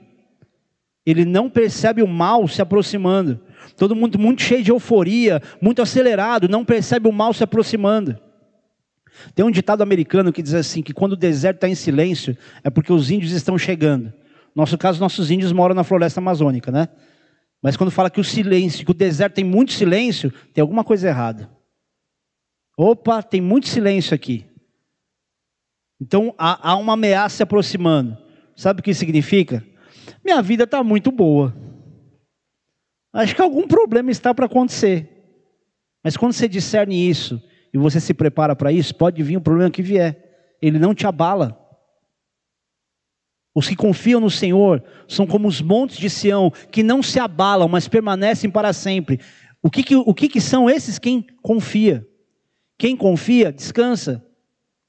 Ele 1.05 1.25
não 1.25 1.49
percebe 1.49 2.01
o 2.01 2.07
mal 2.07 2.47
se 2.47 2.61
aproximando. 2.61 3.41
Todo 3.76 3.95
mundo 3.95 4.19
muito 4.19 4.41
cheio 4.41 4.64
de 4.64 4.72
euforia, 4.72 5.41
muito 5.61 5.81
acelerado, 5.81 6.48
não 6.48 6.65
percebe 6.65 7.07
o 7.07 7.11
mal 7.11 7.34
se 7.34 7.43
aproximando. 7.43 8.18
Tem 9.35 9.45
um 9.45 9.52
ditado 9.52 9.81
americano 9.81 10.31
que 10.31 10.41
diz 10.41 10.53
assim: 10.53 10.81
que 10.81 10.93
quando 10.93 11.14
o 11.14 11.18
deserto 11.18 11.57
está 11.57 11.69
em 11.69 11.76
silêncio, 11.76 12.38
é 12.64 12.69
porque 12.69 12.91
os 12.91 13.11
índios 13.11 13.31
estão 13.31 13.57
chegando. 13.57 14.06
No 14.56 14.61
nosso 14.61 14.77
caso, 14.77 14.99
nossos 14.99 15.31
índios 15.31 15.52
moram 15.52 15.76
na 15.76 15.84
floresta 15.84 16.19
amazônica, 16.19 16.72
né? 16.72 16.88
Mas 17.61 17.77
quando 17.77 17.91
fala 17.91 18.10
que 18.10 18.19
o 18.19 18.23
silêncio, 18.23 18.84
que 18.84 18.91
o 18.91 18.95
deserto 18.95 19.35
tem 19.35 19.43
muito 19.43 19.72
silêncio, 19.73 20.34
tem 20.53 20.61
alguma 20.61 20.84
coisa 20.84 21.07
errada. 21.07 21.49
Opa, 22.77 23.22
tem 23.22 23.39
muito 23.39 23.68
silêncio 23.68 24.15
aqui. 24.15 24.45
Então 25.99 26.34
há, 26.38 26.72
há 26.72 26.76
uma 26.76 26.93
ameaça 26.93 27.38
se 27.38 27.43
aproximando. 27.43 28.18
Sabe 28.56 28.80
o 28.80 28.84
que 28.84 28.93
significa? 28.93 29.64
Minha 30.26 30.41
vida 30.41 30.64
está 30.64 30.84
muito 30.84 31.11
boa. 31.11 31.56
Acho 33.13 33.35
que 33.35 33.41
algum 33.41 33.67
problema 33.67 34.09
está 34.11 34.33
para 34.33 34.45
acontecer. 34.45 35.09
Mas 36.03 36.15
quando 36.15 36.33
você 36.33 36.47
discerne 36.47 37.09
isso 37.09 37.41
e 37.73 37.77
você 37.77 37.99
se 37.99 38.13
prepara 38.13 38.55
para 38.55 38.71
isso, 38.71 38.95
pode 38.95 39.21
vir 39.21 39.38
o 39.38 39.41
problema 39.41 39.69
que 39.69 39.81
vier. 39.81 40.57
Ele 40.61 40.79
não 40.79 40.95
te 40.95 41.05
abala. 41.05 41.57
Os 43.53 43.67
que 43.67 43.75
confiam 43.75 44.21
no 44.21 44.29
Senhor 44.29 44.81
são 45.07 45.27
como 45.27 45.47
os 45.47 45.61
montes 45.61 45.97
de 45.97 46.09
Sião, 46.09 46.51
que 46.71 46.81
não 46.81 47.03
se 47.03 47.19
abalam, 47.19 47.67
mas 47.67 47.88
permanecem 47.88 48.49
para 48.49 48.71
sempre. 48.71 49.19
O 49.61 49.69
que, 49.69 49.83
que, 49.83 49.95
o 49.95 50.13
que, 50.13 50.29
que 50.29 50.39
são 50.39 50.69
esses 50.69 50.97
quem 50.97 51.25
confia? 51.41 52.07
Quem 52.77 52.95
confia, 52.95 53.51
descansa. 53.51 54.25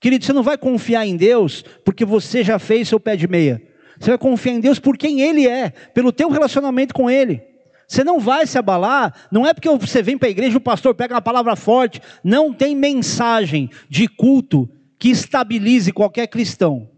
Querido, 0.01 0.24
você 0.24 0.32
não 0.32 0.43
vai 0.43 0.57
confiar 0.57 1.07
em 1.07 1.16
Deus 1.16 1.62
porque 1.85 2.05
você 2.05 2.43
já 2.43 2.59
fez 2.59 2.89
seu 2.89 3.01
pé 3.01 3.16
de 3.16 3.27
meia. 3.27 3.61
Você 3.99 4.11
vai 4.11 4.19
confiar 4.19 4.55
em 4.55 4.61
Deus 4.61 4.78
por 4.78 4.97
quem 4.97 5.20
Ele 5.20 5.47
é, 5.47 5.70
pelo 5.70 6.12
teu 6.12 6.31
relacionamento 6.31 6.94
com 6.94 7.11
Ele. 7.11 7.52
Você 7.93 8.02
não 8.02 8.19
vai 8.19 8.47
se 8.47 8.56
abalar, 8.56 9.14
não 9.31 9.47
é 9.47 9.52
porque 9.52 9.69
você 9.69 10.02
vem 10.02 10.16
para 10.16 10.27
a 10.27 10.31
igreja 10.31 10.55
e 10.55 10.56
o 10.56 10.62
pastor 10.62 10.94
pega 10.94 11.12
uma 11.14 11.20
palavra 11.20 11.55
forte. 11.55 12.01
Não 12.24 12.51
tem 12.51 12.74
mensagem 12.74 13.69
de 13.86 14.09
culto 14.09 14.66
que 14.98 15.10
estabilize 15.10 15.93
qualquer 15.93 16.27
cristão. 16.28 16.89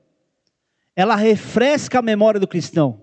Ela 0.94 1.16
refresca 1.16 1.98
a 1.98 2.02
memória 2.02 2.38
do 2.38 2.46
cristão. 2.46 3.00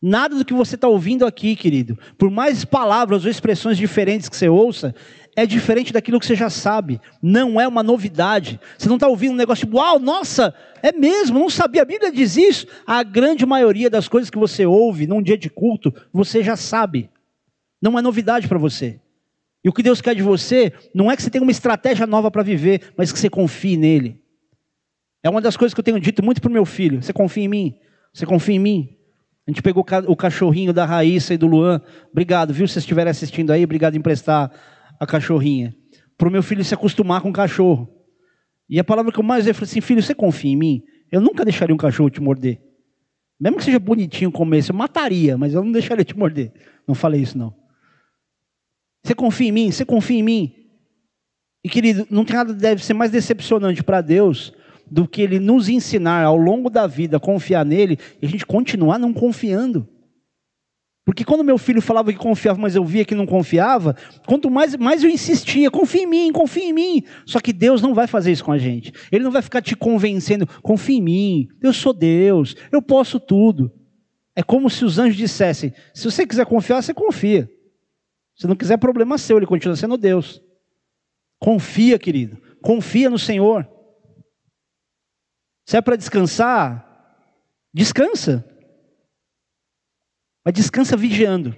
Nada 0.00 0.36
do 0.36 0.42
que 0.42 0.54
você 0.54 0.74
está 0.74 0.88
ouvindo 0.88 1.26
aqui, 1.26 1.54
querido, 1.54 1.98
por 2.16 2.30
mais 2.30 2.64
palavras 2.64 3.26
ou 3.26 3.30
expressões 3.30 3.76
diferentes 3.76 4.30
que 4.30 4.36
você 4.36 4.48
ouça, 4.48 4.94
é 5.34 5.46
diferente 5.46 5.92
daquilo 5.92 6.20
que 6.20 6.26
você 6.26 6.34
já 6.34 6.50
sabe. 6.50 7.00
Não 7.22 7.60
é 7.60 7.66
uma 7.66 7.82
novidade. 7.82 8.60
Você 8.76 8.88
não 8.88 8.96
está 8.96 9.08
ouvindo 9.08 9.32
um 9.32 9.36
negócio 9.36 9.64
tipo, 9.66 9.78
uau, 9.78 9.98
nossa, 9.98 10.54
é 10.82 10.92
mesmo, 10.92 11.38
não 11.38 11.48
sabia. 11.48 11.82
A 11.82 11.86
Bíblia 11.86 12.12
diz 12.12 12.36
isso. 12.36 12.66
A 12.86 13.02
grande 13.02 13.46
maioria 13.46 13.88
das 13.88 14.08
coisas 14.08 14.28
que 14.28 14.38
você 14.38 14.66
ouve 14.66 15.06
num 15.06 15.22
dia 15.22 15.38
de 15.38 15.48
culto, 15.48 15.92
você 16.12 16.42
já 16.42 16.56
sabe. 16.56 17.10
Não 17.80 17.98
é 17.98 18.02
novidade 18.02 18.46
para 18.46 18.58
você. 18.58 19.00
E 19.64 19.68
o 19.68 19.72
que 19.72 19.82
Deus 19.82 20.00
quer 20.00 20.14
de 20.14 20.22
você 20.22 20.72
não 20.94 21.10
é 21.10 21.16
que 21.16 21.22
você 21.22 21.30
tenha 21.30 21.42
uma 21.42 21.50
estratégia 21.50 22.06
nova 22.06 22.30
para 22.30 22.42
viver, 22.42 22.92
mas 22.96 23.12
que 23.12 23.18
você 23.18 23.30
confie 23.30 23.76
nele. 23.76 24.20
É 25.22 25.30
uma 25.30 25.40
das 25.40 25.56
coisas 25.56 25.72
que 25.72 25.80
eu 25.80 25.84
tenho 25.84 26.00
dito 26.00 26.22
muito 26.22 26.40
para 26.42 26.50
o 26.50 26.52
meu 26.52 26.66
filho. 26.66 27.02
Você 27.02 27.12
confia 27.12 27.44
em 27.44 27.48
mim? 27.48 27.74
Você 28.12 28.26
confia 28.26 28.56
em 28.56 28.58
mim? 28.58 28.96
A 29.46 29.50
gente 29.50 29.62
pegou 29.62 29.84
o 30.06 30.16
cachorrinho 30.16 30.72
da 30.72 30.84
Raíssa 30.84 31.32
e 31.34 31.36
do 31.36 31.46
Luan. 31.46 31.80
Obrigado, 32.10 32.52
viu? 32.52 32.66
Se 32.66 32.74
vocês 32.74 32.82
estiverem 32.82 33.10
assistindo 33.10 33.50
aí, 33.50 33.64
obrigado 33.64 33.94
em 33.94 33.98
emprestar 33.98 34.50
a 35.02 35.06
cachorrinha. 35.06 35.74
Para 36.16 36.28
o 36.28 36.30
meu 36.30 36.44
filho 36.44 36.64
se 36.64 36.72
acostumar 36.72 37.20
com 37.20 37.30
o 37.30 37.32
cachorro. 37.32 37.92
E 38.68 38.78
a 38.78 38.84
palavra 38.84 39.10
que 39.10 39.18
eu 39.18 39.24
mais 39.24 39.48
eu 39.48 39.52
falei 39.52 39.68
assim, 39.68 39.80
filho, 39.80 40.00
você 40.00 40.14
confia 40.14 40.52
em 40.52 40.56
mim? 40.56 40.82
Eu 41.10 41.20
nunca 41.20 41.44
deixaria 41.44 41.74
um 41.74 41.78
cachorro 41.78 42.08
te 42.08 42.20
morder. 42.20 42.62
Mesmo 43.38 43.58
que 43.58 43.64
seja 43.64 43.80
bonitinho 43.80 44.30
comer, 44.30 44.64
eu 44.68 44.74
mataria, 44.74 45.36
mas 45.36 45.54
eu 45.54 45.64
não 45.64 45.72
deixaria 45.72 46.04
te 46.04 46.16
morder. 46.16 46.52
Não 46.86 46.94
falei 46.94 47.20
isso, 47.20 47.36
não. 47.36 47.52
Você 49.02 49.12
confia 49.12 49.48
em 49.48 49.52
mim? 49.52 49.72
Você 49.72 49.84
confia 49.84 50.20
em 50.20 50.22
mim? 50.22 50.54
E 51.64 51.68
querido, 51.68 52.06
não 52.08 52.24
tem 52.24 52.36
nada 52.36 52.54
deve 52.54 52.84
ser 52.84 52.94
mais 52.94 53.10
decepcionante 53.10 53.82
para 53.82 54.00
Deus 54.00 54.52
do 54.88 55.08
que 55.08 55.20
Ele 55.20 55.40
nos 55.40 55.68
ensinar 55.68 56.22
ao 56.22 56.36
longo 56.36 56.70
da 56.70 56.86
vida 56.86 57.16
a 57.16 57.20
confiar 57.20 57.64
nele 57.64 57.98
e 58.20 58.26
a 58.26 58.28
gente 58.28 58.46
continuar 58.46 59.00
não 59.00 59.12
confiando. 59.12 59.88
Porque 61.04 61.24
quando 61.24 61.42
meu 61.42 61.58
filho 61.58 61.82
falava 61.82 62.12
que 62.12 62.18
confiava, 62.18 62.60
mas 62.60 62.76
eu 62.76 62.84
via 62.84 63.04
que 63.04 63.14
não 63.14 63.26
confiava, 63.26 63.96
quanto 64.24 64.48
mais, 64.48 64.76
mais 64.76 65.02
eu 65.02 65.10
insistia, 65.10 65.68
confia 65.68 66.02
em 66.02 66.06
mim, 66.06 66.32
confia 66.32 66.64
em 66.64 66.72
mim. 66.72 67.02
Só 67.26 67.40
que 67.40 67.52
Deus 67.52 67.82
não 67.82 67.92
vai 67.92 68.06
fazer 68.06 68.30
isso 68.30 68.44
com 68.44 68.52
a 68.52 68.58
gente. 68.58 68.92
Ele 69.10 69.24
não 69.24 69.32
vai 69.32 69.42
ficar 69.42 69.60
te 69.60 69.74
convencendo, 69.74 70.46
confia 70.62 70.96
em 70.96 71.02
mim, 71.02 71.48
eu 71.60 71.72
sou 71.72 71.92
Deus, 71.92 72.54
eu 72.70 72.80
posso 72.80 73.18
tudo. 73.18 73.72
É 74.36 74.42
como 74.42 74.70
se 74.70 74.84
os 74.84 74.98
anjos 74.98 75.16
dissessem: 75.16 75.74
se 75.92 76.04
você 76.04 76.24
quiser 76.24 76.46
confiar, 76.46 76.80
você 76.80 76.94
confia. 76.94 77.50
Se 78.36 78.46
não 78.46 78.56
quiser, 78.56 78.78
problema 78.78 79.18
seu, 79.18 79.36
ele 79.36 79.46
continua 79.46 79.76
sendo 79.76 79.96
Deus. 79.96 80.40
Confia, 81.38 81.98
querido, 81.98 82.40
confia 82.62 83.10
no 83.10 83.18
Senhor. 83.18 83.68
Se 85.66 85.76
é 85.76 85.80
para 85.80 85.96
descansar, 85.96 86.86
descansa. 87.74 88.48
Mas 90.44 90.54
descansa 90.54 90.96
vigiando. 90.96 91.56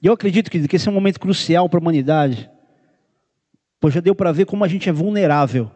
E 0.00 0.06
eu 0.06 0.12
acredito 0.12 0.50
que, 0.50 0.68
que 0.68 0.76
esse 0.76 0.88
é 0.88 0.90
um 0.90 0.94
momento 0.94 1.20
crucial 1.20 1.68
para 1.68 1.78
a 1.78 1.82
humanidade. 1.82 2.50
Pois 3.80 3.94
já 3.94 4.00
deu 4.00 4.14
para 4.14 4.32
ver 4.32 4.46
como 4.46 4.64
a 4.64 4.68
gente 4.68 4.88
é 4.88 4.92
vulnerável. 4.92 5.70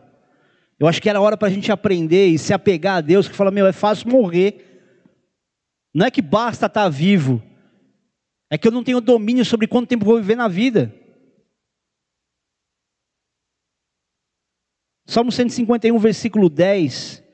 Eu 0.79 0.87
acho 0.87 1.01
que 1.01 1.09
era 1.09 1.21
hora 1.21 1.37
para 1.37 1.49
a 1.49 1.51
gente 1.51 1.73
aprender 1.73 2.29
e 2.29 2.39
se 2.39 2.53
apegar 2.53 2.99
a 2.99 3.01
Deus, 3.01 3.29
que 3.29 3.35
fala, 3.35 3.51
meu, 3.51 3.67
é 3.67 3.73
fácil 3.73 4.11
morrer. 4.11 4.65
Não 5.95 6.07
é 6.07 6.11
que 6.11 6.23
basta 6.23 6.67
estar 6.67 6.85
tá 6.85 6.89
vivo. 6.89 7.43
É 8.51 8.57
que 8.57 8.69
eu 8.69 8.73
não 8.73 8.85
tenho 8.85 9.01
domínio 9.01 9.45
sobre 9.45 9.67
quanto 9.67 9.89
tempo 9.89 10.05
vou 10.05 10.17
viver 10.17 10.37
na 10.37 10.47
vida. 10.47 10.95
Salmo 15.07 15.33
151, 15.33 15.99
versículo 15.99 16.51
10, 16.51 17.25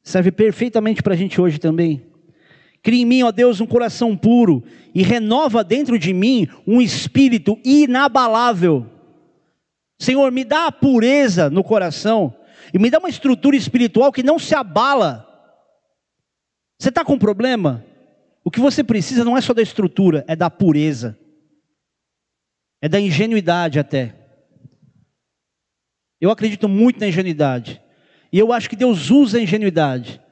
serve 0.00 0.30
perfeitamente 0.30 1.02
para 1.02 1.14
a 1.14 1.16
gente 1.16 1.40
hoje 1.40 1.58
também. 1.58 2.13
Cria 2.84 3.00
em 3.00 3.06
mim, 3.06 3.22
ó 3.22 3.32
Deus, 3.32 3.62
um 3.62 3.66
coração 3.66 4.14
puro 4.14 4.62
e 4.94 5.02
renova 5.02 5.64
dentro 5.64 5.98
de 5.98 6.12
mim 6.12 6.46
um 6.66 6.82
espírito 6.82 7.58
inabalável. 7.64 8.86
Senhor, 9.98 10.30
me 10.30 10.44
dá 10.44 10.66
a 10.66 10.72
pureza 10.72 11.48
no 11.48 11.64
coração 11.64 12.36
e 12.74 12.78
me 12.78 12.90
dá 12.90 12.98
uma 12.98 13.08
estrutura 13.08 13.56
espiritual 13.56 14.12
que 14.12 14.22
não 14.22 14.38
se 14.38 14.54
abala. 14.54 15.26
Você 16.78 16.90
está 16.90 17.02
com 17.02 17.14
um 17.14 17.18
problema? 17.18 17.82
O 18.44 18.50
que 18.50 18.60
você 18.60 18.84
precisa 18.84 19.24
não 19.24 19.34
é 19.34 19.40
só 19.40 19.54
da 19.54 19.62
estrutura, 19.62 20.22
é 20.28 20.36
da 20.36 20.50
pureza, 20.50 21.18
é 22.82 22.88
da 22.88 23.00
ingenuidade 23.00 23.78
até. 23.78 24.14
Eu 26.20 26.30
acredito 26.30 26.68
muito 26.68 27.00
na 27.00 27.08
ingenuidade, 27.08 27.80
e 28.30 28.38
eu 28.38 28.52
acho 28.52 28.68
que 28.68 28.76
Deus 28.76 29.10
usa 29.10 29.38
a 29.38 29.40
ingenuidade 29.40 30.22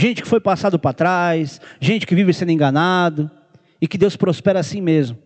gente 0.00 0.22
que 0.22 0.28
foi 0.28 0.40
passado 0.40 0.78
para 0.78 0.94
trás, 0.94 1.60
gente 1.78 2.06
que 2.06 2.14
vive 2.14 2.32
sendo 2.32 2.50
enganado, 2.50 3.30
e 3.80 3.86
que 3.86 3.98
Deus 3.98 4.16
prospera 4.16 4.58
assim 4.58 4.80
mesmo. 4.80 5.18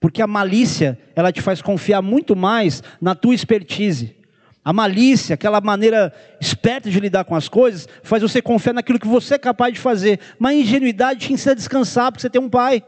Porque 0.00 0.22
a 0.22 0.26
malícia, 0.26 0.98
ela 1.14 1.32
te 1.32 1.42
faz 1.42 1.60
confiar 1.60 2.00
muito 2.00 2.36
mais 2.36 2.82
na 3.00 3.14
tua 3.14 3.34
expertise. 3.34 4.16
A 4.64 4.72
malícia, 4.72 5.34
aquela 5.34 5.60
maneira 5.60 6.12
esperta 6.40 6.88
de 6.88 7.00
lidar 7.00 7.24
com 7.24 7.34
as 7.34 7.48
coisas, 7.48 7.88
faz 8.02 8.22
você 8.22 8.40
confiar 8.40 8.74
naquilo 8.74 8.98
que 8.98 9.08
você 9.08 9.34
é 9.34 9.38
capaz 9.38 9.74
de 9.74 9.80
fazer. 9.80 10.20
Mas 10.38 10.52
a 10.52 10.60
ingenuidade 10.60 11.26
te 11.26 11.32
ensina 11.32 11.52
a 11.52 11.56
descansar, 11.56 12.12
porque 12.12 12.22
você 12.22 12.30
tem 12.30 12.40
um 12.40 12.48
pai. 12.48 12.82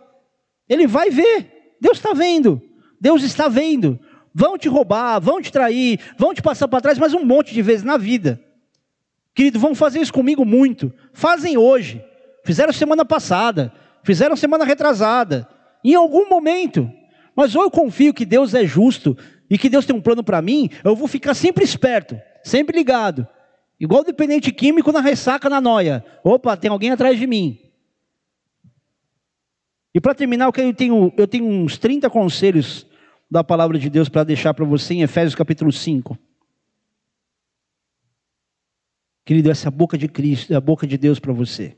Ele 0.68 0.86
vai 0.86 1.10
ver. 1.10 1.76
Deus 1.80 1.98
está 1.98 2.14
vendo. 2.14 2.62
Deus 3.00 3.22
está 3.22 3.48
vendo. 3.48 3.98
Vão 4.32 4.56
te 4.56 4.68
roubar, 4.68 5.20
vão 5.20 5.42
te 5.42 5.50
trair, 5.50 5.98
vão 6.16 6.32
te 6.32 6.40
passar 6.40 6.68
para 6.68 6.80
trás, 6.80 6.98
mas 6.98 7.12
um 7.12 7.24
monte 7.24 7.52
de 7.52 7.60
vezes 7.60 7.82
na 7.82 7.98
vida. 7.98 8.40
Querido, 9.34 9.58
vão 9.58 9.74
fazer 9.74 10.00
isso 10.00 10.12
comigo 10.12 10.44
muito. 10.44 10.92
Fazem 11.12 11.56
hoje. 11.56 12.04
Fizeram 12.44 12.72
semana 12.72 13.04
passada. 13.04 13.72
Fizeram 14.02 14.36
semana 14.36 14.64
retrasada. 14.64 15.48
Em 15.84 15.94
algum 15.94 16.28
momento. 16.28 16.90
Mas 17.34 17.54
ou 17.54 17.62
eu 17.62 17.70
confio 17.70 18.12
que 18.12 18.26
Deus 18.26 18.54
é 18.54 18.66
justo 18.66 19.16
e 19.48 19.58
que 19.58 19.68
Deus 19.68 19.86
tem 19.86 19.94
um 19.94 20.00
plano 20.00 20.22
para 20.24 20.40
mim, 20.40 20.70
eu 20.82 20.96
vou 20.96 21.06
ficar 21.06 21.34
sempre 21.34 21.64
esperto, 21.64 22.18
sempre 22.42 22.76
ligado. 22.76 23.26
Igual 23.78 24.04
dependente 24.04 24.52
químico 24.52 24.92
na 24.92 25.00
ressaca, 25.00 25.48
na 25.48 25.60
noia. 25.60 26.04
Opa, 26.22 26.56
tem 26.56 26.70
alguém 26.70 26.90
atrás 26.90 27.18
de 27.18 27.26
mim. 27.26 27.58
E 29.94 30.00
para 30.00 30.14
terminar, 30.14 30.46
eu 30.46 30.74
tenho, 30.74 31.12
eu 31.16 31.26
tenho 31.26 31.44
uns 31.44 31.76
30 31.76 32.08
conselhos 32.08 32.86
da 33.30 33.44
palavra 33.44 33.78
de 33.78 33.90
Deus 33.90 34.08
para 34.08 34.24
deixar 34.24 34.54
para 34.54 34.64
você 34.64 34.94
em 34.94 35.02
Efésios 35.02 35.34
capítulo 35.34 35.72
5. 35.72 36.16
Querido, 39.24 39.50
essa 39.50 39.70
boca 39.70 39.96
de 39.96 40.08
Cristo, 40.08 40.54
a 40.54 40.60
boca 40.60 40.86
de 40.86 40.98
Deus 40.98 41.18
para 41.20 41.32
você. 41.32 41.76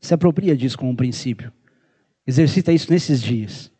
Se 0.00 0.12
apropria 0.12 0.56
disso 0.56 0.76
como 0.76 0.90
um 0.90 0.96
princípio. 0.96 1.52
Exercita 2.26 2.72
isso 2.72 2.90
nesses 2.90 3.22
dias. 3.22 3.72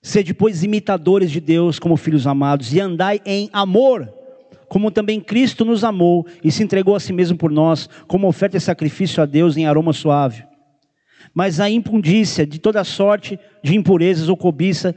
Sede, 0.00 0.32
pois, 0.32 0.62
imitadores 0.62 1.30
de 1.30 1.40
Deus 1.40 1.78
como 1.78 1.96
filhos 1.96 2.26
amados, 2.26 2.72
e 2.72 2.80
andai 2.80 3.20
em 3.24 3.50
amor, 3.52 4.12
como 4.68 4.90
também 4.90 5.20
Cristo 5.20 5.64
nos 5.64 5.84
amou 5.84 6.26
e 6.42 6.50
se 6.50 6.62
entregou 6.62 6.94
a 6.94 7.00
si 7.00 7.12
mesmo 7.12 7.36
por 7.36 7.50
nós, 7.50 7.88
como 8.06 8.26
oferta 8.26 8.56
e 8.56 8.60
sacrifício 8.60 9.22
a 9.22 9.26
Deus 9.26 9.56
em 9.56 9.66
aroma 9.66 9.92
suave. 9.92 10.46
Mas 11.34 11.60
a 11.60 11.68
impundícia 11.68 12.46
de 12.46 12.58
toda 12.58 12.82
sorte 12.84 13.38
de 13.62 13.76
impurezas 13.76 14.28
ou 14.28 14.36
cobiça, 14.36 14.94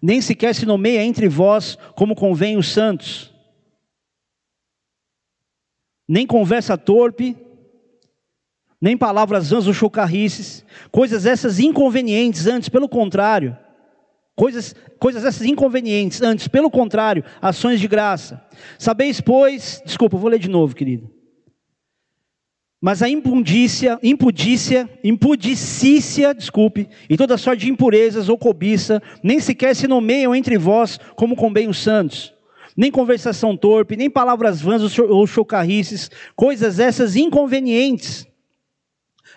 nem 0.00 0.20
sequer 0.20 0.54
se 0.54 0.64
nomeia 0.64 1.04
entre 1.04 1.28
vós 1.28 1.76
como 1.94 2.14
convém 2.14 2.56
os 2.56 2.68
santos 2.68 3.33
nem 6.08 6.26
conversa 6.26 6.76
torpe, 6.76 7.36
nem 8.80 8.96
palavras 8.96 9.50
vãs 9.50 9.66
ou 9.66 9.72
chocarrices, 9.72 10.64
coisas 10.90 11.24
essas 11.24 11.58
inconvenientes, 11.58 12.46
antes, 12.46 12.68
pelo 12.68 12.88
contrário, 12.88 13.56
coisas, 14.36 14.74
coisas 14.98 15.24
essas 15.24 15.46
inconvenientes, 15.46 16.20
antes, 16.20 16.46
pelo 16.48 16.70
contrário, 16.70 17.24
ações 17.40 17.80
de 17.80 17.88
graça. 17.88 18.44
Sabeis, 18.78 19.20
pois, 19.20 19.82
desculpa, 19.84 20.18
vou 20.18 20.28
ler 20.28 20.38
de 20.38 20.50
novo, 20.50 20.74
querido. 20.74 21.10
Mas 22.78 23.02
a 23.02 23.08
impudícia, 23.08 23.98
impudícia, 24.02 24.90
impudicícia, 25.02 26.34
desculpe, 26.34 26.86
e 27.08 27.16
toda 27.16 27.38
sorte 27.38 27.60
de 27.60 27.70
impurezas 27.70 28.28
ou 28.28 28.36
cobiça, 28.36 29.02
nem 29.22 29.40
sequer 29.40 29.74
se 29.74 29.88
nomeiam 29.88 30.34
entre 30.34 30.58
vós 30.58 31.00
como 31.16 31.34
convém 31.34 31.66
os 31.66 31.78
santos 31.78 32.33
nem 32.76 32.90
conversação 32.90 33.56
torpe, 33.56 33.96
nem 33.96 34.10
palavras 34.10 34.60
vãs 34.60 34.98
ou 34.98 35.26
chocarrices, 35.26 36.10
coisas 36.34 36.78
essas 36.78 37.16
inconvenientes. 37.16 38.26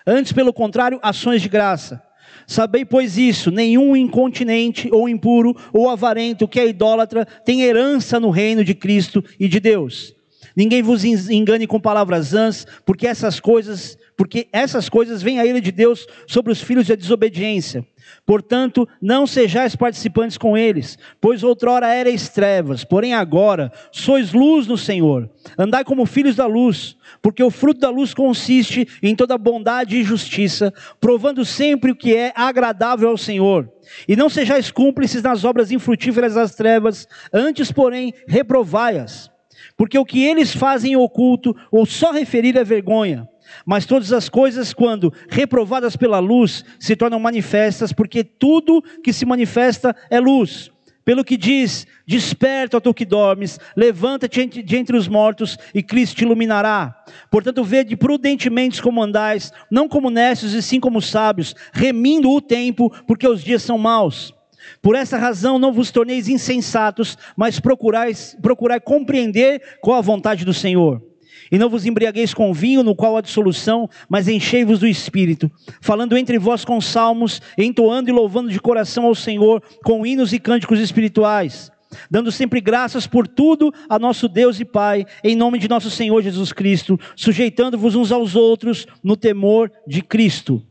Antes, 0.06 0.32
pelo 0.32 0.52
contrário, 0.52 0.98
ações 1.02 1.42
de 1.42 1.48
graça. 1.48 2.02
Sabei, 2.46 2.84
pois, 2.84 3.18
isso: 3.18 3.50
nenhum 3.50 3.94
incontinente, 3.94 4.88
ou 4.90 5.08
impuro, 5.08 5.54
ou 5.72 5.90
avarento, 5.90 6.48
que 6.48 6.58
é 6.58 6.66
idólatra, 6.66 7.26
tem 7.44 7.62
herança 7.62 8.18
no 8.18 8.30
reino 8.30 8.64
de 8.64 8.74
Cristo 8.74 9.22
e 9.38 9.46
de 9.46 9.60
Deus. 9.60 10.14
Ninguém 10.56 10.82
vos 10.82 11.04
engane 11.04 11.66
com 11.66 11.78
palavras 11.78 12.34
ãs, 12.34 12.66
porque 12.84 13.06
essas 13.06 13.38
coisas, 13.38 13.98
porque 14.16 14.48
essas 14.50 14.88
coisas 14.88 15.22
vêm 15.22 15.38
a 15.38 15.46
ira 15.46 15.60
de 15.60 15.70
Deus 15.70 16.06
sobre 16.26 16.50
os 16.50 16.60
filhos 16.60 16.88
da 16.88 16.94
desobediência. 16.94 17.86
Portanto, 18.24 18.88
não 19.00 19.26
sejais 19.26 19.74
participantes 19.74 20.36
com 20.36 20.56
eles, 20.56 20.98
pois 21.20 21.42
outrora 21.42 21.94
erais 21.94 22.28
trevas, 22.28 22.84
porém 22.84 23.14
agora 23.14 23.72
sois 23.90 24.32
luz 24.32 24.66
no 24.66 24.76
Senhor. 24.76 25.28
Andai 25.58 25.84
como 25.84 26.06
filhos 26.06 26.36
da 26.36 26.46
luz, 26.46 26.96
porque 27.22 27.42
o 27.42 27.50
fruto 27.50 27.80
da 27.80 27.90
luz 27.90 28.12
consiste 28.14 28.86
em 29.02 29.16
toda 29.16 29.38
bondade 29.38 29.96
e 29.96 30.04
justiça, 30.04 30.72
provando 31.00 31.44
sempre 31.44 31.90
o 31.90 31.96
que 31.96 32.14
é 32.14 32.32
agradável 32.34 33.08
ao 33.08 33.16
Senhor. 33.16 33.70
E 34.06 34.14
não 34.14 34.28
sejais 34.28 34.70
cúmplices 34.70 35.22
nas 35.22 35.44
obras 35.44 35.70
infrutíferas 35.70 36.34
das 36.34 36.54
trevas, 36.54 37.08
antes, 37.32 37.72
porém, 37.72 38.12
reprovai-as. 38.26 39.30
Porque 39.76 39.98
o 39.98 40.04
que 40.04 40.24
eles 40.24 40.52
fazem 40.54 40.92
em 40.92 40.96
oculto, 40.96 41.56
ou 41.70 41.86
só 41.86 42.10
referir 42.10 42.56
é 42.56 42.64
vergonha. 42.64 43.28
Mas 43.64 43.86
todas 43.86 44.12
as 44.12 44.28
coisas, 44.28 44.72
quando 44.72 45.12
reprovadas 45.28 45.96
pela 45.96 46.18
luz, 46.18 46.64
se 46.78 46.96
tornam 46.96 47.20
manifestas, 47.20 47.92
porque 47.92 48.22
tudo 48.24 48.82
que 49.02 49.12
se 49.12 49.24
manifesta 49.26 49.94
é 50.10 50.20
luz. 50.20 50.70
Pelo 51.08 51.24
que 51.24 51.38
diz: 51.38 51.86
Desperta, 52.06 52.80
tu 52.82 52.92
que 52.92 53.06
dormes, 53.06 53.58
levanta-te 53.74 54.44
de 54.44 54.76
entre 54.76 54.94
os 54.94 55.08
mortos 55.08 55.56
e 55.74 55.82
Cristo 55.82 56.16
te 56.16 56.24
iluminará. 56.24 57.02
Portanto, 57.30 57.64
vede 57.64 57.96
prudentemente 57.96 58.82
como 58.82 59.02
andais, 59.02 59.50
não 59.70 59.88
como 59.88 60.10
necios 60.10 60.52
e 60.52 60.60
sim 60.60 60.78
como 60.78 61.00
sábios, 61.00 61.54
remindo 61.72 62.30
o 62.30 62.42
tempo, 62.42 62.90
porque 63.06 63.26
os 63.26 63.42
dias 63.42 63.62
são 63.62 63.78
maus. 63.78 64.34
Por 64.82 64.94
essa 64.94 65.16
razão 65.16 65.58
não 65.58 65.72
vos 65.72 65.90
torneis 65.90 66.28
insensatos, 66.28 67.16
mas 67.34 67.58
procurais, 67.58 68.36
procurai 68.42 68.78
compreender 68.78 69.78
qual 69.80 69.96
a 69.96 70.02
vontade 70.02 70.44
do 70.44 70.52
Senhor. 70.52 71.07
E 71.50 71.58
não 71.58 71.68
vos 71.68 71.86
embriagueis 71.86 72.34
com 72.34 72.52
vinho, 72.52 72.82
no 72.82 72.94
qual 72.94 73.16
há 73.16 73.20
dissolução, 73.20 73.88
mas 74.08 74.28
enchei-vos 74.28 74.78
do 74.78 74.86
Espírito, 74.86 75.50
falando 75.80 76.16
entre 76.16 76.38
vós 76.38 76.64
com 76.64 76.80
salmos, 76.80 77.40
entoando 77.56 78.10
e 78.10 78.12
louvando 78.12 78.50
de 78.50 78.60
coração 78.60 79.06
ao 79.06 79.14
Senhor, 79.14 79.62
com 79.82 80.06
hinos 80.06 80.32
e 80.32 80.38
cânticos 80.38 80.80
espirituais, 80.80 81.70
dando 82.10 82.30
sempre 82.30 82.60
graças 82.60 83.06
por 83.06 83.26
tudo 83.26 83.72
a 83.88 83.98
nosso 83.98 84.28
Deus 84.28 84.60
e 84.60 84.64
Pai, 84.64 85.06
em 85.24 85.34
nome 85.34 85.58
de 85.58 85.68
nosso 85.68 85.90
Senhor 85.90 86.22
Jesus 86.22 86.52
Cristo, 86.52 86.98
sujeitando-vos 87.16 87.94
uns 87.94 88.12
aos 88.12 88.36
outros 88.36 88.86
no 89.02 89.16
temor 89.16 89.72
de 89.86 90.02
Cristo. 90.02 90.62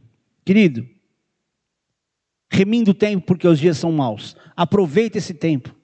Querido, 0.46 0.88
remindo 2.50 2.92
o 2.92 2.94
tempo 2.94 3.26
porque 3.26 3.48
os 3.48 3.60
dias 3.60 3.78
são 3.78 3.92
maus. 3.92 4.36
Aproveite 4.56 5.18
esse 5.18 5.34
tempo. 5.34 5.76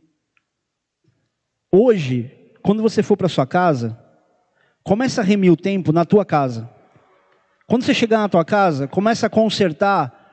Hoje, 1.71 2.31
quando 2.61 2.81
você 2.81 3.01
for 3.01 3.17
para 3.17 3.27
sua 3.27 3.47
casa, 3.47 3.99
Começa 4.83 5.21
a 5.21 5.23
remir 5.23 5.51
o 5.51 5.57
tempo 5.57 5.91
na 5.91 6.03
tua 6.03 6.25
casa. 6.25 6.69
Quando 7.65 7.83
você 7.83 7.93
chegar 7.93 8.19
na 8.19 8.29
tua 8.29 8.43
casa, 8.43 8.87
começa 8.87 9.27
a 9.27 9.29
consertar 9.29 10.23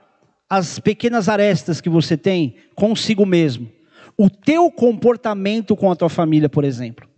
as 0.49 0.81
pequenas 0.81 1.29
arestas 1.29 1.81
que 1.81 1.89
você 1.89 2.17
tem 2.17 2.57
consigo 2.75 3.25
mesmo. 3.25 3.71
O 4.19 4.29
teu 4.29 4.71
comportamento 4.71 5.77
com 5.77 5.91
a 5.91 5.97
tua 5.97 6.09
família, 6.09 6.49
por 6.49 6.65
exemplo. 6.65 7.09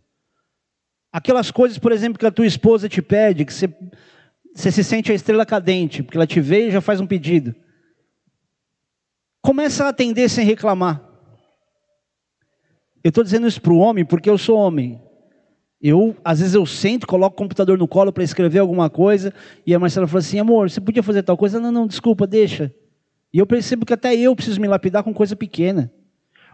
Aquelas 1.10 1.50
coisas, 1.50 1.78
por 1.78 1.92
exemplo, 1.92 2.18
que 2.18 2.26
a 2.26 2.30
tua 2.30 2.46
esposa 2.46 2.88
te 2.88 3.00
pede, 3.00 3.44
que 3.44 3.52
você, 3.52 3.68
você 4.54 4.70
se 4.70 4.84
sente 4.84 5.10
a 5.10 5.14
estrela 5.14 5.46
cadente, 5.46 6.02
porque 6.02 6.18
ela 6.18 6.26
te 6.26 6.40
vê 6.40 6.68
e 6.68 6.70
já 6.70 6.80
faz 6.80 7.00
um 7.00 7.06
pedido. 7.06 7.54
Começa 9.40 9.84
a 9.84 9.88
atender 9.88 10.28
sem 10.28 10.44
reclamar. 10.44 11.02
Eu 13.02 13.08
estou 13.08 13.24
dizendo 13.24 13.48
isso 13.48 13.60
para 13.60 13.72
o 13.72 13.78
homem 13.78 14.04
porque 14.04 14.30
eu 14.30 14.38
sou 14.38 14.56
homem. 14.56 15.02
Eu, 15.82 16.16
às 16.24 16.38
vezes 16.38 16.54
eu 16.54 16.64
sento, 16.64 17.06
coloco 17.06 17.34
o 17.34 17.38
computador 17.38 17.76
no 17.76 17.88
colo 17.88 18.12
para 18.12 18.22
escrever 18.22 18.60
alguma 18.60 18.88
coisa, 18.88 19.34
e 19.66 19.74
a 19.74 19.78
Marcela 19.80 20.06
fala 20.06 20.20
assim, 20.20 20.38
amor, 20.38 20.70
você 20.70 20.80
podia 20.80 21.02
fazer 21.02 21.24
tal 21.24 21.36
coisa? 21.36 21.58
Não, 21.58 21.72
não, 21.72 21.88
desculpa, 21.88 22.24
deixa. 22.24 22.72
E 23.34 23.38
eu 23.38 23.46
percebo 23.46 23.84
que 23.84 23.92
até 23.92 24.14
eu 24.14 24.36
preciso 24.36 24.60
me 24.60 24.68
lapidar 24.68 25.02
com 25.02 25.12
coisa 25.12 25.34
pequena. 25.34 25.92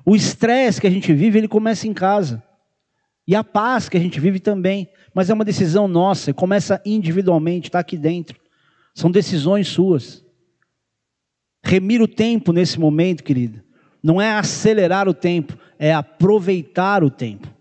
O 0.06 0.16
estresse 0.16 0.80
que 0.80 0.86
a 0.86 0.90
gente 0.90 1.12
vive, 1.12 1.38
ele 1.38 1.48
começa 1.48 1.86
em 1.86 1.92
casa. 1.92 2.42
E 3.26 3.34
a 3.34 3.44
paz 3.44 3.90
que 3.90 3.96
a 3.98 4.00
gente 4.00 4.18
vive 4.18 4.40
também. 4.40 4.88
Mas 5.12 5.28
é 5.28 5.34
uma 5.34 5.44
decisão 5.44 5.86
nossa, 5.86 6.32
começa 6.32 6.80
individualmente, 6.86 7.68
está 7.68 7.80
aqui 7.80 7.98
dentro. 7.98 8.40
São 8.94 9.10
decisões 9.10 9.68
suas. 9.68 10.24
Remir 11.62 12.00
o 12.00 12.08
tempo 12.08 12.52
nesse 12.52 12.80
momento, 12.80 13.22
querido, 13.22 13.60
não 14.02 14.18
é 14.20 14.32
acelerar 14.32 15.08
o 15.08 15.12
tempo, 15.12 15.58
é 15.78 15.92
aproveitar 15.92 17.04
o 17.04 17.10
tempo. 17.10 17.57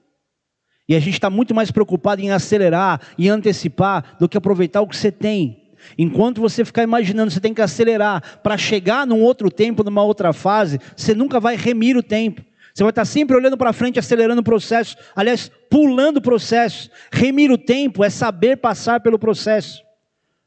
E 0.87 0.95
a 0.95 0.99
gente 0.99 1.15
está 1.15 1.29
muito 1.29 1.53
mais 1.53 1.69
preocupado 1.69 2.21
em 2.21 2.31
acelerar 2.31 3.01
e 3.17 3.27
antecipar 3.27 4.15
do 4.19 4.29
que 4.29 4.37
aproveitar 4.37 4.81
o 4.81 4.87
que 4.87 4.95
você 4.95 5.11
tem. 5.11 5.63
Enquanto 5.97 6.41
você 6.41 6.63
ficar 6.63 6.83
imaginando, 6.83 7.31
você 7.31 7.39
tem 7.39 7.53
que 7.53 7.61
acelerar 7.61 8.39
para 8.41 8.57
chegar 8.57 9.05
num 9.05 9.21
outro 9.21 9.51
tempo, 9.51 9.83
numa 9.83 10.03
outra 10.03 10.33
fase, 10.33 10.79
você 10.95 11.13
nunca 11.13 11.39
vai 11.39 11.55
remir 11.55 11.97
o 11.97 12.03
tempo. 12.03 12.41
Você 12.73 12.83
vai 12.83 12.91
estar 12.91 13.05
sempre 13.05 13.35
olhando 13.35 13.57
para 13.57 13.73
frente, 13.73 13.97
acelerando 13.97 14.41
o 14.41 14.43
processo, 14.43 14.95
aliás, 15.15 15.51
pulando 15.69 16.17
o 16.17 16.21
processo. 16.21 16.89
Remir 17.11 17.51
o 17.51 17.57
tempo 17.57 18.03
é 18.03 18.09
saber 18.09 18.57
passar 18.57 18.99
pelo 18.99 19.17
processo. 19.17 19.81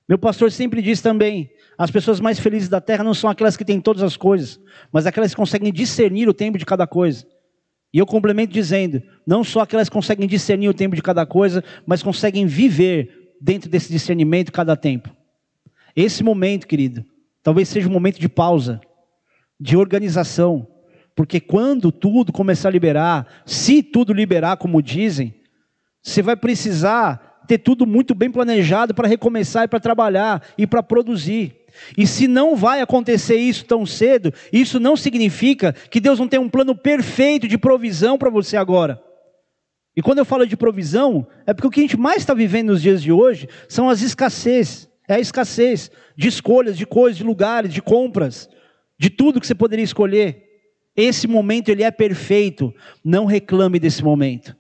Meu 0.09 0.19
pastor 0.19 0.53
sempre 0.53 0.81
diz 0.81 1.01
também: 1.01 1.51
as 1.77 1.91
pessoas 1.91 2.21
mais 2.21 2.39
felizes 2.39 2.69
da 2.69 2.81
terra 2.81 3.03
não 3.03 3.15
são 3.15 3.29
aquelas 3.29 3.57
que 3.57 3.65
têm 3.65 3.81
todas 3.81 4.03
as 4.03 4.17
coisas, 4.17 4.61
mas 4.93 5.07
aquelas 5.07 5.33
que 5.33 5.37
conseguem 5.37 5.73
discernir 5.73 6.29
o 6.29 6.35
tempo 6.35 6.57
de 6.57 6.65
cada 6.65 6.87
coisa. 6.87 7.27
E 7.93 7.99
eu 7.99 8.07
complemento 8.07 8.53
dizendo: 8.53 9.03
não 9.27 9.43
só 9.43 9.67
que 9.67 9.75
elas 9.75 9.89
conseguem 9.89 10.29
discernir 10.29 10.69
o 10.69 10.75
tempo 10.75 10.95
de 10.95 11.03
cada 11.03 11.27
coisa, 11.27 11.63
mas 11.87 12.03
conseguem 12.03 12.47
viver 12.47 13.35
dentro 13.41 13.71
desse 13.71 13.91
discernimento 13.91 14.53
cada 14.53 14.77
tempo. 14.77 15.11
Esse 15.97 16.23
momento, 16.23 16.67
querido, 16.67 17.05
talvez 17.43 17.69
seja 17.69 17.89
um 17.89 17.93
momento 17.93 18.21
de 18.21 18.29
pausa, 18.29 18.81
de 19.59 19.77
organização, 19.77 20.67
porque 21.17 21.41
quando 21.41 21.91
tudo 21.91 22.33
começar 22.33 22.69
a 22.69 22.73
liberar, 22.73 23.27
se 23.45 23.83
tudo 23.83 24.13
liberar, 24.13 24.57
como 24.57 24.83
dizem, 24.83 25.35
você 26.03 26.23
vai 26.23 26.37
precisar 26.37 27.43
ter 27.47 27.59
tudo 27.59 27.85
muito 27.85 28.15
bem 28.15 28.31
planejado 28.31 28.95
para 28.95 29.09
recomeçar 29.09 29.65
e 29.65 29.69
para 29.69 29.81
trabalhar 29.81 30.43
e 30.57 30.67
para 30.67 30.83
produzir. 30.83 31.60
E 31.97 32.07
se 32.07 32.27
não 32.27 32.57
vai 32.57 32.81
acontecer 32.81 33.37
isso 33.37 33.65
tão 33.65 33.85
cedo, 33.87 34.33
isso 34.53 34.81
não 34.81 34.97
significa 34.97 35.73
que 35.73 36.01
Deus 36.01 36.19
não 36.19 36.29
tem 36.29 36.41
um 36.41 36.49
plano 36.49 36.75
perfeito 36.75 37.47
de 37.49 37.59
provisão 37.59 38.19
para 38.19 38.31
você 38.31 38.57
agora. 38.57 39.01
E 39.97 40.03
quando 40.03 40.19
eu 40.19 40.25
falo 40.25 40.47
de 40.47 40.57
provisão, 40.57 41.27
é 41.47 41.53
porque 41.53 41.67
o 41.67 41.71
que 41.71 41.81
a 41.81 41.83
gente 41.83 41.97
mais 41.97 42.19
está 42.19 42.33
vivendo 42.33 42.69
nos 42.69 42.83
dias 42.83 43.03
de 43.03 43.13
hoje 43.13 43.49
são 43.69 43.89
as 43.89 44.03
escassez. 44.03 44.89
É 45.09 45.15
a 45.15 45.21
escassez 45.21 45.91
de 46.17 46.29
escolhas, 46.29 46.79
de 46.79 46.87
coisas, 46.87 47.19
de 47.19 47.25
lugares, 47.25 47.73
de 47.73 47.83
compras, 47.83 48.49
de 48.99 49.11
tudo 49.11 49.41
que 49.41 49.47
você 49.47 49.55
poderia 49.55 49.85
escolher. 49.85 50.45
Esse 50.97 51.27
momento 51.27 51.69
ele 51.69 51.83
é 51.83 51.91
perfeito. 51.91 52.73
Não 53.05 53.25
reclame 53.25 53.79
desse 53.79 54.05
momento. 54.05 54.57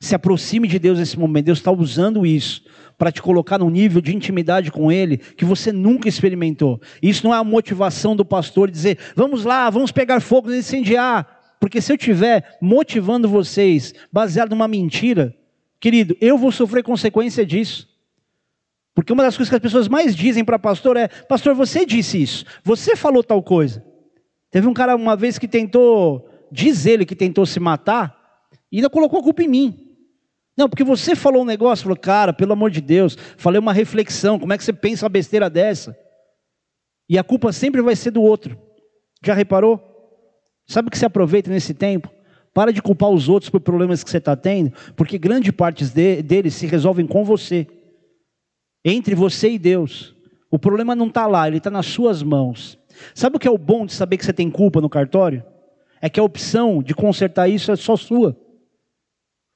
Se 0.00 0.14
aproxime 0.14 0.68
de 0.68 0.78
Deus 0.78 0.98
nesse 0.98 1.18
momento. 1.18 1.46
Deus 1.46 1.58
está 1.58 1.72
usando 1.72 2.26
isso 2.26 2.62
para 2.96 3.12
te 3.12 3.20
colocar 3.20 3.58
num 3.58 3.70
nível 3.70 4.00
de 4.00 4.14
intimidade 4.14 4.70
com 4.70 4.90
Ele 4.90 5.16
que 5.16 5.44
você 5.44 5.72
nunca 5.72 6.08
experimentou. 6.08 6.80
Isso 7.02 7.24
não 7.26 7.34
é 7.34 7.38
a 7.38 7.44
motivação 7.44 8.14
do 8.14 8.24
pastor 8.24 8.70
dizer, 8.70 8.98
vamos 9.14 9.44
lá, 9.44 9.68
vamos 9.70 9.90
pegar 9.92 10.20
fogo 10.20 10.50
e 10.50 10.58
incendiar. 10.58 11.56
Porque 11.58 11.80
se 11.80 11.92
eu 11.92 11.96
estiver 11.96 12.58
motivando 12.60 13.28
vocês 13.28 13.94
baseado 14.12 14.50
numa 14.50 14.68
mentira, 14.68 15.34
querido, 15.80 16.16
eu 16.20 16.36
vou 16.36 16.52
sofrer 16.52 16.82
consequência 16.82 17.44
disso. 17.44 17.88
Porque 18.94 19.12
uma 19.12 19.24
das 19.24 19.36
coisas 19.36 19.50
que 19.50 19.56
as 19.56 19.62
pessoas 19.62 19.88
mais 19.88 20.14
dizem 20.14 20.44
para 20.44 20.58
pastor 20.58 20.96
é: 20.96 21.08
Pastor, 21.08 21.54
você 21.54 21.84
disse 21.84 22.22
isso, 22.22 22.44
você 22.62 22.94
falou 22.94 23.24
tal 23.24 23.42
coisa. 23.42 23.84
Teve 24.50 24.68
um 24.68 24.74
cara 24.74 24.94
uma 24.94 25.16
vez 25.16 25.36
que 25.36 25.48
tentou, 25.48 26.28
diz 26.50 26.86
ele 26.86 27.04
que 27.04 27.16
tentou 27.16 27.44
se 27.44 27.58
matar, 27.58 28.16
e 28.70 28.76
ainda 28.76 28.88
colocou 28.88 29.18
a 29.18 29.22
culpa 29.22 29.42
em 29.42 29.48
mim. 29.48 29.93
Não, 30.56 30.68
porque 30.68 30.84
você 30.84 31.16
falou 31.16 31.42
um 31.42 31.46
negócio, 31.46 31.82
falou, 31.82 31.98
cara, 31.98 32.32
pelo 32.32 32.52
amor 32.52 32.70
de 32.70 32.80
Deus, 32.80 33.16
falei 33.36 33.58
uma 33.58 33.72
reflexão, 33.72 34.38
como 34.38 34.52
é 34.52 34.58
que 34.58 34.64
você 34.64 34.72
pensa 34.72 35.04
uma 35.04 35.10
besteira 35.10 35.50
dessa? 35.50 35.96
E 37.08 37.18
a 37.18 37.24
culpa 37.24 37.52
sempre 37.52 37.82
vai 37.82 37.96
ser 37.96 38.12
do 38.12 38.22
outro. 38.22 38.56
Já 39.24 39.34
reparou? 39.34 39.82
Sabe 40.66 40.88
o 40.88 40.90
que 40.90 40.98
você 40.98 41.06
aproveita 41.06 41.50
nesse 41.50 41.74
tempo? 41.74 42.10
Para 42.52 42.72
de 42.72 42.80
culpar 42.80 43.10
os 43.10 43.28
outros 43.28 43.50
por 43.50 43.60
problemas 43.60 44.04
que 44.04 44.10
você 44.10 44.18
está 44.18 44.36
tendo, 44.36 44.72
porque 44.94 45.18
grande 45.18 45.52
parte 45.52 45.84
de, 45.84 46.22
deles 46.22 46.54
se 46.54 46.66
resolvem 46.66 47.06
com 47.06 47.24
você, 47.24 47.66
entre 48.84 49.14
você 49.14 49.50
e 49.50 49.58
Deus. 49.58 50.14
O 50.50 50.58
problema 50.58 50.94
não 50.94 51.08
está 51.08 51.26
lá, 51.26 51.48
ele 51.48 51.58
está 51.58 51.68
nas 51.68 51.86
suas 51.86 52.22
mãos. 52.22 52.78
Sabe 53.12 53.36
o 53.36 53.38
que 53.40 53.48
é 53.48 53.50
o 53.50 53.58
bom 53.58 53.84
de 53.84 53.92
saber 53.92 54.16
que 54.16 54.24
você 54.24 54.32
tem 54.32 54.48
culpa 54.48 54.80
no 54.80 54.88
cartório? 54.88 55.44
É 56.00 56.08
que 56.08 56.20
a 56.20 56.22
opção 56.22 56.80
de 56.80 56.94
consertar 56.94 57.48
isso 57.48 57.72
é 57.72 57.76
só 57.76 57.96
sua. 57.96 58.36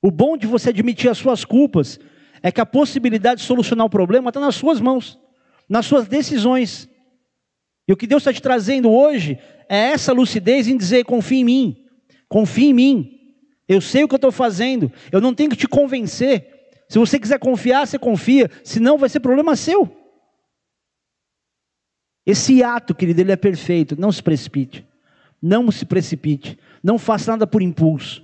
O 0.02 0.10
bom 0.10 0.36
de 0.36 0.46
você 0.46 0.70
admitir 0.70 1.10
as 1.10 1.18
suas 1.18 1.44
culpas 1.44 1.98
é 2.42 2.52
que 2.52 2.60
a 2.60 2.66
possibilidade 2.66 3.40
de 3.40 3.46
solucionar 3.46 3.86
o 3.86 3.90
problema 3.90 4.30
está 4.30 4.40
nas 4.40 4.54
suas 4.54 4.80
mãos, 4.80 5.18
nas 5.68 5.86
suas 5.86 6.06
decisões. 6.06 6.88
E 7.86 7.92
o 7.92 7.96
que 7.96 8.06
Deus 8.06 8.22
está 8.22 8.32
te 8.32 8.42
trazendo 8.42 8.90
hoje 8.90 9.38
é 9.68 9.76
essa 9.90 10.12
lucidez 10.12 10.68
em 10.68 10.76
dizer: 10.76 11.04
confia 11.04 11.40
em 11.40 11.44
mim, 11.44 11.86
confia 12.28 12.70
em 12.70 12.74
mim. 12.74 13.14
Eu 13.68 13.80
sei 13.80 14.04
o 14.04 14.08
que 14.08 14.14
eu 14.14 14.18
estou 14.18 14.32
fazendo, 14.32 14.90
eu 15.12 15.20
não 15.20 15.34
tenho 15.34 15.50
que 15.50 15.56
te 15.56 15.68
convencer. 15.68 16.54
Se 16.88 16.98
você 16.98 17.18
quiser 17.18 17.38
confiar, 17.38 17.86
você 17.86 17.98
confia, 17.98 18.50
senão 18.64 18.96
vai 18.96 19.10
ser 19.10 19.20
problema 19.20 19.54
seu. 19.54 19.94
Esse 22.24 22.62
ato, 22.62 22.94
querido, 22.94 23.20
ele 23.20 23.32
é 23.32 23.36
perfeito. 23.36 23.98
Não 23.98 24.12
se 24.12 24.22
precipite. 24.22 24.86
Não 25.40 25.70
se 25.70 25.86
precipite. 25.86 26.58
Não 26.82 26.98
faça 26.98 27.30
nada 27.30 27.46
por 27.46 27.62
impulso. 27.62 28.22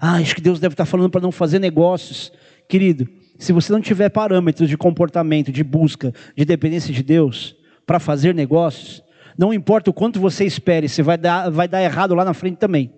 Ah, 0.00 0.16
acho 0.16 0.34
que 0.34 0.40
Deus 0.40 0.60
deve 0.60 0.74
estar 0.74 0.84
falando 0.84 1.10
para 1.10 1.20
não 1.20 1.32
fazer 1.32 1.58
negócios. 1.58 2.32
Querido, 2.68 3.08
se 3.38 3.52
você 3.52 3.72
não 3.72 3.80
tiver 3.80 4.08
parâmetros 4.08 4.68
de 4.68 4.76
comportamento, 4.76 5.52
de 5.52 5.62
busca, 5.62 6.12
de 6.36 6.44
dependência 6.44 6.92
de 6.92 7.02
Deus 7.02 7.56
para 7.86 8.00
fazer 8.00 8.34
negócios, 8.34 9.02
não 9.38 9.52
importa 9.52 9.90
o 9.90 9.94
quanto 9.94 10.18
você 10.18 10.44
espere, 10.44 10.88
você 10.88 11.02
vai 11.02 11.18
dar, 11.18 11.50
vai 11.50 11.68
dar 11.68 11.82
errado 11.82 12.14
lá 12.14 12.24
na 12.24 12.34
frente 12.34 12.56
também. 12.56 12.92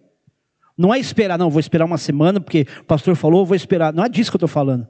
Não 0.76 0.94
é 0.94 0.98
esperar, 0.98 1.36
não, 1.36 1.50
vou 1.50 1.58
esperar 1.58 1.84
uma 1.84 1.98
semana, 1.98 2.40
porque 2.40 2.64
o 2.80 2.84
pastor 2.84 3.16
falou, 3.16 3.44
vou 3.44 3.56
esperar. 3.56 3.92
Não 3.92 4.04
é 4.04 4.08
disso 4.08 4.30
que 4.30 4.36
eu 4.36 4.38
estou 4.38 4.48
falando. 4.48 4.86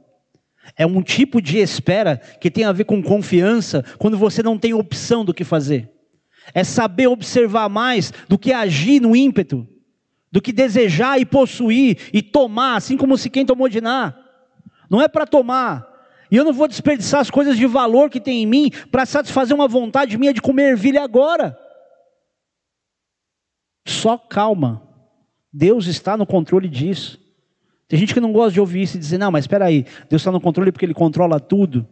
É 0.77 0.85
um 0.87 1.01
tipo 1.03 1.41
de 1.41 1.59
espera 1.59 2.19
que 2.41 2.51
tem 2.51 2.65
a 2.65 2.73
ver 2.73 2.85
com 2.85 3.03
confiança 3.03 3.83
quando 3.97 4.19
você 4.19 4.43
não 4.43 4.59
tem 4.59 4.75
opção 4.75 5.25
do 5.25 5.33
que 5.33 5.45
fazer. 5.45 5.91
É 6.53 6.63
saber 6.63 7.07
observar 7.07 7.71
mais 7.71 8.13
do 8.29 8.39
que 8.39 8.53
agir 8.53 9.01
no 9.01 9.17
ímpeto, 9.17 9.67
do 10.31 10.41
que 10.43 10.53
desejar 10.53 11.21
e 11.21 11.27
possuir 11.27 12.11
e 12.13 12.23
tomar, 12.23 12.77
assim 12.77 12.97
como 12.97 13.17
se 13.17 13.31
quem 13.31 13.47
tomou 13.47 13.69
de 13.69 13.81
Ná. 13.81 14.15
Não 14.91 15.01
é 15.01 15.09
para 15.09 15.27
tomar. 15.27 15.87
E 16.31 16.37
eu 16.37 16.45
não 16.45 16.53
vou 16.53 16.69
desperdiçar 16.69 17.21
as 17.21 17.31
coisas 17.31 17.57
de 17.57 17.67
valor 17.67 18.11
que 18.11 18.21
tem 18.21 18.43
em 18.43 18.47
mim 18.47 18.71
para 18.91 19.07
satisfazer 19.07 19.55
uma 19.55 19.67
vontade 19.67 20.19
minha 20.19 20.35
de 20.35 20.43
comer 20.43 20.71
ervilha 20.71 21.03
agora. 21.03 21.59
Só 23.87 24.19
calma. 24.19 24.83
Deus 25.51 25.87
está 25.87 26.17
no 26.17 26.27
controle 26.27 26.69
disso. 26.69 27.19
Tem 27.89 27.99
gente 27.99 28.13
que 28.13 28.21
não 28.21 28.33
gosta 28.33 28.53
de 28.53 28.61
ouvir 28.61 28.83
isso 28.83 28.97
e 28.97 29.01
dizer, 29.01 29.17
não, 29.17 29.31
mas 29.31 29.45
espera 29.45 29.65
aí, 29.65 29.87
Deus 30.11 30.21
está 30.21 30.31
no 30.31 30.41
controle 30.41 30.71
porque 30.71 30.85
Ele 30.85 30.93
controla 30.93 31.41
tudo. 31.41 31.89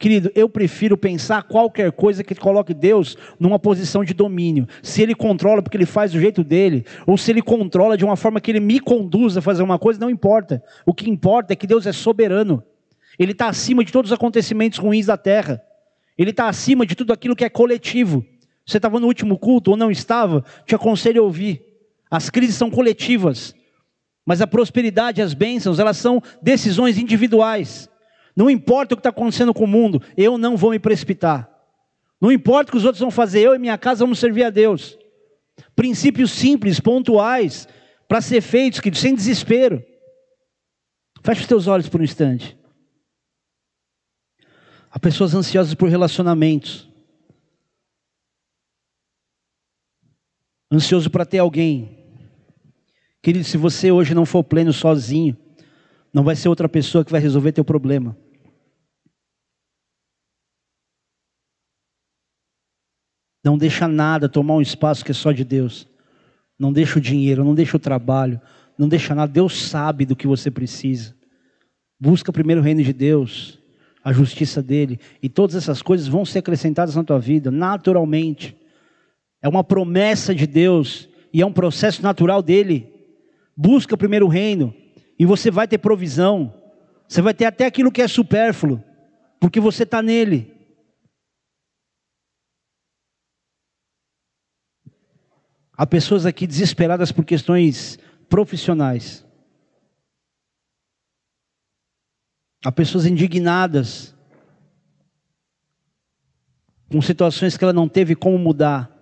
Querido, 0.00 0.32
eu 0.34 0.48
prefiro 0.48 0.96
pensar 0.96 1.42
qualquer 1.42 1.92
coisa 1.92 2.24
que 2.24 2.34
coloque 2.34 2.72
Deus 2.72 3.18
numa 3.38 3.58
posição 3.58 4.02
de 4.02 4.14
domínio. 4.14 4.66
Se 4.82 5.02
Ele 5.02 5.14
controla 5.14 5.60
porque 5.60 5.76
Ele 5.76 5.84
faz 5.84 6.12
do 6.12 6.18
jeito 6.18 6.42
dele, 6.42 6.86
ou 7.06 7.18
se 7.18 7.30
Ele 7.30 7.42
controla 7.42 7.98
de 7.98 8.04
uma 8.04 8.16
forma 8.16 8.40
que 8.40 8.50
Ele 8.50 8.60
me 8.60 8.80
conduz 8.80 9.36
a 9.36 9.42
fazer 9.42 9.62
uma 9.62 9.78
coisa, 9.78 10.00
não 10.00 10.08
importa. 10.08 10.64
O 10.86 10.94
que 10.94 11.10
importa 11.10 11.52
é 11.52 11.56
que 11.56 11.66
Deus 11.66 11.86
é 11.86 11.92
soberano. 11.92 12.64
Ele 13.18 13.32
está 13.32 13.48
acima 13.48 13.84
de 13.84 13.92
todos 13.92 14.10
os 14.10 14.14
acontecimentos 14.14 14.78
ruins 14.78 15.04
da 15.04 15.18
terra. 15.18 15.60
Ele 16.16 16.30
está 16.30 16.48
acima 16.48 16.86
de 16.86 16.94
tudo 16.94 17.12
aquilo 17.12 17.36
que 17.36 17.44
é 17.44 17.50
coletivo. 17.50 18.24
Você 18.64 18.78
estava 18.78 18.98
no 18.98 19.06
último 19.06 19.38
culto 19.38 19.72
ou 19.72 19.76
não 19.76 19.90
estava? 19.90 20.42
Te 20.64 20.74
aconselho 20.74 21.20
a 21.20 21.24
ouvir. 21.26 21.62
As 22.10 22.30
crises 22.30 22.56
são 22.56 22.70
coletivas. 22.70 23.54
Mas 24.24 24.40
a 24.40 24.46
prosperidade, 24.46 25.20
as 25.20 25.34
bênçãos, 25.34 25.78
elas 25.78 25.98
são 25.98 26.22
decisões 26.40 26.96
individuais. 26.96 27.90
Não 28.40 28.48
importa 28.48 28.94
o 28.94 28.96
que 28.96 29.00
está 29.00 29.10
acontecendo 29.10 29.52
com 29.52 29.64
o 29.64 29.68
mundo, 29.68 30.00
eu 30.16 30.38
não 30.38 30.56
vou 30.56 30.70
me 30.70 30.78
precipitar. 30.78 31.46
Não 32.18 32.32
importa 32.32 32.70
o 32.70 32.72
que 32.72 32.78
os 32.78 32.86
outros 32.86 32.98
vão 32.98 33.10
fazer, 33.10 33.40
eu 33.40 33.54
e 33.54 33.58
minha 33.58 33.76
casa 33.76 34.02
vamos 34.02 34.18
servir 34.18 34.44
a 34.44 34.48
Deus. 34.48 34.96
Princípios 35.76 36.30
simples, 36.30 36.80
pontuais, 36.80 37.68
para 38.08 38.22
ser 38.22 38.40
feitos, 38.40 38.80
que 38.80 38.94
sem 38.94 39.14
desespero. 39.14 39.84
Feche 41.22 41.42
os 41.42 41.46
teus 41.46 41.66
olhos 41.66 41.86
por 41.86 42.00
um 42.00 42.04
instante. 42.04 42.58
Há 44.90 44.98
pessoas 44.98 45.34
ansiosas 45.34 45.74
por 45.74 45.90
relacionamentos. 45.90 46.88
Ansioso 50.72 51.10
para 51.10 51.26
ter 51.26 51.40
alguém, 51.40 51.98
Querido, 53.20 53.44
se 53.44 53.58
você 53.58 53.92
hoje 53.92 54.14
não 54.14 54.24
for 54.24 54.42
pleno 54.42 54.72
sozinho, 54.72 55.36
não 56.10 56.24
vai 56.24 56.34
ser 56.34 56.48
outra 56.48 56.70
pessoa 56.70 57.04
que 57.04 57.12
vai 57.12 57.20
resolver 57.20 57.52
teu 57.52 57.62
problema. 57.62 58.16
Não 63.44 63.56
deixa 63.56 63.88
nada 63.88 64.28
tomar 64.28 64.54
um 64.54 64.60
espaço 64.60 65.04
que 65.04 65.10
é 65.10 65.14
só 65.14 65.32
de 65.32 65.44
Deus. 65.44 65.86
Não 66.58 66.72
deixa 66.72 66.98
o 66.98 67.02
dinheiro, 67.02 67.42
não 67.42 67.54
deixa 67.54 67.76
o 67.76 67.80
trabalho, 67.80 68.40
não 68.76 68.86
deixa 68.88 69.14
nada. 69.14 69.32
Deus 69.32 69.68
sabe 69.68 70.04
do 70.04 70.14
que 70.14 70.26
você 70.26 70.50
precisa. 70.50 71.14
Busca 71.98 72.32
primeiro 72.32 72.60
o 72.60 72.64
reino 72.64 72.82
de 72.82 72.92
Deus, 72.92 73.58
a 74.04 74.12
justiça 74.12 74.62
dele, 74.62 74.98
e 75.22 75.28
todas 75.28 75.56
essas 75.56 75.80
coisas 75.82 76.06
vão 76.06 76.24
ser 76.24 76.40
acrescentadas 76.40 76.96
na 76.96 77.04
tua 77.04 77.18
vida, 77.18 77.50
naturalmente. 77.50 78.56
É 79.42 79.48
uma 79.48 79.64
promessa 79.64 80.34
de 80.34 80.46
Deus 80.46 81.08
e 81.32 81.40
é 81.40 81.46
um 81.46 81.52
processo 81.52 82.02
natural 82.02 82.42
dele. 82.42 82.92
Busca 83.56 83.96
primeiro 83.96 84.26
o 84.26 84.30
reino 84.30 84.74
e 85.18 85.24
você 85.24 85.50
vai 85.50 85.66
ter 85.66 85.78
provisão. 85.78 86.52
Você 87.08 87.20
vai 87.20 87.34
ter 87.34 87.44
até 87.44 87.66
aquilo 87.66 87.90
que 87.90 88.02
é 88.02 88.08
supérfluo, 88.08 88.82
porque 89.38 89.60
você 89.60 89.82
está 89.82 90.02
nele. 90.02 90.59
Há 95.80 95.86
pessoas 95.86 96.26
aqui 96.26 96.46
desesperadas 96.46 97.10
por 97.10 97.24
questões 97.24 97.98
profissionais. 98.28 99.24
Há 102.62 102.70
pessoas 102.70 103.06
indignadas 103.06 104.14
com 106.92 107.00
situações 107.00 107.56
que 107.56 107.64
ela 107.64 107.72
não 107.72 107.88
teve 107.88 108.14
como 108.14 108.36
mudar, 108.36 108.94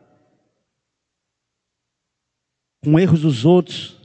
com 2.85 2.97
erros 2.97 3.23
dos 3.23 3.45
outros 3.45 3.99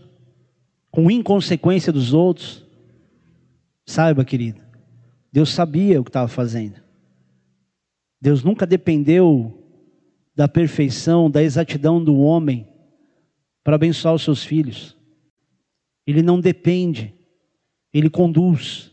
com 0.90 1.12
inconsequência 1.12 1.94
dos 1.94 2.12
outros. 2.12 2.66
Saiba, 3.86 4.26
querido, 4.26 4.64
Deus 5.32 5.54
sabia 5.54 6.02
o 6.02 6.04
que 6.04 6.10
estava 6.10 6.28
fazendo. 6.28 6.82
Deus 8.20 8.44
nunca 8.44 8.66
dependeu 8.66 9.62
da 10.35 10.47
perfeição, 10.47 11.30
da 11.30 11.43
exatidão 11.43 12.03
do 12.03 12.18
homem 12.18 12.68
para 13.64 13.76
abençoar 13.76 14.14
os 14.14 14.23
seus 14.23 14.43
filhos. 14.43 14.97
Ele 16.05 16.22
não 16.22 16.39
depende, 16.39 17.14
ele 17.93 18.10
conduz. 18.10 18.91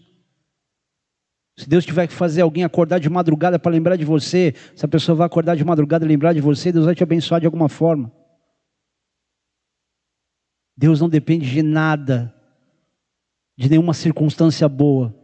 Se 1.58 1.68
Deus 1.68 1.84
tiver 1.84 2.06
que 2.06 2.12
fazer 2.12 2.42
alguém 2.42 2.64
acordar 2.64 2.98
de 2.98 3.10
madrugada 3.10 3.58
para 3.58 3.72
lembrar 3.72 3.96
de 3.96 4.04
você, 4.04 4.54
se 4.74 4.84
a 4.84 4.88
pessoa 4.88 5.16
vai 5.16 5.26
acordar 5.26 5.56
de 5.56 5.64
madrugada 5.64 6.04
e 6.04 6.08
lembrar 6.08 6.32
de 6.32 6.40
você, 6.40 6.72
Deus 6.72 6.84
vai 6.84 6.94
te 6.94 7.02
abençoar 7.02 7.40
de 7.40 7.46
alguma 7.46 7.68
forma. 7.68 8.12
Deus 10.76 11.00
não 11.00 11.08
depende 11.08 11.50
de 11.50 11.62
nada, 11.62 12.34
de 13.58 13.68
nenhuma 13.68 13.92
circunstância 13.92 14.66
boa, 14.68 15.14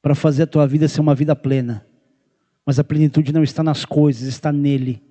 para 0.00 0.14
fazer 0.14 0.44
a 0.44 0.46
tua 0.46 0.66
vida 0.66 0.86
ser 0.86 1.00
uma 1.00 1.14
vida 1.14 1.34
plena. 1.34 1.84
Mas 2.64 2.78
a 2.78 2.84
plenitude 2.84 3.32
não 3.32 3.42
está 3.42 3.64
nas 3.64 3.84
coisas, 3.84 4.28
está 4.28 4.52
nele. 4.52 5.02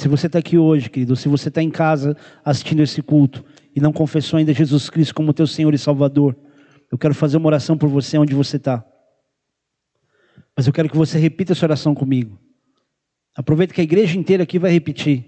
Se 0.00 0.08
você 0.08 0.28
está 0.28 0.38
aqui 0.38 0.56
hoje, 0.56 0.88
querido, 0.88 1.14
se 1.14 1.28
você 1.28 1.50
está 1.50 1.62
em 1.62 1.68
casa 1.68 2.16
assistindo 2.42 2.82
esse 2.82 3.02
culto 3.02 3.44
e 3.76 3.82
não 3.82 3.92
confessou 3.92 4.38
ainda 4.38 4.50
Jesus 4.50 4.88
Cristo 4.88 5.14
como 5.14 5.34
teu 5.34 5.46
Senhor 5.46 5.74
e 5.74 5.78
Salvador, 5.78 6.34
eu 6.90 6.96
quero 6.96 7.14
fazer 7.14 7.36
uma 7.36 7.48
oração 7.48 7.76
por 7.76 7.86
você 7.86 8.16
onde 8.16 8.34
você 8.34 8.56
está. 8.56 8.82
Mas 10.56 10.66
eu 10.66 10.72
quero 10.72 10.88
que 10.88 10.96
você 10.96 11.18
repita 11.18 11.52
essa 11.52 11.66
oração 11.66 11.94
comigo. 11.94 12.40
Aproveita 13.36 13.74
que 13.74 13.80
a 13.82 13.84
igreja 13.84 14.18
inteira 14.18 14.44
aqui 14.44 14.58
vai 14.58 14.72
repetir. 14.72 15.22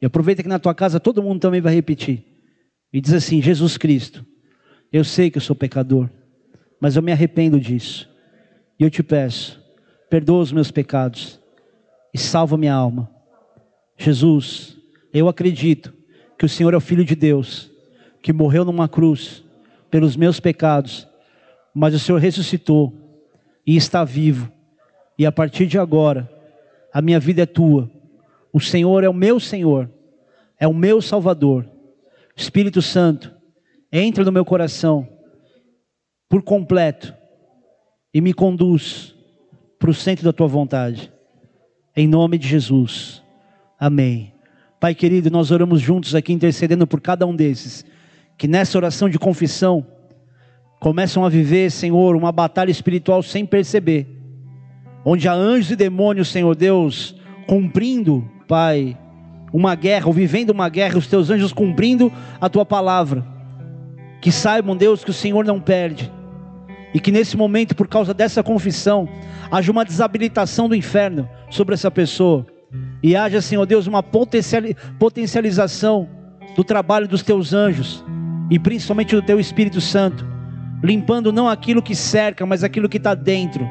E 0.00 0.06
aproveita 0.06 0.42
que 0.42 0.48
na 0.48 0.58
tua 0.58 0.74
casa 0.74 0.98
todo 0.98 1.22
mundo 1.22 1.38
também 1.38 1.60
vai 1.60 1.74
repetir. 1.74 2.24
E 2.90 3.02
diz 3.02 3.12
assim: 3.12 3.42
Jesus 3.42 3.76
Cristo, 3.76 4.24
eu 4.90 5.04
sei 5.04 5.30
que 5.30 5.36
eu 5.36 5.42
sou 5.42 5.54
pecador, 5.54 6.08
mas 6.80 6.96
eu 6.96 7.02
me 7.02 7.12
arrependo 7.12 7.60
disso. 7.60 8.08
E 8.80 8.82
eu 8.82 8.88
te 8.88 9.02
peço, 9.02 9.62
perdoa 10.08 10.40
os 10.40 10.52
meus 10.52 10.70
pecados 10.70 11.38
e 12.14 12.18
salva 12.18 12.56
minha 12.56 12.72
alma. 12.72 13.14
Jesus, 13.96 14.76
eu 15.12 15.28
acredito 15.28 15.92
que 16.38 16.44
o 16.44 16.48
Senhor 16.48 16.74
é 16.74 16.76
o 16.76 16.80
Filho 16.80 17.04
de 17.04 17.14
Deus, 17.14 17.70
que 18.22 18.32
morreu 18.32 18.64
numa 18.64 18.88
cruz 18.88 19.44
pelos 19.90 20.16
meus 20.16 20.40
pecados, 20.40 21.08
mas 21.74 21.94
o 21.94 21.98
Senhor 21.98 22.18
ressuscitou 22.18 22.92
e 23.66 23.76
está 23.76 24.04
vivo. 24.04 24.52
E 25.18 25.24
a 25.24 25.32
partir 25.32 25.66
de 25.66 25.78
agora, 25.78 26.30
a 26.92 27.00
minha 27.00 27.18
vida 27.20 27.42
é 27.42 27.46
tua 27.46 27.90
o 28.56 28.60
Senhor 28.60 29.04
é 29.04 29.08
o 29.08 29.12
meu 29.12 29.38
Senhor, 29.38 29.90
é 30.58 30.66
o 30.66 30.72
meu 30.72 31.02
Salvador. 31.02 31.70
Espírito 32.34 32.80
Santo, 32.80 33.30
entra 33.92 34.24
no 34.24 34.32
meu 34.32 34.46
coração 34.46 35.06
por 36.26 36.40
completo 36.40 37.14
e 38.14 38.20
me 38.22 38.32
conduz 38.32 39.14
para 39.78 39.90
o 39.90 39.94
centro 39.94 40.24
da 40.24 40.32
tua 40.32 40.46
vontade. 40.46 41.12
Em 41.94 42.08
nome 42.08 42.38
de 42.38 42.48
Jesus. 42.48 43.22
Amém. 43.78 44.32
Pai 44.80 44.94
querido, 44.94 45.30
nós 45.30 45.50
oramos 45.50 45.80
juntos 45.80 46.14
aqui 46.14 46.32
intercedendo 46.32 46.86
por 46.86 47.00
cada 47.00 47.26
um 47.26 47.34
desses 47.34 47.84
que 48.38 48.46
nessa 48.46 48.76
oração 48.76 49.08
de 49.08 49.18
confissão 49.18 49.86
começam 50.78 51.24
a 51.24 51.28
viver, 51.28 51.70
Senhor, 51.70 52.14
uma 52.14 52.30
batalha 52.30 52.70
espiritual 52.70 53.22
sem 53.22 53.46
perceber 53.46 54.16
onde 55.08 55.28
há 55.28 55.32
anjos 55.32 55.70
e 55.70 55.76
demônios, 55.76 56.28
Senhor 56.28 56.56
Deus, 56.56 57.14
cumprindo, 57.46 58.28
Pai, 58.48 58.98
uma 59.52 59.76
guerra, 59.76 60.08
ou 60.08 60.12
vivendo 60.12 60.50
uma 60.50 60.68
guerra, 60.68 60.98
os 60.98 61.06
teus 61.06 61.30
anjos 61.30 61.52
cumprindo 61.52 62.12
a 62.40 62.48
tua 62.48 62.66
palavra. 62.66 63.24
Que 64.20 64.32
saibam, 64.32 64.76
Deus, 64.76 65.04
que 65.04 65.10
o 65.10 65.14
Senhor 65.14 65.44
não 65.44 65.60
perde. 65.60 66.12
E 66.92 66.98
que 66.98 67.12
nesse 67.12 67.36
momento, 67.36 67.76
por 67.76 67.86
causa 67.86 68.12
dessa 68.12 68.42
confissão, 68.42 69.08
haja 69.48 69.70
uma 69.70 69.84
desabilitação 69.84 70.68
do 70.68 70.74
inferno 70.74 71.28
sobre 71.50 71.74
essa 71.74 71.90
pessoa. 71.90 72.44
E 73.02 73.14
haja, 73.14 73.40
Senhor 73.40 73.64
Deus, 73.66 73.86
uma 73.86 74.02
potencialização 74.02 76.08
do 76.56 76.64
trabalho 76.64 77.06
dos 77.06 77.22
teus 77.22 77.52
anjos 77.52 78.04
e 78.50 78.58
principalmente 78.58 79.14
do 79.14 79.22
teu 79.22 79.38
Espírito 79.38 79.80
Santo, 79.80 80.26
limpando 80.82 81.32
não 81.32 81.48
aquilo 81.48 81.82
que 81.82 81.94
cerca, 81.94 82.46
mas 82.46 82.64
aquilo 82.64 82.88
que 82.88 82.96
está 82.96 83.14
dentro, 83.14 83.68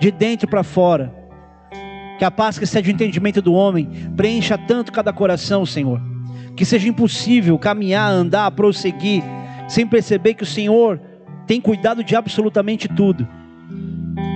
de 0.00 0.10
dentro 0.10 0.48
para 0.48 0.62
fora. 0.62 1.14
Que 2.18 2.24
a 2.24 2.30
paz 2.30 2.58
que 2.58 2.64
excede 2.64 2.90
o 2.90 2.92
entendimento 2.92 3.42
do 3.42 3.52
homem 3.52 3.88
preencha 4.16 4.56
tanto 4.56 4.92
cada 4.92 5.12
coração, 5.12 5.64
Senhor, 5.64 6.00
que 6.56 6.64
seja 6.64 6.88
impossível 6.88 7.58
caminhar, 7.58 8.10
andar, 8.10 8.50
prosseguir, 8.52 9.22
sem 9.68 9.86
perceber 9.86 10.34
que 10.34 10.42
o 10.42 10.46
Senhor 10.46 11.00
tem 11.46 11.60
cuidado 11.60 12.04
de 12.04 12.14
absolutamente 12.14 12.88
tudo. 12.88 13.26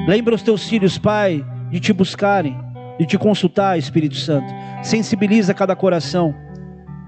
Lembra 0.06 0.34
os 0.34 0.42
teus 0.42 0.68
filhos, 0.68 0.98
Pai, 0.98 1.44
de 1.70 1.80
te 1.80 1.92
buscarem, 1.92 2.56
de 2.98 3.06
te 3.06 3.18
consultar, 3.18 3.78
Espírito 3.78 4.16
Santo. 4.16 4.46
Sensibiliza 4.82 5.54
cada 5.54 5.74
coração 5.74 6.34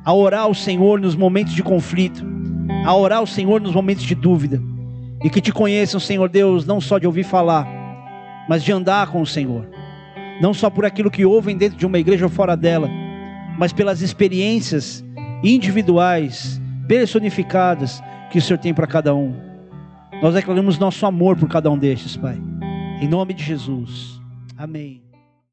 a 0.05 0.13
orar 0.13 0.43
ao 0.43 0.55
Senhor 0.55 1.01
nos 1.01 1.17
momentos 1.17 1.53
de 1.53 1.63
conflito, 1.63 2.25
a 2.85 2.95
orar 2.95 3.19
ao 3.19 3.27
Senhor 3.27 3.61
nos 3.61 3.75
momentos 3.75 4.05
de 4.05 4.15
dúvida, 4.15 4.63
e 5.25 5.31
que 5.31 5.41
te 5.41 5.53
conheçam, 5.53 5.99
Senhor 5.99 6.29
Deus, 6.29 6.65
não 6.65 6.81
só 6.81 6.99
de 6.99 7.07
ouvir 7.07 7.25
falar, 7.25 7.67
mas 8.49 8.63
de 8.63 8.71
andar 8.71 9.09
com 9.09 9.21
o 9.21 9.27
Senhor, 9.27 9.69
não 10.41 10.55
só 10.55 10.71
por 10.71 10.85
aquilo 10.85 11.11
que 11.11 11.25
ouvem 11.25 11.57
dentro 11.57 11.77
de 11.77 11.87
uma 11.87 11.99
igreja 11.99 12.25
ou 12.25 12.31
fora 12.31 12.57
dela, 12.57 12.89
mas 13.59 13.73
pelas 13.73 14.01
experiências 14.01 15.05
individuais, 15.43 16.61
personificadas 16.87 18.03
que 18.31 18.39
o 18.39 18.43
Senhor 18.43 18.59
tem 18.59 18.73
para 18.73 18.87
cada 18.87 19.15
um. 19.15 19.35
Nós 20.23 20.35
declaramos 20.35 20.79
nosso 20.79 21.05
amor 21.05 21.37
por 21.37 21.49
cada 21.49 21.71
um 21.71 21.79
destes, 21.79 22.17
Pai. 22.17 22.39
Em 23.01 23.09
nome 23.09 23.35
de 23.35 23.43
Jesus. 23.43 24.21
Amém. 24.57 25.06